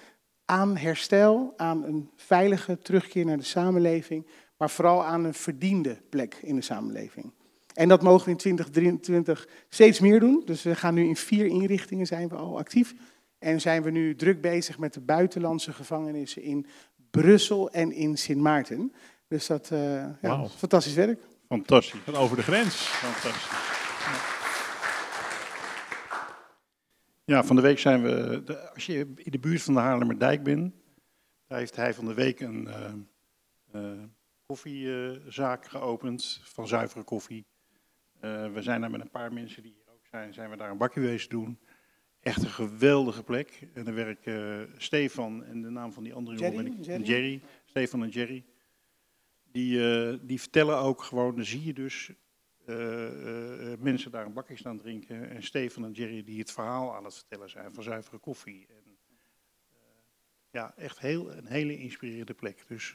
aan 0.45 0.77
herstel, 0.77 1.53
aan 1.57 1.85
een 1.85 2.11
veilige 2.17 2.79
terugkeer 2.79 3.25
naar 3.25 3.37
de 3.37 3.43
samenleving, 3.43 4.27
maar 4.57 4.71
vooral 4.71 5.05
aan 5.05 5.25
een 5.25 5.35
verdiende 5.35 6.03
plek 6.09 6.39
in 6.43 6.55
de 6.55 6.63
samenleving. 6.63 7.33
En 7.75 7.89
dat 7.89 8.03
mogen 8.03 8.25
we 8.25 8.31
in 8.31 8.37
2023 8.37 9.49
steeds 9.69 10.01
meer 10.01 10.21
doen. 10.21 10.43
Dus 10.45 10.63
we 10.63 10.75
gaan 10.75 10.95
nu 10.95 11.05
in 11.05 11.17
vier 11.17 11.47
inrichtingen 11.47 12.07
zijn 12.07 12.29
we 12.29 12.35
al 12.35 12.59
actief. 12.59 12.95
En 13.39 13.61
zijn 13.61 13.83
we 13.83 13.91
nu 13.91 14.15
druk 14.17 14.41
bezig 14.41 14.79
met 14.79 14.95
de 14.95 15.01
buitenlandse 15.01 15.73
gevangenissen 15.73 16.43
in 16.43 16.67
Brussel 17.11 17.71
en 17.71 17.93
in 17.93 18.17
Sint 18.19 18.41
Maarten. 18.41 18.93
Dus 19.29 19.47
dat 19.47 19.71
eh 19.71 19.81
ja, 19.81 20.19
Wauw. 20.21 20.49
fantastisch 20.49 20.95
werk. 20.95 21.21
Fantastisch. 21.49 22.01
Van 22.05 22.15
over 22.15 22.37
de 22.37 22.43
grens. 22.43 22.75
Fantastisch. 22.75 23.73
Ja, 27.25 27.45
van 27.45 27.57
de 27.57 27.63
week 27.63 27.79
zijn 27.79 28.03
we, 28.03 28.43
de, 28.45 28.73
als 28.73 28.87
je 28.87 29.13
in 29.17 29.31
de 29.31 29.39
buurt 29.39 29.63
van 29.63 29.75
de 29.75 29.81
Haarlemmerdijk 29.81 30.43
bent, 30.43 30.75
daar 31.47 31.59
heeft 31.59 31.77
hij 31.77 31.95
van 31.95 32.05
de 32.05 32.15
week 32.15 32.41
een 32.41 32.69
uh, 32.69 33.83
uh, 33.83 34.03
koffiezaak 34.47 35.67
geopend 35.67 36.41
van 36.43 36.69
zuivere 36.69 37.05
koffie. 37.05 37.47
Uh, 38.21 38.53
we 38.53 38.63
zijn 38.63 38.81
daar 38.81 38.91
met 38.91 39.01
een 39.01 39.11
paar 39.11 39.33
mensen 39.33 39.63
die 39.63 39.73
hier 39.73 39.95
ook 39.95 40.07
zijn, 40.07 40.35
zijn 40.35 40.51
we 40.51 40.57
daar 40.57 40.71
een 40.71 40.79
bakje 40.79 41.01
wezen 41.01 41.31
doen. 41.31 41.59
Echt 42.21 42.43
een 42.43 42.51
geweldige 42.51 43.23
plek. 43.23 43.69
En 43.75 43.85
dan 43.85 43.95
werken 43.95 44.69
Stefan 44.77 45.45
en 45.45 45.63
de 45.63 45.71
naam 45.71 45.93
van 45.93 46.03
die 46.03 46.15
andere 46.15 46.37
jongen, 46.37 46.65
Jerry? 46.65 46.83
Jerry? 46.83 47.05
Jerry, 47.05 47.43
Stefan 47.65 48.03
en 48.03 48.09
Jerry. 48.09 48.45
Die, 49.53 50.25
die 50.25 50.41
vertellen 50.41 50.79
ook 50.79 51.03
gewoon, 51.03 51.35
dan 51.35 51.45
zie 51.45 51.65
je 51.65 51.73
dus 51.73 52.13
uh, 52.67 52.77
uh, 52.77 53.79
mensen 53.79 54.11
daar 54.11 54.27
een 54.27 54.33
bakje 54.33 54.57
staan 54.57 54.79
drinken. 54.79 55.31
En 55.31 55.43
Stefan 55.43 55.85
en 55.85 55.93
Jerry 55.93 56.25
die 56.25 56.39
het 56.39 56.53
verhaal 56.53 56.95
aan 56.95 57.05
het 57.05 57.15
vertellen 57.15 57.51
zijn 57.51 57.75
van 57.75 57.83
zuivere 57.83 58.19
koffie. 58.19 58.67
En, 58.69 58.99
ja, 60.51 60.75
echt 60.77 60.99
heel, 60.99 61.33
een 61.33 61.47
hele 61.47 61.77
inspirerende 61.77 62.35
plek. 62.35 62.65
Dus 62.69 62.95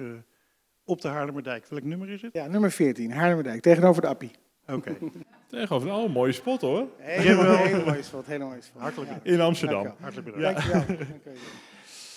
op 0.89 1.01
de 1.01 1.07
Haarlemmerdijk. 1.07 1.65
Welk 1.69 1.83
nummer 1.83 2.09
is 2.09 2.21
het? 2.21 2.33
Ja, 2.33 2.47
nummer 2.47 2.71
14, 2.71 3.11
Haarlemmerdijk, 3.11 3.61
tegenover 3.61 4.01
de 4.01 4.07
Appie. 4.07 4.31
Oké. 4.67 4.77
Okay. 4.77 4.97
tegenover 5.49 5.87
de, 5.87 5.93
oh, 5.93 6.03
een 6.03 6.11
mooie 6.11 6.31
spot 6.31 6.61
hoor. 6.61 6.87
Hele, 6.97 7.57
hele 7.57 7.83
mooie 7.85 8.03
spot, 8.03 8.25
hele 8.25 8.43
mooie 8.43 8.61
spot. 8.61 8.81
Hartelijk 8.81 9.11
ja. 9.11 9.31
In 9.31 9.41
Amsterdam. 9.41 9.83
Dank 9.83 9.99
Hartelijk 9.99 10.35
bedankt. 10.35 10.63
Ja. 10.63 10.71
Dank 10.71 10.99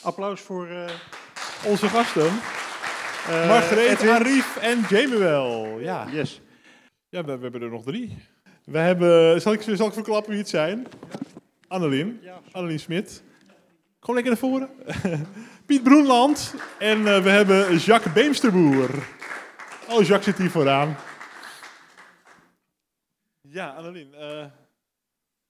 Applaus 0.03 0.41
voor 0.41 0.69
onze 1.67 1.89
gasten. 1.89 2.31
Margreet, 3.29 4.09
Arif 4.09 4.57
en 4.57 4.85
Jamuel. 4.89 5.81
Ja. 5.81 6.07
Yes. 6.11 6.41
Ja, 7.09 7.25
we, 7.25 7.37
we, 7.37 7.43
hebben 7.43 7.63
er 7.63 7.71
nog 7.71 7.85
drie. 7.85 8.17
We 8.65 8.79
hebben, 8.79 9.41
zal 9.41 9.53
ik, 9.53 9.63
zal 9.63 9.87
ik 9.87 9.93
verklappen 9.93 10.31
wie 10.31 10.41
het 10.41 10.49
zijn? 10.49 10.87
Annelien. 11.69 12.19
Ja. 12.23 12.41
Annelien 12.53 12.81
Smit. 12.81 13.23
Kom 13.99 14.15
lekker 14.15 14.33
naar 14.33 14.41
voren. 14.41 14.69
Piet 15.67 15.83
Broenland. 15.83 16.55
En 16.79 16.99
uh, 16.99 17.23
we 17.23 17.31
hebben 17.31 17.77
Jacques 17.77 18.13
Beemsterboer. 18.13 18.91
Oh, 19.89 20.03
Jacques 20.03 20.25
zit 20.25 20.39
hier 20.39 20.51
vooraan. 20.51 20.97
Ja, 23.41 23.71
Annelien. 23.71 24.15
Uh, 24.15 24.47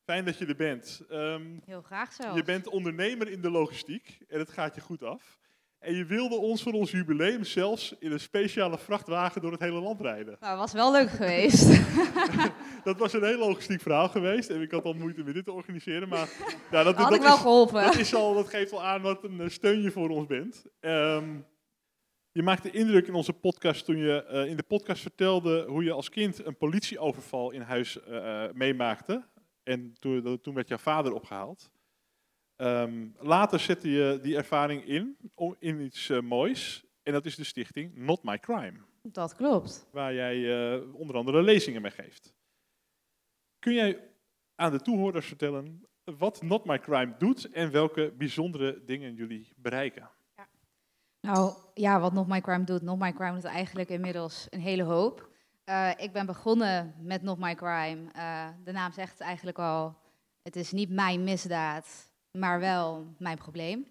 fijn 0.04 0.24
dat 0.24 0.38
je 0.38 0.46
er 0.46 0.56
bent. 0.56 1.02
Um, 1.10 1.62
Heel 1.64 1.82
graag 1.82 2.12
zo. 2.12 2.34
Je 2.34 2.42
bent 2.42 2.68
ondernemer 2.68 3.28
in 3.28 3.40
de 3.40 3.50
logistiek 3.50 4.18
en 4.28 4.38
het 4.38 4.50
gaat 4.50 4.74
je 4.74 4.80
goed 4.80 5.02
af. 5.02 5.40
En 5.82 5.94
je 5.94 6.04
wilde 6.04 6.36
ons 6.36 6.62
voor 6.62 6.72
ons 6.72 6.90
jubileum 6.90 7.44
zelfs 7.44 7.94
in 7.98 8.12
een 8.12 8.20
speciale 8.20 8.78
vrachtwagen 8.78 9.40
door 9.40 9.52
het 9.52 9.60
hele 9.60 9.80
land 9.80 10.00
rijden. 10.00 10.36
Nou, 10.40 10.58
was 10.58 10.72
wel 10.72 10.92
leuk 10.92 11.10
geweest. 11.10 11.68
dat 12.84 12.98
was 12.98 13.12
een 13.12 13.24
heel 13.24 13.38
logistiek 13.38 13.80
verhaal 13.80 14.08
geweest. 14.08 14.50
En 14.50 14.60
ik 14.60 14.70
had 14.70 14.84
al 14.84 14.92
moeite 14.92 15.22
met 15.22 15.34
dit 15.34 15.44
te 15.44 15.52
organiseren. 15.52 16.08
Maar 16.08 16.28
ja, 16.70 16.82
dat, 16.82 16.96
had 16.96 17.08
dat 17.08 17.14
ik 17.14 17.22
wel 17.22 17.34
is, 17.34 17.40
geholpen. 17.40 17.82
Dat, 17.82 17.96
is 17.96 18.14
al, 18.14 18.34
dat 18.34 18.48
geeft 18.48 18.72
al 18.72 18.84
aan 18.84 19.02
wat 19.02 19.24
een 19.24 19.50
steun 19.50 19.82
je 19.82 19.90
voor 19.90 20.08
ons 20.08 20.26
bent. 20.26 20.64
Um, 20.80 21.46
je 22.32 22.42
maakte 22.42 22.70
indruk 22.70 23.06
in 23.06 23.14
onze 23.14 23.32
podcast 23.32 23.84
toen 23.84 23.96
je 23.96 24.26
uh, 24.32 24.50
in 24.50 24.56
de 24.56 24.62
podcast 24.62 25.02
vertelde 25.02 25.64
hoe 25.68 25.84
je 25.84 25.92
als 25.92 26.08
kind 26.08 26.46
een 26.46 26.56
politieoverval 26.56 27.50
in 27.50 27.60
huis 27.60 27.98
uh, 28.08 28.44
meemaakte. 28.52 29.24
En 29.62 29.94
toen, 29.98 30.40
toen 30.40 30.54
werd 30.54 30.68
jouw 30.68 30.78
vader 30.78 31.12
opgehaald. 31.12 31.70
Um, 32.56 33.14
later 33.18 33.60
zette 33.60 33.90
je 33.90 34.18
die 34.22 34.36
ervaring 34.36 34.84
in, 34.84 35.16
in 35.58 35.80
iets 35.80 36.08
uh, 36.08 36.20
moois. 36.20 36.84
En 37.02 37.12
dat 37.12 37.24
is 37.24 37.36
de 37.36 37.44
stichting 37.44 37.96
Not 37.96 38.22
My 38.22 38.38
Crime. 38.38 38.78
Dat 39.02 39.34
klopt. 39.34 39.86
Waar 39.90 40.14
jij 40.14 40.36
uh, 40.36 40.94
onder 40.94 41.16
andere 41.16 41.42
lezingen 41.42 41.82
mee 41.82 41.90
geeft. 41.90 42.34
Kun 43.58 43.74
jij 43.74 44.00
aan 44.54 44.72
de 44.72 44.80
toehoorders 44.80 45.26
vertellen 45.26 45.86
wat 46.04 46.42
Not 46.42 46.64
My 46.64 46.78
Crime 46.78 47.14
doet 47.18 47.50
en 47.50 47.70
welke 47.70 48.12
bijzondere 48.18 48.84
dingen 48.84 49.14
jullie 49.14 49.52
bereiken? 49.56 50.10
Ja. 50.36 50.48
Nou 51.20 51.54
ja, 51.74 52.00
wat 52.00 52.12
Not 52.12 52.28
My 52.28 52.40
Crime 52.40 52.64
doet. 52.64 52.82
Not 52.82 52.98
My 52.98 53.12
Crime 53.12 53.34
doet 53.34 53.44
eigenlijk 53.44 53.88
inmiddels 53.88 54.46
een 54.50 54.60
hele 54.60 54.82
hoop. 54.82 55.30
Uh, 55.64 55.90
ik 55.96 56.12
ben 56.12 56.26
begonnen 56.26 56.94
met 56.98 57.22
Not 57.22 57.38
My 57.38 57.54
Crime. 57.54 58.04
de 58.64 58.72
naam 58.72 58.92
zegt 58.92 59.12
het 59.12 59.20
eigenlijk 59.20 59.58
al. 59.58 59.96
Het 60.42 60.56
is 60.56 60.72
niet 60.72 60.90
mijn 60.90 61.24
misdaad 61.24 62.11
maar 62.32 62.60
wel 62.60 63.14
mijn 63.18 63.36
probleem. 63.36 63.86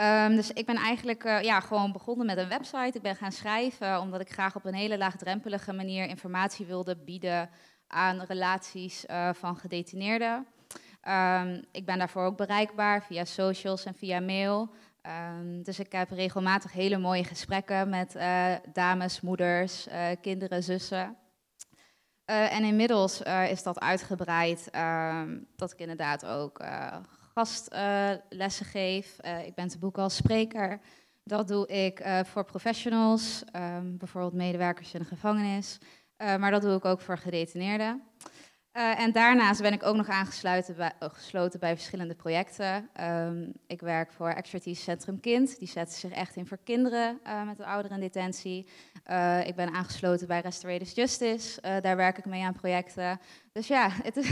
Um, 0.00 0.36
dus 0.36 0.52
ik 0.52 0.66
ben 0.66 0.76
eigenlijk 0.76 1.24
uh, 1.24 1.42
ja, 1.42 1.60
gewoon 1.60 1.92
begonnen 1.92 2.26
met 2.26 2.38
een 2.38 2.48
website. 2.48 2.96
Ik 2.96 3.02
ben 3.02 3.16
gaan 3.16 3.32
schrijven 3.32 4.00
omdat 4.00 4.20
ik 4.20 4.32
graag 4.32 4.56
op 4.56 4.64
een 4.64 4.74
hele 4.74 4.98
laagdrempelige 4.98 5.72
manier 5.72 6.06
informatie 6.06 6.66
wilde 6.66 6.96
bieden 6.96 7.50
aan 7.86 8.20
relaties 8.20 9.04
uh, 9.04 9.32
van 9.32 9.56
gedetineerden. 9.56 10.46
Um, 11.08 11.64
ik 11.72 11.86
ben 11.86 11.98
daarvoor 11.98 12.24
ook 12.24 12.36
bereikbaar 12.36 13.02
via 13.02 13.24
socials 13.24 13.84
en 13.84 13.94
via 13.94 14.20
mail. 14.20 14.70
Um, 15.02 15.62
dus 15.62 15.78
ik 15.78 15.92
heb 15.92 16.10
regelmatig 16.10 16.72
hele 16.72 16.98
mooie 16.98 17.24
gesprekken 17.24 17.88
met 17.88 18.14
uh, 18.14 18.54
dames, 18.72 19.20
moeders, 19.20 19.86
kinderen, 20.20 20.62
zussen. 20.62 21.16
en 22.24 22.64
inmiddels 22.64 23.22
is 23.48 23.62
dat 23.62 23.80
uitgebreid 23.80 24.68
dat 25.56 25.72
ik 25.72 25.78
inderdaad 25.78 26.26
ook 26.26 26.60
gastlessen 27.34 28.66
uh, 28.66 28.72
geef. 28.72 29.16
Uh, 29.24 29.46
ik 29.46 29.54
ben 29.54 29.68
te 29.68 29.78
boeken 29.78 30.02
als 30.02 30.16
spreker. 30.16 30.80
Dat 31.24 31.48
doe 31.48 31.66
ik 31.66 32.00
uh, 32.00 32.24
voor 32.24 32.44
professionals, 32.44 33.44
um, 33.56 33.96
bijvoorbeeld 33.96 34.32
medewerkers 34.32 34.94
in 34.94 35.00
de 35.00 35.06
gevangenis. 35.06 35.78
maar 36.16 36.50
dat 36.50 36.62
doe 36.62 36.76
ik 36.76 36.84
ook 36.84 37.00
voor 37.00 37.18
gedetineerden. 37.18 38.02
En 38.74 39.12
daarnaast 39.12 39.62
ben 39.62 39.72
ik 39.72 39.82
ook 39.82 39.96
nog 39.96 40.08
aangesloten 40.08 40.76
bij, 40.76 40.92
gesloten 40.98 41.60
bij 41.60 41.74
verschillende 41.74 42.14
projecten. 42.14 42.88
Um, 43.00 43.52
ik 43.66 43.80
werk 43.80 44.12
voor 44.12 44.28
Expertise 44.28 44.82
Centrum 44.82 45.20
Kind. 45.20 45.58
Die 45.58 45.68
zetten 45.68 45.98
zich 45.98 46.10
echt 46.10 46.36
in 46.36 46.46
voor 46.46 46.58
kinderen 46.64 47.20
met 47.46 47.58
een 47.58 47.64
ouderen 47.64 47.96
in 47.96 48.02
detentie. 48.02 48.66
Ik 49.44 49.54
ben 49.56 49.72
aangesloten 49.72 50.26
bij 50.26 50.40
Restorators 50.40 50.94
Justice. 50.94 51.60
Daar 51.80 51.96
werk 51.96 52.18
ik 52.18 52.24
mee 52.24 52.42
aan 52.42 52.54
projecten. 52.54 53.20
Dus 53.52 53.66
ja, 53.66 53.88
het 54.02 54.16
is 54.16 54.30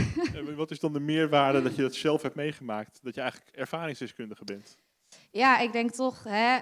Wat 0.55 0.71
is 0.71 0.79
dan 0.79 0.93
de 0.93 0.99
meerwaarde 0.99 1.61
dat 1.61 1.75
je 1.75 1.81
dat 1.81 1.95
zelf 1.95 2.21
hebt 2.21 2.35
meegemaakt? 2.35 2.99
Dat 3.03 3.15
je 3.15 3.21
eigenlijk 3.21 3.55
ervaringsdeskundige 3.55 4.43
bent? 4.43 4.77
Ja, 5.31 5.59
ik 5.59 5.71
denk 5.71 5.91
toch 5.91 6.23
hè, 6.23 6.57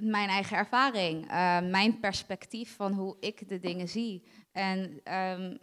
mijn 0.00 0.28
eigen 0.28 0.56
ervaring. 0.56 1.26
mijn 1.70 2.00
perspectief 2.00 2.76
van 2.76 2.92
hoe 2.92 3.16
ik 3.20 3.48
de 3.48 3.58
dingen 3.58 3.88
zie. 3.88 4.24
En 4.52 5.00
um, 5.14 5.58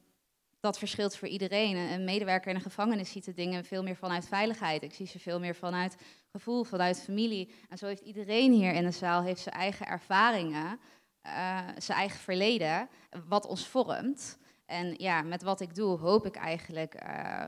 dat 0.66 0.78
verschilt 0.78 1.16
voor 1.16 1.28
iedereen. 1.28 1.76
Een 1.76 2.04
medewerker 2.04 2.50
in 2.50 2.56
een 2.56 2.62
gevangenis 2.62 3.12
ziet 3.12 3.26
de 3.26 3.34
dingen 3.34 3.66
veel 3.66 3.84
meer 3.84 3.96
vanuit 3.96 4.28
veiligheid. 4.28 4.84
Ik 4.84 4.94
zie 4.94 5.08
ze 5.08 5.20
veel 5.20 5.40
meer 5.40 5.56
vanuit 5.56 5.98
gevoel, 6.32 6.64
vanuit 6.64 7.04
familie. 7.04 7.54
En 7.70 7.78
zo 7.78 7.86
heeft 7.86 8.02
iedereen 8.02 8.52
hier 8.52 8.74
in 8.74 8.84
de 8.84 8.92
zaal 8.92 9.22
heeft 9.22 9.42
zijn 9.42 9.56
eigen 9.56 9.88
ervaringen. 9.88 10.80
Uh, 11.26 11.68
zijn 11.78 11.98
eigen 11.98 12.20
verleden, 12.20 12.90
wat 13.28 13.48
ons 13.48 13.68
vormt. 13.68 14.38
En 14.66 14.96
ja, 14.98 15.22
met 15.22 15.42
wat 15.42 15.62
ik 15.62 15.76
doe, 15.76 15.98
hoop 15.98 16.26
ik 16.26 16.36
eigenlijk 16.36 17.04
uh, 17.04 17.46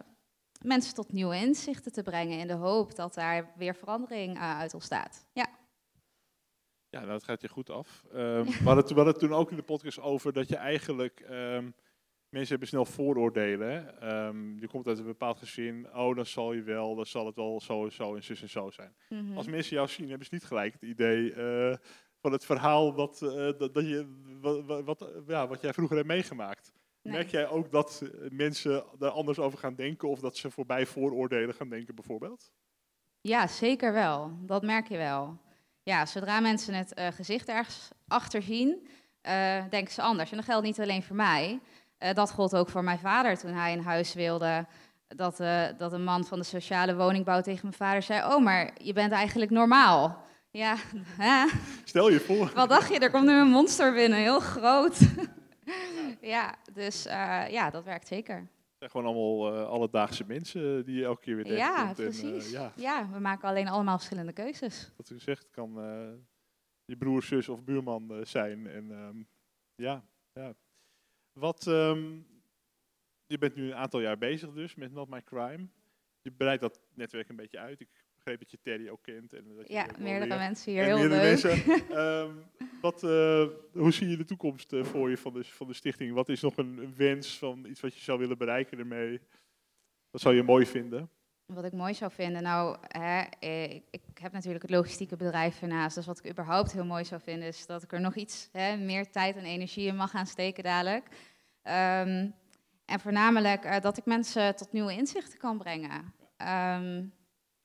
mensen 0.61 0.93
tot 0.93 1.11
nieuwe 1.11 1.35
inzichten 1.35 1.91
te 1.91 2.03
brengen. 2.03 2.39
In 2.39 2.47
de 2.47 2.53
hoop 2.53 2.95
dat 2.95 3.13
daar 3.13 3.51
weer 3.55 3.75
verandering 3.75 4.37
uh, 4.37 4.59
uit 4.59 4.73
ontstaat. 4.73 5.27
Ja. 5.33 5.47
Ja, 6.89 6.99
nou, 6.99 7.11
dat 7.11 7.23
gaat 7.23 7.41
je 7.41 7.49
goed 7.49 7.69
af. 7.69 8.03
Um, 8.13 8.43
we, 8.45 8.63
hadden, 8.63 8.87
we 8.87 8.93
hadden 8.93 9.17
toen 9.17 9.33
ook 9.33 9.49
in 9.49 9.55
de 9.55 9.63
podcast 9.63 9.99
over 9.99 10.33
dat 10.33 10.49
je 10.49 10.55
eigenlijk. 10.55 11.25
Um, 11.29 11.75
mensen 12.29 12.49
hebben 12.49 12.67
snel 12.67 12.85
vooroordelen. 12.85 14.07
Um, 14.13 14.59
je 14.59 14.67
komt 14.67 14.87
uit 14.87 14.97
een 14.97 15.05
bepaald 15.05 15.37
gezin. 15.37 15.87
Oh, 15.93 16.15
dan 16.15 16.25
zal 16.25 16.53
je 16.53 16.61
wel, 16.61 16.95
dan 16.95 17.05
zal 17.05 17.25
het 17.25 17.35
wel 17.35 17.61
zo 17.61 17.83
en 17.83 17.91
zo 17.91 18.15
en 18.15 18.23
zus 18.23 18.41
en 18.41 18.49
zo 18.49 18.69
zijn. 18.69 18.95
Mm 19.09 19.27
-hmm. 19.27 19.37
Als 19.37 19.47
mensen 19.47 19.75
jou 19.75 19.87
zien, 19.87 20.09
hebben 20.09 20.27
ze 20.27 20.33
niet 20.33 20.45
gelijk 20.45 20.73
het 20.73 20.81
idee 20.81 21.33
van 22.21 22.31
het 22.31 22.45
verhaal 22.45 22.93
wat, 22.93 23.21
uh, 23.23 23.31
dat, 23.31 23.73
dat, 23.73 23.87
je, 23.87 24.07
wat, 24.41 24.83
wat, 24.83 25.09
ja, 25.27 25.47
wat 25.47 25.61
jij 25.61 25.73
vroeger 25.73 25.95
hebt 25.95 26.07
meegemaakt. 26.07 26.73
Nee. 27.01 27.13
Merk 27.13 27.29
jij 27.29 27.47
ook 27.47 27.71
dat 27.71 28.03
mensen 28.31 28.83
er 28.99 29.09
anders 29.09 29.39
over 29.39 29.59
gaan 29.59 29.75
denken 29.75 30.09
of 30.09 30.19
dat 30.19 30.37
ze 30.37 30.51
voorbij 30.51 30.85
vooroordelen 30.85 31.55
gaan 31.55 31.69
denken 31.69 31.95
bijvoorbeeld? 31.95 32.51
Ja, 33.21 33.47
zeker 33.47 33.93
wel. 33.93 34.37
Dat 34.41 34.63
merk 34.63 34.87
je 34.87 34.97
wel. 34.97 35.37
Ja, 35.83 36.05
zodra 36.05 36.39
mensen 36.39 36.73
het 36.73 36.99
uh, 36.99 37.07
gezicht 37.07 37.47
ergens 37.47 37.89
achter 38.07 38.41
zien, 38.41 38.87
denken 39.69 39.93
ze 39.93 40.01
anders. 40.01 40.31
En 40.31 40.37
dat 40.37 40.45
geldt 40.45 40.65
niet 40.65 40.79
alleen 40.79 41.03
voor 41.03 41.15
mij. 41.15 41.59
Dat 42.13 42.31
gold 42.31 42.55
ook 42.55 42.69
voor 42.69 42.83
mijn 42.83 42.99
vader 42.99 43.37
toen 43.37 43.53
hij 43.53 43.73
een 43.73 43.83
huis 43.83 44.13
wilde. 44.13 44.65
Dat, 45.07 45.37
dat 45.77 45.93
een 45.93 46.03
man 46.03 46.25
van 46.25 46.39
de 46.39 46.45
sociale 46.45 46.95
woningbouw 46.95 47.41
tegen 47.41 47.61
mijn 47.61 47.73
vader 47.73 48.01
zei: 48.01 48.33
Oh, 48.33 48.43
maar 48.43 48.71
je 48.77 48.93
bent 48.93 49.11
eigenlijk 49.11 49.51
normaal. 49.51 50.25
Ja, 50.57 50.75
hè? 51.27 51.47
Stel 51.83 52.09
je 52.09 52.19
voor. 52.19 52.51
Wat 52.55 52.69
dacht 52.69 52.93
je? 52.93 52.99
Er 52.99 53.11
komt 53.11 53.25
nu 53.25 53.33
een 53.33 53.47
monster 53.47 53.93
binnen, 53.93 54.19
heel 54.19 54.39
groot. 54.39 54.99
ja, 56.21 56.55
dus 56.73 57.07
uh, 57.07 57.49
ja, 57.49 57.69
dat 57.69 57.83
werkt 57.83 58.07
zeker. 58.07 58.35
Het 58.35 58.77
zijn 58.77 58.91
gewoon 58.91 59.05
allemaal 59.05 59.55
uh, 59.55 59.67
alledaagse 59.67 60.23
mensen 60.27 60.85
die 60.85 60.95
je 60.95 61.05
elke 61.05 61.21
keer 61.21 61.35
weer 61.35 61.43
tegenkomt. 61.43 61.77
Ja, 61.77 61.93
precies. 61.93 62.45
En, 62.45 62.51
uh, 62.51 62.51
ja. 62.51 62.71
ja. 62.75 63.09
we 63.11 63.19
maken 63.19 63.49
alleen 63.49 63.67
allemaal 63.67 63.97
verschillende 63.97 64.33
keuzes. 64.33 64.91
Wat 64.97 65.09
u 65.09 65.19
zegt, 65.19 65.49
kan 65.49 65.73
je 66.85 66.97
broer, 66.97 67.23
zus 67.23 67.49
of 67.49 67.63
buurman 67.63 68.21
zijn. 68.23 68.67
En 68.67 68.91
um, 68.91 69.27
ja, 69.75 70.03
ja. 70.33 70.53
Wat, 71.37 71.65
um, 71.65 72.25
je 73.27 73.37
bent 73.37 73.55
nu 73.55 73.65
een 73.65 73.75
aantal 73.75 73.99
jaar 74.01 74.17
bezig 74.17 74.51
dus 74.53 74.75
met 74.75 74.91
Not 74.91 75.09
My 75.09 75.21
Crime. 75.23 75.67
je 76.21 76.31
breidt 76.31 76.61
dat 76.61 76.81
netwerk 76.93 77.29
een 77.29 77.35
beetje 77.35 77.59
uit. 77.59 77.79
Ik 77.79 77.87
begreep 78.15 78.39
dat 78.39 78.51
je 78.51 78.57
Terry 78.61 78.89
ook 78.89 79.01
kent. 79.03 79.33
En 79.33 79.43
dat 79.55 79.67
je 79.67 79.73
Ja, 79.73 79.85
meerdere 79.99 80.27
weer- 80.29 80.37
mensen 80.37 80.71
hier, 80.71 80.83
heel 80.83 80.97
leuk. 80.97 81.09
mensen. 81.09 81.51
Ehm, 81.97 82.31
wat, 82.81 83.03
eh, 83.03 83.47
hoe 83.71 83.91
zie 83.91 84.07
je 84.07 84.17
de 84.17 84.25
toekomst 84.25 84.73
eh, 84.73 84.83
voor 84.83 85.09
je 85.09 85.17
van 85.17 85.33
de, 85.33 85.43
van 85.43 85.67
de 85.67 85.73
stichting? 85.73 86.13
Wat 86.13 86.29
is 86.29 86.41
nog 86.41 86.57
een, 86.57 86.77
een 86.77 86.95
wens 86.95 87.37
van 87.37 87.65
iets 87.65 87.79
wat 87.79 87.95
je 87.95 88.01
zou 88.03 88.19
willen 88.19 88.37
bereiken 88.37 88.79
ermee? 88.79 89.19
Wat 90.11 90.21
zou 90.21 90.35
je 90.35 90.43
mooi 90.43 90.65
vinden? 90.65 91.09
Wat 91.47 91.63
ik 91.63 91.73
mooi 91.73 91.93
zou 91.93 92.11
vinden, 92.11 92.43
nou, 92.43 92.77
hè, 92.87 93.21
eh, 93.39 93.63
ik, 93.63 93.83
ik 93.91 94.17
heb 94.21 94.31
natuurlijk 94.31 94.61
het 94.61 94.71
logistieke 94.71 95.15
bedrijf 95.15 95.61
ernaast. 95.61 95.95
Dus 95.95 96.05
wat 96.05 96.19
ik 96.19 96.29
überhaupt 96.29 96.71
heel 96.71 96.85
mooi 96.85 97.05
zou 97.05 97.21
vinden, 97.21 97.47
is 97.47 97.65
dat 97.65 97.83
ik 97.83 97.91
er 97.91 98.01
nog 98.01 98.15
iets 98.15 98.49
hè, 98.51 98.77
meer 98.77 99.11
tijd 99.11 99.35
en 99.35 99.45
energie 99.45 99.87
in 99.87 99.95
mag 99.95 100.11
gaan 100.11 100.25
steken 100.25 100.63
dadelijk. 100.63 101.07
Ehm, 101.61 102.29
en 102.87 102.99
voornamelijk 102.99 103.63
eh, 103.63 103.81
dat 103.81 103.97
ik 103.97 104.05
mensen 104.05 104.55
tot 104.55 104.71
nieuwe 104.71 104.93
inzichten 104.93 105.39
kan 105.39 105.57
brengen. 105.57 106.13
Ehm, 106.37 107.05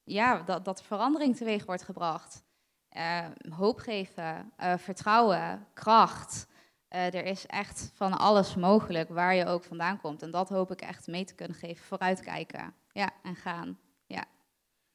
ja, 0.04 0.42
dat, 0.42 0.64
dat 0.64 0.82
verandering 0.82 1.36
teweeg 1.36 1.64
wordt 1.64 1.82
gebracht. 1.82 2.42
Eh, 2.88 3.26
hoop 3.50 3.78
geven, 3.78 4.52
eh, 4.56 4.76
vertrouwen, 4.76 5.66
kracht. 5.72 6.46
Er 6.88 7.24
is 7.24 7.46
echt 7.46 7.90
van 7.94 8.18
alles 8.18 8.54
mogelijk 8.54 9.08
waar 9.08 9.34
je 9.34 9.46
ook 9.46 9.64
vandaan 9.64 10.00
komt. 10.00 10.22
En 10.22 10.30
dat 10.30 10.48
hoop 10.48 10.70
ik 10.70 10.80
echt 10.80 11.06
mee 11.06 11.24
te 11.24 11.34
kunnen 11.34 11.56
geven. 11.56 11.84
Vooruitkijken. 11.84 12.74
Ja, 12.92 13.10
en 13.22 13.36
gaan. 13.36 13.78
Ja. 14.06 14.24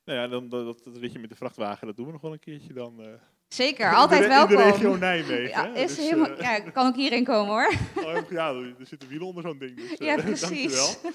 Nou 0.05 0.19
ja, 0.19 0.27
dan, 0.27 0.49
dat, 0.49 0.83
dat 0.83 0.97
ritje 0.97 1.19
met 1.19 1.29
de 1.29 1.35
vrachtwagen, 1.35 1.87
dat 1.87 1.95
doen 1.95 2.05
we 2.05 2.11
nog 2.11 2.21
wel 2.21 2.31
een 2.33 2.39
keertje 2.39 2.73
dan. 2.73 3.01
eh. 3.01 3.13
Zeker, 3.47 3.87
In 3.89 3.95
altijd 3.95 4.21
de, 4.21 4.27
welkom. 4.27 4.51
In 4.51 4.57
de 4.57 4.63
regio 4.71 4.95
Nijmegen. 4.95 5.47
Ja, 5.63 5.65
is 5.75 5.95
Dus, 5.95 6.05
helemaal, 6.09 6.29
eh, 6.29 6.39
ja, 6.39 6.59
kan 6.71 6.87
ik 6.87 6.95
hierin 6.95 7.23
komen 7.23 7.47
hoor. 7.53 7.73
oh, 8.05 8.29
ja, 8.29 8.53
er 8.53 8.75
zitten 8.79 9.09
wielen 9.09 9.27
onder 9.27 9.43
zo'n 9.43 9.57
ding. 9.57 9.75
Dus, 9.75 9.97
Ja, 9.97 10.15
eh, 10.17 10.23
precies. 10.33 10.73
Dankjewel. 11.01 11.13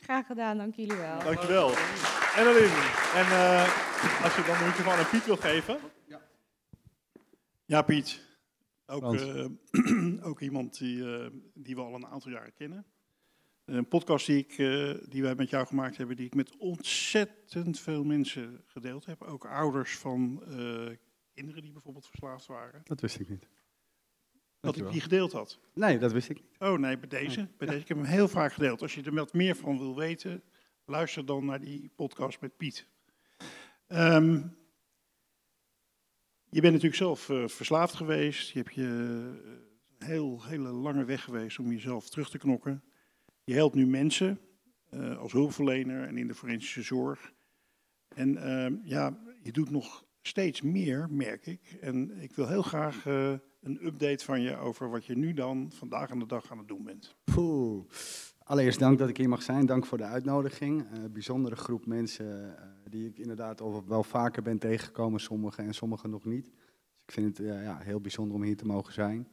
Graag 0.00 0.26
gedaan, 0.26 0.56
dank 0.58 0.74
jullie 0.74 0.96
wel. 0.96 1.18
Dankjewel. 1.22 1.68
En 2.36 2.46
Aline, 2.46 2.90
en 3.14 3.26
eh, 3.26 4.22
als 4.24 4.34
je 4.36 4.42
dan 4.46 4.58
de 4.58 4.64
microfoon 4.64 4.92
aan 4.92 5.08
Piet 5.10 5.24
wil 5.26 5.36
geven. 5.36 5.78
Ja, 7.66 7.82
Piet. 7.82 8.20
Ook, 8.86 9.14
eh, 9.14 9.44
ook 10.28 10.40
iemand 10.40 10.78
die, 10.78 11.16
eh, 11.16 11.26
die 11.54 11.74
we 11.74 11.80
al 11.80 11.94
een 11.94 12.06
aantal 12.06 12.30
jaren 12.30 12.52
kennen. 12.54 12.86
Een 13.64 13.88
podcast 13.88 14.26
die, 14.26 14.38
ik, 14.38 14.58
eh, 14.58 14.94
die 15.08 15.22
wij 15.22 15.34
met 15.34 15.50
jou 15.50 15.66
gemaakt 15.66 15.96
hebben, 15.96 16.16
die 16.16 16.26
ik 16.26 16.34
met 16.34 16.56
ontzettend 16.56 17.80
veel 17.80 18.04
mensen 18.04 18.62
gedeeld 18.66 19.04
heb. 19.04 19.22
Ook 19.22 19.46
ouders 19.46 19.96
van 19.96 20.42
eh, 20.42 20.96
kinderen 21.34 21.62
die 21.62 21.72
bijvoorbeeld 21.72 22.06
verslaafd 22.06 22.46
waren. 22.46 22.80
Dat 22.84 23.00
wist 23.00 23.20
ik 23.20 23.28
niet. 23.28 23.48
Dat 24.60 24.76
ik 24.76 24.90
die 24.90 25.00
gedeeld 25.00 25.32
had. 25.32 25.58
Nee, 25.74 25.98
dat 25.98 26.12
wist 26.12 26.30
ik 26.30 26.36
niet. 26.36 26.58
Oh 26.58 26.78
nee, 26.78 26.98
bij 26.98 27.08
deze. 27.08 27.48
Bij 27.56 27.66
deze. 27.66 27.80
Ik 27.80 27.88
heb 27.88 27.96
hem 27.96 28.06
heel 28.06 28.28
vaak 28.28 28.52
gedeeld. 28.52 28.82
Als 28.82 28.94
je 28.94 29.02
er 29.02 29.14
wat 29.14 29.32
meer 29.32 29.56
van 29.56 29.78
wil 29.78 29.96
weten, 29.96 30.42
luister 30.84 31.26
dan 31.26 31.44
naar 31.44 31.60
die 31.60 31.90
podcast 31.96 32.40
met 32.40 32.56
Piet. 32.56 32.86
Ehm, 33.86 34.32
je 36.48 36.60
bent 36.60 36.72
natuurlijk 36.72 36.94
zelf 36.94 37.28
eh, 37.28 37.48
verslaafd 37.48 37.94
geweest. 37.94 38.50
Je 38.50 38.58
hebt 38.58 38.74
je 38.74 38.82
een 38.84 40.06
heel, 40.06 40.44
hele 40.44 40.68
lange 40.68 41.04
weg 41.04 41.24
geweest 41.24 41.58
om 41.58 41.70
jezelf 41.70 42.08
terug 42.08 42.30
te 42.30 42.38
knokken. 42.38 42.82
Je 43.44 43.54
helpt 43.54 43.74
nu 43.74 43.86
mensen 43.86 44.40
eh, 44.90 45.18
als 45.18 45.32
hulpverlener 45.32 46.06
en 46.06 46.16
in 46.16 46.26
de 46.26 46.34
forensische 46.34 46.82
zorg. 46.82 47.32
En 48.14 48.36
ehm, 48.36 48.76
ja, 48.82 49.18
je 49.42 49.52
doet 49.52 49.70
nog 49.70 50.04
steeds 50.22 50.62
meer, 50.62 51.06
merk 51.10 51.46
ik. 51.46 51.76
En 51.80 52.22
ik 52.22 52.34
wil 52.34 52.48
heel 52.48 52.62
graag 52.62 53.06
eh, 53.06 53.32
een 53.60 53.86
update 53.86 54.24
van 54.24 54.40
je 54.40 54.56
over 54.56 54.90
wat 54.90 55.04
je 55.04 55.16
nu 55.16 55.32
dan 55.32 55.70
vandaag 55.72 56.10
aan 56.10 56.18
de 56.18 56.26
dag 56.26 56.50
aan 56.50 56.58
het 56.58 56.68
doen 56.68 56.84
bent. 56.84 57.16
Allereerst 58.44 58.78
dank 58.78 58.98
dat 58.98 59.08
ik 59.08 59.16
hier 59.16 59.28
mag 59.28 59.42
zijn. 59.42 59.66
Dank 59.66 59.86
voor 59.86 59.98
de 59.98 60.04
uitnodiging. 60.04 60.86
Een 60.92 61.12
bijzondere 61.12 61.56
groep 61.56 61.86
mensen 61.86 62.58
eh, 62.58 62.64
die 62.90 63.08
ik 63.08 63.18
inderdaad 63.18 63.62
wel 63.86 64.02
vaker 64.02 64.42
ben 64.42 64.58
tegengekomen, 64.58 65.20
sommigen 65.20 65.64
en 65.64 65.74
sommigen 65.74 66.10
nog 66.10 66.24
niet. 66.24 66.44
Dus 66.44 67.02
ik 67.06 67.12
vind 67.12 67.38
het 67.38 67.46
eh, 67.46 67.62
ja, 67.62 67.78
heel 67.78 68.00
bijzonder 68.00 68.36
om 68.36 68.42
hier 68.42 68.56
te 68.56 68.66
mogen 68.66 68.92
zijn. 68.92 69.28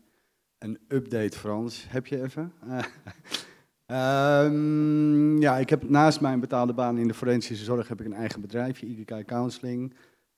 Een 0.58 0.80
update, 0.88 1.38
Frans. 1.38 1.86
Heb 1.90 2.08
je 2.08 2.22
even? 2.22 2.54
Eh, 3.92 4.46
ehm, 4.46 5.42
ja, 5.42 5.58
ik 5.58 5.70
heb 5.70 5.90
naast 5.90 6.22
mijn 6.22 6.40
betaalde 6.40 6.74
baan 6.74 6.98
in 6.98 7.08
de 7.08 7.14
forensische 7.14 7.64
zorg 7.64 7.88
heb 7.88 8.00
ik 8.00 8.06
een 8.06 8.14
eigen 8.14 8.42
bedrijfje, 8.42 8.88
IGK 8.88 9.26
Counseling. 9.26 9.94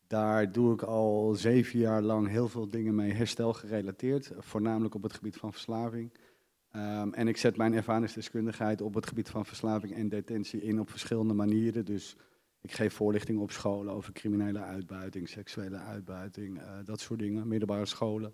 Daar 0.08 0.52
doe 0.52 0.74
ik 0.74 0.82
al 0.82 1.34
zeven 1.36 1.80
jaar 1.80 2.02
lang 2.02 2.28
heel 2.28 2.48
veel 2.48 2.70
dingen 2.70 2.96
mee 2.96 3.12
herstel 3.12 3.54
gerelateerd, 3.54 4.32
voornamelijk 4.40 4.96
op 4.96 5.04
het 5.04 5.14
gebied 5.14 5.38
van 5.38 5.52
verslaving. 5.52 6.12
Ehm, 6.72 7.14
en 7.14 7.28
ik 7.28 7.38
zet 7.38 7.58
mijn 7.58 7.74
ervaringsdeskundigheid 7.74 8.82
op 8.82 8.94
het 8.94 9.08
gebied 9.08 9.30
van 9.30 9.46
verslaving 9.46 9.96
en 9.96 10.10
detentie 10.10 10.62
in 10.62 10.80
op 10.80 10.90
verschillende 10.90 11.34
manieren. 11.34 11.86
Dus 11.86 12.16
ik 12.62 12.72
geef 12.72 12.94
voorlichting 12.94 13.40
op 13.40 13.52
scholen 13.52 13.94
over 13.94 14.14
criminele 14.14 14.60
uitbuiting, 14.60 15.30
seksuele 15.30 15.78
uitbuiting, 15.78 16.60
eh, 16.60 16.66
dat 16.86 17.00
soort 17.00 17.20
dingen, 17.20 17.48
middelbare 17.48 17.86
scholen. 17.86 18.34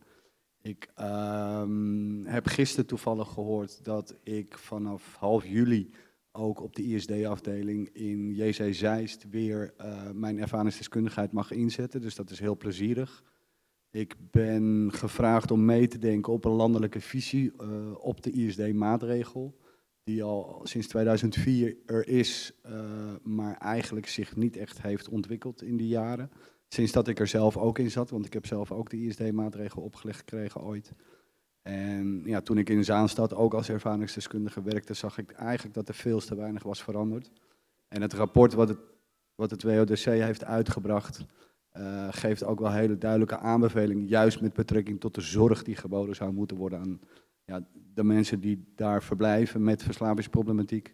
Ik 0.61 0.89
ehm, 0.95 2.23
heb 2.23 2.47
gisteren 2.47 2.85
toevallig 2.85 3.27
gehoord 3.27 3.83
dat 3.83 4.15
ik 4.23 4.57
vanaf 4.57 5.15
half 5.15 5.45
juli 5.45 5.89
ook 6.31 6.61
op 6.61 6.75
de 6.75 6.83
ISD-afdeling 6.83 7.89
in 7.93 8.33
JC 8.33 8.73
Zeist 8.73 9.29
weer 9.29 9.73
eh, 9.77 10.11
mijn 10.11 10.39
ervaringsdeskundigheid 10.39 11.31
mag 11.31 11.51
inzetten. 11.51 12.01
Dus 12.01 12.15
dat 12.15 12.29
is 12.29 12.39
heel 12.39 12.57
plezierig. 12.57 13.23
Ik 13.91 14.15
ben 14.31 14.89
gevraagd 14.93 15.51
om 15.51 15.65
mee 15.65 15.87
te 15.87 15.97
denken 15.97 16.33
op 16.33 16.45
een 16.45 16.51
landelijke 16.51 17.01
visie 17.01 17.51
eh, 17.57 17.91
op 17.99 18.23
de 18.23 18.31
ISD-maatregel. 18.31 19.57
Die 20.03 20.23
al 20.23 20.61
sinds 20.63 20.87
2004 20.87 21.77
er 21.85 22.07
is, 22.07 22.53
eh, 22.61 22.81
maar 23.23 23.57
eigenlijk 23.57 24.07
zich 24.07 24.35
niet 24.35 24.57
echt 24.57 24.81
heeft 24.81 25.09
ontwikkeld 25.09 25.61
in 25.61 25.77
die 25.77 25.87
jaren. 25.87 26.31
Sinds 26.69 26.91
dat 26.91 27.07
ik 27.07 27.19
er 27.19 27.27
zelf 27.27 27.57
ook 27.57 27.79
in 27.79 27.91
zat, 27.91 28.09
want 28.09 28.25
ik 28.25 28.33
heb 28.33 28.45
zelf 28.45 28.71
ook 28.71 28.89
de 28.89 28.97
ISD-maatregel 28.97 29.81
opgelegd 29.81 30.19
gekregen 30.19 30.61
ooit. 30.61 30.93
En 31.61 32.21
ja, 32.25 32.41
toen 32.41 32.57
ik 32.57 32.69
in 32.69 32.83
Zaanstad 32.83 33.33
ook 33.33 33.53
als 33.53 33.69
ervaringsdeskundige 33.69 34.61
werkte, 34.61 34.93
zag 34.93 35.17
ik 35.17 35.31
eigenlijk 35.31 35.75
dat 35.75 35.87
er 35.87 35.93
veel 35.93 36.19
te 36.19 36.35
weinig 36.35 36.63
was 36.63 36.83
veranderd. 36.83 37.31
En 37.87 38.01
het 38.01 38.13
rapport 38.13 38.53
wat 38.53 38.69
het, 38.69 38.77
wat 39.35 39.51
het 39.51 39.63
WODC 39.63 40.03
heeft 40.03 40.43
uitgebracht, 40.43 41.25
eh, 41.69 42.07
geeft 42.11 42.43
ook 42.43 42.59
wel 42.59 42.71
hele 42.71 42.97
duidelijke 42.97 43.37
aanbevelingen, 43.37 44.07
juist 44.07 44.41
met 44.41 44.53
betrekking 44.53 44.99
tot 44.99 45.15
de 45.15 45.21
zorg 45.21 45.63
die 45.63 45.75
geboden 45.75 46.15
zou 46.15 46.33
moeten 46.33 46.57
worden 46.57 46.79
aan 46.79 46.99
ja, 47.45 47.67
de 47.93 48.03
mensen 48.03 48.39
die 48.39 48.73
daar 48.75 49.03
verblijven 49.03 49.63
met 49.63 49.83
verslavingsproblematiek. 49.83 50.93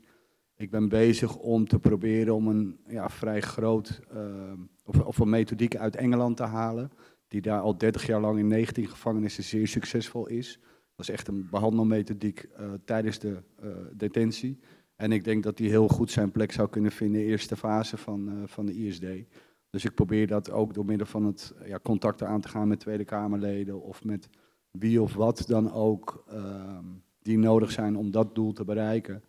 Ik 0.57 0.69
ben 0.69 0.89
bezig 0.89 1.35
om 1.35 1.67
te 1.67 1.79
proberen 1.79 2.35
om 2.35 2.47
een 2.47 2.79
ja, 2.87 3.09
vrij 3.09 3.41
groot, 3.41 4.01
eh, 4.11 4.53
of, 4.83 4.99
of 4.99 5.17
een 5.17 5.29
methodiek 5.29 5.75
uit 5.75 5.95
Engeland 5.95 6.37
te 6.37 6.43
halen, 6.43 6.91
die 7.27 7.41
daar 7.41 7.59
al 7.59 7.77
30 7.77 8.05
jaar 8.05 8.21
lang 8.21 8.39
in 8.39 8.47
19 8.47 8.87
gevangenissen 8.87 9.43
zeer 9.43 9.67
succesvol 9.67 10.27
is. 10.27 10.59
Dat 10.95 11.07
is 11.07 11.13
echt 11.13 11.27
een 11.27 11.47
behandelmethodiek 11.49 12.39
eh, 12.39 12.73
tijdens 12.85 13.19
de 13.19 13.43
eh, 13.55 13.69
detentie. 13.93 14.59
En 14.95 15.11
ik 15.11 15.23
denk 15.23 15.43
dat 15.43 15.57
die 15.57 15.69
heel 15.69 15.87
goed 15.87 16.11
zijn 16.11 16.31
plek 16.31 16.51
zou 16.51 16.69
kunnen 16.69 16.91
vinden 16.91 17.21
in 17.21 17.25
de 17.25 17.31
eerste 17.31 17.57
fase 17.57 17.97
van, 17.97 18.43
van 18.45 18.65
de 18.65 18.75
ISD. 18.75 19.05
Dus 19.69 19.85
ik 19.85 19.93
probeer 19.95 20.27
dat 20.27 20.51
ook 20.51 20.73
door 20.73 20.85
middel 20.85 21.07
van 21.07 21.25
het 21.25 21.53
ja, 21.65 21.79
contacten 21.83 22.27
aan 22.27 22.41
te 22.41 22.47
gaan 22.47 22.67
met 22.67 22.79
Tweede 22.79 23.05
Kamerleden 23.05 23.81
of 23.81 24.03
met 24.03 24.29
wie 24.71 25.01
of 25.01 25.13
wat 25.13 25.43
dan 25.47 25.71
ook 25.71 26.23
ehm, 26.27 26.85
die 27.21 27.37
nodig 27.37 27.71
zijn 27.71 27.95
om 27.95 28.11
dat 28.11 28.35
doel 28.35 28.53
te 28.53 28.63
bereiken. 28.63 29.23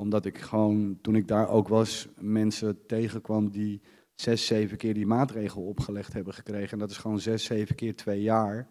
Omdat 0.00 0.24
ik 0.24 0.38
gewoon, 0.38 0.98
toen 1.00 1.14
ik 1.16 1.28
daar 1.28 1.48
ook 1.48 1.68
was, 1.68 2.08
mensen 2.18 2.86
tegenkwam 2.86 3.50
die 3.50 3.80
zes, 4.14 4.46
zeven 4.46 4.76
keer 4.76 4.94
die 4.94 5.06
maatregel 5.06 5.62
opgelegd 5.62 6.12
hebben 6.12 6.34
gekregen. 6.34 6.70
En 6.72 6.78
dat 6.78 6.90
is 6.90 6.96
gewoon 6.96 7.20
zes, 7.20 7.44
zeven 7.44 7.74
keer 7.74 7.96
twee 7.96 8.22
jaar. 8.22 8.68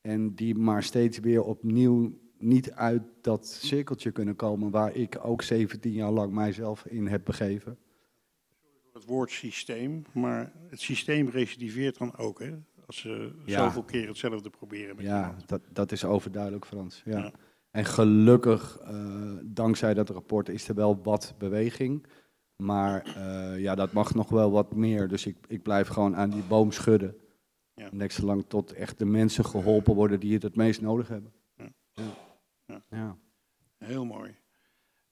En 0.00 0.34
die 0.34 0.54
maar 0.54 0.82
steeds 0.82 1.18
weer 1.18 1.42
opnieuw 1.42 2.18
niet 2.38 2.72
uit 2.72 3.02
dat 3.20 3.46
cirkeltje 3.46 4.10
kunnen 4.10 4.36
komen 4.36 4.70
waar 4.70 4.94
ik 4.94 5.18
ook 5.22 5.42
17 5.42 5.92
jaar 5.92 6.10
lang 6.10 6.32
mijzelf 6.32 6.86
in 6.86 7.06
heb 7.06 7.24
begeven. 7.24 7.78
Het 8.92 9.04
woord 9.04 9.30
systeem, 9.30 10.02
maar 10.12 10.52
het 10.68 10.80
systeem 10.80 11.28
recidiveert 11.28 11.98
dan 11.98 12.16
ook, 12.16 12.38
hè? 12.40 12.54
Als 12.86 12.96
ze 13.00 13.32
Ja. 13.44 13.58
zoveel 13.64 13.82
keer 13.82 14.08
hetzelfde 14.08 14.50
proberen 14.50 14.96
met 14.96 15.04
Ja, 15.04 15.36
dat, 15.46 15.60
dat 15.72 15.92
is 15.92 16.04
overduidelijk, 16.04 16.66
Frans. 16.66 17.02
Ja. 17.04 17.18
Ja. 17.18 17.32
En 17.74 17.84
gelukkig, 17.84 18.78
eh, 18.78 19.36
dankzij 19.44 19.94
dat 19.94 20.08
rapport, 20.08 20.48
is 20.48 20.68
er 20.68 20.74
wel 20.74 21.02
wat 21.02 21.34
beweging. 21.38 22.06
Maar 22.56 23.02
eh, 23.02 23.60
ja, 23.60 23.74
dat 23.74 23.92
mag 23.92 24.14
nog 24.14 24.28
wel 24.28 24.50
wat 24.50 24.74
meer. 24.74 25.08
Dus 25.08 25.26
ik, 25.26 25.36
ik 25.48 25.62
blijf 25.62 25.88
gewoon 25.88 26.16
aan 26.16 26.30
die 26.30 26.42
boom 26.42 26.72
schudden. 26.72 27.16
Ja. 27.74 27.88
Net 27.92 28.12
zolang 28.12 28.44
tot 28.48 28.72
echt 28.72 28.98
de 28.98 29.04
mensen 29.04 29.44
geholpen 29.44 29.94
worden 29.94 30.20
die 30.20 30.32
het 30.32 30.42
het 30.42 30.56
meest 30.56 30.80
nodig 30.80 31.08
hebben. 31.08 31.32
Ja. 32.64 32.84
Ja. 32.90 33.18
Heel 33.78 34.04
mooi. 34.04 34.34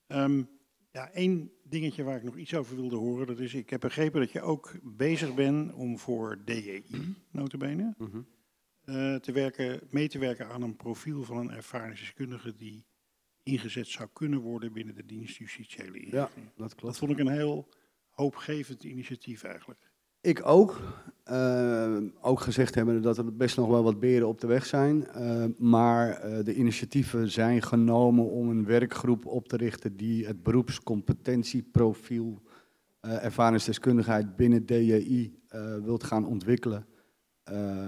Ehm, 0.07 0.43
ja, 0.91 1.11
één 1.11 1.51
dingetje 1.65 2.03
waar 2.03 2.17
ik 2.17 2.23
nog 2.25 2.37
iets 2.37 2.55
over 2.55 2.77
wilde 2.77 2.97
horen, 2.97 3.27
dat 3.27 3.39
is, 3.39 3.55
ik 3.55 3.71
heb 3.71 3.81
begrepen 3.81 4.21
dat 4.21 4.31
je 4.31 4.41
ook 4.41 4.73
bezig 4.83 5.35
bent 5.35 5.73
om 5.73 5.99
voor 5.99 6.39
DJI, 6.45 6.85
notabene, 7.31 7.95
Mhm. 7.99 8.21
Eh, 8.85 9.15
te 9.15 9.33
werken, 9.33 9.81
mee 9.91 10.09
te 10.09 10.19
werken 10.19 10.49
aan 10.49 10.63
een 10.63 10.77
profiel 10.77 11.23
van 11.23 11.37
een 11.37 11.51
ervaringsdeskundige 11.51 12.55
die 12.55 12.87
ingezet 13.43 13.87
zou 13.87 14.09
kunnen 14.13 14.41
worden 14.41 14.73
binnen 14.73 14.95
de 14.95 15.07
dienst 15.07 15.37
justitiële 15.37 15.99
inrichting. 15.99 16.47
dat 16.57 16.75
klopt. 16.75 16.83
Dat 16.83 16.99
vond 16.99 17.11
ik 17.11 17.19
een 17.19 17.33
heel 17.33 17.69
hoopgevend 18.11 18.85
initiatief 18.85 19.43
eigenlijk. 19.43 19.91
Ik 20.21 20.47
ook. 20.47 20.81
Uh, 21.31 21.97
ook 22.21 22.41
gezegd 22.41 22.75
hebben 22.75 23.03
dat 23.03 23.19
er 23.19 23.37
best 23.37 23.57
nog 23.57 23.69
wel 23.69 23.83
wat 23.83 24.01
beren 24.01 24.29
op 24.29 24.41
de 24.41 24.47
weg 24.47 24.67
zijn. 24.67 25.07
Uh, 25.17 25.45
maar 25.59 26.31
uh, 26.31 26.45
de 26.45 26.55
initiatieven 26.55 27.31
zijn 27.31 27.63
genomen 27.63 28.31
om 28.31 28.49
een 28.49 28.65
werkgroep 28.65 29.27
op 29.27 29.49
te 29.49 29.57
richten 29.57 29.97
die 29.97 30.27
het 30.27 30.43
beroepscompetentieprofiel 30.43 32.43
ervaringsdeskundigheid 33.01 34.37
binnen 34.37 34.67
DJI 34.67 35.41
wilt 35.83 36.05
gaan 36.05 36.27
ontwikkelen. 36.27 36.87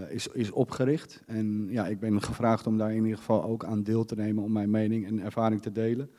Is, 0.09 0.27
is 0.27 0.51
opgericht. 0.51 1.23
En 1.27 1.67
ja, 1.69 1.87
ik 1.87 2.01
ben 2.01 2.23
gevraagd 2.23 2.67
om 2.67 2.79
daar 2.79 2.95
in 2.95 3.05
ieder 3.05 3.19
geval 3.19 3.45
ook 3.45 3.65
aan 3.65 3.83
deel 3.83 4.05
te 4.05 4.15
nemen 4.15 4.45
om 4.45 4.53
mijn 4.53 4.71
mening 4.71 5.07
en 5.07 5.21
ervaring 5.21 5.63
te 5.63 5.73
delen. 5.73 6.11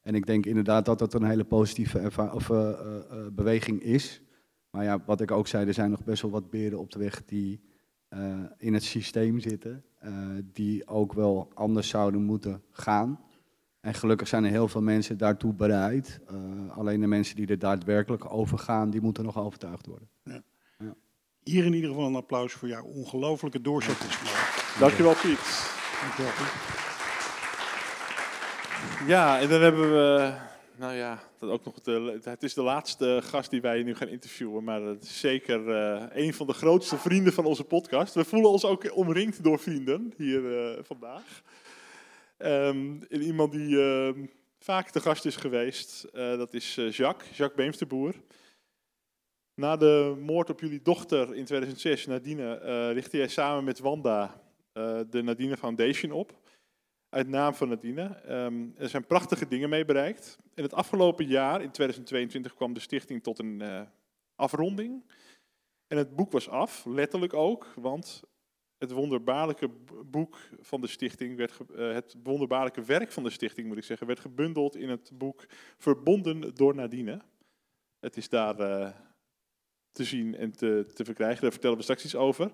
En 0.00 0.14
ik 0.14 0.26
denk 0.26 0.46
inderdaad 0.46 0.84
dat 0.84 0.98
dat 0.98 1.14
een 1.14 1.24
hele 1.24 1.44
positieve 1.44 2.30
of, 2.34 2.50
beweging 3.32 3.82
is. 3.82 4.22
Maar 4.70 4.84
ja, 4.84 5.02
wat 5.06 5.20
ik 5.20 5.30
ook 5.30 5.46
zei, 5.46 5.66
er 5.66 5.74
zijn 5.74 5.90
nog 5.90 6.04
best 6.04 6.22
wel 6.22 6.30
wat 6.30 6.50
beren 6.50 6.78
op 6.78 6.90
de 6.90 6.98
weg 6.98 7.24
die 7.24 7.60
in 8.56 8.74
het 8.74 8.82
systeem 8.82 9.40
zitten, 9.40 9.84
die 10.52 10.86
ook 10.86 11.12
wel 11.12 11.50
anders 11.54 11.88
zouden 11.88 12.22
moeten 12.22 12.62
gaan. 12.70 13.20
En 13.80 13.94
gelukkig 13.94 14.28
zijn 14.28 14.44
er 14.44 14.50
heel 14.50 14.68
veel 14.68 14.82
mensen 14.82 15.18
daartoe 15.18 15.54
bereid. 15.54 16.20
Alleen 16.68 17.00
de 17.00 17.06
mensen 17.06 17.36
die 17.36 17.46
er 17.46 17.58
daadwerkelijk 17.58 18.32
over 18.32 18.58
gaan, 18.58 18.90
die 18.90 19.00
moeten 19.00 19.24
nog 19.24 19.38
overtuigd 19.38 19.86
worden. 19.86 20.08
Ja. 20.22 20.42
Hier 21.44 21.64
in 21.64 21.74
ieder 21.74 21.90
geval 21.90 22.06
een 22.06 22.14
applaus 22.14 22.52
voor 22.52 22.68
jouw 22.68 22.84
ongelofelijke 22.84 23.60
doorzettingsvermogen. 23.60 24.80
Dankjewel 24.80 25.14
Piet. 25.14 25.70
Dankjewel 26.00 26.32
Piet. 26.32 26.78
Ja, 29.06 29.40
en 29.40 29.48
dan 29.48 29.60
hebben 29.60 29.90
we 29.90 30.34
nou 30.80 30.94
ja, 30.94 31.22
dat 31.38 31.50
ook 31.50 31.64
nog 31.64 31.80
de, 31.80 32.20
het 32.22 32.42
is 32.42 32.54
de 32.54 32.62
laatste 32.62 33.20
gast 33.24 33.50
die 33.50 33.60
wij 33.60 33.82
nu 33.82 33.94
gaan 33.94 34.08
interviewen, 34.08 34.64
maar 34.64 34.82
het 34.82 35.02
is 35.02 35.20
zeker 35.20 35.68
uh, 35.68 36.04
een 36.12 36.34
van 36.34 36.46
de 36.46 36.52
grootste 36.52 36.98
vrienden 36.98 37.32
van 37.32 37.44
onze 37.44 37.64
podcast. 37.64 38.14
We 38.14 38.24
voelen 38.24 38.50
ons 38.50 38.64
ook 38.64 38.96
omringd 38.96 39.42
door 39.44 39.58
vrienden 39.58 40.14
hier 40.16 40.42
uh, 40.42 40.78
vandaag. 40.82 41.42
Um, 42.38 43.02
iemand 43.08 43.52
die 43.52 43.68
uh, 43.68 44.08
vaak 44.58 44.90
te 44.90 45.00
gast 45.00 45.24
is 45.24 45.36
geweest, 45.36 46.04
eh, 46.12 46.36
dat 46.36 46.54
is 46.54 46.74
Jacques, 46.74 47.36
Jacques 47.36 47.54
Beemsterboer. 47.54 48.14
Na 49.60 49.76
de 49.76 50.16
moord 50.20 50.50
op 50.50 50.60
jullie 50.60 50.82
dochter 50.82 51.34
in 51.34 51.44
2006, 51.44 52.06
Nadine, 52.06 52.92
richtte 52.92 53.16
jij 53.16 53.28
samen 53.28 53.64
met 53.64 53.78
Wanda 53.78 54.42
de 55.10 55.22
Nadine 55.22 55.56
Foundation 55.56 56.12
op 56.12 56.40
uit 57.10 57.28
naam 57.28 57.54
van 57.54 57.68
Nadine. 57.68 58.30
Um, 58.30 58.74
er 58.76 58.88
zijn 58.88 59.06
prachtige 59.06 59.48
dingen 59.48 59.68
mee 59.68 59.84
bereikt. 59.84 60.38
In 60.54 60.62
het 60.62 60.74
afgelopen 60.74 61.26
jaar, 61.26 61.62
in 61.62 61.70
2022, 61.70 62.54
kwam 62.54 62.72
de 62.72 62.80
stichting 62.80 63.22
tot 63.22 63.38
een 63.38 63.60
uh, 63.62 63.80
afronding. 64.34 65.04
En 65.86 65.96
het 65.96 66.16
boek 66.16 66.32
was 66.32 66.48
af, 66.48 66.84
letterlijk 66.84 67.34
ook, 67.34 67.66
want 67.76 68.22
het 68.78 68.90
wonderbaarlijke 68.90 69.70
boek 70.06 70.38
van 70.60 70.80
de 70.80 70.86
stichting, 70.86 71.36
werd 71.36 71.58
uh, 71.70 71.92
het 71.92 72.16
wonderbaarlijke 72.22 72.82
werk 72.82 73.12
van 73.12 73.22
de 73.22 73.30
stichting, 73.30 73.66
moet 73.66 73.76
ik 73.76 73.84
zeggen, 73.84 74.06
werd 74.06 74.20
gebundeld 74.20 74.76
in 74.76 74.88
het 74.88 75.10
boek 75.14 75.46
Verbonden 75.78 76.54
door 76.54 76.74
Nadine. 76.74 77.20
Het 77.98 78.16
is 78.16 78.28
daar 78.28 78.60
uh, 78.60 78.90
te 79.92 80.04
zien 80.04 80.36
en 80.36 80.50
te, 80.52 80.86
te 80.94 81.04
verkrijgen, 81.04 81.42
daar 81.42 81.50
vertellen 81.50 81.76
we 81.76 81.82
straks 81.82 82.04
iets 82.04 82.16
over. 82.16 82.50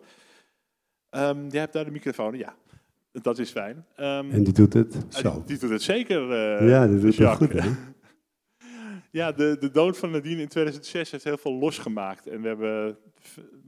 Um, 1.11 1.49
jij 1.51 1.61
hebt 1.61 1.73
daar 1.73 1.85
de 1.85 1.91
microfoon, 1.91 2.39
ja. 2.39 2.57
Dat 3.13 3.39
is 3.39 3.51
fijn. 3.51 3.77
Um, 3.77 4.31
en 4.31 4.45
die 4.45 4.53
doet 4.53 4.73
het 4.73 4.97
zo. 5.09 5.33
Die, 5.33 5.45
die 5.45 5.59
doet 5.59 5.71
het 5.71 5.83
zeker. 5.83 6.23
Uh, 6.61 6.69
ja, 6.69 6.87
die 6.87 7.01
doet 7.01 7.19
het 7.19 7.37
goed, 7.37 7.53
hè? 7.53 7.71
ja, 9.21 9.33
de, 9.33 9.57
de 9.61 9.71
dood 9.71 9.99
van 9.99 10.11
Nadine 10.11 10.41
in 10.41 10.49
2006 10.49 11.11
heeft 11.11 11.25
heel 11.25 11.37
veel 11.37 11.55
losgemaakt. 11.55 12.27
En 12.27 12.43
we 12.43 12.49
hebben 12.49 12.99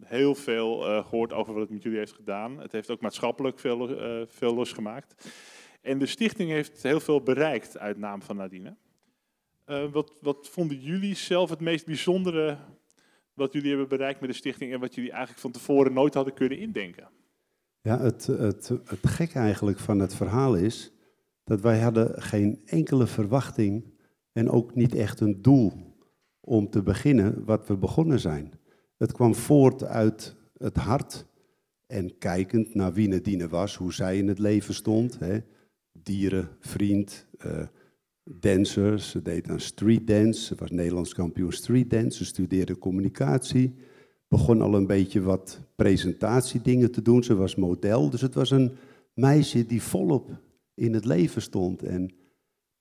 heel 0.05 0.35
veel 0.35 0.89
uh, 0.89 1.07
gehoord 1.07 1.33
over 1.33 1.53
wat 1.53 1.63
het 1.63 1.71
met 1.71 1.83
jullie 1.83 1.99
heeft 1.99 2.13
gedaan. 2.13 2.61
Het 2.61 2.73
heeft 2.73 2.91
ook 2.91 3.01
maatschappelijk 3.01 3.59
veel, 3.59 3.91
uh, 3.91 4.23
veel 4.27 4.55
losgemaakt. 4.55 5.29
En 5.81 5.99
de 5.99 6.07
stichting 6.07 6.51
heeft 6.51 6.83
heel 6.83 7.01
veel 7.01 7.23
bereikt 7.23 7.79
uit 7.79 7.99
naam 7.99 8.23
van 8.23 8.37
Nadine. 8.37 8.77
wat, 9.91 10.13
wat 10.21 10.49
vonden 10.49 10.81
jullie 10.81 11.15
zelf 11.15 11.51
het 11.51 11.61
meest 11.61 11.87
bijzondere 11.87 12.59
wat 13.39 13.53
jullie 13.53 13.69
hebben 13.69 13.89
bereikt 13.89 14.21
met 14.21 14.31
de 14.31 14.37
stichting 14.37 14.73
en 14.73 14.81
wat 14.81 14.95
jullie 14.95 15.11
eigenlijk 15.11 15.41
van 15.41 15.51
tevoren 15.51 15.93
nooit 15.93 16.15
hadden 16.15 16.35
kunnen 16.35 16.59
indenken? 16.59 17.09
Ja, 17.81 18.01
het, 18.01 18.27
het, 18.27 18.69
het 18.85 19.07
gek 19.07 19.35
eigenlijk 19.35 19.79
van 19.79 19.99
het 19.99 20.15
verhaal 20.15 20.55
is 20.55 20.93
dat 21.45 21.61
wij 21.61 21.81
hadden 21.81 22.23
geen 22.23 22.61
enkele 22.65 23.07
verwachting 23.07 23.85
en 24.33 24.51
ook 24.51 24.75
niet 24.75 24.95
echt 24.95 25.21
een 25.21 25.43
doel 25.43 25.73
om 26.41 26.71
te 26.71 26.83
beginnen 26.83 27.45
wat 27.45 27.67
we 27.67 27.77
begonnen 27.77 28.21
zijn. 28.21 28.53
Het 28.97 29.13
kwam 29.13 29.35
voort 29.35 29.85
uit 29.85 30.37
het 30.57 30.77
hart 30.77 31.27
en 31.87 32.19
kijkend 32.19 32.75
naar 32.75 32.93
wie 32.93 33.09
Nadine 33.09 33.49
was, 33.49 33.77
hoe 33.77 33.93
zij 33.93 34.19
in 34.19 34.29
het 34.29 34.39
leven 34.39 34.75
stond. 34.75 35.19
Hè. 35.19 35.39
Dieren, 35.93 36.49
vriend, 36.61 37.27
uh, 37.47 37.67
dancer, 38.31 39.01
ze 39.01 39.23
deed 39.23 39.49
aan 39.49 39.61
street 39.61 40.07
dance, 40.07 40.45
ze 40.45 40.55
was 40.55 40.71
Nederlands 40.71 41.15
kampioen 41.15 41.53
street 41.53 41.91
dance, 41.91 42.19
ze 42.19 42.25
studeerde 42.25 42.79
communicatie 42.79 43.75
begon 44.29 44.63
al 44.63 44.75
een 44.75 44.87
beetje 44.87 45.21
wat 45.21 45.61
presentatiedingen 45.77 46.91
te 46.91 47.03
doen. 47.03 47.25
Ze 47.25 47.35
was 47.35 47.55
model, 47.55 48.11
dus 48.11 48.21
het 48.21 48.35
was 48.35 48.51
een 48.51 48.73
meisje 49.15 49.67
die 49.67 49.83
volop 49.83 50.41
in 50.75 50.95
het 50.95 51.05
leven 51.05 51.43
stond. 51.43 51.83
En 51.83 52.15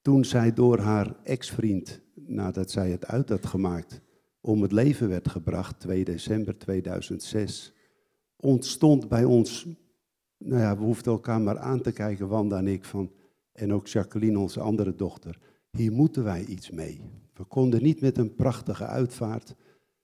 toen 0.02 0.26
zij 0.26 0.54
door 0.54 0.80
haar 0.80 1.16
ex-vriend, 1.24 2.02
nadat 2.14 2.72
zij 2.72 2.92
het 2.92 3.06
uit 3.06 3.30
had 3.30 3.46
gemaakt, 3.46 4.02
om 4.42 4.62
het 4.62 4.72
leven 4.72 5.10
werd 5.10 5.30
gebracht, 5.30 5.80
2 5.80 6.04
december 6.04 6.58
2006, 6.58 7.74
ontstond 8.36 9.08
bij 9.08 9.24
ons, 9.24 9.68
nou 10.38 10.62
ja, 10.62 10.78
we 10.78 10.84
hoefden 10.84 11.12
elkaar 11.12 11.42
maar 11.42 11.60
aan 11.60 11.82
te 11.82 11.92
kijken, 11.92 12.28
Wanda 12.28 12.58
en 12.58 12.68
ik, 12.68 12.86
van, 12.86 13.12
en 13.58 13.74
ook 13.74 13.88
Jacqueline, 13.88 14.40
onze 14.40 14.60
andere 14.60 14.96
dochter, 14.96 15.40
hier 15.72 15.92
moeten 15.92 16.24
wij 16.24 16.46
iets 16.46 16.70
mee. 16.70 17.02
We 17.34 17.44
konden 17.44 17.84
niet 17.84 18.02
met 18.02 18.18
een 18.18 18.36
prachtige 18.36 18.86
uitvaart 18.86 19.56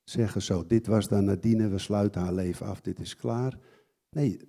zeggen 0.04 0.42
zo, 0.42 0.66
dit 0.68 0.88
was 0.88 1.08
dan 1.08 1.26
Nadine, 1.26 1.68
we 1.68 1.78
sluiten 1.78 2.22
haar 2.22 2.34
leven 2.34 2.66
af, 2.66 2.82
dit 2.82 3.00
is 3.00 3.16
klaar. 3.16 3.60
Nee, 4.10 4.40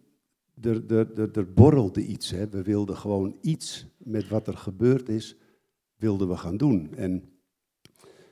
er, 0.60 0.93
er, 0.93 1.36
er, 1.36 1.52
borrelde 1.52 2.06
iets. 2.06 2.31
Hè. 2.31 2.48
We 2.48 2.62
wilden 2.62 2.97
gewoon 2.97 3.36
iets 3.40 3.86
met 3.97 4.28
wat 4.28 4.47
er 4.47 4.56
gebeurd 4.56 5.09
is, 5.09 5.36
wilden 5.97 6.28
we 6.28 6.36
gaan 6.36 6.56
doen. 6.56 6.94
En 6.94 7.32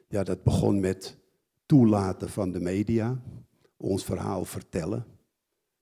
ja, 0.09 0.23
dat 0.23 0.43
begon 0.43 0.81
met 0.81 1.19
toelaten 1.66 2.28
van 2.28 2.53
de 2.53 2.61
media, 2.61 3.23
ons 3.77 4.05
verhaal 4.05 4.44
vertellen. 4.44 5.07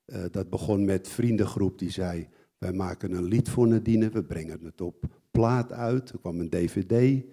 Uh, 0.07 0.25
dat 0.31 0.51
begon 0.51 0.85
met 0.85 1.09
vriendengroep 1.09 1.79
die 1.79 1.91
zei, 1.91 2.29
wij 2.61 2.73
maken 2.73 3.13
een 3.13 3.25
lied 3.25 3.49
voor 3.49 3.69
Nadine, 3.69 4.09
we 4.09 4.25
brengen 4.25 4.65
het 4.65 4.81
op 4.81 5.05
plaat 5.31 5.73
uit. 5.73 6.11
Er 6.11 6.19
kwam 6.19 6.41
een 6.41 6.51
dvd, 6.51 7.25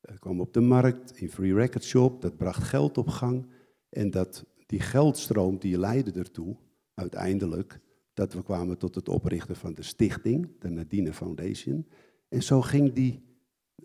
er 0.00 0.18
kwam 0.18 0.40
op 0.40 0.52
de 0.52 0.60
markt, 0.60 1.16
in 1.16 1.30
Free 1.30 1.54
Record 1.54 1.84
Shop, 1.84 2.22
dat 2.22 2.36
bracht 2.36 2.62
geld 2.62 2.98
op 2.98 3.08
gang. 3.08 3.46
En 3.88 4.10
dat 4.10 4.44
die 4.66 4.80
geldstroom 4.80 5.58
die 5.58 5.78
leidde 5.78 6.12
ertoe, 6.12 6.56
uiteindelijk, 6.94 7.80
dat 8.14 8.32
we 8.32 8.42
kwamen 8.42 8.78
tot 8.78 8.94
het 8.94 9.08
oprichten 9.08 9.56
van 9.56 9.74
de 9.74 9.82
stichting, 9.82 10.48
de 10.58 10.68
Nadine 10.68 11.12
Foundation. 11.12 11.86
En 12.28 12.42
zo 12.42 12.60
ging 12.62 12.92
die 12.92 13.22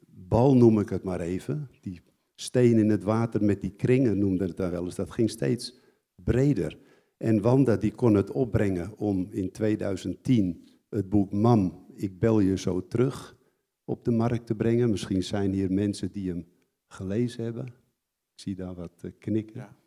bal, 0.08 0.56
noem 0.56 0.80
ik 0.80 0.90
het 0.90 1.04
maar 1.04 1.20
even, 1.20 1.70
die 1.80 2.02
steen 2.36 2.78
in 2.78 2.90
het 2.90 3.04
water 3.04 3.44
met 3.44 3.62
die 3.62 3.74
kringen 3.76 4.18
noemde 4.18 4.46
het 4.46 4.58
daar 4.58 4.72
wel 4.72 4.86
eens, 4.86 4.96
dat 4.96 5.12
ging 5.12 5.30
steeds 5.30 5.80
breder. 6.16 6.78
En 7.18 7.42
Wanda 7.42 7.78
die 7.78 7.92
kon 7.92 8.14
het 8.14 8.32
opbrengen 8.32 8.98
om 8.98 9.28
in 9.32 9.52
2010 9.52 10.70
het 10.92 11.10
boek 11.10 11.32
Mam, 11.32 11.86
ik 11.96 12.20
bel 12.20 12.40
je 12.40 12.58
zo 12.58 12.88
terug 12.88 13.38
op 13.84 14.06
de 14.06 14.12
markt 14.12 14.46
te 14.46 14.56
brengen. 14.56 14.90
Misschien 14.90 15.24
zijn 15.24 15.54
hier 15.54 15.72
mensen 15.72 16.12
die 16.12 16.30
hem 16.30 16.48
gelezen 16.88 17.44
hebben. 17.44 17.66
Ik 17.66 18.40
zie 18.40 18.56
daar 18.56 18.74
wat 18.74 18.94
eh, 19.02 19.12
knikken. 19.20 19.60
Ja 19.60 19.80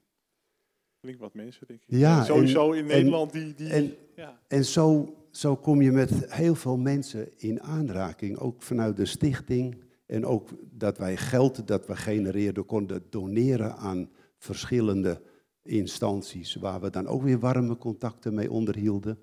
flink 1.04 1.20
wat 1.20 1.34
mensen, 1.34 1.66
denk 1.66 1.80
ik. 1.80 1.98
Ja, 1.98 2.24
sowieso 2.24 2.72
in 2.72 2.86
Nederland 2.86 3.32
die... 3.32 3.54
die 3.54 3.68
en, 3.68 3.94
ja. 4.16 4.40
en 4.48 4.64
zo, 4.64 5.14
zo 5.30 5.56
kom 5.56 5.82
je 5.82 5.92
met 5.92 6.32
heel 6.32 6.54
veel 6.54 6.76
mensen 6.76 7.28
in 7.36 7.62
aanraking, 7.62 8.38
ook 8.38 8.62
vanuit 8.62 8.96
de 8.96 9.06
stichting. 9.06 9.82
En 10.06 10.26
ook 10.26 10.48
dat 10.70 10.98
wij 10.98 11.16
geld 11.16 11.66
dat 11.66 11.86
we 11.86 11.96
genereerden 11.96 12.64
konden 12.64 13.02
doneren 13.10 13.76
aan 13.76 14.10
verschillende 14.38 15.20
instanties, 15.62 16.54
waar 16.54 16.80
we 16.80 16.90
dan 16.90 17.06
ook 17.06 17.22
weer 17.22 17.38
warme 17.38 17.76
contacten 17.76 18.34
mee 18.34 18.50
onderhielden. 18.50 19.18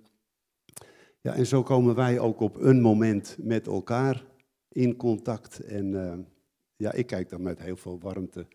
Ja, 1.21 1.33
en 1.33 1.45
zo 1.45 1.63
komen 1.63 1.95
wij 1.95 2.19
ook 2.19 2.39
op 2.39 2.55
een 2.61 2.81
moment 2.81 3.37
met 3.39 3.67
elkaar 3.67 4.25
in 4.69 4.95
contact. 4.95 5.59
En 5.59 5.93
uh, 5.93 6.13
ja, 6.75 6.93
ik 6.93 7.07
kijk 7.07 7.29
daar 7.29 7.41
met 7.41 7.61
heel 7.61 7.75
veel 7.75 7.99
warmte 7.99 8.47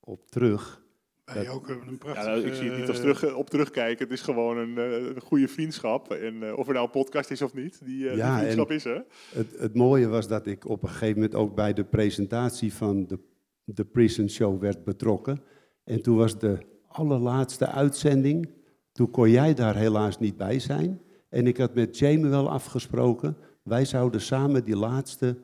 op 0.00 0.30
terug. 0.30 0.82
Wij 1.24 1.48
ook 1.48 1.68
een 1.68 1.98
prachtige... 1.98 2.28
Ja, 2.28 2.34
nou, 2.34 2.46
ik 2.46 2.54
zie 2.54 2.70
het 2.70 2.78
niet 2.78 2.88
als 2.88 3.00
terug, 3.00 3.24
eh, 3.24 3.36
op 3.36 3.50
terugkijken. 3.50 4.04
Het 4.04 4.12
is 4.12 4.20
gewoon 4.20 4.58
een, 4.58 4.76
een 4.76 5.20
goede 5.20 5.48
vriendschap. 5.48 6.12
En 6.12 6.34
uh, 6.34 6.58
of 6.58 6.66
er 6.66 6.72
nou 6.72 6.84
een 6.84 6.90
podcast 6.90 7.30
is 7.30 7.42
of 7.42 7.54
niet, 7.54 7.80
die, 7.84 8.04
uh, 8.04 8.16
ja, 8.16 8.34
die 8.34 8.38
vriendschap 8.38 8.70
is 8.70 8.84
er. 8.84 9.04
Het, 9.34 9.58
het 9.58 9.74
mooie 9.74 10.08
was 10.08 10.28
dat 10.28 10.46
ik 10.46 10.68
op 10.68 10.82
een 10.82 10.88
gegeven 10.88 11.14
moment 11.14 11.34
ook 11.34 11.54
bij 11.54 11.72
de 11.72 11.84
presentatie 11.84 12.74
van 12.74 13.06
de, 13.06 13.18
de 13.64 13.84
Prison 13.84 14.28
Show 14.28 14.60
werd 14.60 14.84
betrokken. 14.84 15.42
En 15.84 16.02
toen 16.02 16.16
was 16.16 16.38
de 16.38 16.58
allerlaatste 16.86 17.66
uitzending. 17.66 18.50
Toen 18.92 19.10
kon 19.10 19.30
jij 19.30 19.54
daar 19.54 19.76
helaas 19.76 20.18
niet 20.18 20.36
bij 20.36 20.58
zijn. 20.58 21.00
En 21.30 21.46
ik 21.46 21.56
had 21.56 21.74
met 21.74 21.98
Jamie 21.98 22.26
wel 22.30 22.50
afgesproken. 22.50 23.36
Wij 23.62 23.84
zouden 23.84 24.20
samen 24.20 24.64
die 24.64 24.76
laatste. 24.76 25.36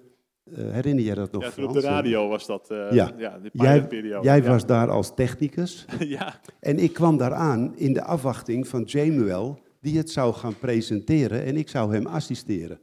eh, 0.45 0.71
herinner 0.71 1.05
jij 1.05 1.15
dat 1.15 1.33
nog? 1.33 1.43
Ja, 1.43 1.51
toen 1.51 1.65
op 1.67 1.73
de 1.73 1.81
radio 1.81 2.29
was 2.29 2.47
dat, 2.47 2.71
eh, 2.71 2.93
ja, 2.93 3.13
ja, 3.17 3.39
de 3.39 3.51
jij, 3.53 3.87
jij 4.23 4.43
ja. 4.43 4.49
was 4.49 4.67
daar 4.67 4.91
als 4.91 5.15
technicus. 5.15 5.85
Ja. 5.99 6.41
En 6.61 6.79
ik 6.79 6.93
kwam 6.93 7.17
daar 7.17 7.35
aan 7.35 7.77
in 7.77 7.93
de 7.93 8.03
afwachting 8.03 8.69
van 8.69 8.83
Jamuel, 8.83 9.59
die 9.81 9.97
het 9.97 10.11
zou 10.11 10.35
gaan 10.35 10.59
presenteren 10.59 11.45
en 11.45 11.57
ik 11.57 11.69
zou 11.69 11.95
hem 11.95 12.07
assisteren. 12.07 12.81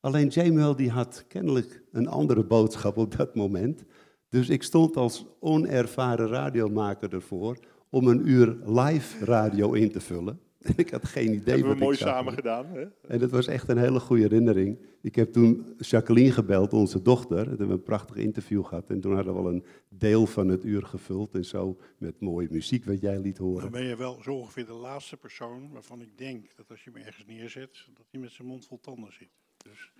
Alleen 0.00 0.28
Jamuel 0.28 0.76
die 0.76 0.90
had 0.90 1.24
kennelijk 1.28 1.82
een 1.92 2.08
andere 2.08 2.44
boodschap 2.44 2.96
op 2.96 3.16
dat 3.16 3.34
moment. 3.34 3.84
Dus 4.28 4.48
ik 4.48 4.62
stond 4.62 4.96
als 4.96 5.26
onervaren 5.40 6.28
radiomaker 6.28 7.14
ervoor 7.14 7.58
om 7.90 8.06
een 8.06 8.28
uur 8.28 8.56
live 8.64 9.24
radio 9.24 9.72
in 9.72 9.90
te 9.90 10.00
vullen. 10.00 10.40
En 10.62 10.72
ik 10.84 10.90
had 10.90 11.04
geen 11.04 11.32
idee 11.34 11.54
Hebben 11.54 11.72
we 11.72 11.84
mooi 11.84 11.96
samen 11.96 12.32
gedaan. 12.32 12.66
Hè? 12.66 12.84
En 13.08 13.18
dat 13.18 13.30
was 13.30 13.46
echt 13.46 13.68
een 13.68 13.78
hele 13.78 14.00
goede 14.00 14.22
herinnering. 14.22 14.78
Ik 15.00 15.14
heb 15.14 15.32
toen 15.32 15.74
Jacqueline 15.78 16.32
gebeld, 16.32 16.72
onze 16.72 17.02
dochter. 17.02 17.38
En 17.38 17.48
hebben 17.48 17.66
we 17.66 17.72
een 17.72 17.82
prachtig 17.82 18.16
interview 18.16 18.64
gehad. 18.64 18.90
En 18.90 19.00
toen 19.00 19.14
hadden 19.14 19.34
we 19.34 19.40
al 19.40 19.48
een 19.48 19.64
deel 19.88 20.26
van 20.26 20.48
het 20.48 20.64
uur 20.64 20.82
gevuld. 20.82 21.34
En 21.34 21.44
zo 21.44 21.76
met 21.98 22.20
mooie 22.20 22.48
muziek 22.50 22.84
wat 22.84 23.00
jij 23.00 23.18
liet 23.18 23.38
horen. 23.38 23.62
Dan 23.62 23.70
ben 23.70 23.84
je 23.84 23.96
wel 23.96 24.22
zo 24.22 24.34
ongeveer 24.34 24.66
de 24.66 24.72
laatste 24.72 25.16
persoon 25.16 25.70
waarvan 25.72 26.00
ik 26.00 26.18
denk 26.18 26.56
dat 26.56 26.70
als 26.70 26.84
je 26.84 26.90
hem 26.92 27.02
ergens 27.02 27.26
neerzet, 27.26 27.86
dat 27.94 28.06
hij 28.10 28.20
met 28.20 28.30
zijn 28.32 28.48
mond 28.48 28.66
vol 28.66 28.80
tanden 28.80 29.12
zit. 29.12 29.30
Dus 29.56 29.92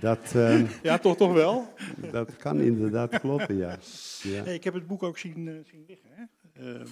Dat, 0.00 0.32
ehm, 0.34 0.66
Ja, 0.82 0.98
toch, 0.98 1.16
toch 1.16 1.32
wel? 1.32 1.72
Dat 2.10 2.36
kan 2.36 2.60
inderdaad 2.60 3.20
kloppen, 3.20 3.56
ja. 3.56 3.78
ja. 4.34 4.44
Nee, 4.44 4.54
ik 4.54 4.64
heb 4.64 4.74
het 4.74 4.86
boek 4.86 5.02
ook 5.02 5.18
zien, 5.18 5.48
eh, 5.48 5.54
zien 5.64 5.84
liggen. 5.86 6.08
Hè? 6.12 6.24
Ehm, 6.52 6.86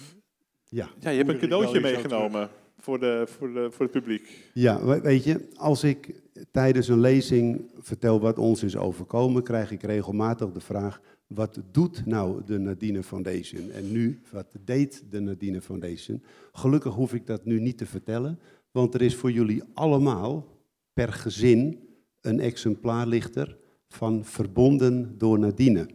Ja. 0.69 0.89
Ja, 0.99 1.09
je 1.09 1.17
hebt 1.17 1.29
een 1.29 1.39
cadeautje 1.39 1.79
meegenomen 1.79 2.49
voor, 2.85 2.99
de, 2.99 3.23
voor, 3.27 3.53
de, 3.53 3.67
voor 3.71 3.81
het 3.85 3.91
publiek. 3.91 4.49
Ja, 4.53 4.85
we- 4.85 5.01
weet 5.01 5.23
je, 5.23 5.49
als 5.55 5.83
ik 5.83 6.21
tijdens 6.51 6.87
een 6.87 6.99
lezing 6.99 7.71
vertel 7.79 8.19
wat 8.19 8.39
ons 8.39 8.63
is 8.63 8.77
overkomen, 8.77 9.43
krijg 9.43 9.71
ik 9.71 9.81
regelmatig 9.83 10.51
de 10.51 10.59
vraag: 10.59 11.01
wat 11.27 11.59
doet 11.71 12.05
nou 12.05 12.41
de 12.45 12.57
Nadine 12.57 13.03
Foundation? 13.03 13.71
En 13.71 13.91
nu, 13.91 14.19
wat 14.31 14.45
deed 14.65 15.03
de 15.09 15.19
Nadine 15.19 15.61
Foundation? 15.61 16.23
Gelukkig 16.51 16.93
hoef 16.93 17.13
ik 17.13 17.25
dat 17.27 17.45
nu 17.45 17.59
niet 17.59 17.77
te 17.77 17.85
vertellen, 17.85 18.39
want 18.71 18.93
er 18.93 19.01
is 19.01 19.15
voor 19.15 19.31
jullie 19.31 19.63
allemaal 19.73 20.47
per 20.93 21.13
gezin 21.13 21.79
een 22.21 22.39
exemplaar 22.39 23.07
lichter 23.07 23.57
van 23.87 24.25
Verbonden 24.25 25.17
door 25.17 25.39
Nadine. 25.39 25.85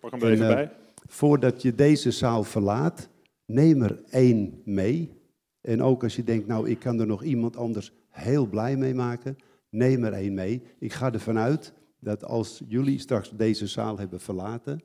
Pak 0.00 0.10
hem 0.10 0.22
er 0.22 0.30
even 0.30 0.48
eh, 0.48 0.54
bij. 0.54 0.70
Voordat 1.06 1.62
je 1.62 1.74
deze 1.74 2.10
zaal 2.10 2.44
verlaat, 2.44 3.08
neem 3.46 3.82
er 3.82 4.02
één 4.10 4.60
mee. 4.64 5.20
En 5.62 5.82
ook 5.82 6.02
als 6.02 6.16
je 6.16 6.24
denkt, 6.24 6.46
nou, 6.46 6.70
ik 6.70 6.78
kan 6.78 7.00
er 7.00 7.06
nog 7.06 7.22
iemand 7.22 7.56
anders 7.56 7.92
heel 8.08 8.46
blij 8.46 8.76
mee 8.76 8.94
maken, 8.94 9.36
neem 9.70 10.04
er 10.04 10.12
één 10.12 10.34
mee. 10.34 10.62
Ik 10.78 10.92
ga 10.92 11.12
ervan 11.12 11.38
uit 11.38 11.72
dat 12.00 12.24
als 12.24 12.62
jullie 12.68 12.98
straks 12.98 13.30
deze 13.30 13.66
zaal 13.66 13.98
hebben 13.98 14.20
verlaten, 14.20 14.82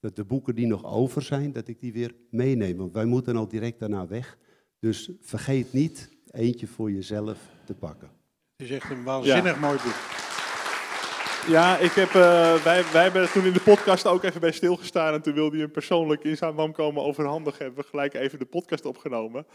dat 0.00 0.16
de 0.16 0.24
boeken 0.24 0.54
die 0.54 0.66
nog 0.66 0.84
over 0.84 1.22
zijn, 1.22 1.52
dat 1.52 1.68
ik 1.68 1.80
die 1.80 1.92
weer 1.92 2.14
meeneem. 2.30 2.76
Want 2.76 2.92
wij 2.92 3.04
moeten 3.04 3.36
al 3.36 3.48
direct 3.48 3.80
daarna 3.80 4.06
weg. 4.06 4.38
Dus 4.80 5.10
vergeet 5.20 5.72
niet 5.72 6.08
eentje 6.30 6.66
voor 6.66 6.92
jezelf 6.92 7.38
te 7.64 7.74
pakken. 7.74 8.10
het 8.56 8.66
is 8.68 8.76
echt 8.76 8.90
een 8.90 9.04
waanzinnig 9.04 9.60
mooi 9.60 9.78
boek. 9.84 10.16
Ja, 11.48 11.78
ik 11.78 11.92
heb, 11.92 12.08
eh, 12.08 12.54
wij, 12.54 12.84
wij 12.92 13.02
hebben 13.02 13.22
er 13.22 13.30
toen 13.30 13.44
in 13.44 13.52
de 13.52 13.60
podcast 13.60 14.06
ook 14.06 14.22
even 14.22 14.40
bij 14.40 14.52
stilgestaan. 14.52 15.14
En 15.14 15.22
toen 15.22 15.34
wilde 15.34 15.50
hij 15.50 15.60
hem 15.60 15.70
persoonlijk 15.70 16.24
in 16.24 16.36
zijn 16.36 16.54
naam 16.54 16.72
komen 16.72 17.02
overhandigen. 17.02 17.64
Hebben 17.64 17.82
we 17.82 17.90
gelijk 17.90 18.14
even 18.14 18.38
de 18.38 18.44
podcast 18.44 18.84
opgenomen. 18.84 19.46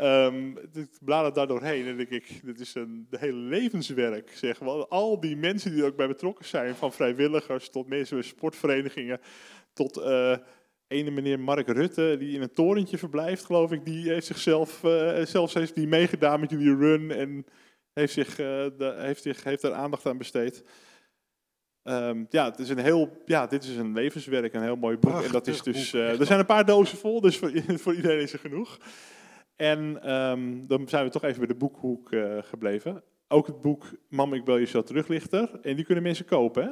Ehm 0.00 0.56
ik 0.72 0.88
blader 1.04 1.32
daar 1.32 1.46
doorheen 1.46 1.86
en 1.86 1.96
denk 1.96 2.08
ik, 2.08 2.40
dit 2.44 2.60
is 2.60 2.74
een 2.74 3.06
de 3.10 3.18
hele 3.18 3.38
levenswerk. 3.38 4.30
Zeg. 4.34 4.58
wel. 4.58 4.88
Al 4.88 5.20
die 5.20 5.36
mensen 5.36 5.70
die 5.72 5.80
er 5.80 5.86
ook 5.88 5.96
bij 5.96 6.08
betrokken 6.08 6.44
zijn, 6.44 6.74
van 6.74 6.92
vrijwilligers 6.92 7.70
tot 7.70 7.88
mensen 7.88 8.16
bij 8.16 8.26
sportverenigingen, 8.26 9.20
tot 9.72 9.96
eh 9.96 10.36
ene 10.90 11.10
meneer 11.10 11.40
Mark 11.40 11.68
Rutte, 11.68 12.16
die 12.18 12.34
in 12.34 12.42
een 12.42 12.52
torentje 12.52 12.98
verblijft, 12.98 13.44
geloof 13.44 13.72
ik, 13.72 13.84
die 13.84 14.08
heeft 14.08 14.26
zichzelf, 14.26 14.84
eh, 14.84 15.24
zelfs 15.24 15.54
heeft 15.54 15.74
die 15.74 15.86
meegedaan 15.86 16.40
met 16.40 16.50
jullie 16.50 16.76
run 16.76 17.10
en 17.10 17.46
heeft, 17.92 18.12
zich, 18.12 18.28
eh, 18.28 18.36
de- 18.36 18.94
heeft, 18.98 19.22
zich, 19.22 19.44
heeft 19.44 19.62
daar 19.62 19.72
aandacht 19.72 20.06
aan 20.06 20.18
besteed. 20.18 20.64
Ehm, 21.82 22.24
ja, 22.28 22.44
het 22.50 22.58
is 22.58 22.68
een 22.68 22.78
heel, 22.78 23.22
ja, 23.24 23.46
dit 23.46 23.64
is 23.64 23.76
een 23.76 23.92
levenswerk, 23.92 24.54
een 24.54 24.62
heel 24.62 24.76
mooi 24.76 24.96
boek. 24.96 25.22
en 25.22 25.32
dat 25.32 25.46
is 25.46 25.62
dus, 25.62 25.92
er 25.92 26.26
zijn 26.26 26.38
een 26.38 26.46
paar 26.46 26.64
dozen 26.66 26.98
vol, 26.98 27.20
dus 27.20 27.36
voor, 27.38 27.52
voor 27.82 27.94
iedereen 27.94 28.20
is 28.20 28.32
er 28.32 28.38
genoeg. 28.38 28.78
En 29.60 30.02
ehm, 30.02 30.66
dan 30.66 30.88
zijn 30.88 31.04
we 31.04 31.10
toch 31.10 31.24
even 31.24 31.38
bij 31.38 31.46
de 31.46 31.54
boekhoek 31.54 32.12
eh, 32.12 32.38
gebleven. 32.40 33.02
Ook 33.28 33.46
het 33.46 33.60
boek 33.60 33.84
Mam, 34.08 34.34
ik 34.34 34.44
bel 34.44 34.56
je 34.56 34.66
zo 34.66 34.82
teruglichter. 34.82 35.60
En 35.62 35.76
die 35.76 35.84
kunnen 35.84 36.04
mensen 36.04 36.24
kopen, 36.24 36.62
hè? 36.62 36.70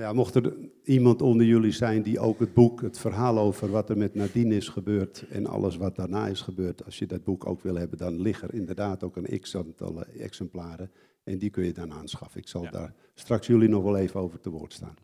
Ja, 0.00 0.12
mocht 0.12 0.34
er 0.34 0.54
iemand 0.84 1.22
onder 1.22 1.46
jullie 1.46 1.72
zijn 1.72 2.02
die 2.02 2.18
ook 2.20 2.38
het 2.38 2.54
boek, 2.54 2.80
het 2.80 2.98
verhaal 2.98 3.38
over 3.38 3.70
wat 3.70 3.90
er 3.90 3.98
met 3.98 4.14
Nadine 4.14 4.56
is 4.56 4.68
gebeurd 4.68 5.24
en 5.30 5.46
alles 5.46 5.76
wat 5.76 5.96
daarna 5.96 6.26
is 6.26 6.40
gebeurd, 6.40 6.84
als 6.84 6.98
je 6.98 7.06
dat 7.06 7.24
boek 7.24 7.46
ook 7.46 7.62
wil 7.62 7.74
hebben, 7.74 7.98
dan 7.98 8.20
liggen 8.20 8.48
er 8.48 8.54
inderdaad 8.54 9.02
ook 9.04 9.16
een 9.16 9.40
x-aantal 9.40 10.04
eh, 10.04 10.24
exemplaren 10.24 10.90
en 11.24 11.38
die 11.38 11.50
kun 11.50 11.64
je 11.64 11.72
dan 11.72 11.92
aanschaffen. 11.92 12.40
Ik 12.40 12.48
zal 12.48 12.70
daar 12.70 12.94
straks 13.14 13.46
jullie 13.46 13.68
nog 13.68 13.82
wel 13.82 13.96
even 13.96 14.20
over 14.20 14.40
te 14.40 14.50
woord 14.50 14.72
staan. 14.72 14.96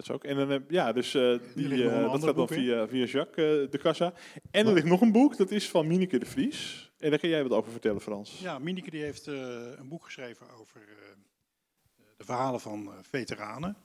Dat 0.00 0.08
is 0.08 0.14
ook. 0.14 0.24
En 0.24 0.48
dan, 0.48 0.64
ja, 0.68 0.92
dus 0.92 1.14
eh, 1.14 1.38
die, 1.54 1.88
eh, 1.88 2.12
dat 2.12 2.24
gaat 2.24 2.36
dan 2.36 2.48
via, 2.48 2.88
via 2.88 3.04
Jacques 3.04 3.64
eh, 3.64 3.70
de 3.70 3.78
Cassa. 3.78 4.12
En 4.50 4.66
er 4.66 4.72
ligt 4.72 4.86
nog 4.86 5.00
een 5.00 5.12
boek, 5.12 5.36
dat 5.36 5.50
is 5.50 5.70
van 5.70 5.86
Mineke 5.86 6.18
de 6.18 6.26
Vries. 6.26 6.92
En 6.98 7.10
daar 7.10 7.18
kun 7.18 7.28
jij 7.28 7.42
wat 7.42 7.52
over 7.52 7.70
vertellen, 7.70 8.00
Frans. 8.00 8.38
Ja, 8.40 8.58
Mineke 8.58 8.90
die 8.90 9.02
heeft 9.02 9.26
een 9.26 9.88
boek 9.88 10.04
geschreven 10.04 10.46
over 10.50 10.80
de 12.16 12.24
verhalen 12.24 12.60
van 12.60 12.92
veteranen. 13.02 13.76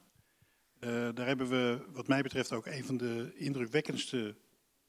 Daar 1.14 1.26
hebben 1.28 1.50
we, 1.50 1.80
wat 1.94 2.08
mij 2.08 2.22
betreft, 2.22 2.52
ook 2.52 2.66
een 2.66 2.84
van 2.84 2.98
de 2.98 3.34
indrukwekkendste 3.36 4.36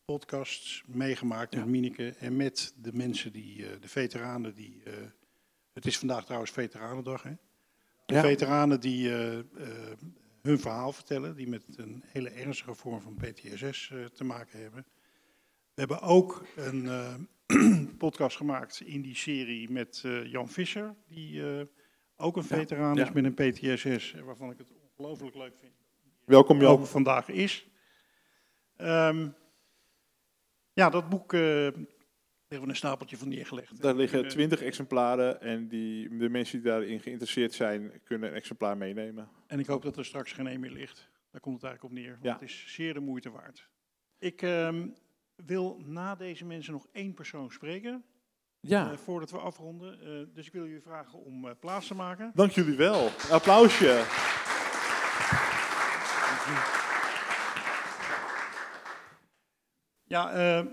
podcasts 0.04 0.82
meegemaakt 0.86 1.54
met 1.54 1.66
Mineke 1.66 2.14
en 2.18 2.36
met 2.36 2.74
de 2.82 2.92
mensen 2.92 3.32
die, 3.32 3.56
de 3.80 3.88
veteranen 3.88 4.54
die. 4.54 4.82
het 5.72 5.86
is 5.86 5.98
vandaag 5.98 6.24
trouwens 6.24 6.50
Veteranendag, 6.50 7.22
hè? 7.22 7.32
De 8.06 8.14
Ja. 8.14 8.20
veteranen 8.20 8.80
die 8.80 9.10
hun 10.46 10.58
verhaal 10.58 10.92
vertellen, 10.92 11.36
die 11.36 11.48
met 11.48 11.64
een 11.76 12.02
hele 12.06 12.30
ernstige 12.30 12.74
vorm 12.74 13.00
van 13.00 13.14
PTSS 13.14 13.90
eh, 13.90 14.04
te 14.04 14.24
maken 14.24 14.60
hebben. 14.60 14.86
We 15.74 15.80
hebben 15.80 16.00
ook 16.00 16.44
een 16.56 16.88
eh, 16.88 17.14
podcast 17.98 18.36
gemaakt 18.36 18.80
in 18.80 19.02
die 19.02 19.16
serie 19.16 19.70
met 19.70 20.02
eh, 20.04 20.26
Jan 20.30 20.48
Visser, 20.48 20.94
die 21.08 21.42
ook 22.16 22.36
een 22.36 22.44
veteraan 22.44 22.94
ja. 22.94 23.02
is 23.02 23.12
met 23.12 23.24
een 23.24 23.34
PTSS, 23.34 24.14
waarvan 24.24 24.50
ik 24.50 24.58
het 24.58 24.72
ongelooflijk 24.90 25.36
leuk 25.36 25.54
vind. 25.60 25.72
Welkom, 26.24 26.60
Jan. 26.60 26.70
Ook 26.70 26.86
vandaag 26.86 27.28
is. 27.28 27.68
Ehm, 28.76 29.28
ja, 30.72 30.90
dat 30.90 31.08
boek 31.08 31.32
hebben 32.48 32.66
we 32.68 32.72
een 32.74 32.76
stapeltje 32.80 33.16
van 33.16 33.28
neergelegd. 33.28 33.82
Daar 33.82 33.94
liggen 33.94 34.24
Eh, 34.24 34.30
twintig 34.30 34.62
exemplaren 34.62 35.40
en 35.40 35.68
die, 35.68 36.16
de 36.16 36.28
mensen 36.28 36.60
die 36.62 36.70
daarin 36.70 37.00
geïnteresseerd 37.00 37.52
zijn, 37.54 38.00
kunnen 38.04 38.28
een 38.28 38.34
exemplaar 38.34 38.76
meenemen. 38.76 39.28
En 39.46 39.58
ik 39.58 39.66
hoop 39.66 39.82
dat 39.82 39.96
er 39.96 40.04
straks 40.04 40.32
geen 40.32 40.46
één 40.46 40.60
meer 40.60 40.70
ligt. 40.70 41.10
Daar 41.30 41.40
komt 41.40 41.54
het 41.54 41.64
eigenlijk 41.64 41.94
op 41.94 42.00
neer. 42.00 42.12
Want 42.12 42.24
Ja. 42.24 42.32
het 42.32 42.42
is 42.42 42.64
zeer 42.66 42.94
de 42.94 43.00
moeite 43.00 43.30
waard. 43.30 43.68
Ik 44.18 44.42
ehm, 44.42 44.88
wil 45.46 45.80
na 45.84 46.14
deze 46.14 46.44
mensen 46.44 46.72
nog 46.72 46.86
één 46.92 47.14
persoon 47.14 47.50
spreken. 47.50 48.04
Ja. 48.60 48.90
eh, 48.90 48.96
voordat 48.96 49.30
we 49.30 49.38
afronden. 49.38 50.00
Eh, 50.00 50.34
dus 50.34 50.46
ik 50.46 50.52
wil 50.52 50.66
jullie 50.66 50.82
vragen 50.82 51.18
om 51.24 51.54
plaats 51.60 51.86
te 51.86 51.94
maken. 51.94 52.30
Dank 52.34 52.50
jullie 52.50 52.76
wel. 52.76 53.08
Applausje. 53.30 54.04
Ja, 60.04 60.30
eh, 60.32 60.64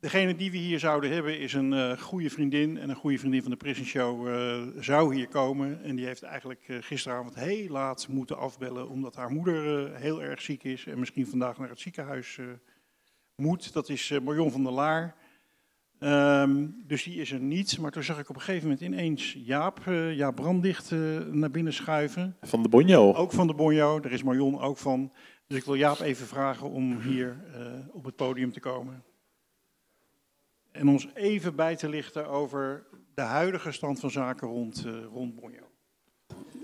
degene 0.00 0.34
die 0.34 0.50
we 0.50 0.56
hier 0.56 0.78
zouden 0.78 1.10
hebben 1.10 1.38
is 1.38 1.52
een 1.52 1.72
eh, 1.72 1.98
goede 1.98 2.30
vriendin. 2.30 2.78
En 2.78 2.90
een 2.90 2.96
goede 2.96 3.18
vriendin 3.18 3.42
van 3.42 3.50
de 3.50 3.56
Prison 3.56 3.84
Show 3.84 4.28
eh, 4.28 4.82
zou 4.82 5.14
hier 5.14 5.28
komen. 5.28 5.82
En 5.82 5.96
die 5.96 6.06
heeft 6.06 6.22
eigenlijk 6.22 6.64
eh, 6.66 6.76
gisteravond 6.80 7.34
heel 7.34 7.68
laat 7.68 8.08
moeten 8.08 8.38
afbellen. 8.38 8.88
Omdat 8.88 9.14
haar 9.14 9.30
moeder 9.30 9.94
heel 9.96 10.22
erg 10.22 10.42
ziek 10.42 10.62
is. 10.62 10.86
En 10.86 10.98
misschien 10.98 11.26
vandaag 11.26 11.58
naar 11.58 11.68
het 11.68 11.80
ziekenhuis 11.80 12.38
moet. 13.36 13.72
Dat 13.72 13.88
is 13.88 14.18
Marion 14.22 14.50
van 14.50 14.62
der 14.62 14.72
Laar. 14.72 15.14
Ehm, 15.98 16.66
dus 16.86 17.02
die 17.02 17.20
is 17.20 17.32
er 17.32 17.40
niet. 17.40 17.78
Maar 17.78 17.90
toen 17.90 18.02
zag 18.02 18.18
ik 18.18 18.28
op 18.28 18.34
een 18.34 18.40
gegeven 18.42 18.68
moment 18.68 18.86
ineens 18.86 19.32
Jaap, 19.32 19.80
Jaap 20.12 20.34
Branddicht 20.34 20.90
naar 21.30 21.50
binnen 21.50 21.72
schuiven. 21.72 22.36
Van 22.40 22.62
de 22.62 22.68
Bonjo. 22.68 23.12
Ook 23.12 23.32
van 23.32 23.46
de 23.46 23.54
Bonjo. 23.54 24.00
Daar 24.00 24.12
is 24.12 24.22
Marion 24.22 24.60
ook 24.60 24.78
van. 24.78 25.12
Dus 25.46 25.58
ik 25.58 25.64
wil 25.64 25.74
Jaap 25.74 26.00
even 26.00 26.26
vragen 26.26 26.70
om 26.70 27.00
hier 27.00 27.36
op 27.92 28.04
het 28.04 28.16
podium 28.16 28.52
te 28.52 28.60
komen. 28.60 29.02
En 30.78 30.88
ons 30.88 31.08
even 31.14 31.54
bij 31.56 31.76
te 31.76 31.88
lichten 31.88 32.26
over 32.28 32.86
de 33.14 33.20
huidige 33.20 33.72
stand 33.72 34.00
van 34.00 34.10
zaken 34.10 34.48
rond, 34.48 34.84
eh 34.86 35.04
rond 35.12 35.34
Bonjo. 35.34 35.62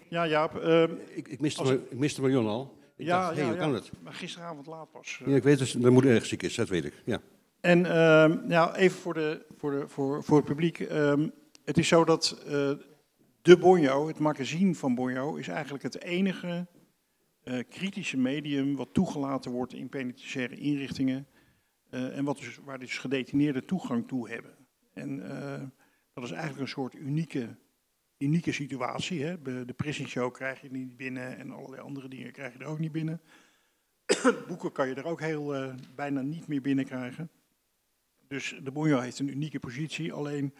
Ja, 0.08 0.26
Jaap. 0.26 0.56
ehm, 0.58 0.92
ik, 1.14 1.28
ik, 1.28 1.40
miste 1.40 1.60
als- 1.60 1.70
ik 1.70 1.98
miste 1.98 2.20
Marion 2.20 2.46
al. 2.46 2.78
Ik 2.96 3.06
ja, 3.06 3.20
dacht, 3.20 3.34
hey, 3.34 3.42
ja, 3.42 3.48
hoe 3.50 3.58
ja. 3.58 3.64
kan 3.64 3.74
het? 3.74 3.90
Maar 4.02 4.12
gisteravond 4.12 4.66
laat 4.66 4.90
pas. 4.90 5.18
eh. 5.22 5.28
Ja, 5.28 5.36
ik 5.36 5.42
weet 5.42 5.58
dat 5.58 5.74
mijn 5.74 5.92
moeder 5.92 6.10
erg 6.14 6.26
ziek 6.26 6.42
is, 6.42 6.54
dat 6.54 6.68
weet 6.68 6.84
ik. 6.84 6.94
Ja. 7.04 7.20
En 7.60 7.86
ehm, 7.86 8.50
ja, 8.50 8.76
even 8.76 8.98
voor, 9.00 9.14
de, 9.14 9.44
voor, 9.56 9.70
de, 9.70 9.88
voor, 9.88 10.24
voor 10.24 10.36
het 10.36 10.46
publiek. 10.46 10.80
ehm, 10.80 11.28
het 11.64 11.78
is 11.78 11.88
zo 11.88 12.04
dat 12.04 12.42
eh, 12.46 12.70
de 13.42 13.56
Bonjo, 13.58 14.06
het 14.06 14.18
magazine 14.18 14.74
van 14.74 14.94
Bonjo, 14.94 15.34
is 15.34 15.48
eigenlijk 15.48 15.82
het 15.84 16.02
enige 16.02 16.66
kritische 17.68 18.16
medium 18.16 18.76
wat 18.76 18.88
toegelaten 18.92 19.50
wordt 19.50 19.72
in 19.72 19.88
penitentiaire 19.88 20.56
inrichtingen. 20.56 21.26
Eh, 21.94 22.16
en 22.16 22.24
wat 22.24 22.38
dus, 22.38 22.58
waar 22.64 22.78
dus 22.78 22.98
gedetineerden 22.98 23.64
toegang 23.64 24.08
toe 24.08 24.28
hebben. 24.28 24.54
En 24.92 25.30
eh, 25.30 25.62
dat 26.12 26.24
is 26.24 26.30
eigenlijk 26.30 26.60
een 26.60 26.68
soort 26.68 26.94
unieke, 26.94 27.56
unieke 28.18 28.52
situatie. 28.52 29.22
Hè? 29.22 29.42
De, 29.42 29.64
de 29.64 29.72
prison 29.72 30.06
show 30.06 30.32
krijg 30.32 30.60
je 30.60 30.70
niet 30.70 30.96
binnen 30.96 31.36
en 31.38 31.50
allerlei 31.50 31.82
andere 31.82 32.08
dingen 32.08 32.32
krijg 32.32 32.52
je 32.52 32.58
er 32.58 32.66
ook 32.66 32.78
niet 32.78 32.92
binnen. 32.92 33.20
Boeken 34.48 34.72
kan 34.72 34.88
je 34.88 34.94
er 34.94 35.04
ook 35.04 35.20
heel 35.20 35.54
eh, 35.54 35.74
bijna 35.94 36.20
niet 36.20 36.46
meer 36.46 36.60
binnen 36.60 36.84
krijgen. 36.84 37.30
Dus 38.28 38.58
de 38.62 38.70
Bonjo 38.70 38.98
heeft 38.98 39.18
een 39.18 39.28
unieke 39.28 39.58
positie. 39.58 40.12
Alleen, 40.12 40.54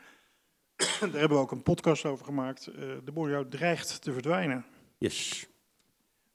daar 0.77 1.11
hebben 1.11 1.29
we 1.29 1.43
ook 1.43 1.53
een 1.53 1.63
podcast 1.63 2.05
over 2.05 2.25
gemaakt. 2.25 2.65
de 3.05 3.13
Bonjo 3.13 3.49
dreigt 3.49 4.03
te 4.03 4.13
verdwijnen. 4.13 4.65
Yes. 4.99 5.49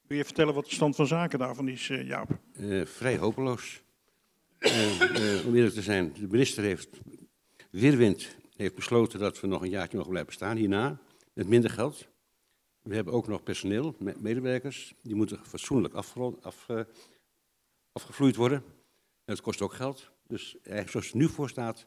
Wil 0.07 0.17
je 0.17 0.26
vertellen 0.26 0.53
wat 0.53 0.65
de 0.65 0.73
stand 0.73 0.95
van 0.95 1.07
zaken 1.07 1.39
daarvan 1.39 1.67
is, 1.67 1.88
Jaap? 1.88 2.39
Vrij 2.84 3.17
hopeloos. 3.17 3.84
Eh, 4.60 5.38
eh, 5.40 5.45
om 5.48 5.56
eerlijk 5.56 5.73
te 5.73 5.81
zijn, 5.81 6.14
de 6.14 6.27
minister 6.27 6.64
heeft, 6.64 6.90
Weerwind 7.72 8.36
heeft 8.56 8.76
besloten 8.76 9.19
dat 9.19 9.40
we 9.40 9.48
nog 9.48 9.61
een 9.61 9.69
jaartje 9.69 9.95
mogen 9.98 10.11
blijven 10.11 10.31
bestaan 10.31 10.57
hierna, 10.57 10.99
met 11.34 11.48
minder 11.48 11.69
geld. 11.69 12.07
We 12.81 12.95
hebben 12.95 13.14
ook 13.14 13.27
nog 13.27 13.44
personeel, 13.44 13.95
me- 13.99 14.15
medewerkers, 14.18 14.94
die 15.02 15.15
moeten 15.15 15.45
fatsoenlijk 15.45 15.94
afgerond, 15.94 16.44
af, 16.44 16.69
eh, 16.69 16.81
afgevloeid 17.91 18.36
worden. 18.36 18.57
En 19.26 19.36
dat 19.36 19.41
kost 19.41 19.61
ook 19.61 19.73
geld. 19.73 20.10
Dus 20.27 20.56
eigenlijk 20.61 20.90
zoals 20.90 21.06
het 21.06 21.15
nu 21.15 21.27
voor 21.27 21.49
staat, 21.49 21.86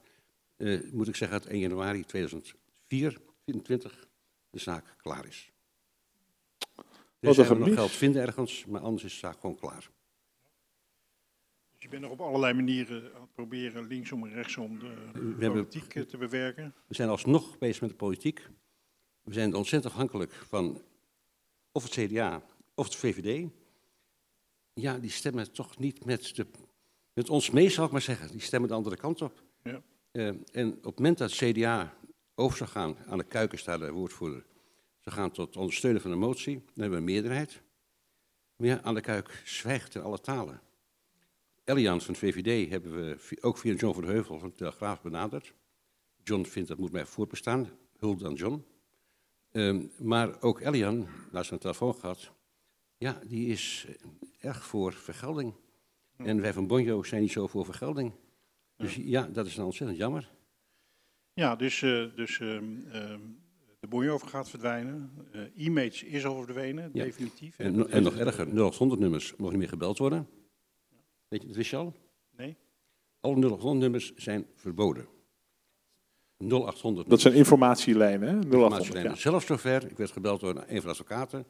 moet 0.93 1.09
ik 1.09 1.17
zeggen 1.17 1.41
dat 1.41 1.51
1 1.51 1.59
januari 1.59 2.05
2024 2.05 4.09
de 4.51 4.59
zaak 4.59 4.95
klaar 4.97 5.27
is. 5.27 5.53
Wat 6.75 6.85
Dus 7.21 7.37
een 7.39 7.45
we 7.59 7.65
nog 7.65 7.75
geld 7.75 7.91
vinden 7.91 8.23
ergens, 8.23 8.65
maar 8.65 8.81
anders 8.81 9.05
is 9.05 9.13
de 9.13 9.19
zaak 9.19 9.41
gewoon 9.41 9.59
klaar. 9.59 9.91
Je 11.83 11.89
bent 11.89 12.03
nog 12.03 12.11
op 12.11 12.21
allerlei 12.21 12.55
manieren 12.55 13.15
aan 13.15 13.21
het 13.21 13.33
proberen, 13.33 13.87
linksom 13.87 14.25
en 14.27 14.33
rechtsom, 14.33 14.79
de 14.79 14.95
We 15.39 15.51
politiek 15.51 15.95
eh, 15.95 16.03
te 16.03 16.17
bewerken. 16.17 16.75
We 16.87 16.95
zijn 16.95 17.09
alsnog 17.09 17.59
bezig 17.59 17.81
met 17.81 17.91
de 17.91 17.97
politiek. 17.97 18.49
We 19.23 19.33
zijn 19.33 19.55
ontzettend 19.55 19.93
afhankelijk 19.93 20.33
van 20.33 20.83
of 21.73 21.83
het 21.83 21.93
CDA 21.93 22.43
of 22.75 22.85
het 22.85 22.97
VVD. 22.97 23.49
Ja, 24.75 24.99
die 24.99 25.11
stemmen 25.11 25.53
toch 25.53 25.79
niet 25.79 26.05
met, 26.05 26.37
de, 26.37 26.47
met 27.13 27.31
ons 27.31 27.51
mee, 27.51 27.69
zal 27.69 27.85
ik 27.85 27.91
maar 27.91 28.01
zeggen. 28.01 28.31
Die 28.31 28.41
stemmen 28.41 28.69
de 28.69 28.75
andere 28.75 28.97
kant 28.97 29.23
op. 29.23 29.43
Ja. 29.63 29.83
Eh, 30.11 30.27
en 30.53 30.73
op 30.77 30.85
het 30.85 30.97
moment 30.97 31.19
dat 31.19 31.39
het 31.39 31.53
CDA 31.53 31.97
over 32.35 32.57
zou 32.57 32.71
gaan, 32.71 32.97
aan 33.07 33.19
de 33.19 33.25
kuiken 33.25 33.59
staat 33.59 33.81
de 33.81 33.91
woordvoerder, 33.91 34.45
ze 34.99 35.11
gaan 35.11 35.31
tot 35.31 35.57
ondersteunen 35.57 36.01
van 36.01 36.11
de 36.11 36.17
motie, 36.17 36.55
dan 36.55 36.65
hebben 36.75 36.91
we 36.91 36.97
een 36.97 37.13
meerderheid. 37.13 37.63
Maar 38.57 38.69
ja, 38.69 38.81
aan 38.83 38.95
de 38.95 39.01
kuik 39.01 39.43
zwijgt 39.45 39.95
in 39.95 40.03
alle 40.03 40.21
talen. 40.21 40.61
Elian 41.65 42.01
van 42.01 42.15
het 42.15 42.23
VVD 42.23 42.71
hebben 42.71 42.93
we 42.95 43.39
ook 43.41 43.59
via 43.59 43.75
John 43.75 43.95
van 43.95 44.05
de 44.05 44.11
Heuvel 44.11 44.39
van 44.39 44.49
de 44.49 44.55
Telegraaf 44.55 45.03
benaderd. 45.03 45.55
John 46.25 46.45
vindt 46.45 46.69
dat 46.69 46.79
moet 46.79 46.93
mij 46.93 47.07
voortbestaan, 47.07 47.69
hulde 47.99 48.27
aan 48.27 48.35
John. 48.35 48.65
Ehm, 49.53 49.83
maar 49.99 50.43
ook 50.43 50.61
Elian, 50.61 51.07
laatst 51.31 51.51
de 51.51 51.59
telefoon 51.59 51.95
gehad, 51.95 52.33
ja, 52.99 53.21
die 53.27 53.47
is 53.49 53.87
erg 54.41 54.65
voor 54.67 54.93
vergelding. 54.93 55.55
En 56.17 56.41
wij 56.41 56.53
van 56.53 56.67
Bonjo 56.67 57.03
zijn 57.03 57.23
niet 57.23 57.33
zo 57.33 57.47
voor 57.47 57.65
vergelding. 57.65 58.13
Dus 58.77 58.95
ja, 58.95 59.29
dat 59.33 59.47
is 59.47 59.55
dan 59.55 59.65
ontzettend 59.65 59.99
jammer. 59.99 60.31
Ja, 61.35 61.57
dus, 61.57 61.83
eh, 61.83 62.05
dus 62.15 62.39
ehm, 62.41 62.65
ehm, 62.93 63.21
de 63.81 63.87
Bonjo 63.87 64.19
gaat 64.19 64.51
verdwijnen. 64.51 65.11
Eh 65.33 65.67
E-mails 65.67 66.03
is 66.03 66.25
al 66.25 66.43
verdwenen, 66.43 66.91
Ja. 66.93 67.05
definitief. 67.05 67.59
En, 67.59 67.77
no- 67.77 67.85
en 67.87 68.03
nog 68.03 68.17
erger, 68.17 68.47
0800 68.55 69.01
nummers 69.01 69.31
mogen 69.31 69.51
niet 69.51 69.59
meer 69.59 69.69
gebeld 69.69 69.99
worden. 69.99 70.29
Weet 71.33 71.41
je, 71.41 71.47
dat 71.47 71.57
wist 71.57 71.71
je 71.71 71.77
al? 71.77 71.95
Nee. 72.37 72.57
Alle 73.21 73.35
0800 73.35 73.79
nummers 73.81 74.15
zijn 74.15 74.47
verboden. 74.55 75.09
0800 76.39 77.09
Dat 77.11 77.21
zijn 77.21 77.35
informatielijnen, 77.35 78.29
hè? 78.29 78.35
0800, 78.35 78.53
Informatielijnen. 78.63 79.11
ja. 79.13 79.17
Zelfs 79.19 79.47
zover, 79.47 79.91
ik 79.91 79.97
werd 79.97 80.11
gebeld 80.11 80.41
door 80.41 80.57
een 80.57 80.65
van 80.67 80.81
de 80.81 80.89
advocaten, 80.89 81.47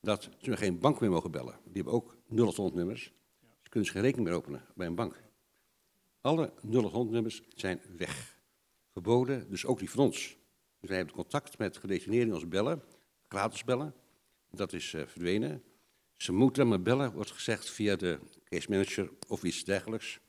dat 0.00 0.28
ze 0.38 0.56
geen 0.56 0.78
bank 0.78 1.00
meer 1.00 1.10
mogen 1.10 1.30
bellen. 1.30 1.54
Die 1.64 1.72
hebben 1.74 1.92
ook 1.92 2.16
0800 2.28 2.74
nummers. 2.74 3.02
Ze 3.62 3.70
kunnen 3.70 3.82
dus 3.82 3.90
geen 3.90 4.02
rekening 4.02 4.28
meer 4.28 4.36
openen 4.36 4.64
bij 4.74 4.86
een 4.86 4.94
bank. 4.94 5.22
Alle 6.20 6.52
0800 6.70 7.10
nummers 7.10 7.42
zijn 7.54 7.80
weg. 7.96 8.38
Verboden, 8.92 9.50
dus 9.50 9.66
ook 9.66 9.78
die 9.78 9.90
van 9.90 10.04
ons. 10.04 10.36
Dus 10.80 10.88
wij 10.88 10.96
hebben 10.96 11.14
contact 11.14 11.58
met 11.58 11.76
gedetineerden 11.76 12.34
ons 12.34 12.48
bellen, 12.48 12.82
gratis 13.28 13.64
bellen. 13.64 13.94
Dat 14.50 14.72
is 14.72 14.94
eh, 14.94 15.06
verdwenen. 15.06 15.62
Ze 16.16 16.32
moeten 16.32 16.68
maar 16.68 16.82
bellen, 16.82 17.12
wordt 17.12 17.30
gezegd, 17.30 17.70
via 17.70 17.96
de 17.96 18.18
case 18.44 18.70
manager 18.70 19.10
of 19.28 19.44
iets 19.44 19.64
dergelijks. 19.64 20.20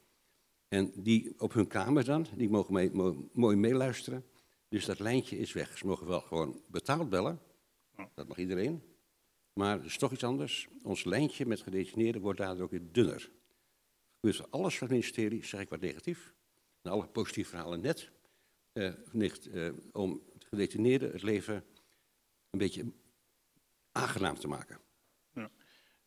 En 0.68 0.92
die 0.96 1.40
op 1.40 1.54
hun 1.54 1.68
kamer 1.68 2.04
dan, 2.06 2.28
die 2.36 2.50
mogen 2.50 3.30
mooi 3.34 3.56
meeluisteren. 3.56 4.26
Dus 4.70 4.86
dat 4.86 5.00
lijntje 5.00 5.38
is 5.38 5.54
weg. 5.54 5.78
Ze 5.78 5.86
mogen 5.86 6.08
wel 6.08 6.22
gewoon 6.22 6.62
betaald 6.68 7.10
bellen. 7.10 7.42
Dat 8.14 8.28
mag 8.28 8.38
iedereen. 8.38 8.84
Maar 9.54 9.80
er 9.80 9.86
is 9.86 9.98
toch 9.98 10.12
iets 10.12 10.24
anders. 10.24 10.68
Ons 10.84 11.04
lijntje 11.04 11.46
met 11.46 11.62
gedetineerden 11.62 12.22
wordt 12.22 12.40
daardoor 12.40 12.64
ook 12.64 12.72
weer 12.72 12.92
dunner. 12.92 13.30
Dus 14.20 14.52
alles 14.52 14.78
van 14.78 14.88
het 14.88 14.98
ministerie, 14.98 15.46
zeg 15.46 15.62
ik 15.62 15.70
wat 15.70 15.82
negatief. 15.82 16.34
En 16.82 16.92
alle 16.92 17.08
positieve 17.08 17.50
verhalen 17.50 17.82
net. 17.82 18.12
eh, 18.74 19.68
eh, 19.68 19.74
om 19.92 20.22
gedetineerden 20.40 21.12
het 21.12 21.24
leven 21.24 21.64
een 22.50 22.60
beetje 22.60 22.92
aangenaam 23.92 24.40
te 24.40 24.48
maken. 24.48 24.80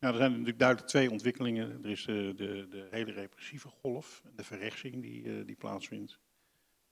Nou, 0.01 0.13
er 0.13 0.19
zijn 0.19 0.31
natuurlijk 0.31 0.59
duidelijk 0.59 0.89
twee 0.89 1.11
ontwikkelingen. 1.11 1.83
Er 1.83 1.89
is 1.89 2.05
de, 2.05 2.33
de, 2.35 2.67
de 2.69 2.87
hele 2.89 3.11
repressieve 3.11 3.67
golf, 3.67 4.23
de 4.35 4.43
verrechtsing 4.43 5.01
die, 5.01 5.23
eh, 5.23 5.45
die 5.45 5.55
plaatsvindt. 5.55 6.19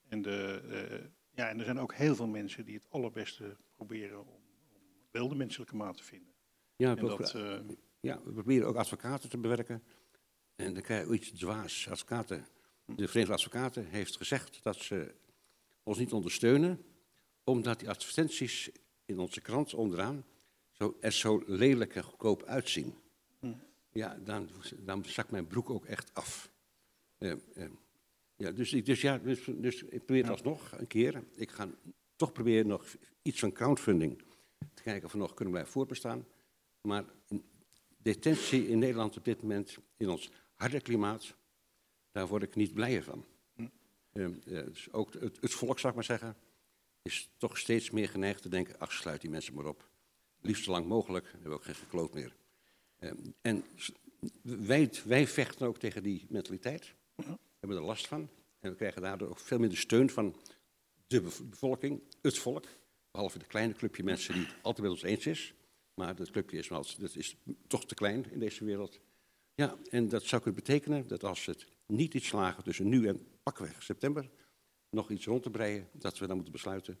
En, 0.08 0.22
de, 0.22 0.62
eh, 0.70 1.06
ja, 1.34 1.48
en 1.48 1.58
er 1.58 1.64
zijn 1.64 1.78
ook 1.78 1.94
heel 1.94 2.14
veel 2.14 2.26
mensen 2.26 2.64
die 2.64 2.74
het 2.74 2.86
allerbeste 2.88 3.56
proberen 3.76 4.20
om, 4.20 4.28
om 4.72 4.80
wel 5.10 5.28
de 5.28 5.34
menselijke 5.34 5.76
maat 5.76 5.96
te 5.96 6.02
vinden. 6.02 6.32
Ja, 6.76 6.94
we, 6.94 7.00
dat, 7.00 7.34
eh, 7.34 7.58
ja, 8.00 8.20
we 8.24 8.32
proberen 8.32 8.68
ook 8.68 8.76
advocaten 8.76 9.30
te 9.30 9.38
bewerken. 9.38 9.82
En 10.56 10.74
dan 10.74 10.82
krijg 10.82 11.06
je 11.06 11.14
iets 11.14 11.30
dwaas. 11.30 11.88
Advocaten, 11.88 12.46
de 12.84 13.08
Verenigde 13.08 13.34
Advocaten 13.34 13.86
heeft 13.86 14.16
gezegd 14.16 14.62
dat 14.62 14.76
ze 14.76 15.14
ons 15.82 15.98
niet 15.98 16.12
ondersteunen, 16.12 16.84
omdat 17.44 17.78
die 17.78 17.88
advertenties 17.88 18.70
in 19.04 19.18
onze 19.18 19.40
krant 19.40 19.74
onderaan 19.74 20.24
zo, 20.80 20.96
er 21.00 21.12
zo 21.12 21.42
lelijk 21.46 21.94
en 21.94 22.02
goedkoop 22.02 22.42
uitzien. 22.42 22.94
Hm. 23.40 23.52
Ja, 23.92 24.18
dan, 24.24 24.48
dan 24.78 25.04
zakt 25.04 25.30
mijn 25.30 25.46
broek 25.46 25.70
ook 25.70 25.84
echt 25.84 26.14
af. 26.14 26.50
Eh, 27.18 27.32
eh, 27.54 27.70
ja, 28.36 28.50
dus, 28.50 28.72
ik, 28.72 28.86
dus 28.86 29.00
ja, 29.00 29.18
dus, 29.18 29.44
dus 29.44 29.82
ik 29.82 30.04
probeer 30.04 30.22
het 30.22 30.32
alsnog 30.32 30.78
een 30.78 30.86
keer. 30.86 31.22
Ik 31.34 31.50
ga 31.50 31.68
toch 32.16 32.32
proberen 32.32 32.66
nog 32.66 32.96
iets 33.22 33.40
van 33.40 33.52
crowdfunding 33.52 34.22
te 34.74 34.82
kijken 34.82 35.04
of 35.04 35.12
we 35.12 35.18
nog 35.18 35.34
kunnen 35.34 35.52
blijven 35.52 35.72
voortbestaan. 35.72 36.26
Maar 36.80 37.04
detentie 37.96 38.68
in 38.68 38.78
Nederland 38.78 39.16
op 39.16 39.24
dit 39.24 39.42
moment, 39.42 39.78
in 39.96 40.08
ons 40.08 40.30
harde 40.54 40.80
klimaat, 40.80 41.36
daar 42.12 42.26
word 42.26 42.42
ik 42.42 42.54
niet 42.54 42.74
blijer 42.74 43.02
van. 43.02 43.24
Eh, 44.12 44.24
eh, 44.24 44.32
dus 44.66 44.92
ook 44.92 45.12
het, 45.12 45.38
het 45.40 45.52
volk, 45.52 45.78
zou 45.78 45.88
ik 45.88 45.94
maar 45.94 46.18
zeggen, 46.18 46.36
is 47.02 47.30
toch 47.36 47.58
steeds 47.58 47.90
meer 47.90 48.08
geneigd 48.08 48.42
te 48.42 48.48
denken, 48.48 48.78
ach, 48.78 48.92
sluit 48.92 49.20
die 49.20 49.30
mensen 49.30 49.54
maar 49.54 49.66
op. 49.66 49.89
Liefst 50.40 50.64
zo 50.64 50.70
lang 50.70 50.86
mogelijk, 50.86 51.24
dan 51.24 51.32
hebben 51.32 51.50
we 51.50 51.56
ook 51.56 51.64
geen 51.64 51.74
gekloot 51.74 52.14
meer. 52.14 52.34
Eh, 52.98 53.10
en 53.40 53.64
wij, 54.42 54.90
wij 55.04 55.26
vechten 55.26 55.66
ook 55.66 55.78
tegen 55.78 56.02
die 56.02 56.26
mentaliteit. 56.28 56.94
We 57.14 57.24
hebben 57.58 57.78
er 57.78 57.84
last 57.84 58.06
van. 58.06 58.28
En 58.60 58.70
we 58.70 58.76
krijgen 58.76 59.02
daardoor 59.02 59.28
ook 59.28 59.38
veel 59.38 59.58
minder 59.58 59.78
steun 59.78 60.10
van 60.10 60.36
de 61.06 61.20
bev- 61.20 61.40
bevolking, 61.42 62.02
het 62.22 62.38
volk. 62.38 62.64
Behalve 63.10 63.38
het 63.38 63.46
kleine 63.46 63.74
clubje 63.74 64.02
mensen 64.02 64.34
die 64.34 64.42
het 64.42 64.54
altijd 64.62 64.86
met 64.86 64.90
ons 64.90 65.02
eens 65.02 65.26
is. 65.26 65.54
Maar 65.94 66.16
dat 66.16 66.30
clubje 66.30 66.58
is, 66.58 66.68
wel, 66.68 66.84
dat 66.98 67.16
is 67.16 67.36
toch 67.66 67.86
te 67.86 67.94
klein 67.94 68.30
in 68.30 68.38
deze 68.38 68.64
wereld. 68.64 69.00
Ja, 69.54 69.76
en 69.90 70.08
dat 70.08 70.22
zou 70.22 70.42
kunnen 70.42 70.60
betekenen 70.64 71.08
dat 71.08 71.24
als 71.24 71.46
het 71.46 71.66
niet 71.86 72.14
iets 72.14 72.26
slagen 72.26 72.64
tussen 72.64 72.88
nu 72.88 73.08
en 73.08 73.26
pakweg 73.42 73.82
september, 73.82 74.30
nog 74.90 75.10
iets 75.10 75.26
rond 75.26 75.42
te 75.42 75.50
breien, 75.50 75.88
dat 75.92 76.18
we 76.18 76.26
dan 76.26 76.34
moeten 76.34 76.52
besluiten 76.52 76.98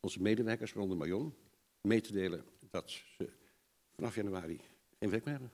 onze 0.00 0.22
medewerkers, 0.22 0.72
waaronder 0.72 0.98
Marion, 0.98 1.34
mee 1.80 2.00
te 2.00 2.12
delen 2.12 2.44
dat 2.72 2.90
ze 2.90 3.28
vanaf 3.94 4.14
januari 4.14 4.60
geen 4.98 5.10
werk 5.10 5.24
meer 5.24 5.34
hebben. 5.34 5.52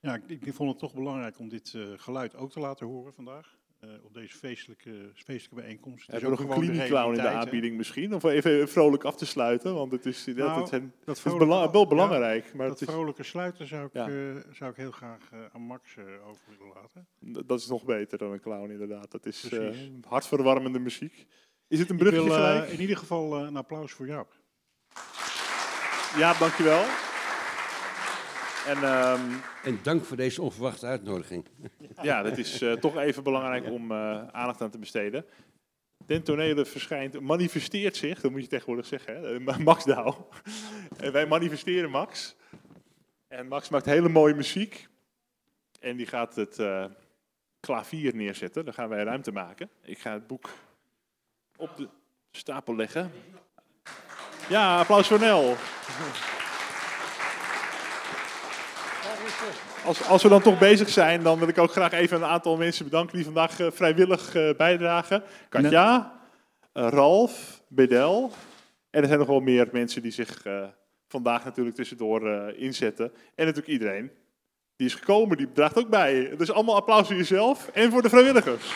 Ja, 0.00 0.14
ik, 0.26 0.42
ik 0.46 0.54
vond 0.54 0.70
het 0.70 0.78
toch 0.78 0.94
belangrijk 0.94 1.38
om 1.38 1.48
dit 1.48 1.74
eh, 1.74 1.82
geluid 1.96 2.34
ook 2.36 2.50
te 2.50 2.60
laten 2.60 2.86
horen 2.86 3.12
vandaag. 3.14 3.60
eh, 3.78 3.90
op 4.04 4.14
deze 4.14 4.36
feestelijke, 4.36 5.10
feestelijke 5.14 5.54
bijeenkomst. 5.54 6.08
Is 6.08 6.12
Hebben 6.12 6.24
we 6.24 6.30
nog 6.30 6.38
een 6.38 6.46
gewoon 6.46 6.60
de 6.60 6.70
kliniekclown 6.70 7.14
in 7.16 7.22
de 7.22 7.28
aanbieding 7.28 7.76
misschien? 7.76 8.14
Of 8.14 8.22
even 8.24 8.68
vrolijk 8.68 9.04
af 9.04 9.16
te 9.16 9.26
sluiten, 9.26 9.74
want 9.74 9.92
het 9.92 10.06
is, 10.06 10.26
inderdaad- 10.26 10.48
Nou, 10.50 10.60
het 10.60 10.68
zijn- 10.70 10.82
dat 11.04 11.16
het 11.16 11.26
is 11.26 11.32
wel 11.46 11.80
ja, 11.82 11.86
belangrijk. 11.86 12.54
maar 12.54 12.68
dat 12.68 12.80
het 12.80 12.88
is, 12.88 12.94
vrolijke 12.94 13.22
sluiten 13.22 13.66
zou 13.66 13.86
ik, 13.86 13.92
Ja. 13.92 14.08
eh, 14.08 14.36
zou 14.52 14.70
ik 14.70 14.76
heel 14.76 14.90
graag 14.90 15.30
aan 15.52 15.60
Max 15.62 15.96
eh, 15.96 16.04
over 16.28 16.42
willen 16.58 16.74
laten. 16.74 17.06
Dat 17.46 17.60
is 17.60 17.66
nog 17.66 17.84
beter 17.84 18.18
dan 18.18 18.32
een 18.32 18.40
clown, 18.40 18.70
inderdaad. 18.70 19.10
Dat 19.10 19.26
is 19.26 19.48
eh, 19.48 19.76
hartverwarmende 20.08 20.78
muziek. 20.78 21.26
Is 21.68 21.78
het 21.78 21.88
een 21.90 21.94
Ik 21.96 22.00
bruggetje 22.02 22.28
wil, 22.28 22.38
gelijk? 22.38 22.70
in 22.70 22.80
ieder 22.80 22.96
geval 22.96 23.36
eh, 23.38 23.42
een 23.46 23.56
applaus 23.56 23.92
voor 23.92 24.06
Jaap. 24.06 24.40
Ja, 26.16 26.34
dankjewel. 26.38 26.84
En, 28.66 28.82
ehm, 28.82 29.20
En 29.62 29.78
dank 29.82 30.04
voor 30.04 30.16
deze 30.16 30.42
onverwachte 30.42 30.86
uitnodiging. 30.86 31.44
ja, 32.02 32.22
dat 32.22 32.38
is 32.38 32.62
eh, 32.62 32.72
toch 32.72 32.96
even 32.96 33.22
belangrijk 33.22 33.70
om 33.70 33.90
eh, 33.90 34.28
aandacht 34.28 34.60
aan 34.60 34.70
te 34.70 34.78
besteden. 34.78 35.24
Den 36.06 36.22
tonele 36.22 36.64
verschijnt, 36.64 37.20
manifesteert 37.20 37.96
zich, 37.96 38.20
dat 38.20 38.30
moet 38.30 38.42
je 38.42 38.46
tegenwoordig 38.48 38.86
zeggen, 38.86 39.16
hè? 39.16 39.44
eh, 39.44 39.56
Max 39.56 39.84
Douw. 39.84 40.28
en 40.96 41.12
wij 41.12 41.26
manifesteren 41.26 41.90
Max. 41.90 42.36
En 43.28 43.48
Max 43.48 43.68
maakt 43.68 43.84
hele 43.84 44.08
mooie 44.08 44.34
muziek. 44.34 44.88
En 45.80 45.96
die 45.96 46.06
gaat 46.06 46.34
het 46.34 46.58
eh, 46.58 46.84
klavier 47.60 48.14
neerzetten. 48.14 48.64
Dan 48.64 48.74
gaan 48.74 48.88
wij 48.88 49.04
ruimte 49.04 49.32
maken. 49.32 49.70
Ik 49.82 49.98
ga 49.98 50.12
het 50.12 50.26
boek 50.26 50.50
op 51.56 51.76
de 51.76 51.88
stapel 52.30 52.76
leggen. 52.76 53.12
Ja, 54.48 54.78
applaus 54.78 55.06
voor 55.06 55.18
Nel. 55.18 55.56
Als, 59.84 60.08
als 60.08 60.22
we 60.22 60.28
dan 60.28 60.42
toch 60.42 60.58
bezig 60.58 60.88
zijn, 60.88 61.22
dan 61.22 61.38
wil 61.38 61.48
ik 61.48 61.58
ook 61.58 61.72
graag 61.72 61.92
even 61.92 62.16
een 62.16 62.28
aantal 62.28 62.56
mensen 62.56 62.84
bedanken 62.84 63.16
die 63.16 63.24
vandaag 63.24 63.60
eh, 63.60 63.66
vrijwillig 63.70 64.34
eh, 64.34 64.54
bijdragen. 64.56 65.22
Katja, 65.48 66.12
eh, 66.72 66.88
Ralf, 66.88 67.62
Bedel. 67.68 68.32
En 68.90 69.00
er 69.00 69.06
zijn 69.06 69.18
nog 69.18 69.28
wel 69.28 69.40
meer 69.40 69.68
mensen 69.72 70.02
die 70.02 70.10
zich 70.10 70.42
vandaag 71.08 71.44
natuurlijk 71.44 71.76
tussendoor 71.76 72.52
inzetten. 72.56 73.12
En 73.34 73.46
natuurlijk 73.46 73.72
iedereen 73.72 74.10
die 74.76 74.86
is 74.86 74.94
gekomen, 74.94 75.36
die 75.36 75.52
draagt 75.52 75.78
ook 75.78 75.88
bij. 75.88 76.34
Dus 76.36 76.50
allemaal 76.50 76.76
applaus 76.76 77.06
voor 77.06 77.16
jezelf 77.16 77.68
en 77.68 77.90
voor 77.90 78.02
de 78.02 78.08
vrijwilligers. 78.08 78.74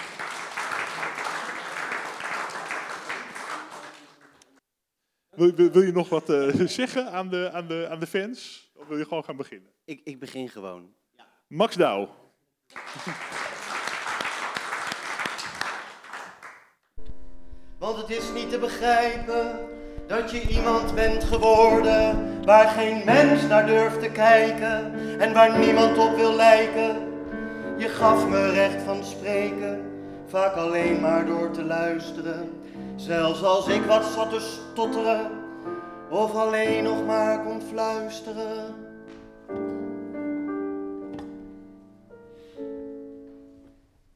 Wil, 5.36 5.54
wil, 5.54 5.70
wil 5.70 5.82
je 5.82 5.92
nog 5.92 6.08
wat 6.08 6.30
eh, 6.30 6.48
zeggen 6.80 7.10
aan 7.12 7.28
de, 7.28 7.50
aan, 7.52 7.66
de, 7.66 7.86
aan 7.90 8.00
de 8.00 8.06
fans? 8.06 8.70
Of 8.74 8.86
wil 8.86 8.98
je 8.98 9.04
gewoon 9.04 9.24
gaan 9.24 9.36
beginnen? 9.36 9.70
Ik, 9.84 10.00
ik 10.04 10.18
begin 10.18 10.48
gewoon. 10.48 10.94
Max 11.46 11.76
Douw. 11.76 12.08
Want 17.78 17.96
het 17.96 18.10
is 18.10 18.32
niet 18.34 18.50
te 18.50 18.58
begrijpen 18.58 19.68
dat 20.06 20.30
je 20.30 20.48
iemand 20.48 20.94
bent 20.94 21.24
geworden 21.24 22.44
waar 22.44 22.68
geen 22.68 23.04
mens 23.04 23.42
naar 23.42 23.66
durft 23.66 24.00
te 24.00 24.10
kijken 24.10 24.94
en 25.20 25.32
waar 25.32 25.58
niemand 25.58 25.98
op 25.98 26.16
wil 26.16 26.34
lijken. 26.34 26.96
Je 27.78 27.88
gaf 27.88 28.28
me 28.28 28.50
recht 28.50 28.82
van 28.82 29.04
spreken, 29.04 29.80
vaak 30.26 30.54
alleen 30.54 31.00
maar 31.00 31.26
door 31.26 31.50
te 31.50 31.64
luisteren. 31.64 32.64
Zelfs 32.96 33.42
als 33.42 33.68
ik 33.68 33.82
wat 33.82 34.04
zat 34.04 34.30
te 34.30 34.40
stotteren 34.40 35.30
of 36.10 36.34
alleen 36.34 36.84
nog 36.84 37.06
maar 37.06 37.42
kon 37.42 37.62
fluisteren. 37.62 38.74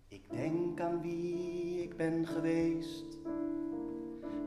Ik 0.09 0.23
denk 0.31 0.81
aan 0.81 1.01
wie 1.03 1.83
ik 1.83 1.97
ben 1.97 2.27
geweest 2.27 3.19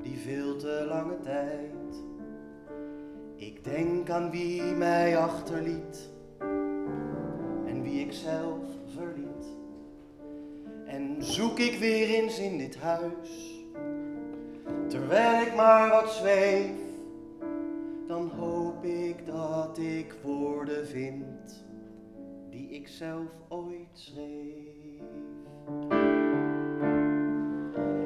die 0.01 0.17
veel 0.17 0.55
te 0.55 0.85
lange 0.87 1.19
tijd. 1.19 2.03
Ik 3.35 3.63
denk 3.63 4.09
aan 4.09 4.31
wie 4.31 4.61
mij 4.61 5.17
achterliet 5.17 6.09
en 7.65 7.81
wie 7.81 8.05
ik 8.05 8.13
zelf 8.13 8.65
verliet. 8.95 9.45
En 10.85 11.15
zoek 11.19 11.59
ik 11.59 11.79
weer 11.79 12.09
eens 12.09 12.39
in 12.39 12.57
dit 12.57 12.77
huis, 12.79 13.52
terwijl 14.87 15.41
ik 15.41 15.55
maar 15.55 15.89
wat 15.89 16.11
zweef, 16.11 16.71
dan 18.07 18.31
hoop 18.37 18.83
ik 18.83 19.25
dat 19.25 19.77
ik 19.77 20.15
woorden 20.21 20.87
vind 20.87 21.65
die 22.49 22.69
ik 22.69 22.87
zelf 22.87 23.29
ooit 23.49 23.89
schreef. 23.93 25.01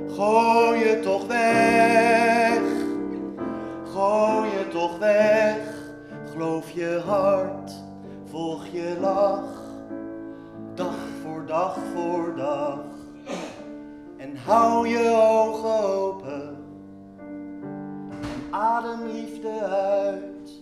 Gooi 0.08 0.80
je 0.80 1.00
toch 1.04 1.28
weg, 1.28 2.62
gooi 3.94 4.50
je 4.50 4.68
toch 4.70 4.98
weg. 4.98 5.76
Geloof 6.38 6.72
je 6.72 7.02
hart, 7.06 7.72
volg 8.26 8.66
je 8.68 8.98
lach, 9.00 9.62
dag 10.74 10.96
voor 11.22 11.46
dag 11.46 11.78
voor 11.94 12.36
dag. 12.36 12.80
En 14.18 14.38
hou 14.38 14.88
je 14.88 15.16
ogen 15.16 15.88
open 15.88 16.47
en 16.47 16.47
adem 18.58 19.08
liefde 19.08 19.60
uit. 19.60 20.62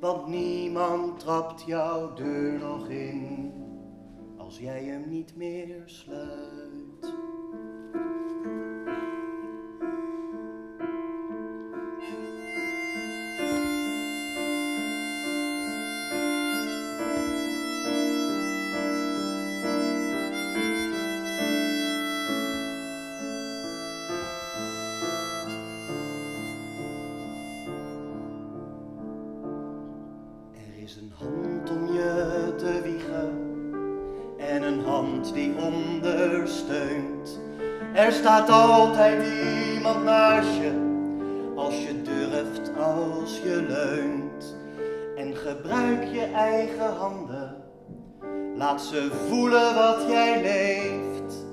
Want 0.00 0.26
niemand 0.26 1.18
trapt 1.18 1.62
jouw 1.66 2.14
deur 2.14 2.58
nog 2.58 2.88
in 2.88 3.52
als 4.36 4.58
jij 4.58 4.84
hem 4.84 5.08
niet 5.08 5.36
meer 5.36 5.82
sluit. 5.84 7.14
Staat 38.36 38.50
altijd 38.50 39.24
iemand 39.74 40.04
naast 40.04 40.56
je 40.56 40.72
als 41.54 41.82
je 41.82 42.02
durft, 42.02 42.70
als 42.78 43.38
je 43.38 43.64
leunt. 43.68 44.56
En 45.16 45.36
gebruik 45.36 46.04
je 46.04 46.24
eigen 46.34 46.96
handen, 46.96 47.56
laat 48.54 48.82
ze 48.82 49.10
voelen 49.28 49.74
wat 49.74 50.04
jij 50.08 50.42
leeft. 50.42 51.44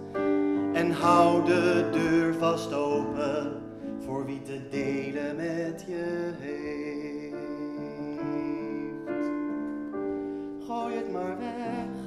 En 0.74 0.92
hou 0.92 1.46
de 1.46 1.90
deur 1.92 2.34
vast 2.34 2.74
open 2.74 3.62
voor 4.06 4.26
wie 4.26 4.42
te 4.42 4.68
delen 4.70 5.36
met 5.36 5.84
je 5.88 6.32
heeft. 6.40 7.34
Gooi 10.68 10.96
het 10.96 11.12
maar 11.12 11.38
weg, 11.38 12.03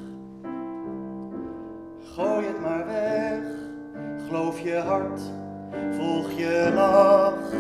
Geloof 4.37 4.61
je 4.61 4.77
hart, 4.77 5.21
volg 5.97 6.33
je 6.33 6.71
lach, 6.75 7.51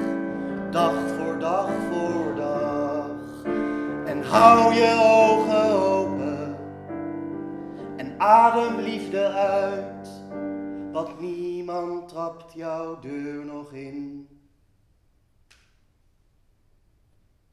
dag 0.71 1.09
voor 1.09 1.39
dag 1.39 1.71
voor 1.91 2.35
dag. 2.35 3.45
En 4.05 4.23
hou 4.23 4.75
je 4.75 4.99
ogen 5.03 5.71
open 5.71 6.57
en 7.97 8.21
adem 8.21 8.81
liefde 8.81 9.29
uit. 9.29 10.09
Want 10.93 11.21
niemand 11.21 12.09
trapt 12.09 12.53
jouw 12.53 12.99
deur 12.99 13.45
nog 13.45 13.73
in. 13.73 14.29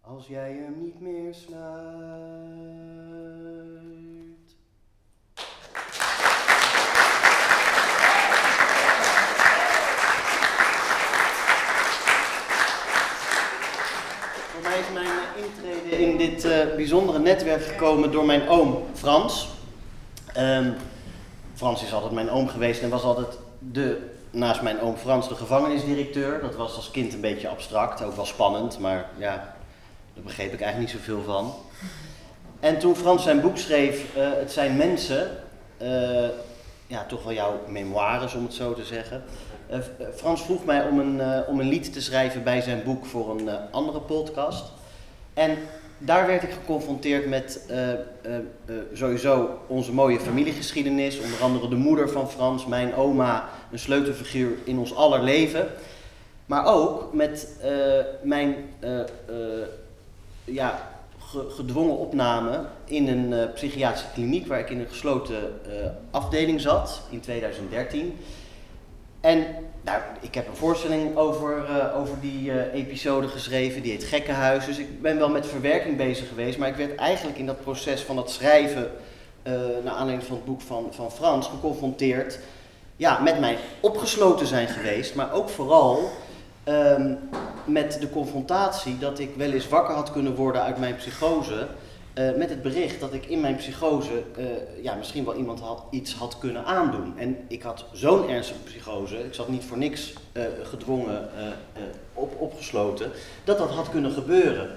Als 0.02 0.28
jij 0.28 0.54
hem 0.54 0.80
niet 0.80 1.00
meer 1.00 1.34
sluit. 1.34 2.54
Voor 14.54 14.62
mij 14.62 14.80
is 14.80 14.92
mijn 14.94 15.06
eh, 15.08 15.44
intrede 15.44 15.82
in 16.00 16.18
dit 16.18 16.46
eh, 16.46 16.76
bijzondere 16.76 17.20
netwerk 17.20 17.64
gekomen 17.64 18.12
door 18.12 18.26
mijn 18.26 18.48
oom 18.48 18.84
Frans. 18.94 19.48
Ehm, 20.34 20.72
Frans 21.56 21.84
is 21.84 21.94
altijd 21.94 22.12
mijn 22.12 22.30
oom 22.30 22.48
geweest 22.48 22.82
en 22.82 22.90
was 22.90 23.04
altijd 23.04 23.38
de, 23.60 23.98
naast 24.32 24.62
mijn 24.62 24.82
oom 24.82 24.98
Frans, 24.98 25.28
de 25.28 25.36
gevangenisdirecteur. 25.36 26.42
Dat 26.42 26.56
was 26.56 26.76
als 26.76 26.92
kind 26.92 27.14
een 27.14 27.22
beetje 27.22 27.48
abstract, 27.48 28.04
ook 28.04 28.16
wel 28.16 28.26
spannend, 28.26 28.80
maar 28.80 29.10
ja, 29.18 29.56
daar 30.14 30.24
begreep 30.24 30.54
ik 30.54 30.62
eigenlijk 30.62 30.94
niet 30.94 31.02
zoveel 31.02 31.24
van. 31.24 31.54
En 32.60 32.80
toen 32.80 32.96
Frans 32.96 33.24
zijn 33.24 33.42
boek 33.42 33.58
schreef, 33.58 34.16
eh, 34.16 34.24
Het 34.34 34.52
zijn 34.52 34.78
mensen, 34.78 35.38
eh, 35.78 36.28
ja, 36.88 37.06
toch 37.08 37.24
wel 37.24 37.34
jouw 37.34 37.60
memoires, 37.68 38.34
om 38.34 38.44
het 38.44 38.54
zo 38.54 38.74
te 38.74 38.86
zeggen. 38.86 39.24
Frans 40.16 40.42
vroeg 40.42 40.66
mij 40.66 40.84
om 40.84 41.00
een, 41.00 41.46
om 41.48 41.60
een 41.60 41.68
lied 41.68 41.94
te 41.94 42.02
schrijven 42.02 42.44
bij 42.44 42.62
zijn 42.62 42.84
boek 42.84 43.06
voor 43.06 43.30
een 43.30 43.50
andere 43.72 44.00
podcast. 44.00 44.64
En 45.34 45.58
daar 46.06 46.28
werd 46.28 46.44
ik 46.44 46.52
geconfronteerd 46.52 47.28
met 47.28 47.66
eh, 47.68 47.92
eh, 47.92 47.98
eh, 48.22 48.76
sowieso 48.94 49.60
onze 49.68 49.94
mooie 49.94 50.20
familiegeschiedenis. 50.20 51.20
Onder 51.20 51.42
andere 51.42 51.68
de 51.68 51.76
moeder 51.76 52.10
van 52.10 52.30
Frans, 52.30 52.66
mijn 52.66 52.96
oma, 52.96 53.50
een 53.72 53.80
sleutelfiguur 53.80 54.52
in 54.64 54.78
ons 54.78 54.96
aller 54.96 55.24
leven. 55.24 55.68
Maar 56.46 56.66
ook 56.66 57.14
met 57.14 57.48
mijn 58.22 58.56
ja, 60.44 60.90
ge- 61.20 61.50
gedwongen 61.50 61.98
opname 61.98 62.60
in 62.86 63.08
een 63.08 63.54
psychiatrische 63.54 64.08
kliniek 64.14 64.48
waar 64.48 64.60
ik 64.60 64.70
in 64.70 64.80
een 64.80 64.88
gesloten 64.88 65.60
afdeling 66.12 66.62
zat 66.62 67.02
in 67.10 67.20
2013. 67.20 68.18
En 69.22 69.46
nou, 69.84 70.02
ik 70.20 70.36
heb 70.36 70.48
een 70.48 70.56
voorstelling 70.56 71.18
over, 71.18 71.66
eh, 71.66 72.00
over 72.00 72.20
die 72.22 72.52
eh, 72.52 72.80
episode 72.80 73.28
geschreven, 73.28 73.82
die 73.82 73.92
heet 73.92 74.04
Gekkenhuis. 74.04 74.66
Dus 74.66 74.78
ik 74.78 75.02
ben 75.02 75.18
wel 75.18 75.30
met 75.30 75.48
verwerking 75.48 75.98
bezig 75.98 76.28
geweest, 76.28 76.58
maar 76.58 76.70
ik 76.70 76.76
werd 76.76 76.96
eigenlijk 76.96 77.38
in 77.38 77.46
dat 77.46 77.62
proces 77.62 78.02
van 78.02 78.18
het 78.18 78.30
schrijven, 78.30 78.92
eh 79.44 79.54
naar 79.84 79.94
aanleiding 79.94 80.24
van 80.28 80.36
het 80.36 80.46
boek 80.46 80.62
van, 80.62 80.88
van 80.92 81.12
Frans, 81.12 81.48
geconfronteerd 81.48 82.40
ja, 82.96 83.20
met 83.20 83.40
mijn 83.40 83.58
opgesloten 83.80 84.48
zijn 84.48 84.68
geweest, 84.68 85.16
maar 85.16 85.34
ook 85.34 85.50
vooral 85.50 86.12
ehm, 86.64 87.14
met 87.66 87.98
de 88.00 88.10
confrontatie 88.10 88.98
dat 88.98 89.20
ik 89.20 89.30
wel 89.36 89.52
eens 89.52 89.68
wakker 89.68 89.96
had 89.96 90.12
kunnen 90.12 90.36
worden 90.36 90.62
uit 90.62 90.78
mijn 90.78 90.96
psychose. 90.96 91.68
Eh, 92.14 92.34
met 92.36 92.50
het 92.50 92.62
bericht 92.62 93.00
dat 93.00 93.14
ik 93.14 93.26
in 93.26 93.40
mijn 93.40 93.56
psychose 93.56 94.24
eh, 94.38 94.46
ja, 94.82 94.96
misschien 94.96 95.26
wel 95.26 95.36
iemand 95.36 95.60
had, 95.60 95.84
iets 95.90 96.14
had 96.14 96.38
kunnen 96.38 96.66
aandoen. 96.66 97.18
En 97.18 97.38
ik 97.48 97.62
had 97.62 97.86
zo'n 97.92 98.30
ernstige 98.30 98.60
psychose, 98.60 99.26
ik 99.26 99.34
zat 99.34 99.48
niet 99.48 99.64
voor 99.64 99.78
niks 99.78 100.14
eh, 100.32 100.44
gedwongen 100.64 101.30
op, 102.14 102.42
opgesloten, 102.42 103.12
dat 103.44 103.58
dat 103.58 103.70
had 103.70 103.90
kunnen 103.90 104.12
gebeuren. 104.12 104.70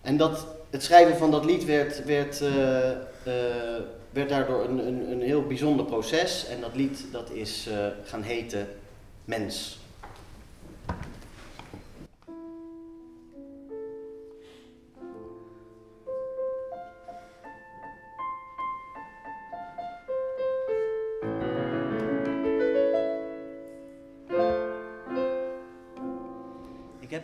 En 0.00 0.16
dat, 0.16 0.46
het 0.70 0.82
schrijven 0.82 1.16
van 1.16 1.30
dat 1.30 1.44
lied 1.44 1.64
werd, 1.64 2.04
werd, 2.04 2.42
werd 4.10 4.28
daardoor 4.28 4.64
een, 4.64 4.86
een, 4.86 5.10
een 5.10 5.22
heel 5.22 5.46
bijzonder 5.46 5.84
proces. 5.84 6.46
En 6.46 6.60
dat 6.60 6.76
lied 6.76 7.04
dat 7.12 7.30
is 7.30 7.68
gaan 8.04 8.22
heten 8.22 8.68
Mens. 9.24 9.81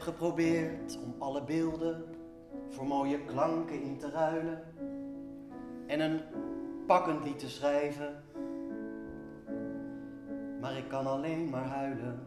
Geprobeerd 0.09 0.99
om 1.05 1.15
alle 1.19 1.43
beelden 1.43 2.05
voor 2.69 2.87
mooie 2.87 3.25
klanken 3.25 3.83
in 3.83 3.99
te 3.99 4.11
ruilen 4.11 4.63
en 5.87 6.01
een 6.01 6.21
pakkend 6.87 7.25
lied 7.25 7.39
te 7.39 7.49
schrijven. 7.49 8.23
Maar 10.61 10.77
ik 10.77 10.89
kan 10.89 11.07
alleen 11.07 11.51
maar 11.51 11.65
huilen. 11.65 12.21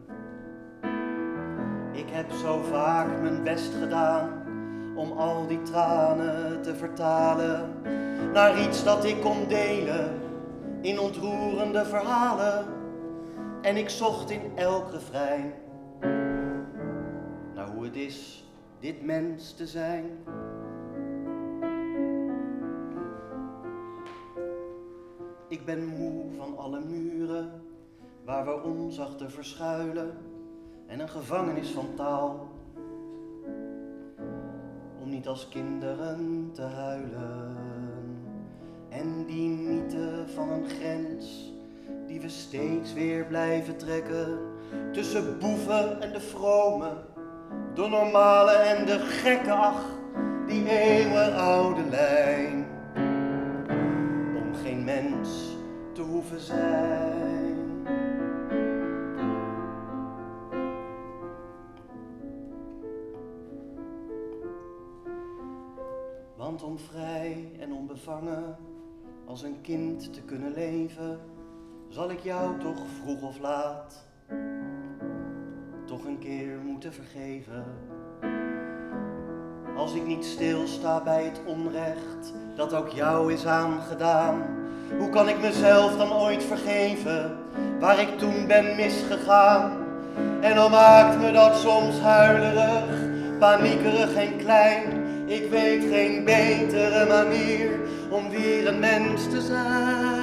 Ik 1.92 2.10
heb 2.10 2.30
zo 2.30 2.62
vaak 2.62 3.20
mijn 3.20 3.42
best 3.42 3.74
gedaan 3.74 4.42
om 4.96 5.12
al 5.12 5.46
die 5.46 5.62
tranen 5.62 6.62
te 6.62 6.74
vertalen 6.74 7.72
naar 8.32 8.60
iets 8.60 8.84
dat 8.84 9.04
ik 9.04 9.20
kon 9.20 9.48
delen 9.48 10.20
in 10.80 10.98
ontroerende 10.98 11.84
verhalen. 11.84 12.64
En 13.62 13.76
ik 13.76 13.88
zocht 13.88 14.30
in 14.30 14.52
elk 14.54 14.90
refrein 14.90 15.52
het 17.84 17.96
is 17.96 18.44
dit 18.80 19.04
mens 19.04 19.52
te 19.52 19.66
zijn. 19.66 20.04
Ik 25.48 25.64
ben 25.64 25.86
moe 25.86 26.24
van 26.36 26.58
alle 26.58 26.80
muren 26.80 27.62
waar 28.24 28.44
we 28.44 28.62
ons 28.62 29.00
achter 29.00 29.30
verschuilen 29.30 30.16
en 30.86 31.00
een 31.00 31.08
gevangenis 31.08 31.70
van 31.70 31.94
taal. 31.94 32.48
Om 35.02 35.08
niet 35.08 35.28
als 35.28 35.48
kinderen 35.48 36.50
te 36.52 36.62
huilen. 36.62 37.56
En 38.88 39.26
die 39.26 39.48
mythe 39.48 40.24
van 40.34 40.50
een 40.50 40.68
grens 40.68 41.52
die 42.06 42.20
we 42.20 42.28
steeds 42.28 42.92
weer 42.92 43.26
blijven 43.26 43.76
trekken 43.76 44.38
tussen 44.92 45.38
boeven 45.38 46.00
en 46.00 46.12
de 46.12 46.20
vromen, 46.20 46.96
de 47.74 47.88
normale 47.88 48.52
en 48.52 48.86
de 48.86 48.98
gekke, 48.98 49.52
ach, 49.52 49.84
die 50.46 50.68
eeuwenoude 50.68 51.82
lijn. 51.90 52.66
Om 54.36 54.54
geen 54.54 54.84
mens 54.84 55.56
te 55.92 56.02
hoeven 56.02 56.40
zijn. 56.40 57.60
Want 66.36 66.62
om 66.62 66.78
vrij 66.78 67.50
en 67.58 67.72
onbevangen 67.72 68.56
als 69.24 69.42
een 69.42 69.60
kind 69.60 70.12
te 70.12 70.22
kunnen 70.22 70.52
leven, 70.52 71.20
zal 71.88 72.10
ik 72.10 72.20
jou 72.20 72.60
toch 72.60 72.86
vroeg 73.00 73.22
of 73.22 73.38
laat 73.38 74.11
een 76.06 76.18
keer 76.18 76.58
moeten 76.64 76.92
vergeven. 76.92 77.64
Als 79.76 79.94
ik 79.94 80.06
niet 80.06 80.24
stilsta 80.24 81.02
bij 81.02 81.24
het 81.24 81.40
onrecht 81.46 82.32
dat 82.56 82.74
ook 82.74 82.88
jou 82.88 83.32
is 83.32 83.46
aangedaan, 83.46 84.42
hoe 84.98 85.08
kan 85.08 85.28
ik 85.28 85.40
mezelf 85.40 85.96
dan 85.96 86.12
ooit 86.12 86.44
vergeven 86.44 87.36
waar 87.80 88.00
ik 88.00 88.18
toen 88.18 88.46
ben 88.46 88.76
misgegaan? 88.76 89.72
En 90.40 90.58
al 90.58 90.68
maakt 90.68 91.18
me 91.18 91.32
dat 91.32 91.56
soms 91.56 92.00
huilerig, 92.00 93.38
paniekerig 93.38 94.14
en 94.14 94.36
klein, 94.36 95.02
ik 95.26 95.50
weet 95.50 95.84
geen 95.84 96.24
betere 96.24 97.06
manier 97.06 97.80
om 98.10 98.30
weer 98.30 98.68
een 98.68 98.78
mens 98.78 99.28
te 99.28 99.40
zijn. 99.40 100.21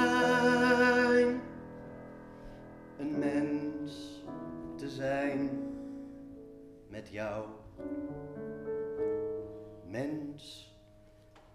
Met 7.09 7.17
jou. 7.17 7.45
Mens 9.85 10.73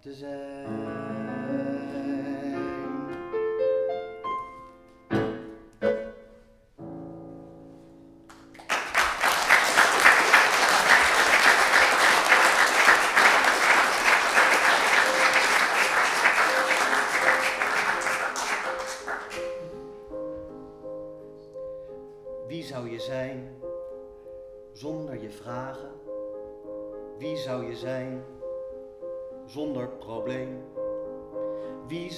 te 0.00 0.12
zijn. 0.14 1.73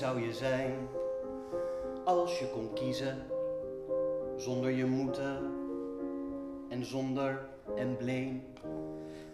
Zou 0.06 0.20
je 0.20 0.32
zijn 0.32 0.88
als 2.04 2.38
je 2.38 2.46
kon 2.50 2.72
kiezen 2.74 3.16
zonder 4.36 4.70
je 4.70 4.86
moeten 4.86 5.38
en 6.68 6.84
zonder 6.84 7.48
embleem? 7.76 8.42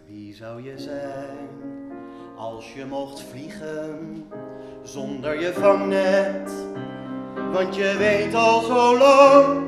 Wie 0.05 0.33
zou 0.33 0.63
je 0.63 0.77
zijn 0.77 1.49
als 2.37 2.73
je 2.73 2.85
mocht 2.85 3.21
vliegen 3.21 4.25
zonder 4.83 5.39
je 5.39 5.53
vangnet? 5.53 6.53
Want 7.51 7.75
je 7.75 7.95
weet 7.97 8.33
al 8.33 8.61
zo 8.61 8.97
lang 8.97 9.63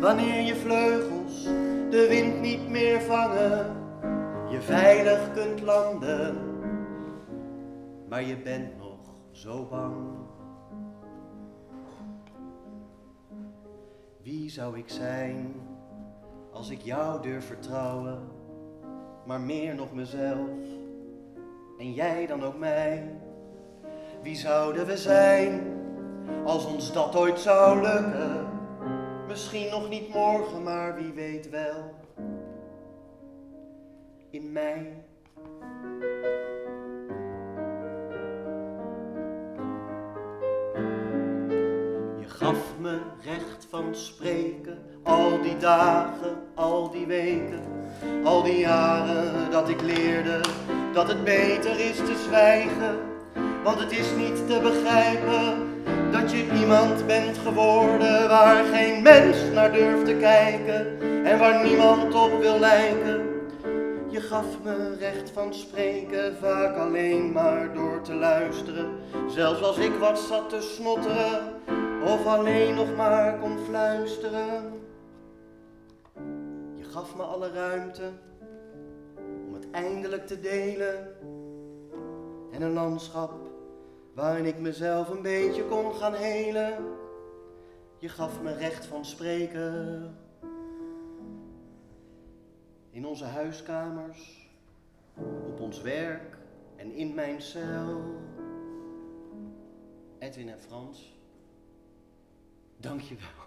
wanneer 0.00 0.40
je 0.42 0.56
vleugels 0.56 1.44
de 1.90 2.06
wind 2.08 2.40
niet 2.40 2.68
meer 2.68 3.00
vangen, 3.00 3.76
je 4.50 4.60
veilig 4.60 5.32
kunt 5.34 5.62
landen, 5.62 6.36
maar 8.08 8.22
je 8.22 8.36
bent 8.36 8.75
zo 9.36 9.66
bang. 9.70 9.94
Wie 14.22 14.50
zou 14.50 14.78
ik 14.78 14.88
zijn 14.88 15.54
als 16.52 16.70
ik 16.70 16.80
jou 16.80 17.22
durf 17.22 17.46
vertrouwen, 17.46 18.18
maar 19.26 19.40
meer 19.40 19.74
nog 19.74 19.92
mezelf 19.92 20.48
en 21.78 21.92
jij 21.92 22.26
dan 22.26 22.42
ook 22.44 22.58
mij? 22.58 23.20
Wie 24.22 24.36
zouden 24.36 24.86
we 24.86 24.96
zijn 24.96 25.74
als 26.44 26.66
ons 26.66 26.92
dat 26.92 27.16
ooit 27.16 27.38
zou 27.38 27.80
lukken. 27.80 28.48
Misschien 29.28 29.70
nog 29.70 29.88
niet 29.88 30.14
morgen, 30.14 30.62
maar 30.62 30.94
wie 30.94 31.12
weet 31.12 31.50
wel. 31.50 31.94
In 34.30 34.52
mei. 34.52 35.05
Gaf 42.38 42.78
me 42.80 42.98
recht 43.24 43.66
van 43.70 43.84
spreken, 43.92 44.78
al 45.02 45.40
die 45.42 45.56
dagen, 45.56 46.36
al 46.54 46.90
die 46.90 47.06
weken, 47.06 47.62
al 48.24 48.42
die 48.42 48.58
jaren 48.58 49.50
dat 49.50 49.68
ik 49.68 49.82
leerde 49.82 50.40
dat 50.92 51.08
het 51.08 51.24
beter 51.24 51.80
is 51.80 51.96
te 51.96 52.22
zwijgen. 52.26 52.98
Want 53.62 53.78
het 53.78 53.92
is 53.92 54.06
niet 54.16 54.46
te 54.46 54.60
begrijpen 54.62 55.74
dat 56.12 56.30
je 56.30 56.52
iemand 56.60 57.06
bent 57.06 57.38
geworden 57.38 58.28
waar 58.28 58.64
geen 58.64 59.02
mens 59.02 59.36
naar 59.54 59.72
durft 59.72 60.04
te 60.04 60.14
kijken 60.14 61.00
en 61.24 61.38
waar 61.38 61.64
niemand 61.64 62.14
op 62.14 62.40
wil 62.40 62.58
lijken. 62.58 63.34
Je 64.08 64.20
gaf 64.20 64.46
me 64.62 64.96
recht 64.98 65.30
van 65.30 65.54
spreken, 65.54 66.36
vaak 66.40 66.76
alleen 66.76 67.32
maar 67.32 67.74
door 67.74 68.02
te 68.02 68.14
luisteren. 68.14 68.86
Zelfs 69.28 69.62
als 69.62 69.78
ik 69.78 69.92
wat 70.00 70.18
zat 70.18 70.48
te 70.48 70.60
snotteren 70.60 71.54
of 72.06 72.26
alleen 72.26 72.74
nog 72.74 72.96
maar 72.96 73.38
kon 73.38 73.58
fluisteren. 73.58 74.80
Je 76.74 76.84
gaf 76.84 77.16
me 77.16 77.22
alle 77.22 77.52
ruimte 77.52 78.12
om 79.46 79.54
het 79.54 79.70
eindelijk 79.70 80.26
te 80.26 80.40
delen. 80.40 81.14
En 82.50 82.62
een 82.62 82.72
landschap 82.72 83.32
waarin 84.14 84.44
ik 84.44 84.58
mezelf 84.58 85.08
een 85.08 85.22
beetje 85.22 85.64
kon 85.64 85.94
gaan 85.94 86.14
helen. 86.14 86.78
Je 87.98 88.08
gaf 88.08 88.42
me 88.42 88.54
recht 88.54 88.86
van 88.86 89.04
spreken. 89.04 90.14
In 92.90 93.06
onze 93.06 93.24
huiskamers, 93.24 94.50
op 95.46 95.60
ons 95.60 95.80
werk 95.82 96.38
en 96.76 96.92
in 96.92 97.14
mijn 97.14 97.42
cel. 97.42 98.00
Edwin 100.18 100.48
en 100.48 100.60
Frans, 100.60 101.15
dank 102.80 103.00
je 103.00 103.14
wel. 103.16 103.44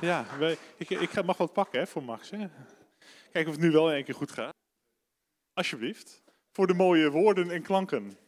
Ja, 0.00 0.38
wij- 0.38 0.58
ik, 0.76 0.90
ik 0.90 1.24
mag 1.24 1.36
wat 1.36 1.52
pakken 1.52 1.80
hè, 1.80 1.86
voor 1.86 2.02
Max. 2.02 2.30
Hè. 2.30 2.38
Kijken 3.32 3.50
of 3.52 3.56
het 3.56 3.60
nu 3.60 3.70
wel 3.70 3.88
in 3.88 3.94
één 3.94 4.04
keer 4.04 4.14
goed 4.14 4.30
gaat. 4.32 4.52
Alsjeblieft. 5.52 6.22
Voor 6.52 6.66
de 6.66 6.74
mooie 6.74 7.10
woorden 7.10 7.50
en 7.50 7.62
klanken. 7.62 8.18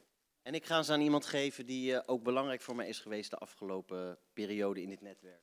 En 0.42 0.54
ik 0.54 0.66
ga 0.66 0.82
ze 0.82 0.92
aan 0.92 1.00
iemand 1.00 1.26
geven 1.26 1.66
die 1.66 1.94
eh, 1.94 2.02
ook 2.06 2.22
belangrijk 2.22 2.60
voor 2.60 2.76
mij 2.76 2.88
is 2.88 2.98
geweest 2.98 3.30
de 3.30 3.36
afgelopen 3.36 4.18
periode 4.32 4.82
in 4.82 4.88
dit 4.88 5.00
netwerk. 5.00 5.42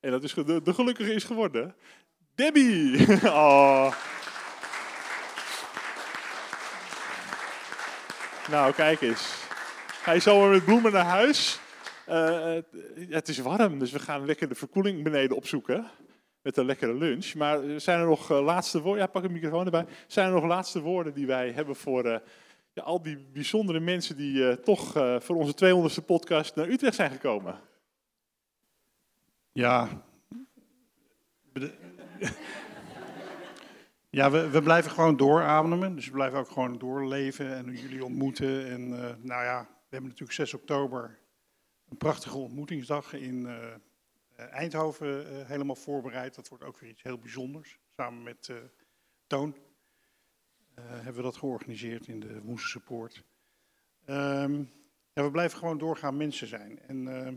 En 0.00 0.10
dat 0.10 0.22
is 0.22 0.34
de, 0.34 0.62
de 0.62 0.74
gelukkige 0.74 1.14
is 1.14 1.24
geworden. 1.24 1.74
Debbie! 2.34 3.06
oh. 3.24 3.94
Nou, 8.50 8.72
kijk 8.72 9.00
eens. 9.00 9.46
Ga 9.86 10.12
je 10.12 10.20
zo 10.20 10.48
met 10.48 10.64
bloemen 10.64 10.92
naar 10.92 11.04
huis? 11.04 11.60
Eh, 12.06 12.56
eh, 12.56 12.64
het 13.08 13.28
is 13.28 13.38
warm, 13.38 13.78
dus 13.78 13.92
we 13.92 13.98
gaan 13.98 14.26
lekker 14.26 14.48
de 14.48 14.54
verkoeling 14.54 15.02
beneden 15.02 15.36
opzoeken. 15.36 15.90
Met 16.42 16.56
een 16.56 16.66
lekkere 16.66 16.94
lunch. 16.94 17.34
Maar 17.34 17.80
zijn 17.80 18.00
er 18.00 18.06
nog 18.06 18.28
laatste 18.28 18.80
woorden? 18.80 19.02
Ja, 19.02 19.10
pak 19.10 19.24
een 19.24 19.32
microfoon 19.32 19.64
erbij. 19.64 19.86
Zijn 20.06 20.26
er 20.26 20.32
nog 20.32 20.44
laatste 20.44 20.80
woorden 20.80 21.14
die 21.14 21.26
wij 21.26 21.50
hebben 21.50 21.76
voor 21.76 22.22
al 22.82 23.02
die 23.02 23.16
bijzondere 23.32 23.80
mensen 23.80 24.16
die 24.16 24.48
eh, 24.48 24.56
toch 24.56 24.96
eh, 24.96 25.20
voor 25.20 25.36
onze 25.36 25.54
200ste 25.54 26.04
podcast 26.04 26.54
naar 26.54 26.68
Utrecht 26.68 26.94
zijn 26.94 27.10
gekomen? 27.10 27.60
Ja. 29.52 29.88
Ja, 34.10 34.30
we, 34.30 34.50
we 34.50 34.62
blijven 34.62 34.90
gewoon 34.90 35.16
doorademen. 35.16 35.94
Dus 35.94 36.06
we 36.06 36.12
blijven 36.12 36.38
ook 36.38 36.50
gewoon 36.50 36.78
doorleven 36.78 37.56
en 37.56 37.74
jullie 37.74 38.04
ontmoeten. 38.04 38.66
En 38.66 38.80
eh, 38.80 39.14
nou 39.20 39.44
ja, 39.44 39.60
we 39.62 39.88
hebben 39.88 40.10
natuurlijk 40.10 40.32
6 40.32 40.54
oktober 40.54 41.18
een 41.88 41.96
prachtige 41.96 42.36
ontmoetingsdag 42.36 43.12
in 43.12 43.48
Eindhoven 44.36 45.46
helemaal 45.46 45.76
voorbereid. 45.76 46.34
Dat 46.34 46.48
wordt 46.48 46.64
ook 46.64 46.78
weer 46.78 46.90
iets 46.90 47.02
heel 47.02 47.18
bijzonders. 47.18 47.78
Samen 47.96 48.22
met 48.22 48.52
Toon 49.26 49.56
hebben 50.80 51.14
we 51.14 51.22
dat 51.22 51.36
georganiseerd 51.36 52.06
in 52.06 52.20
de 52.20 52.42
Woense 52.42 52.80
Poort. 52.80 53.24
Ehm, 54.04 54.64
we 55.12 55.30
blijven 55.30 55.58
gewoon 55.58 55.78
doorgaan 55.78 56.16
mensen 56.16 56.46
zijn. 56.46 56.78
En 56.78 57.08
ehm, 57.08 57.36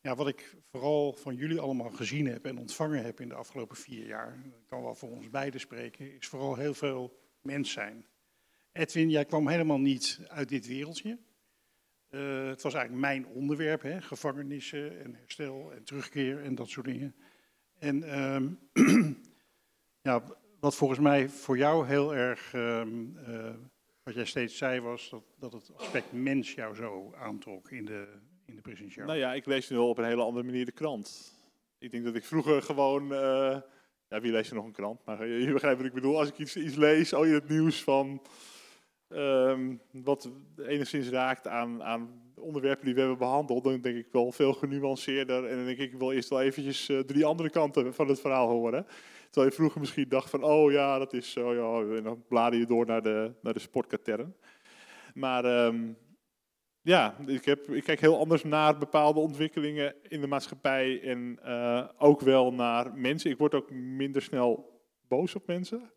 ja, 0.00 0.14
wat 0.14 0.28
ik 0.28 0.56
vooral 0.70 1.12
van 1.12 1.34
jullie 1.34 1.60
allemaal 1.60 1.90
gezien 1.90 2.26
heb 2.26 2.44
en 2.46 2.58
ontvangen 2.58 3.04
heb 3.04 3.20
in 3.20 3.28
de 3.28 3.34
afgelopen 3.34 3.76
vier 3.76 4.06
jaar, 4.06 4.38
ik 4.44 4.66
kan 4.66 4.82
wel 4.82 4.94
voor 4.94 5.10
ons 5.10 5.30
beiden 5.30 5.60
spreken, 5.60 6.16
is 6.16 6.26
vooral 6.26 6.56
heel 6.56 6.74
veel 6.74 7.18
mens 7.40 7.72
zijn. 7.72 8.06
Edwin, 8.72 9.10
jij 9.10 9.24
kwam 9.24 9.48
helemaal 9.48 9.80
niet 9.80 10.20
uit 10.28 10.48
dit 10.48 10.66
wereldje. 10.66 11.18
Eh, 12.08 12.46
het 12.46 12.62
was 12.62 12.74
eigenlijk 12.74 13.06
mijn 13.06 13.26
onderwerp, 13.26 13.82
hè, 13.82 14.00
gevangenissen 14.02 15.00
en 15.04 15.14
herstel 15.14 15.72
en 15.72 15.84
terugkeer 15.84 16.42
en 16.42 16.54
dat 16.54 16.68
soort 16.68 16.86
dingen. 16.86 17.14
En 17.78 18.02
ehm, 18.02 18.48
ja, 20.08 20.22
wat 20.62 20.76
volgens 20.76 21.00
mij 21.00 21.28
voor 21.28 21.56
jou 21.56 21.86
heel 21.86 22.14
erg, 22.14 22.54
ehm, 22.54 23.16
eh, 23.26 23.54
wat 24.02 24.14
jij 24.14 24.24
steeds 24.24 24.56
zei, 24.56 24.80
was 24.80 25.10
dat, 25.10 25.22
dat 25.38 25.52
het 25.52 25.70
aspect 25.76 26.12
mens 26.12 26.54
jou 26.54 26.74
zo 26.74 27.14
aantrok 27.18 27.70
in 27.70 27.84
de, 27.84 28.08
in 28.46 28.56
de. 28.62 29.02
Nou 29.04 29.18
ja, 29.18 29.34
ik 29.34 29.46
lees 29.46 29.68
nu 29.68 29.76
wel 29.76 29.88
op 29.88 29.98
een 29.98 30.04
hele 30.04 30.22
andere 30.22 30.44
manier 30.44 30.64
de 30.64 30.72
krant. 30.72 31.34
Ik 31.78 31.90
denk 31.90 32.04
dat 32.04 32.14
ik 32.14 32.24
vroeger 32.24 32.62
gewoon. 32.62 33.12
eh, 33.12 33.60
ja, 34.08 34.20
wie 34.20 34.32
leest 34.32 34.50
er 34.50 34.56
nog 34.56 34.64
een 34.64 34.72
krant? 34.72 35.04
Maar 35.04 35.26
je, 35.26 35.38
je 35.44 35.52
begrijpt 35.52 35.78
wat 35.78 35.86
ik 35.86 35.94
bedoel. 35.94 36.18
Als 36.18 36.28
ik 36.28 36.38
iets, 36.38 36.56
iets 36.56 36.76
lees, 36.76 37.14
al 37.14 37.24
in 37.24 37.32
het 37.32 37.48
nieuws 37.48 37.82
van. 37.82 38.22
ehm, 39.08 39.76
wat 39.90 40.30
enigszins 40.56 41.08
raakt 41.08 41.46
aan, 41.48 41.82
aan 41.82 42.32
onderwerpen 42.34 42.84
die 42.84 42.94
we 42.94 43.00
hebben 43.00 43.18
behandeld, 43.18 43.64
dan 43.64 43.80
denk 43.80 43.96
ik 43.96 44.08
wel 44.12 44.32
veel 44.32 44.52
genuanceerder. 44.52 45.44
En 45.44 45.56
dan 45.56 45.64
denk 45.64 45.78
ik, 45.78 45.92
wil 45.94 46.12
eerst 46.12 46.28
wel 46.28 46.40
eventjes 46.40 46.88
eh, 46.88 46.98
drie 46.98 47.24
andere 47.24 47.50
kanten 47.50 47.94
van 47.94 48.08
het 48.08 48.20
verhaal 48.20 48.48
horen. 48.48 48.86
Terwijl 49.32 49.52
je 49.52 49.58
vroeger 49.58 49.80
misschien 49.80 50.08
dacht 50.08 50.30
van, 50.30 50.42
oh 50.42 50.72
ja, 50.72 50.98
dat 50.98 51.12
is 51.12 51.32
zo, 51.32 51.54
ja, 51.54 51.96
en 51.96 52.02
dan 52.02 52.24
blader 52.28 52.58
je 52.58 52.66
door 52.66 52.86
naar 52.86 53.02
de, 53.02 53.32
naar 53.42 53.52
de 53.52 53.58
sportkatern. 53.58 54.34
Maar 55.14 55.44
ehm, 55.44 55.92
ja, 56.80 57.16
ik, 57.26 57.44
heb, 57.44 57.68
ik 57.68 57.84
kijk 57.84 58.00
heel 58.00 58.18
anders 58.18 58.44
naar 58.44 58.78
bepaalde 58.78 59.20
ontwikkelingen 59.20 59.94
in 60.08 60.20
de 60.20 60.26
maatschappij 60.26 61.02
en 61.02 61.38
eh, 61.42 61.88
ook 61.98 62.20
wel 62.20 62.52
naar 62.52 62.94
mensen. 62.94 63.30
Ik 63.30 63.38
word 63.38 63.54
ook 63.54 63.70
minder 63.70 64.22
snel 64.22 64.80
boos 65.08 65.34
op 65.34 65.46
mensen. 65.46 65.90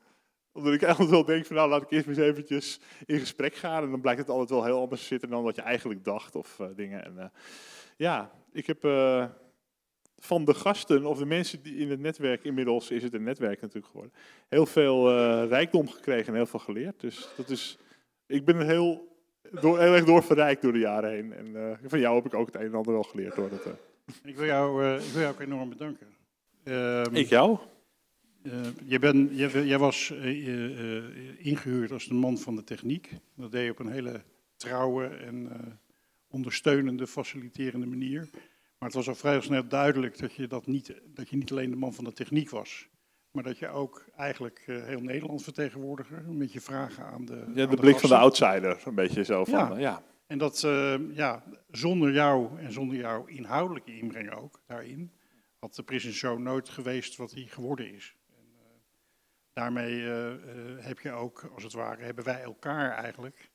Omdat 0.52 0.74
ik 0.74 0.82
eigenlijk 0.88 1.14
wel 1.14 1.26
denk 1.26 1.45
van 1.45 1.56
nou 1.56 1.70
laat 1.70 1.82
ik 1.82 1.91
eerst 1.91 2.07
eens 2.07 2.18
eventjes 2.18 2.80
in 3.06 3.20
gesprek 3.20 3.56
gaan. 3.56 3.84
En 3.84 3.91
dan 3.91 4.02
blijkt 4.02 4.20
het 4.20 4.30
altijd 4.30 4.49
wel 4.49 4.64
heel 4.64 4.82
anders 4.82 5.02
te 5.02 5.07
zitten 5.07 5.30
dan 5.30 5.44
wat 5.44 5.56
je 5.56 5.62
eigenlijk 5.62 6.03
dacht 6.03 6.36
of 6.36 6.60
eh, 6.60 6.68
dingen. 6.76 7.06
En, 7.06 7.20
eh, 7.20 7.28
ja, 7.98 8.32
ik 8.52 8.68
heb 8.68 8.84
van 10.26 10.46
de 10.46 10.54
gasten 10.54 11.06
of 11.06 11.18
de 11.18 11.26
mensen 11.26 11.62
die 11.64 11.76
in 11.76 11.90
het 11.90 12.00
netwerk, 12.00 12.44
inmiddels 12.44 12.92
is 12.92 13.04
het 13.04 13.14
een 13.14 13.24
netwerk 13.24 13.62
natuurlijk 13.62 13.88
geworden, 13.88 14.14
heel 14.50 14.66
veel 14.66 15.10
eh, 15.10 15.48
rijkdom 15.48 15.88
gekregen 15.90 16.28
en 16.28 16.34
heel 16.34 16.46
veel 16.46 16.60
geleerd. 16.60 17.00
Dus 17.00 17.28
dat 17.38 17.50
is, 17.50 17.78
ik 18.26 18.46
ben 18.46 18.56
er 18.56 18.66
heel 18.66 19.18
door, 19.62 19.80
heel 19.80 19.94
erg 19.94 20.06
door 20.06 20.24
verrijkt 20.24 20.62
door 20.62 20.74
de 20.74 20.80
jaren 20.80 21.10
heen. 21.12 21.34
En 21.34 21.56
eh, 21.56 21.78
van 21.84 22.00
jou 22.00 22.16
heb 22.16 22.26
ik 22.26 22.34
ook 22.34 22.46
het 22.46 22.56
een 22.56 22.62
en 22.62 22.74
ander 22.74 22.94
wel 22.94 23.04
geleerd 23.04 23.36
hoor. 23.36 23.50
Dat, 23.50 23.66
eh. 23.66 23.72
Ik 24.24 24.36
wil 24.36 24.46
jou, 24.46 24.84
eh, 24.86 25.06
ik 25.06 25.12
wil 25.12 25.22
jou 25.22 25.34
ook 25.34 25.40
enorm 25.40 25.70
bedanken. 25.70 26.08
Ehm, 26.64 27.16
Ik 27.16 27.28
jou? 27.30 27.58
eh, 28.44 28.52
jij, 28.86 29.00
bent, 29.00 29.30
jij, 29.38 29.66
jij 29.66 29.78
was 29.80 30.12
eh, 30.12 30.48
eh, 30.48 30.98
eh, 30.98 31.04
ingehuurd 31.38 31.92
als 31.92 32.08
de 32.08 32.14
man 32.14 32.38
van 32.38 32.56
de 32.56 32.64
techniek. 32.64 33.10
Dat 33.36 33.52
deed 33.52 33.66
je 33.66 33.72
op 33.72 33.80
een 33.80 33.92
hele 33.92 34.22
trouwe 34.56 35.06
en 35.06 35.50
eh, 35.52 35.60
ondersteunende, 36.28 37.08
faciliterende 37.08 37.86
manier. 37.86 38.30
Maar 38.86 38.94
het 38.94 39.06
was 39.06 39.16
al 39.16 39.22
vrij 39.22 39.41
snel 39.41 39.68
duidelijk 39.68 40.18
dat 40.18 40.34
je, 40.34 40.48
dat, 40.48 40.68
niet, 40.68 41.02
dat 41.14 41.30
je 41.30 41.38
niet 41.38 41.52
alleen 41.52 41.70
de 41.70 41.76
man 41.76 41.94
van 41.94 42.03
de 42.03 42.14
techniek 42.14 42.49
was. 42.49 42.88
Maar 43.32 43.44
dat 43.44 43.57
je 43.57 43.68
ook 43.68 44.06
eigenlijk 44.16 44.64
eh, 44.66 44.84
heel 44.84 45.02
Nederland 45.02 45.44
vertegenwoordigde. 45.44 46.22
Met 46.22 46.53
je 46.53 46.62
vragen 46.62 47.06
aan 47.06 47.26
de. 47.26 47.52
Ja, 47.53 47.64
aan 47.64 47.70
de 47.70 47.76
blik 47.76 47.99
van 47.99 48.10
de 48.10 48.18
outsider, 48.18 48.82
een 48.86 48.95
beetje 48.95 49.24
zo 49.24 49.45
van, 49.45 49.80
ja. 49.80 50.03
En 50.28 50.38
dat, 50.38 50.64
eh, 50.64 50.95
ja, 51.16 51.44
zonder 51.72 52.12
jou 52.12 52.60
en 52.60 52.72
zonder 52.72 52.98
jouw 52.98 53.26
inhoudelijke 53.26 53.98
inbreng 53.98 54.34
ook 54.34 54.62
daarin, 54.66 55.12
had 55.60 55.76
de 55.76 55.84
Prison 55.84 56.12
Show 56.12 56.40
nooit 56.40 56.70
geweest 56.70 57.16
wat 57.16 57.32
hij 57.32 57.44
geworden 57.44 57.94
is. 57.94 58.16
En, 58.38 58.45
eh, 58.53 58.66
daarmee 59.53 60.02
heb 60.80 60.99
je 60.99 61.12
ook, 61.12 61.49
als 61.53 61.64
het 61.64 61.74
ware, 61.74 62.03
hebben 62.03 62.26
wij 62.26 62.41
elkaar 62.41 62.91
eigenlijk 62.91 63.49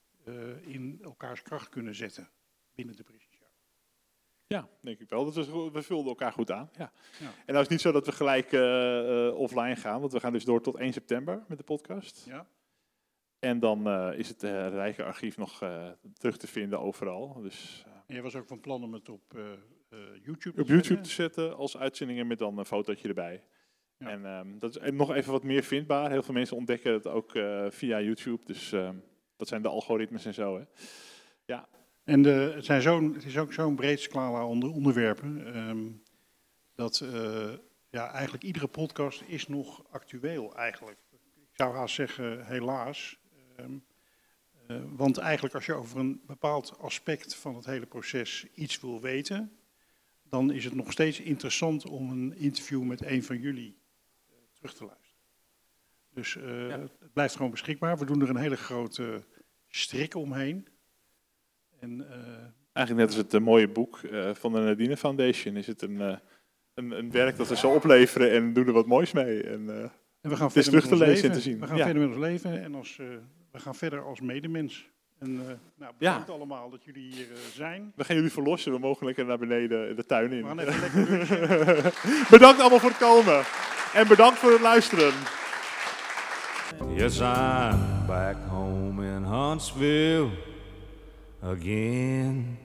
in 0.61 0.99
elkaars 1.03 1.43
kracht 1.43 1.69
kunnen 1.69 1.95
zetten 1.95 2.29
binnen 2.75 2.97
de 2.97 3.03
Prison. 3.03 3.20
Ja, 4.55 4.69
denk 4.81 4.99
ik 5.01 5.09
wel. 5.09 5.25
Dat 5.31 5.47
we, 5.47 5.71
we 5.73 5.83
vulden 5.83 6.09
elkaar 6.09 6.33
goed 6.33 6.51
aan. 6.51 6.71
Ja. 6.79 6.93
Ja. 7.21 7.27
En 7.27 7.33
nou 7.47 7.57
is 7.57 7.61
het 7.63 7.71
niet 7.71 7.81
zo 7.81 7.93
dat 7.93 8.07
we 8.07 8.13
gelijk 8.13 8.53
eh, 8.53 9.27
eh, 9.29 9.35
offline 9.37 9.77
gaan, 9.77 10.01
want 10.01 10.13
we 10.13 10.21
gaan 10.21 10.33
dus 10.33 10.45
door 10.45 10.63
tot 10.63 10.77
1 10.77 10.93
september 10.93 11.45
met 11.49 11.59
de 11.59 11.65
podcast. 11.65 12.25
Ja. 12.27 12.47
En 13.39 13.59
dan 13.61 13.87
eh, 13.87 14.19
is 14.19 14.29
het 14.29 14.43
eh, 14.43 14.69
rijke 14.69 15.05
archief 15.05 15.37
nog 15.37 15.63
eh, 15.63 15.89
terug 16.13 16.37
te 16.37 16.47
vinden 16.47 16.81
overal. 16.81 17.41
Dus 17.43 17.85
eh, 17.87 17.93
En 18.07 18.15
jij 18.15 18.23
was 18.23 18.37
ook 18.37 18.47
van 18.47 18.61
plan 18.61 18.83
om 18.83 18.93
het 18.93 19.09
op 19.09 19.35
eh, 19.35 19.53
eh, 19.89 19.99
YouTube 20.23 20.61
op 20.61 20.67
te 20.67 20.73
YouTube 20.73 20.83
zetten? 20.83 21.03
te 21.03 21.11
zetten 21.11 21.57
als 21.57 21.77
uitzendingen 21.77 22.27
met 22.27 22.39
dan 22.39 22.59
een 22.59 22.65
fotootje 22.65 23.09
erbij. 23.09 23.45
En 23.99 24.25
ehm, 24.25 24.59
dat 24.59 24.77
is 24.81 24.91
nog 24.93 25.15
even 25.15 25.33
wat 25.33 25.43
meer 25.43 25.63
vindbaar. 25.63 26.11
Heel 26.11 26.23
veel 26.23 26.35
mensen 26.35 26.57
ontdekken 26.57 26.93
het 26.93 27.07
ook 27.07 27.35
eh, 27.35 27.67
via 27.71 28.01
YouTube. 28.01 28.45
Dus 28.45 28.73
ehm, 28.73 28.97
dat 29.37 29.49
zijn 29.49 29.63
de 29.63 29.69
algoritmes 29.69 30.25
en 30.25 30.35
zo. 30.35 30.57
Hè. 30.59 30.65
Ja. 31.45 31.69
En 32.11 32.23
de, 32.23 32.53
het, 32.55 32.65
zijn 32.65 32.83
zo'n, 32.83 33.15
het 33.15 33.25
is 33.25 33.39
ook 33.39 33.53
zo'n 33.53 33.75
breed 33.75 34.01
scala 34.01 34.47
onder 34.47 34.71
onderwerpen. 34.71 35.55
ehm, 35.55 35.89
dat 36.75 37.01
eh, 37.01 37.53
ja, 37.91 38.11
eigenlijk 38.13 38.45
iedere 38.45 38.67
podcast 38.67 39.23
is 39.27 39.49
nog 39.49 39.85
actueel 39.91 40.57
eigenlijk. 40.57 40.99
Ik 41.13 41.57
zou 41.57 41.75
haast 41.75 41.95
zeggen, 41.95 42.47
helaas. 42.47 43.19
Ehm, 43.57 43.73
eh, 44.67 44.77
want 44.97 45.19
eigenlijk 45.19 45.55
als 45.55 45.67
je 45.67 45.75
over 45.75 45.99
een 45.99 46.23
bepaald 46.27 46.79
aspect 46.79 47.35
van 47.35 47.55
het 47.55 47.65
hele 47.65 47.87
proces 47.87 48.47
iets 48.55 48.81
wil 48.81 49.01
weten, 49.01 49.59
dan 50.23 50.53
is 50.53 50.65
het 50.65 50.75
nog 50.75 50.93
steeds 50.93 51.21
interessant 51.21 51.87
om 51.87 52.11
een 52.11 52.37
interview 52.37 52.83
met 52.83 53.05
een 53.05 53.25
van 53.25 53.41
jullie 53.41 53.79
eh, 54.29 54.35
terug 54.53 54.75
te 54.75 54.85
luisteren. 54.85 55.25
Dus 56.15 56.35
het 57.01 57.13
blijft 57.13 57.37
gewoon 57.37 57.51
beschikbaar. 57.51 57.99
We 57.99 58.05
doen 58.05 58.21
er 58.21 58.29
een 58.29 58.37
hele 58.37 58.57
grote 58.57 59.25
strik 59.69 60.15
omheen. 60.15 60.69
En, 61.81 62.07
eh, 62.11 62.17
Eigenlijk 62.73 63.07
net 63.09 63.17
als 63.17 63.25
het 63.27 63.35
eh, 63.35 63.47
mooie 63.47 63.69
boek 63.69 63.99
eh, 63.99 64.31
van 64.35 64.53
de 64.53 64.59
Nadine 64.61 64.97
Foundation 64.97 65.57
is 65.57 65.67
het 65.67 65.83
een, 65.83 66.01
eh, 66.01 66.17
een, 66.75 66.91
een 66.91 67.11
werk 67.11 67.37
dat 67.37 67.49
we 67.49 67.57
zo 67.57 67.71
opleveren 67.75 68.31
en 68.33 68.53
doen 68.53 68.67
er 68.67 68.73
wat 68.73 68.87
moois 68.87 69.13
mee. 69.13 69.43
En, 69.43 69.69
eh, 69.69 69.77
En 70.21 70.31
we 70.31 70.37
gaan 70.37 70.47
het 70.47 70.57
is 70.57 70.63
verder 70.65 70.81
terug 70.83 70.85
te 70.87 70.91
ons 70.91 71.01
lezen 71.01 71.15
en 71.15 71.29
leven. 71.29 71.33
te 71.33 71.41
zien. 71.41 71.61
We 71.61 71.67
gaan 71.67 71.77
Ja. 71.77 71.85
verder 71.85 72.03
met 72.03 72.11
ons 72.11 72.21
leven 72.25 72.63
en 72.63 72.75
als, 72.75 72.97
eh, 73.01 73.07
we 73.53 73.59
gaan 73.59 73.75
verder 73.75 74.03
als 74.05 74.21
medemens. 74.21 74.89
En 75.19 75.31
uh, 75.31 75.41
nou, 75.79 75.93
bedankt 75.99 76.31
allemaal 76.31 76.71
dat 76.71 76.85
jullie 76.85 77.13
hier 77.15 77.27
uh, 77.31 77.37
zijn. 77.55 77.93
We 77.97 78.05
gaan 78.05 78.17
jullie 78.17 78.31
verlossen. 78.33 78.73
We 78.73 78.79
mogen 78.79 79.07
lekker 79.07 79.25
naar 79.25 79.39
beneden 79.39 79.97
de 79.97 80.05
tuin 80.07 80.33
in. 80.33 80.43
We 80.43 80.47
gaan 80.49 80.59
even 80.59 80.81
lekker 80.81 81.11
lunchen. 81.11 81.93
bedankt 82.39 82.61
allemaal 82.61 82.79
voor 82.79 82.89
het 82.91 82.99
komen. 82.99 83.43
En 83.95 84.09
bedankt 84.09 84.39
voor 84.39 84.51
het 84.53 84.61
luisteren. 84.61 85.13
Yes, 86.97 87.19
I'm 87.21 88.07
back 88.07 88.37
home 88.49 89.05
in 89.07 89.23
Huntsville 89.23 90.29
again. 91.43 92.60